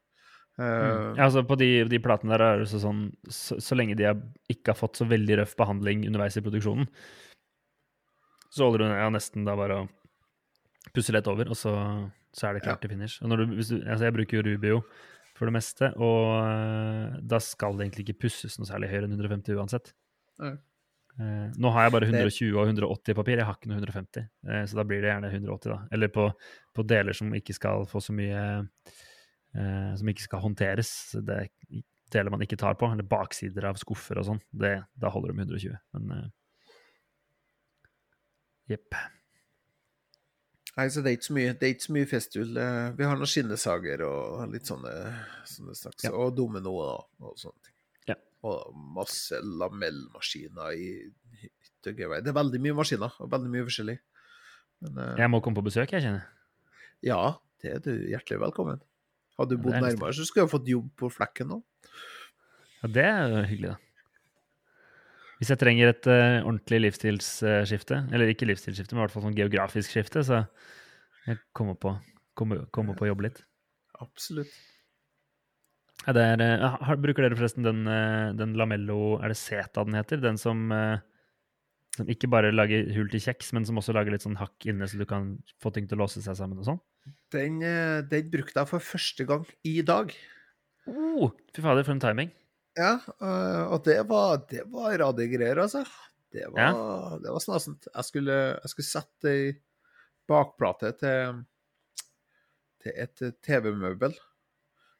Uh, 0.59 1.13
Ja, 1.15 1.27
altså 1.29 1.45
På 1.47 1.55
de, 1.55 1.85
de 1.88 1.99
platene 2.01 2.34
der 2.35 2.43
er 2.43 2.59
det 2.59 2.67
så 2.67 2.79
sånn 2.81 3.05
så, 3.29 3.59
så 3.61 3.77
lenge 3.77 3.95
de 3.95 4.03
har, 4.09 4.19
ikke 4.49 4.73
har 4.73 4.79
fått 4.79 4.97
så 4.99 5.07
veldig 5.07 5.38
røff 5.39 5.55
behandling 5.55 6.03
underveis 6.09 6.35
i 6.35 6.43
produksjonen, 6.43 6.89
så 8.53 8.68
holder 8.68 8.84
du 8.84 8.86
ja, 8.94 9.10
nesten 9.14 9.45
da 9.48 9.56
bare 9.60 9.82
å 9.84 9.88
pusse 10.95 11.11
lett 11.14 11.28
over, 11.28 11.49
og 11.52 11.57
så, 11.60 11.74
så 12.34 12.48
er 12.49 12.57
det 12.57 12.64
klart 12.65 12.82
til 12.82 12.90
finish. 12.94 13.19
Du, 13.22 13.36
du, 13.36 13.53
altså 13.84 14.07
Jeg 14.07 14.15
bruker 14.15 14.40
jo 14.40 14.45
Rubio 14.48 14.82
for 15.38 15.45
det 15.49 15.53
meste, 15.57 15.91
og 16.02 16.32
eh, 16.48 17.18
da 17.22 17.38
skal 17.44 17.76
det 17.78 17.86
egentlig 17.88 18.07
ikke 18.07 18.22
pusses 18.26 18.56
noe 18.57 18.65
særlig 18.69 18.90
høyere 18.90 19.06
enn 19.10 19.14
150 19.19 19.57
uansett. 19.60 19.91
Nei. 20.41 20.56
Eh, 21.18 21.49
nå 21.57 21.72
har 21.74 21.88
jeg 21.88 21.94
bare 21.98 22.06
Det- 22.07 22.14
120 22.24 22.57
og 22.57 22.68
180 22.72 23.11
i 23.14 23.18
papir, 23.18 23.38
jeg 23.41 23.45
har 23.45 23.56
ikke 23.57 23.69
noe 23.69 23.78
150. 23.82 24.26
eh, 24.49 24.64
så 24.69 24.76
da 24.80 24.84
blir 24.88 25.02
det 25.02 25.11
gjerne 25.11 25.32
180, 25.34 25.69
da. 25.74 25.78
Eller 25.91 26.07
på, 26.14 26.26
på 26.74 26.88
deler 26.88 27.14
som 27.18 27.34
ikke 27.34 27.53
skal 27.57 27.86
få 27.90 28.02
så 28.02 28.14
mye 28.14 28.41
eh, 29.56 29.95
Som 29.98 30.10
ikke 30.11 30.26
skal 30.28 30.41
håndteres. 30.44 30.91
Det 31.26 31.38
er 31.44 31.84
deler 32.14 32.32
man 32.32 32.40
ikke 32.45 32.56
tar 32.57 32.76
på, 32.80 32.88
eller 32.88 33.03
baksider 33.03 33.65
av 33.68 33.76
skuffer 33.82 34.18
og 34.22 34.26
sånn. 34.30 34.41
Da 34.56 35.10
holder 35.11 35.34
det 35.34 35.36
med 35.36 35.49
120. 35.52 35.74
Men 35.98 36.11
eh, 36.18 36.28
jepp. 38.69 38.95
Nei, 40.77 40.85
så 40.94 41.02
det 41.02 41.10
er 41.10 41.15
ikke 41.18 41.26
så 41.31 41.34
mye, 41.38 41.53
det 41.57 41.69
ikke 41.73 41.85
så 41.88 41.94
mye 41.95 42.07
festull. 42.10 42.52
Vi 42.99 43.06
har 43.07 43.18
noen 43.18 43.30
skinnesager 43.31 44.03
og 44.06 44.44
litt 44.53 44.69
sånne, 44.69 44.91
sånne 45.49 45.73
slags, 45.80 46.06
Ja. 46.06 46.11
og 46.14 46.35
domino 46.38 46.76
og, 46.84 47.07
og 47.23 47.34
sånne 47.41 47.64
ting. 47.65 47.73
Ja. 48.11 48.18
Og 48.45 48.76
masse 48.94 49.39
lamellmaskiner 49.41 50.76
i 50.77 50.91
hytte. 51.41 51.95
Det 51.98 52.06
er 52.30 52.35
veldig 52.38 52.61
mye 52.61 52.76
maskiner, 52.77 53.15
og 53.23 53.31
veldig 53.34 53.49
mye 53.56 53.65
forskjellig. 53.65 53.98
Men 54.85 55.02
eh, 55.02 55.15
Jeg 55.23 55.31
må 55.34 55.41
komme 55.41 55.57
på 55.57 55.65
besøk, 55.65 55.95
jeg 55.98 56.06
kjenner. 56.06 56.27
ja, 57.02 57.23
det 57.64 57.72
er 57.73 57.80
du 57.81 57.91
hjertelig 58.11 58.38
velkommen. 58.45 58.84
Hadde 59.39 59.56
du 59.57 59.64
bodd 59.64 59.73
er 59.80 59.81
nærmere, 59.88 60.14
så 60.14 60.26
skulle 60.30 60.45
du 60.45 60.53
fått 60.53 60.69
jobb 60.69 60.91
på 60.98 61.10
flekken 61.14 61.49
nå. 61.56 61.57
Ja, 62.84 62.88
det 62.94 63.06
er 63.10 63.48
hyggelig, 63.49 63.72
da. 63.73 63.77
Hvis 65.38 65.51
jeg 65.53 65.61
trenger 65.61 65.91
et 65.91 66.07
uh, 66.09 66.39
ordentlig 66.47 66.80
livsstilsskifte, 66.88 67.99
eller 68.09 68.31
ikke 68.31 68.47
livsstilsskifte, 68.49 68.95
men 68.95 69.03
i 69.03 69.05
hvert 69.05 69.14
fall 69.14 69.27
sånn 69.27 69.38
geografisk 69.38 69.93
skifte, 69.93 70.23
så 70.26 70.41
jeg 71.27 71.38
kommer 71.57 71.77
på, 71.77 71.93
kommer, 72.38 72.64
kommer 72.73 72.97
på 72.97 73.05
å 73.05 73.11
jobbe 73.11 73.27
litt. 73.27 73.43
Absolutt. 74.01 74.53
Ja, 76.07 76.15
det 76.18 76.23
er, 76.23 76.41
uh, 76.64 76.80
har, 76.89 76.97
bruker 77.03 77.26
dere 77.26 77.38
forresten 77.38 77.68
den, 77.68 77.84
uh, 77.89 78.34
den 78.38 78.55
Lamello 78.57 79.18
Er 79.19 79.34
det 79.34 79.38
Zeta 79.39 79.84
den 79.85 79.97
heter? 79.97 80.22
Den 80.23 80.38
som, 80.41 80.72
som 81.97 82.09
ikke 82.09 82.30
bare 82.34 82.53
lager 82.53 82.89
hull 82.95 83.11
til 83.14 83.22
kjeks, 83.27 83.53
men 83.53 83.68
som 83.68 83.77
også 83.77 83.93
lager 83.97 84.15
litt 84.15 84.26
sånn 84.26 84.39
hakk 84.41 84.69
inne, 84.72 84.89
så 84.89 84.97
du 84.97 85.05
kan 85.09 85.35
få 85.61 85.73
ting 85.76 85.85
til 85.89 85.99
å 85.99 86.05
låse 86.05 86.23
seg 86.26 86.39
sammen 86.39 86.64
og 86.64 86.72
sånn? 86.72 86.81
Den, 87.35 87.61
den 88.09 88.34
brukte 88.34 88.64
jeg 88.64 88.72
for 88.73 88.84
første 88.84 89.30
gang 89.30 89.45
i 89.68 89.77
dag. 89.85 90.18
Oh, 90.89 91.30
fy 91.53 91.61
fader, 91.61 91.85
for 91.85 91.93
en 91.93 92.01
timing. 92.01 92.34
Ja, 92.77 92.93
øh, 93.21 93.63
og 93.73 93.79
det 93.87 93.97
var, 94.09 94.37
det 94.49 94.63
var 94.69 94.93
radige 95.01 95.31
greier, 95.37 95.61
altså. 95.63 95.81
Det 96.31 96.43
var, 96.53 97.17
det 97.23 97.31
var 97.33 97.39
snasent. 97.41 97.87
Jeg 97.95 98.05
skulle, 98.05 98.33
jeg 98.61 98.69
skulle 98.69 98.85
sette 98.85 99.31
ei 99.31 99.53
bakplate 100.27 100.91
til, 100.99 101.43
til 102.83 102.91
et 103.03 103.23
TV-møbel. 103.47 104.13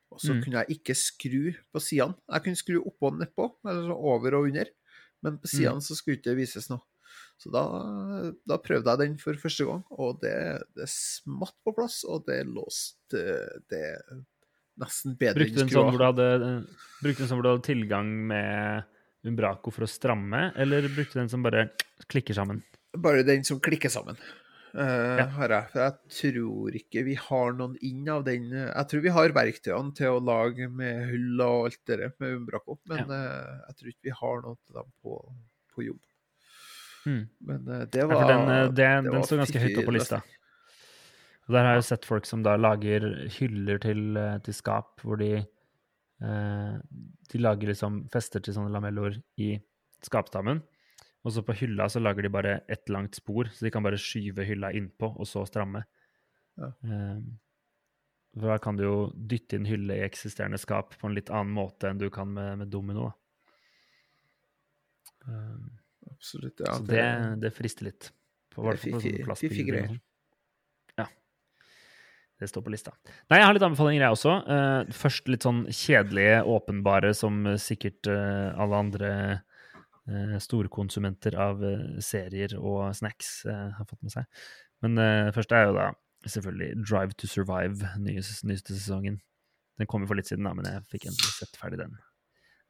Og 0.10 0.22
så 0.24 0.34
Mm. 0.34 0.42
kunne 0.44 0.58
jeg 0.64 0.78
ikke 0.80 0.96
skru 0.96 1.52
på 1.74 1.80
sidene. 1.84 2.16
Jeg 2.32 2.44
kunne 2.44 2.56
skru 2.56 2.78
oppå 2.80 3.08
og 3.12 3.18
nedpå, 3.20 3.48
eller 3.68 3.92
over 3.94 4.36
og 4.40 4.48
under. 4.48 4.66
Men 5.22 5.38
på 5.38 5.48
sidene 5.52 5.82
så 5.84 5.96
skulle 5.96 6.16
ikke 6.18 6.30
det 6.30 6.38
vises 6.38 6.70
noe. 6.72 6.80
Så 7.38 7.52
da, 7.54 7.62
da 8.48 8.58
prøvde 8.58 8.90
jeg 8.90 8.98
den 9.04 9.18
for 9.20 9.36
første 9.38 9.66
gang, 9.68 9.84
og 9.92 10.22
det, 10.24 10.34
det 10.76 10.88
smatt 10.90 11.54
på 11.66 11.74
plass, 11.76 12.04
og 12.08 12.24
det 12.26 12.40
låste 12.48 13.20
det 13.70 13.84
nesten 14.82 15.16
bedre 15.18 15.42
Brukte 15.44 15.60
du 15.60 15.64
en 15.66 15.72
sånn 15.74 15.92
hvor 15.92 16.02
du 16.02 16.08
hadde, 16.08 16.28
eh, 16.48 16.88
brukte 17.04 17.22
du 17.22 17.26
en 17.26 17.30
sånn 17.32 17.40
hvor 17.40 17.48
du 17.48 17.52
hadde 17.56 17.68
tilgang 17.68 18.12
med 18.30 18.84
Umbraco 19.28 19.72
for 19.74 19.84
å 19.88 19.90
stramme, 19.92 20.52
eller 20.56 20.88
brukte 20.94 21.18
du 21.18 21.22
den 21.24 21.32
som 21.32 21.44
bare 21.46 21.70
klikker 22.08 22.38
sammen? 22.38 22.62
Bare 22.98 23.24
den 23.28 23.44
som 23.48 23.60
klikker 23.60 23.92
sammen. 23.92 24.20
Uh, 24.78 25.18
Ja. 25.18 25.26
har 25.34 25.50
jeg. 25.50 25.70
For 25.72 25.80
jeg 25.82 25.96
tror 26.20 26.76
ikke 26.78 27.04
vi 27.08 27.16
har 27.18 27.54
noen 27.58 27.78
inn 27.82 28.08
av 28.14 28.24
den. 28.28 28.52
Jeg 28.52 28.88
tror 28.92 29.02
vi 29.02 29.14
har 29.16 29.34
verktøyene 29.34 29.96
til 29.96 30.18
å 30.18 30.20
lage 30.22 30.68
med 30.70 31.08
hull 31.10 31.42
og 31.42 31.70
alt 31.70 31.80
det 31.88 31.98
der 32.04 32.12
med 32.20 32.36
Umbraco, 32.36 32.78
men 32.86 33.10
eh, 33.10 33.56
jeg 33.70 33.78
tror 33.80 33.90
ikke 33.90 34.10
vi 34.10 34.14
har 34.20 34.42
noen 34.44 34.58
til 34.68 34.78
dem 34.78 34.92
på, 35.02 35.18
på 35.74 35.86
jobb. 35.88 36.04
Mm. 37.08 37.24
Men 37.48 37.68
uh, 37.72 37.86
det 37.88 38.04
Ja, 38.04 38.08
var 38.12 38.22
for 38.22 38.34
den, 38.34 38.50
eh, 38.54 38.64
det, 38.68 38.76
det 38.76 38.90
den 39.08 39.16
var 39.16 39.26
står 39.26 39.42
ganske 39.42 39.64
høyt 39.64 39.72
oppe 39.72 39.82
opp 39.82 39.90
på 39.90 39.96
lista. 39.98 40.22
Og 41.48 41.54
der 41.56 41.64
har 41.64 41.76
jeg 41.78 41.82
jo 41.84 41.88
sett 41.88 42.06
folk 42.08 42.26
som 42.28 42.42
da 42.44 42.58
lager 42.60 43.06
hyller 43.38 43.80
til, 43.80 44.02
eh, 44.20 44.38
til 44.44 44.54
skap, 44.58 45.00
hvor 45.04 45.18
de 45.22 45.30
eh, 45.40 46.74
De 47.32 47.40
lager 47.40 47.72
liksom 47.72 48.02
fester 48.12 48.44
til 48.44 48.54
sånne 48.58 48.72
lamelloer 48.74 49.16
i 49.44 49.54
skapstammen. 50.04 50.60
Og 51.26 51.34
så 51.34 51.42
på 51.44 51.56
hylla 51.60 51.88
så 51.92 52.00
lager 52.04 52.24
de 52.28 52.30
bare 52.32 52.54
ett 52.72 52.88
langt 52.94 53.16
spor, 53.20 53.50
så 53.52 53.66
de 53.66 53.72
kan 53.74 53.84
bare 53.84 54.00
skyve 54.00 54.46
hylla 54.48 54.70
innpå, 54.76 55.10
og 55.20 55.28
så 55.28 55.44
stramme. 55.48 55.82
Ja. 56.60 56.70
Eh, 56.84 57.20
for 58.38 58.52
da 58.54 58.58
kan 58.62 58.78
du 58.78 58.84
jo 58.84 58.98
dytte 59.16 59.58
inn 59.58 59.66
hylle 59.66 59.96
i 59.98 60.04
eksisterende 60.06 60.60
skap 60.62 60.94
på 61.00 61.08
en 61.10 61.16
litt 61.18 61.32
annen 61.34 61.56
måte 61.56 61.90
enn 61.90 61.98
du 62.00 62.10
kan 62.14 62.30
med, 62.32 62.60
med 62.62 62.70
domino. 62.72 63.10
Eh, 65.28 65.58
Absolutt. 66.12 66.60
Ja, 66.66 66.74
så 66.78 66.84
det, 66.88 67.04
det 67.44 67.52
frister 67.56 67.88
litt. 67.90 68.12
På, 68.54 68.64
på 68.64 68.72
sånne 68.78 68.80
fiffig- 68.82 69.24
plastbilder 69.26 69.56
fiffig 69.56 69.66
og 69.66 69.72
greier. 69.74 69.90
sånn. 69.92 70.02
Ja. 70.98 71.08
Det 72.38 72.48
står 72.48 72.62
på 72.62 72.70
lista. 72.70 72.94
Nei, 73.32 73.40
jeg 73.40 73.48
har 73.48 73.56
litt 73.56 73.66
anbefalinger, 73.66 74.04
jeg 74.06 74.16
også. 74.16 74.34
Uh, 74.46 74.92
først 74.94 75.30
litt 75.32 75.46
sånn 75.48 75.64
kjedelige, 75.74 76.44
åpenbare, 76.46 77.10
som 77.18 77.40
eh, 77.50 77.58
sikkert 77.62 78.10
uh, 78.12 78.54
alle 78.62 78.82
andre 78.84 79.12
uh, 80.06 80.36
storkonsumenter 80.44 81.38
av 81.42 81.64
serier 82.06 82.54
og 82.60 82.92
snacks 82.98 83.40
har 83.50 83.88
fått 83.90 84.04
med 84.06 84.14
seg. 84.14 84.44
Men 84.86 85.02
uh, 85.02 85.32
først 85.34 85.56
er 85.58 85.66
jo 85.66 85.74
da 85.80 85.88
selvfølgelig 86.28 86.84
Drive 86.84 87.18
to 87.18 87.32
Survive, 87.32 87.90
nyeste, 88.06 88.46
nyeste 88.50 88.78
sesongen. 88.78 89.18
Den 89.82 89.90
kom 89.90 90.06
jo 90.06 90.12
for 90.12 90.20
litt 90.22 90.30
siden, 90.30 90.46
da, 90.46 90.54
men 90.58 90.70
jeg 90.70 90.86
fikk 90.94 91.10
endelig 91.10 91.34
sett 91.40 91.58
ferdig 91.58 91.82
den. 91.82 91.98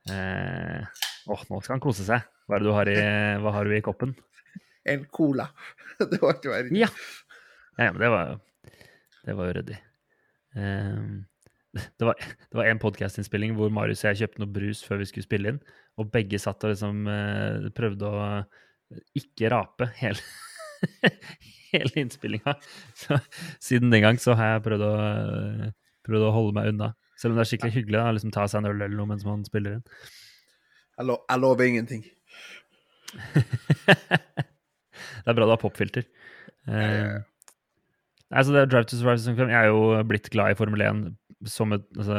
Åh, 0.08 1.46
nå 1.52 1.60
skal 1.60 1.76
han 1.76 1.84
kose 1.84 2.08
seg. 2.08 2.24
Hva 2.48 2.64
har 2.80 2.92
i, 2.92 2.98
hva 3.44 3.56
har 3.60 3.68
du 3.68 3.76
i 3.76 3.84
koppen? 3.84 4.16
En 4.88 5.04
cola. 5.12 5.50
det 6.00 6.24
var 6.24 6.38
ikke 6.40 6.56
verre. 6.56 6.76
Ja. 6.76 6.92
ja, 7.76 7.92
men 7.92 8.04
det 8.04 8.12
var 8.16 8.30
jo 8.32 8.44
Det 9.28 9.36
var 9.36 9.50
jo 9.50 9.56
ryddig. 9.58 9.78
Ehm, 10.56 11.26
det 12.00 12.06
var, 12.08 12.16
det 12.18 12.58
var 12.58 12.70
en 12.70 12.80
podkastinnspilling 12.80 13.58
hvor 13.58 13.74
Marius 13.74 14.06
og 14.06 14.14
jeg 14.14 14.22
kjøpte 14.24 14.42
noe 14.42 14.54
brus 14.56 14.84
før 14.88 15.02
vi 15.02 15.10
skulle 15.10 15.28
spille 15.28 15.52
inn, 15.54 15.60
og 16.00 16.12
begge 16.14 16.40
satt 16.40 16.64
og 16.64 16.72
liksom 16.72 17.10
eh, 17.12 17.68
prøvde 17.76 18.08
å 18.08 18.22
ikke 19.20 19.52
rape 19.52 19.90
hele, 20.00 20.24
hele 21.74 22.04
innspillinga. 22.06 22.56
Så 22.96 23.20
siden 23.60 23.92
den 23.92 24.06
gang 24.06 24.22
så 24.22 24.38
har 24.40 24.56
jeg 24.56 24.66
prøvd 24.70 24.88
å, 24.88 24.94
prøvd 26.08 26.30
å 26.30 26.34
holde 26.38 26.56
meg 26.56 26.72
unna. 26.72 26.94
Selv 27.20 27.34
om 27.34 27.40
det 27.40 27.48
er 27.48 27.52
skikkelig 27.52 27.76
hyggelig 27.82 28.00
å 28.00 28.12
liksom, 28.16 28.34
ta 28.34 28.48
seg 28.48 28.62
en 28.62 28.72
øl 28.72 28.80
eller 28.80 28.96
noe 28.96 29.12
mens 29.12 29.26
man 29.28 29.44
spiller 29.48 29.80
inn. 29.80 29.88
Jeg, 30.98 31.10
lo 31.10 31.20
jeg 31.28 31.44
lover 31.44 31.68
ingenting. 31.68 32.06
det 33.88 35.28
er 35.28 35.36
bra 35.36 35.44
du 35.44 35.52
har 35.52 35.62
popfilter. 35.62 36.08
Eh, 36.70 37.18
altså 38.32 38.54
det 38.54 38.62
er 38.62 38.72
Drive 38.72 38.90
to 38.90 39.00
Survive 39.00 39.22
som 39.24 39.38
5. 39.38 39.52
Jeg 39.54 39.60
er 39.60 39.72
jo 39.72 40.04
blitt 40.08 40.30
glad 40.34 40.54
i 40.54 40.58
Formel 40.60 40.84
1 40.86 41.04
som 41.48 41.76
et, 41.76 41.86
altså, 41.98 42.18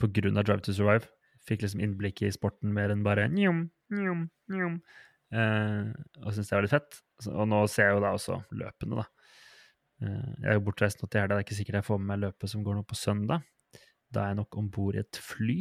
på 0.00 0.10
grunn 0.20 0.40
av 0.40 0.46
Drive 0.48 0.64
to 0.66 0.74
Survive. 0.76 1.08
Fikk 1.48 1.64
liksom 1.64 1.82
innblikk 1.84 2.22
i 2.26 2.32
sporten 2.34 2.74
mer 2.76 2.92
enn 2.92 3.04
bare 3.06 3.28
njom, 3.32 3.64
njom, 3.96 4.26
njom. 4.52 4.80
Eh, 5.30 5.88
og 6.20 6.34
syns 6.34 6.50
det 6.50 6.56
var 6.56 6.66
litt 6.66 6.74
fett. 6.74 7.00
Og 7.30 7.48
nå 7.48 7.62
ser 7.70 7.88
jeg 7.88 7.96
jo 7.96 8.04
da 8.04 8.12
også 8.16 8.40
løpene, 8.60 9.00
da. 9.00 9.06
Eh, 10.04 10.32
jeg 10.42 10.50
er 10.52 10.58
jo 10.58 10.66
bortreist 10.66 11.00
nå 11.00 11.08
til 11.08 11.22
helga, 11.22 11.36
det 11.38 11.44
er 11.44 11.48
ikke 11.48 11.60
sikkert 11.60 11.80
jeg 11.80 11.88
får 11.88 12.02
med 12.02 12.12
meg 12.12 12.22
løpet 12.26 12.52
som 12.52 12.66
går 12.66 12.78
nå 12.78 12.84
på 12.88 12.98
søndag. 12.98 13.46
Da 14.10 14.24
er 14.24 14.34
jeg 14.34 14.40
nok 14.42 14.58
om 14.60 14.68
bord 14.74 14.98
i 14.98 15.02
et 15.02 15.22
fly. 15.22 15.58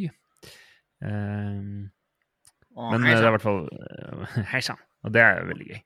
Eh, 1.06 1.88
men 2.80 3.04
eh, 3.04 3.12
det 3.12 3.18
er 3.18 3.30
i 3.30 3.36
hvert 3.36 3.46
fall 3.46 3.64
uh, 3.68 4.40
Hei 4.54 4.62
sann. 4.66 4.80
Og 5.08 5.14
det 5.16 5.24
er 5.24 5.40
jo 5.40 5.50
veldig 5.54 5.70
gøy. 5.70 5.80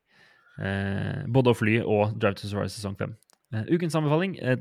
Eh, 0.63 1.21
både 1.33 1.53
å 1.53 1.57
fly 1.57 1.77
og 1.81 2.17
Drive 2.21 2.37
to 2.39 2.49
Survive 2.49 2.71
sesong 2.73 2.97
5. 2.99 3.13
Eh, 3.53 3.69
ukens 3.75 3.95
anbefaling 3.97 4.35
eh, 4.41 4.57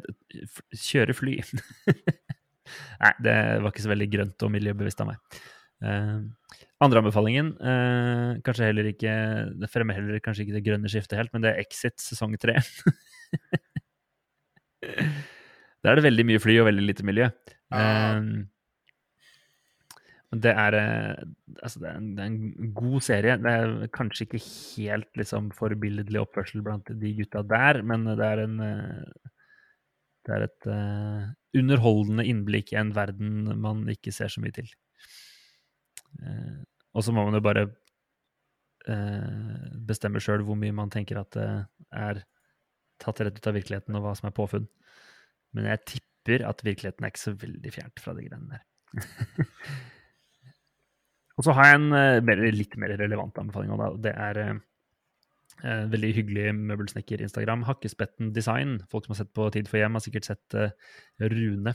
kjøre 0.77 1.16
fly. 1.16 1.39
Nei, 3.02 3.12
det 3.24 3.36
var 3.62 3.73
ikke 3.73 3.85
så 3.85 3.93
veldig 3.93 4.09
grønt 4.12 4.44
og 4.47 4.52
miljøbevisst 4.55 5.02
av 5.05 5.10
meg. 5.12 5.40
Uh, 5.82 6.23
andre 6.85 7.01
anbefalingen 7.02 7.48
uh, 7.59 8.36
kanskje 8.47 8.69
heller 8.69 8.86
ikke 8.86 9.10
Det 9.59 9.66
fremmer 9.66 9.97
heller 9.97 10.20
kanskje 10.23 10.44
ikke 10.44 10.55
det 10.55 10.62
grønne 10.69 10.86
skiftet 10.93 11.19
helt, 11.19 11.32
men 11.35 11.43
det 11.43 11.51
er 11.51 11.59
Exit 11.64 11.98
sesong 11.98 12.36
3. 12.39 12.55
Der 15.82 15.90
er 15.90 15.98
det 15.98 16.06
veldig 16.06 16.27
mye 16.28 16.43
fly 16.43 16.60
og 16.62 16.69
veldig 16.69 16.85
lite 16.86 17.06
miljø. 17.06 17.27
Ja. 17.74 17.81
Det 20.32 20.48
er, 20.48 20.74
eh, 20.78 21.24
altså 21.60 21.82
det, 21.82 21.88
er 21.90 21.98
en, 21.98 22.06
det 22.16 22.22
er 22.22 22.30
en 22.30 22.70
god 22.72 23.04
serie. 23.04 23.36
Det 23.36 23.52
er 23.52 23.90
kanskje 23.92 24.24
ikke 24.24 24.40
helt 24.40 25.20
liksom, 25.20 25.50
forbilledlig 25.52 26.22
oppførsel 26.22 26.64
blant 26.64 26.88
de 26.88 27.12
gutta 27.18 27.42
der, 27.44 27.82
men 27.84 28.06
det 28.09 28.24
er 28.24 28.44
en 28.46 28.56
eh, 28.64 29.28
Det 30.22 30.30
er 30.30 30.42
et 30.46 30.66
uh, 30.70 31.22
underholdende 31.59 32.22
innblikk 32.30 32.68
i 32.72 32.76
en 32.78 32.92
verden 32.94 33.59
man 33.59 33.80
ikke 33.90 34.12
ser 34.14 34.30
så 34.30 34.40
mye 34.40 34.54
til. 34.54 34.68
Uh, 36.22 36.62
og 36.94 37.02
så 37.02 37.10
må 37.10 37.24
man 37.26 37.34
jo 37.34 37.40
bare 37.42 37.64
uh, 38.86 39.66
bestemme 39.82 40.22
sjøl 40.22 40.44
hvor 40.46 40.54
mye 40.54 40.70
man 40.78 40.94
tenker 40.94 41.18
at 41.18 41.34
det 41.34 41.48
er 41.90 42.22
tatt 43.02 43.20
rett 43.20 43.34
ut 43.34 43.50
av 43.50 43.59
virkeligheten, 43.59 43.98
og 43.98 44.06
hva 44.06 44.14
som 44.14 44.30
er 44.30 44.36
påfunn. 44.36 44.68
Men 45.59 45.66
jeg 45.72 45.84
tipper 45.90 46.46
at 46.46 46.62
virkeligheten 46.62 47.02
er 47.02 47.10
ikke 47.10 47.26
så 47.26 47.34
veldig 47.42 47.74
fjernt 47.74 48.04
fra 48.04 48.14
de 48.14 48.28
greiene 48.28 48.54
der. 48.54 48.62
og 51.43 51.48
så 51.48 51.56
har 51.59 51.73
jeg 51.73 51.81
en 51.81 51.97
eh, 51.98 52.20
mer, 52.23 52.44
litt 52.55 52.77
mer 52.78 52.94
relevant 53.01 53.43
anbefaling. 53.43 53.74
Og 53.74 53.98
det 54.05 54.14
er 54.14 54.39
eh, 54.39 54.60
Eh, 55.62 55.85
veldig 55.86 56.10
hyggelig 56.16 56.52
møbelsnekker-Instagram. 56.59 57.62
Hakkespetten 57.69 58.32
Design. 58.35 58.81
Folk 58.90 59.06
som 59.06 59.14
har 59.14 59.20
sett 59.23 59.35
på 59.36 59.47
Tid 59.55 59.69
for 59.70 59.78
hjem, 59.78 59.94
har 59.94 60.02
sikkert 60.02 60.27
sett 60.27 60.56
Rune 61.23 61.74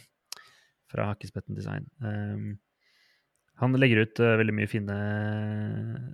fra 0.92 1.12
Hakkespetten 1.14 1.56
Design. 1.56 1.86
Um, 2.04 2.58
han 3.58 3.74
legger 3.80 4.04
ut 4.04 4.20
veldig 4.20 4.54
mye 4.54 4.70
fine 4.70 4.96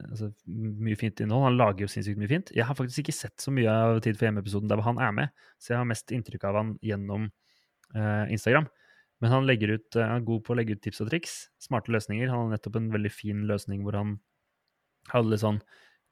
altså, 0.08 0.30
mye 0.48 0.96
fint 0.96 1.20
innhold. 1.20 1.48
Han 1.50 1.58
lager 1.58 1.84
jo 1.84 1.90
sinnssykt 1.92 2.22
mye 2.22 2.32
fint. 2.32 2.54
Jeg 2.56 2.68
har 2.70 2.78
faktisk 2.78 3.04
ikke 3.04 3.18
sett 3.18 3.42
så 3.42 3.52
mye 3.52 3.68
av 3.68 4.00
Tid 4.06 4.20
for 4.20 4.30
hjem-episoden 4.30 4.70
der 4.72 4.84
han 4.86 5.02
er 5.02 5.12
med, 5.18 5.34
så 5.60 5.74
jeg 5.74 5.82
har 5.82 5.90
mest 5.90 6.14
inntrykk 6.16 6.46
av 6.48 6.62
han 6.62 6.72
gjennom 6.86 7.28
Instagram. 8.32 8.70
Men 9.24 9.32
han, 9.32 9.48
ut, 9.48 9.95
han, 9.95 10.18
er 10.18 10.28
god 10.28 10.44
på 10.44 10.52
å 10.52 10.58
legge 10.60 10.76
ut 10.76 10.84
tips 10.84 11.00
og 11.06 11.08
triks, 11.08 11.34
smarte 11.64 11.94
løsninger. 11.95 12.28
Han 12.28 12.50
har 12.50 12.58
nettopp 12.58 12.76
en 12.76 12.91
veldig 12.91 13.12
fin 13.14 13.45
løsning 13.48 13.86
hvor 13.86 13.95
han 13.95 14.18
hadde 15.14 15.32
litt 15.32 15.44
sånn 15.44 15.62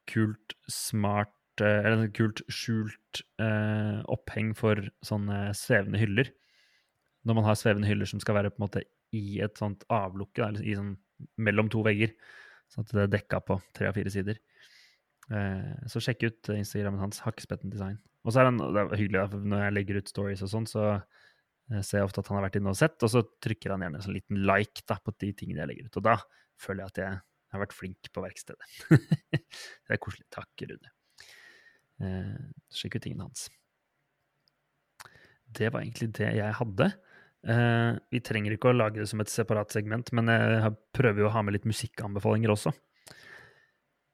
kult, 0.07 0.55
smart 0.71 1.35
eller 1.59 2.05
en 2.05 2.13
kult 2.15 2.39
skjult 2.49 3.19
eh, 3.43 3.99
oppheng 4.09 4.53
for 4.57 4.79
sånne 5.05 5.51
svevende 5.57 5.99
hyller. 5.99 6.31
Når 7.27 7.37
man 7.37 7.45
har 7.49 7.59
svevende 7.59 7.89
hyller 7.89 8.09
som 8.09 8.21
skal 8.23 8.39
være 8.39 8.53
på 8.53 8.61
en 8.61 8.65
måte 8.65 8.85
i 9.13 9.41
et 9.43 9.59
sånt 9.59 9.83
avlukke, 9.91 10.45
eller 10.47 10.63
i 10.63 10.77
sånn, 10.77 10.95
mellom 11.43 11.67
to 11.69 11.83
vegger, 11.85 12.15
sånn 12.71 12.87
at 12.87 12.95
det 12.95 13.03
er 13.03 13.13
dekka 13.17 13.41
på 13.45 13.59
tre 13.75 13.91
av 13.91 13.99
fire 13.99 14.13
sider. 14.13 14.39
Eh, 15.27 15.83
så 15.91 16.01
sjekk 16.01 16.23
ut 16.29 16.53
Instagrammen 16.55 17.03
hans, 17.03 17.21
Hakkespetten 17.27 17.73
Design. 17.73 17.99
Og 18.23 18.33
så 18.33 18.41
er 18.41 18.49
han, 18.49 18.61
det 18.61 18.85
er 18.85 18.95
hyggelig, 18.95 19.43
når 19.51 19.65
jeg 19.65 19.75
legger 19.75 19.99
ut 19.99 20.11
stories 20.15 20.45
og 20.47 20.53
sånn, 20.55 20.69
så 20.69 20.87
eh, 21.71 21.83
ser 21.85 22.05
ofte 22.05 22.21
at 22.21 22.29
han 22.31 22.39
har 22.39 22.47
vært 22.47 22.59
inne 22.59 22.73
og 22.73 22.79
sett, 22.79 22.97
og 23.01 23.11
så 23.13 23.23
trykker 23.43 23.73
han 23.73 23.85
gjerne 23.85 23.99
en 23.99 24.05
sånn 24.05 24.17
liten 24.17 24.41
like 24.47 24.85
da, 24.89 24.99
på 25.01 25.13
de 25.23 25.31
tingene 25.37 25.63
jeg 25.63 25.71
legger 25.71 25.89
ut. 25.89 25.99
Og 26.01 26.07
da 26.07 26.17
føler 26.61 26.83
jeg 26.83 26.93
at 26.93 27.01
jeg 27.03 27.21
har 27.51 27.63
vært 27.65 27.77
flink 27.77 28.11
på 28.13 28.23
verkstedet. 28.23 28.67
det 29.33 29.95
er 29.95 30.01
koselig. 30.01 30.27
Takk, 30.33 30.65
Rune. 30.69 30.93
Eh, 32.01 32.37
sjekk 32.73 32.99
ut 32.99 33.05
tingene 33.07 33.27
hans. 33.27 33.47
Det 35.51 35.67
var 35.71 35.83
egentlig 35.83 36.13
det 36.15 36.29
jeg 36.37 36.59
hadde. 36.61 36.91
Eh, 37.41 37.91
vi 38.13 38.21
trenger 38.23 38.55
ikke 38.55 38.71
å 38.71 38.77
lage 38.77 39.01
det 39.01 39.09
som 39.11 39.23
et 39.23 39.31
separat 39.31 39.73
segment, 39.73 40.13
men 40.15 40.31
jeg 40.31 40.77
prøver 40.95 41.25
jo 41.25 41.31
å 41.31 41.35
ha 41.35 41.43
med 41.43 41.57
litt 41.57 41.67
musikkanbefalinger 41.67 42.53
også. 42.53 42.73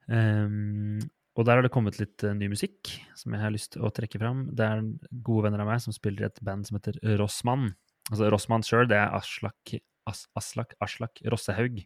Um, 0.07 1.01
og 1.37 1.45
der 1.45 1.59
har 1.59 1.65
det 1.65 1.73
kommet 1.73 1.99
litt 2.01 2.23
uh, 2.25 2.33
ny 2.33 2.49
musikk 2.51 2.89
som 3.17 3.35
jeg 3.35 3.43
har 3.43 3.53
lyst 3.53 3.75
til 3.75 3.85
å 3.85 3.91
trekke 3.93 4.19
fram. 4.21 4.47
Det 4.57 4.65
er 4.65 4.85
gode 5.25 5.47
venner 5.47 5.61
av 5.63 5.69
meg 5.69 5.83
som 5.83 5.95
spiller 5.95 6.25
i 6.25 6.29
et 6.31 6.41
band 6.45 6.67
som 6.67 6.79
heter 6.79 6.97
Rossmann. 7.21 7.69
Altså 8.09 8.31
Rossmann 8.33 8.65
sjøl, 8.65 8.87
det 8.89 8.97
er 8.97 9.13
Aslak, 9.15 9.77
As, 10.09 10.25
Aslak, 10.39 10.73
Aslak 10.83 11.21
Rossehaug. 11.29 11.83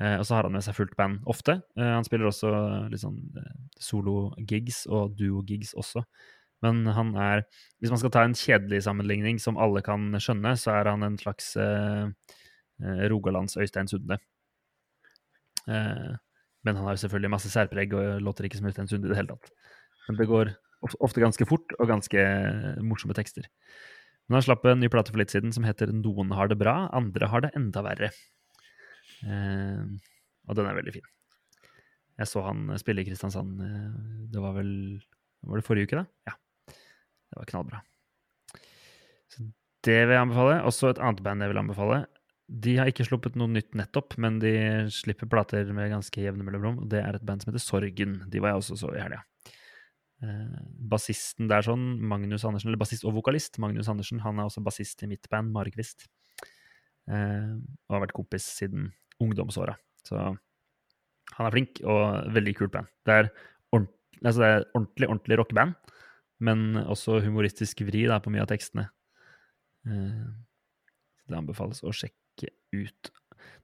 Eh, 0.00 0.16
og 0.16 0.24
så 0.24 0.36
har 0.36 0.48
han 0.48 0.54
med 0.56 0.64
seg 0.64 0.76
fullt 0.78 0.96
band 0.96 1.24
ofte. 1.28 1.58
Eh, 1.76 1.92
han 1.92 2.06
spiller 2.06 2.30
også 2.30 2.50
litt 2.90 3.02
sånn 3.02 3.18
eh, 3.36 3.56
solo-gigs 3.84 4.86
og 4.88 5.16
duo-gigs 5.18 5.74
også. 5.78 6.04
Men 6.64 6.84
han 6.92 7.14
er 7.16 7.44
Hvis 7.80 7.92
man 7.92 8.00
skal 8.00 8.12
ta 8.12 8.22
en 8.24 8.36
kjedelig 8.36 8.82
sammenligning 8.84 9.38
som 9.40 9.56
alle 9.60 9.82
kan 9.84 10.12
skjønne, 10.20 10.54
så 10.60 10.74
er 10.76 10.90
han 10.92 11.04
en 11.04 11.18
slags 11.20 11.54
eh, 11.56 12.08
eh 12.80 13.04
Rogalands 13.12 13.56
Øystein 13.56 13.88
Sunde. 13.88 14.18
Eh, 15.68 16.16
men 16.66 16.76
han 16.76 16.88
har 16.88 16.98
selvfølgelig 17.00 17.32
masse 17.32 17.52
særpreg 17.52 17.94
og 17.96 18.20
låter 18.24 18.46
ikke 18.46 18.60
som 18.60 18.68
Øystein 18.68 18.90
Sunde 18.90 19.08
i 19.08 19.12
det 19.12 19.18
hele 19.18 19.32
tatt. 19.32 19.52
Men 20.08 20.18
det 20.18 20.28
går 20.28 20.52
ofte 21.00 21.22
ganske 21.22 21.46
fort 21.48 21.72
og 21.78 21.88
ganske 21.90 22.24
morsomme 22.84 23.16
tekster. 23.16 23.46
Men 24.28 24.38
han 24.38 24.46
slapp 24.46 24.66
en 24.68 24.80
ny 24.80 24.88
plate 24.92 25.12
for 25.12 25.20
litt 25.20 25.32
siden 25.32 25.52
som 25.52 25.64
heter 25.66 25.90
'Noen 25.90 26.32
har 26.36 26.48
det 26.48 26.58
bra, 26.60 26.88
andre 26.92 27.26
har 27.26 27.40
det 27.40 27.50
enda 27.56 27.82
verre'. 27.82 28.12
Eh, 29.26 29.82
og 30.48 30.56
den 30.56 30.66
er 30.66 30.76
veldig 30.78 30.94
fin. 30.94 31.08
Jeg 32.20 32.28
så 32.28 32.42
han 32.44 32.78
spille 32.78 33.02
i 33.02 33.08
Kristiansand. 33.08 33.60
Eh, 33.64 34.28
det 34.32 34.40
var 34.40 34.54
vel 34.54 35.00
Var 35.42 35.56
det 35.56 35.64
forrige 35.64 35.88
uke, 35.88 35.96
da? 35.96 36.04
Ja. 36.28 36.32
Det 36.68 37.36
var 37.38 37.46
knallbra. 37.48 37.78
Så 39.32 39.40
det 39.82 40.06
vil 40.06 40.12
jeg 40.12 40.20
anbefale. 40.20 40.58
Også 40.68 40.90
et 40.90 40.98
annet 41.00 41.22
band 41.24 41.40
jeg 41.40 41.48
vil 41.48 41.60
anbefale. 41.62 42.06
De 42.50 42.72
har 42.80 42.88
ikke 42.90 43.06
sluppet 43.06 43.36
noe 43.38 43.50
nytt 43.52 43.76
nettopp, 43.78 44.16
men 44.18 44.40
de 44.42 44.52
slipper 44.90 45.28
plater 45.30 45.68
med 45.76 45.92
ganske 45.92 46.22
jevne 46.22 46.42
mellomrom. 46.42 46.80
Det 46.90 46.98
er 46.98 47.14
et 47.14 47.26
band 47.26 47.44
som 47.44 47.52
heter 47.52 47.62
Sorgen. 47.62 48.16
De 48.32 48.42
var 48.42 48.54
jeg 48.54 48.62
også 48.64 48.78
så 48.80 48.90
i 48.96 49.02
helga. 49.02 49.20
Eh, 50.20 50.56
bassisten 50.90 51.48
der 51.48 51.64
sånn, 51.64 51.94
Magnus 52.10 52.44
Andersen, 52.44 52.68
eller 52.68 52.80
bassist 52.80 53.06
og 53.08 53.14
vokalist, 53.16 53.60
Magnus 53.62 53.88
Andersen, 53.88 54.20
han 54.24 54.40
er 54.40 54.50
også 54.50 54.64
bassist 54.66 55.06
i 55.06 55.08
mitt 55.08 55.30
band, 55.32 55.54
Marekvist. 55.54 56.08
Eh, 57.06 57.54
og 57.88 57.96
har 57.96 58.04
vært 58.04 58.16
kompis 58.18 58.50
siden 58.58 58.90
ungdomsåra. 59.22 59.78
Så 60.04 60.18
han 60.18 61.46
er 61.46 61.54
flink, 61.54 61.80
og 61.86 62.34
veldig 62.34 62.56
kult 62.58 62.74
band. 62.74 62.90
Det 63.06 63.16
er, 63.16 63.32
ordentlig, 63.70 63.96
altså 64.24 64.42
det 64.42 64.50
er 64.50 64.68
ordentlig, 64.74 65.08
ordentlig 65.08 65.40
rockeband, 65.40 65.96
men 66.50 66.82
også 66.82 67.22
humoristisk 67.24 67.86
vri 67.86 68.08
da, 68.10 68.18
på 68.20 68.34
mye 68.34 68.42
av 68.42 68.50
tekstene. 68.50 68.90
Eh, 69.86 70.24
det 71.30 71.38
anbefales 71.38 71.84
å 71.86 71.94
sjekke 71.94 72.18
ut. 72.74 73.12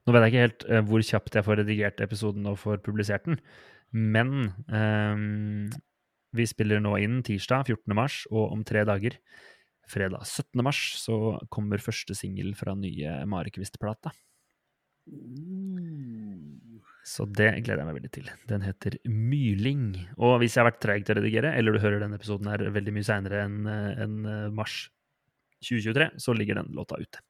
Nå 0.07 0.13
vet 0.15 0.23
jeg 0.23 0.33
ikke 0.33 0.45
helt 0.45 0.67
uh, 0.69 0.83
hvor 0.87 1.03
kjapt 1.03 1.35
jeg 1.37 1.47
får 1.47 1.61
redigert 1.61 2.03
episoden 2.03 2.47
og 2.49 2.59
får 2.61 2.81
publisert 2.85 3.27
den, 3.27 3.41
men 3.91 4.53
um, 4.67 5.67
vi 6.35 6.47
spiller 6.47 6.81
nå 6.83 6.95
inn 7.03 7.21
tirsdag 7.25 7.67
14. 7.67 7.95
mars, 7.97 8.21
og 8.31 8.53
om 8.55 8.63
tre 8.67 8.83
dager, 8.87 9.17
fredag 9.87 10.25
17. 10.25 10.63
mars, 10.65 10.81
så 10.99 11.37
kommer 11.53 11.83
første 11.83 12.15
singel 12.17 12.53
fra 12.59 12.75
nye 12.75 13.21
Marekvist-plata. 13.29 14.11
Så 17.07 17.23
det 17.31 17.53
gleder 17.63 17.79
jeg 17.79 17.87
meg 17.87 17.95
veldig 17.95 18.11
til. 18.11 18.27
Den 18.49 18.65
heter 18.65 18.97
Myling. 19.07 19.85
Og 20.19 20.41
hvis 20.41 20.57
jeg 20.57 20.61
har 20.65 20.67
vært 20.67 20.81
treig 20.83 21.05
til 21.07 21.15
å 21.15 21.21
redigere, 21.21 21.53
eller 21.55 21.77
du 21.77 21.79
hører 21.79 22.03
denne 22.03 22.19
episoden 22.19 22.49
her 22.51 22.65
veldig 22.75 22.95
mye 22.97 23.07
seinere 23.07 23.45
enn 23.45 23.69
en 23.71 24.17
mars 24.57 24.89
2023, 25.63 26.09
så 26.19 26.35
ligger 26.35 26.59
den 26.59 26.75
låta 26.75 26.99
ute. 26.99 27.23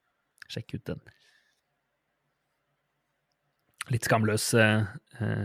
Sjekk 0.50 0.74
ut 0.74 0.90
den. 0.90 1.06
Litt 3.92 4.04
skamløs 4.08 4.50
eh, 4.58 4.84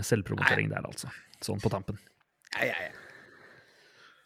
selvpromotering 0.03 0.71
der, 0.71 0.83
altså. 0.87 1.11
Sånn 1.43 1.61
på 1.63 1.71
tampen. 1.71 1.99
Nei, 2.57 2.67
ja, 2.69 2.75
ja. 2.89 2.99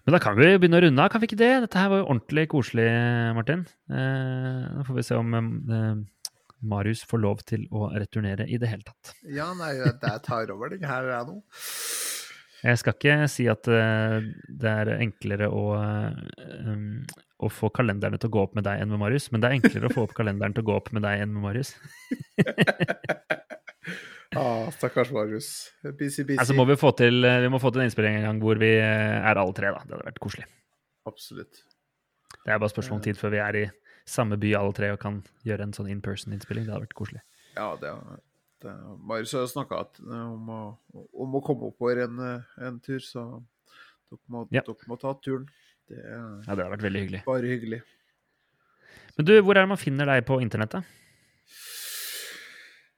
Men 0.08 0.16
da 0.16 0.20
kan 0.24 0.38
vi 0.38 0.48
begynne 0.56 0.80
å 0.80 0.84
runde 0.86 1.04
av, 1.04 1.12
kan 1.12 1.20
vi 1.20 1.28
ikke 1.28 1.40
det? 1.40 1.52
Dette 1.66 1.82
her 1.82 1.90
var 1.92 2.00
jo 2.00 2.06
ordentlig 2.08 2.46
koselig, 2.54 2.86
Martin. 3.36 3.66
Da 3.92 4.78
nå 4.78 4.86
får 4.88 4.96
vi 4.96 5.04
se 5.04 5.18
om 5.20 5.34
eh, 5.36 5.98
Marius 6.72 7.04
får 7.10 7.22
lov 7.22 7.42
til 7.50 7.66
å 7.76 7.90
returnere 7.92 8.48
i 8.48 8.60
det 8.62 8.70
hele 8.72 8.88
tatt. 8.88 9.12
Ja, 9.28 9.50
nei, 9.58 9.74
jeg 9.78 10.22
tar 10.26 10.54
over 10.54 10.72
det 10.72 10.80
her 10.88 11.12
er 11.12 11.28
nå. 11.28 11.42
Jeg 12.64 12.80
skal 12.82 12.96
ikke 12.96 13.18
si 13.30 13.46
at 13.52 13.68
det 13.68 14.72
er 14.72 14.90
enklere 14.96 15.52
å, 15.54 15.66
um, 15.78 17.04
å, 17.38 17.52
få 17.54 17.70
kalenderne 17.76 18.18
til 18.18 18.32
å 18.32 18.34
gå 18.34 18.46
opp 18.48 18.56
med 18.58 18.66
deg 18.66 18.82
enn 18.82 18.90
med 18.96 19.04
Marius, 19.04 19.30
men 19.32 19.44
det 19.44 19.52
er 19.52 19.60
enklere 19.60 19.92
å 19.92 19.94
få 19.94 20.08
opp 20.08 20.16
kalenderen 20.18 20.58
til 20.58 20.66
å 20.66 20.70
gå 20.72 20.80
opp 20.80 20.90
med 20.96 21.06
deg 21.06 21.22
enn 21.22 21.36
med 21.36 21.46
Marius. 21.46 21.76
ah, 24.36 24.68
stakkars 24.76 25.12
Marius. 25.16 25.50
Busy, 25.84 26.24
busy. 26.24 26.38
Altså 26.40 26.56
må 26.58 26.68
vi, 26.70 26.78
få 26.80 26.92
til, 27.00 27.24
vi 27.24 27.50
må 27.52 27.62
få 27.64 27.72
til 27.74 27.84
en 27.84 27.90
innspilling 27.90 28.20
en 28.20 28.30
gang 28.30 28.44
hvor 28.44 28.60
vi 28.62 28.74
er 28.82 29.34
alle 29.34 29.56
tre, 29.58 29.74
da. 29.74 29.84
Det 29.86 29.96
hadde 29.96 30.10
vært 30.12 30.24
koselig. 30.24 30.48
Absolutt. 31.08 31.64
Det 32.44 32.54
er 32.54 32.60
bare 32.60 32.72
spørsmål 32.72 33.00
om 33.00 33.04
tid 33.04 33.20
før 33.20 33.34
vi 33.34 33.44
er 33.44 33.60
i 33.60 33.66
samme 34.08 34.38
by 34.40 34.54
alle 34.60 34.76
tre 34.76 34.94
og 34.94 35.02
kan 35.02 35.20
gjøre 35.48 35.68
en 35.68 35.76
sånn 35.76 35.90
in 35.92 36.02
person-innspilling. 36.04 36.68
Det 36.68 36.74
hadde 36.74 36.88
vært 36.88 36.98
koselig. 36.98 37.24
Ja, 37.58 37.70
det, 37.82 37.92
det 38.64 38.74
Marius 39.08 39.36
har 39.36 39.48
snakka 39.52 39.84
om, 40.06 40.52
om, 40.52 41.38
å 41.40 41.44
komme 41.44 41.72
oppover 41.72 42.06
en, 42.06 42.22
en 42.64 42.80
tur, 42.84 43.02
så 43.04 43.26
dere 44.08 44.22
må, 44.32 44.46
ja. 44.56 44.64
dere 44.64 44.92
må 44.92 45.00
ta 45.02 45.14
turen. 45.20 45.48
Det, 45.88 46.00
ja, 46.00 46.54
det 46.54 46.64
har 46.64 46.72
vært 46.76 46.86
veldig 46.88 47.04
hyggelig. 47.06 47.24
Bare 47.28 47.52
hyggelig. 47.52 47.82
Men 49.18 49.28
du, 49.28 49.34
hvor 49.42 49.58
er 49.58 49.66
det 49.66 49.72
man 49.72 49.82
finner 49.82 50.10
deg 50.10 50.26
på 50.28 50.40
internettet? 50.44 50.88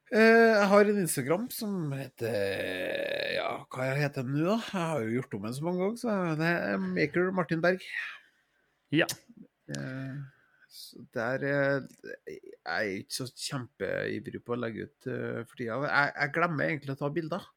Eh, 0.09 0.49
jeg 0.55 0.67
har 0.71 0.89
en 0.89 1.01
Instagram 1.03 1.45
som 1.53 1.91
heter 1.93 3.35
Ja, 3.35 3.51
hva 3.69 3.91
heter 3.93 4.25
den 4.25 4.39
nå, 4.39 4.47
da? 4.47 4.57
Jeg 4.65 4.87
har 4.93 5.03
jo 5.05 5.13
gjort 5.19 5.37
om 5.37 5.45
den 5.45 5.55
så 5.57 5.67
mange 5.67 5.83
ganger, 5.83 5.99
så 6.01 6.17
det 6.39 6.49
er 6.49 6.81
Maker 6.81 7.31
Martin 7.35 7.61
Berg. 7.63 7.85
Ja. 8.95 9.05
Så 10.69 11.05
der 11.13 11.45
eh, 11.45 11.85
er 12.65 12.81
jeg 12.87 13.03
ikke 13.03 13.17
så 13.19 13.29
kjempeivrig 13.29 14.41
på 14.45 14.55
å 14.55 14.59
legge 14.59 14.89
ut 14.89 15.07
uh, 15.09 15.39
for 15.45 15.57
tida. 15.57 15.77
Jeg, 15.85 16.11
jeg, 16.15 16.33
glemmer 16.35 16.65
egentlig 16.67 16.93
å 16.93 16.99
ta 16.99 17.09
bilder. 17.13 17.47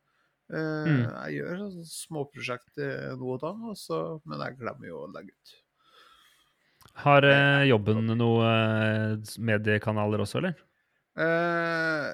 Mm. 0.53 1.05
Jeg 1.09 1.37
gjør 1.39 1.61
sånn 1.63 1.85
småprosjekt 1.89 2.81
nå 3.17 3.29
og 3.37 3.39
da, 3.41 3.53
også, 3.73 3.99
men 4.29 4.43
jeg 4.45 4.59
glemmer 4.59 4.91
jo 4.91 5.05
å 5.07 5.13
legge 5.15 5.33
ut. 5.33 5.53
Har 7.01 7.25
eh, 7.25 7.65
jobben 7.71 8.05
noe 8.19 8.49
eh, 8.49 9.35
mediekanaler 9.41 10.23
også, 10.25 10.43
eller? 10.43 10.59
Eh, 11.19 12.11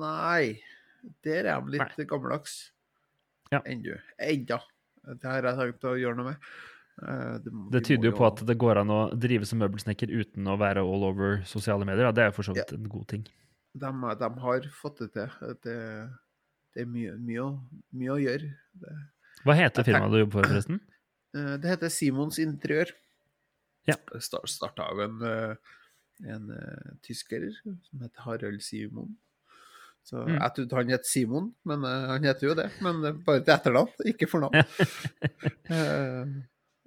nei, 0.00 0.60
der 1.24 1.46
er 1.52 1.60
de 1.64 1.76
litt 1.76 2.06
gammeldags. 2.10 2.56
Ja. 3.52 3.60
Enda. 3.64 4.60
Det 5.04 5.28
har 5.28 5.44
jeg 5.44 5.58
tenkt 5.60 5.84
å 5.86 5.96
gjøre 6.00 6.16
noe 6.18 6.32
med. 6.32 6.48
Uh, 6.94 7.38
det, 7.42 7.50
må- 7.52 7.70
Det 7.74 7.82
tyder 7.88 8.08
jo 8.08 8.16
på 8.16 8.26
at 8.26 8.40
det 8.46 8.54
går 8.58 8.78
an 8.80 8.90
å 8.94 9.00
drive 9.18 9.46
som 9.46 9.58
møbelsnekker 9.58 10.10
uten 10.14 10.46
å 10.46 10.54
være 10.58 10.82
all 10.82 11.04
over 11.10 11.42
sosiale 11.44 11.84
medier. 11.84 12.06
Da. 12.06 12.12
Det 12.12 12.22
er 12.24 12.30
jo 12.30 12.36
for 12.38 12.46
så 12.46 12.54
vidt 12.54 12.72
en 12.72 12.88
god 12.88 13.08
ting. 13.10 13.24
de, 13.74 13.90
de 14.20 14.28
har 14.46 14.68
fått 14.70 15.02
det 15.02 15.10
til. 15.16 15.56
Det, 15.66 15.76
det 16.74 16.82
er 16.84 16.86
mye, 16.90 17.16
mye, 17.18 17.46
mye 17.98 18.12
å 18.14 18.20
gjøre. 18.22 18.52
Det, 18.80 18.92
Hva 19.44 19.56
heter 19.58 19.82
Jeg 19.82 19.90
firmaet 19.92 20.14
du 20.14 20.20
jobber 20.22 20.38
for, 20.38 20.50
forresten? 20.54 20.80
Uh, 21.34 21.56
det 21.60 21.72
heter 21.74 21.90
Simons 21.92 22.38
Interiør. 22.38 22.94
Ja. 23.90 23.98
Starta 24.16 24.86
av 24.88 25.00
en, 25.04 25.18
eh, 25.28 25.74
en 26.22 26.50
uh, 26.50 26.94
tysker 27.04 27.50
som 27.62 28.00
heter 28.02 28.20
Harald 28.26 28.62
Simon. 28.62 29.16
Så 30.04 30.16
Mm. 30.20 30.34
Jeg 30.36 30.52
trodde 30.54 30.76
han 30.76 30.88
het 30.92 31.06
Simon, 31.08 31.54
men 31.64 31.84
uh, 31.84 32.08
han 32.12 32.24
heter 32.24 32.46
jo 32.48 32.54
det. 32.54 32.68
Men 32.84 32.96
uh, 33.04 33.12
bare 33.24 33.40
til 33.44 33.54
etternavn, 33.54 33.88
ikke 34.04 34.26
fornavn. 34.28 34.54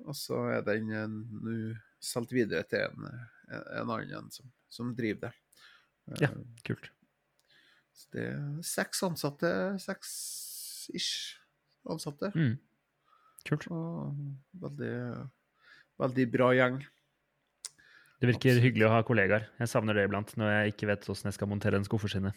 Og 0.08 0.16
så 0.16 0.38
er 0.54 0.62
den 0.64 0.88
nå 0.94 1.74
solgt 2.00 2.32
videre 2.32 2.64
til 2.70 2.80
en, 2.86 3.08
en, 3.50 3.64
en 3.82 3.90
annen 3.98 4.30
som, 4.32 4.46
som 4.70 4.94
driver 4.96 5.20
det. 5.28 5.34
Ja. 6.22 6.30
Kult. 6.64 6.92
Så 7.98 8.08
det 8.14 8.24
er 8.30 8.62
seks 8.64 9.02
ansatte, 9.04 9.50
seks-ish 9.82 11.36
ansatte. 11.90 12.30
Mm. 12.38 12.56
Kult. 13.48 13.68
Og 13.74 14.14
veldig, 14.62 14.94
veldig 16.00 16.28
bra 16.32 16.52
gjeng. 16.56 16.86
Det 18.18 18.26
virker 18.32 18.50
Absolutt. 18.50 18.64
hyggelig 18.66 18.86
å 18.88 18.94
ha 18.96 19.02
kollegaer. 19.06 19.44
Jeg 19.62 19.70
savner 19.70 19.94
det 19.98 20.08
iblant 20.08 20.32
når 20.40 20.50
jeg 20.54 20.74
ikke 20.74 20.88
vet 20.90 21.04
åssen 21.14 21.30
jeg 21.30 21.36
skal 21.38 21.50
montere 21.52 21.78
en 21.78 21.86
skuffeskinne. 21.86 22.32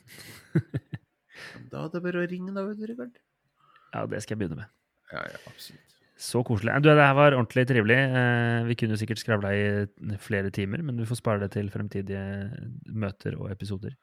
Da 1.73 1.85
er 1.86 1.93
det 1.94 2.02
bare 2.05 2.20
å 2.20 2.27
ringe, 2.28 2.52
da, 2.52 2.66
vet 2.69 2.77
du, 2.82 2.85
Rikard. 2.90 3.15
Ja, 3.94 4.02
det 4.07 4.20
skal 4.23 4.35
jeg 4.36 4.43
begynne 4.43 4.59
med. 4.61 4.69
Ja, 5.11 5.23
ja, 5.32 5.39
absolutt. 5.48 5.86
Så 6.20 6.43
koselig. 6.44 6.74
Du, 6.85 6.90
det 6.93 7.01
her 7.01 7.15
var 7.16 7.32
ordentlig 7.32 7.65
trivelig. 7.70 7.97
Eh, 7.97 8.66
Vi 8.69 8.77
kunne 8.82 8.98
sikkert 9.01 9.23
skravla 9.23 9.55
i 9.57 10.19
flere 10.20 10.51
timer, 10.52 10.82
men 10.85 11.01
vi 11.01 11.07
får 11.09 11.16
spare 11.23 11.40
det 11.40 11.48
til 11.57 11.70
fremtidige 11.73 12.20
møter 12.93 13.39
og 13.40 13.48
episoder. 13.55 13.97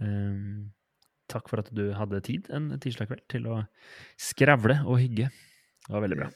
Eh, 0.00 0.40
Takk 1.28 1.50
for 1.52 1.60
at 1.60 1.68
du 1.76 1.90
hadde 1.92 2.22
tid 2.24 2.46
en 2.56 2.70
tirsdag 2.80 3.10
kveld 3.10 3.26
til 3.28 3.44
å 3.52 3.58
skravle 4.16 4.78
og 4.88 4.96
hygge. 5.02 5.26
Det 5.84 5.92
var 5.92 6.00
veldig 6.06 6.16
bra. 6.22 6.30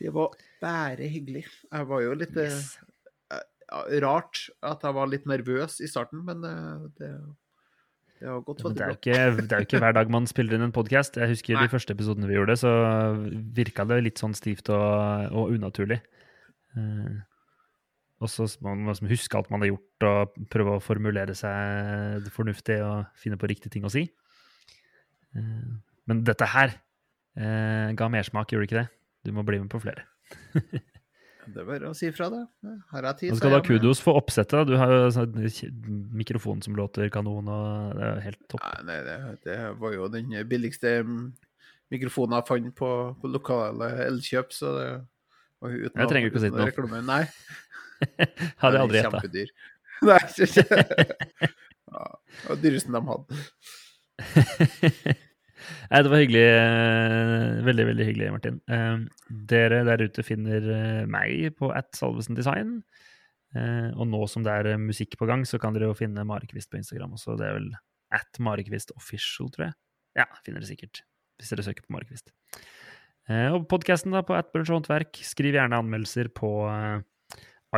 Det 0.00 0.12
var 0.16 0.32
bare 0.64 1.10
hyggelig. 1.12 1.42
Jeg 1.68 1.88
var 1.92 2.00
jo 2.06 2.14
litt 2.16 2.32
eh, 2.40 2.48
Yes. 2.48 2.70
Rart 4.04 4.44
at 4.64 4.84
jeg 4.84 4.96
var 4.96 5.10
litt 5.10 5.26
nervøs 5.30 5.80
i 5.80 5.88
starten, 5.90 6.24
men 6.26 6.44
eh, 6.48 6.86
det, 7.00 7.10
det 8.20 8.30
har 8.30 8.42
gått 8.46 8.64
veldig 8.64 8.80
bra. 8.80 8.96
det 9.04 9.14
er 9.18 9.62
jo 9.62 9.68
ikke 9.68 9.82
hver 9.82 9.96
dag 9.96 10.10
man 10.12 10.28
spiller 10.30 10.56
inn 10.56 10.66
en 10.68 10.74
podkast. 10.74 11.18
Jeg 11.20 11.32
husker 11.32 11.58
Nei. 11.58 11.66
de 11.66 11.74
første 11.74 11.94
episodene 11.96 12.30
vi 12.30 12.36
gjorde, 12.38 12.58
så 12.60 12.72
virka 13.56 13.86
det 13.88 14.02
litt 14.04 14.22
sånn 14.22 14.36
stivt 14.36 14.70
og, 14.74 15.32
og 15.34 15.54
unaturlig. 15.56 16.00
Eh, 16.78 17.22
og 18.22 18.30
så 18.30 18.46
må 18.64 18.72
man 18.78 18.92
liksom 18.92 19.10
huske 19.10 19.36
alt 19.38 19.50
man 19.52 19.64
har 19.64 19.72
gjort, 19.74 20.06
og 20.08 20.48
prøve 20.52 20.76
å 20.76 20.82
formulere 20.82 21.34
seg 21.36 22.28
fornuftig 22.32 22.78
og 22.84 23.10
finne 23.20 23.38
på 23.40 23.50
riktige 23.50 23.74
ting 23.74 23.84
å 23.84 23.92
si. 23.92 24.06
Eh, 25.34 25.70
men 26.08 26.24
dette 26.24 26.48
her 26.54 26.76
eh, 27.36 27.92
ga 27.96 28.10
mersmak, 28.12 28.52
gjorde 28.52 28.66
det 28.66 28.70
ikke 28.70 28.82
det? 28.82 28.88
Du 29.24 29.32
må 29.36 29.44
bli 29.46 29.60
med 29.60 29.72
på 29.72 29.82
flere. 29.82 30.06
Det 31.46 31.60
er 31.62 31.66
bare 31.68 31.90
å 31.90 31.96
si 31.96 32.08
ifra, 32.08 32.28
det. 32.32 32.42
Har 32.92 33.08
jeg 33.10 33.18
tid, 33.20 33.32
Nå 33.34 33.38
skal 33.38 33.52
du 33.52 33.56
er 33.56 33.60
ha 33.60 33.66
kudos 33.66 34.00
for 34.02 34.20
oppsettet. 34.20 34.68
Du 34.68 34.76
har 34.80 34.92
jo 34.92 35.08
sånn 35.14 35.34
mikrofon 36.16 36.62
som 36.64 36.76
låter 36.78 37.10
kanon, 37.12 37.50
og 37.52 37.96
det 37.98 38.06
er 38.08 38.22
helt 38.28 38.40
topp. 38.52 38.62
Nei, 38.64 38.84
nei 38.88 39.00
det, 39.06 39.16
det 39.46 39.58
var 39.80 39.96
jo 39.96 40.08
den 40.12 40.32
billigste 40.50 40.96
mikrofonen 41.92 42.38
jeg 42.38 42.48
fant 42.48 42.72
på, 42.78 42.90
på 43.20 43.30
lokale 43.30 43.90
Elkjøp, 44.06 44.54
så 44.56 44.72
det 44.78 44.88
var 45.62 45.76
uten 45.76 46.02
Jeg 46.02 46.12
trenger 46.12 46.32
ikke 46.32 46.40
å 46.40 46.44
si 46.46 46.52
noe. 46.54 46.68
reklame. 46.70 47.02
Nei. 47.06 47.22
Hadde 48.62 48.72
jeg 48.72 48.78
er 48.78 48.82
aldri 48.82 49.00
gjetta. 49.00 49.20
Kjempedyr. 49.20 49.54
Nei, 50.08 50.22
ikke, 50.28 50.46
ikke. 50.64 51.52
Ja, 51.94 52.08
det 52.40 52.48
var 52.48 52.58
dyresten 52.64 52.96
de 52.96 53.00
hadde. 53.12 53.34
Nei, 55.90 56.00
det 56.04 56.10
var 56.12 56.20
hyggelig. 56.22 56.44
eh, 56.44 57.62
Veldig, 57.66 57.86
veldig 57.90 58.06
hyggelig, 58.08 58.30
Martin. 58.34 58.60
Eh, 58.68 58.96
Dere 59.50 59.82
der 59.88 60.04
ute 60.04 60.24
finner 60.26 60.68
eh, 60.74 61.04
meg 61.10 61.54
på 61.58 61.70
at 61.74 61.90
Salvesen 61.98 62.36
Design. 62.38 62.78
Og 63.54 64.08
nå 64.10 64.18
som 64.26 64.42
det 64.42 64.50
er 64.50 64.80
musikk 64.82 65.12
på 65.20 65.28
gang, 65.30 65.44
så 65.46 65.60
kan 65.62 65.76
dere 65.76 65.86
jo 65.86 65.94
finne 65.94 66.24
Marekvist 66.26 66.72
på 66.72 66.80
Instagram 66.80 67.12
også. 67.14 67.36
Det 67.38 67.46
er 67.46 67.52
vel 67.54 67.68
at 68.10 68.40
Marekvist 68.42 68.90
Official, 68.98 69.46
tror 69.54 69.68
jeg. 69.68 69.76
Ja, 70.18 70.24
finner 70.42 70.58
dere 70.58 70.72
sikkert, 70.72 71.04
hvis 71.38 71.52
dere 71.52 71.62
søker 71.62 71.86
på 71.86 71.94
Marekvist. 71.94 72.32
Og 73.54 73.68
podkasten 73.70 74.10
på 74.26 74.34
at 74.34 74.50
Brunch 74.50 74.72
Håndverk. 74.74 75.22
Skriv 75.22 75.54
gjerne 75.54 75.78
anmeldelser 75.78 76.32
på 76.34 76.50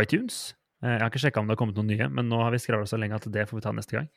iTunes. 0.00 0.54
Jeg 0.80 1.00
har 1.00 1.08
ikke 1.12 1.20
sjekka 1.26 1.40
om 1.44 1.48
det 1.48 1.58
har 1.58 1.60
kommet 1.60 1.76
noen 1.76 1.88
nye, 1.92 2.08
men 2.12 2.28
nå 2.32 2.40
har 2.40 2.56
vi 2.56 2.60
skravla 2.64 2.88
så 2.88 2.96
lenge 3.00 3.16
at 3.20 3.28
det 3.32 3.44
får 3.48 3.60
vi 3.60 3.64
ta 3.68 3.76
neste 3.76 3.96
gang. 3.98 4.08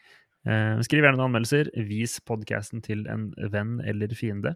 Eh, 0.48 0.80
Skriv 0.86 1.04
gjerne 1.04 1.18
noen 1.20 1.30
anmeldelser. 1.34 1.70
Vis 1.90 2.20
podkasten 2.26 2.84
til 2.86 3.06
en 3.12 3.30
venn 3.52 3.80
eller 3.86 4.14
fiende. 4.16 4.56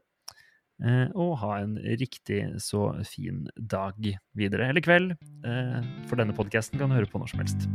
Eh, 0.84 1.08
Og 1.16 1.38
ha 1.44 1.60
en 1.62 1.76
riktig 1.78 2.42
så 2.64 2.88
fin 3.06 3.48
dag 3.58 3.94
videre, 4.36 4.70
eller 4.72 4.82
kveld. 4.82 5.14
Eh, 5.46 5.82
For 6.10 6.16
denne 6.20 6.34
podkasten 6.36 6.80
kan 6.80 6.90
du 6.90 6.96
høre 6.98 7.10
på 7.12 7.20
når 7.22 7.30
som 7.34 7.44
helst. 7.44 7.68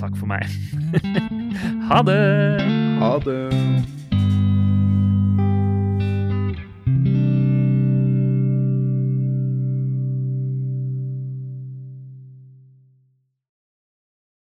Takk 0.00 0.16
for 0.16 0.26
meg. 0.30 0.46
ha 1.90 2.02
det! 2.06 2.20
Ha 3.02 3.12
det. 3.26 4.05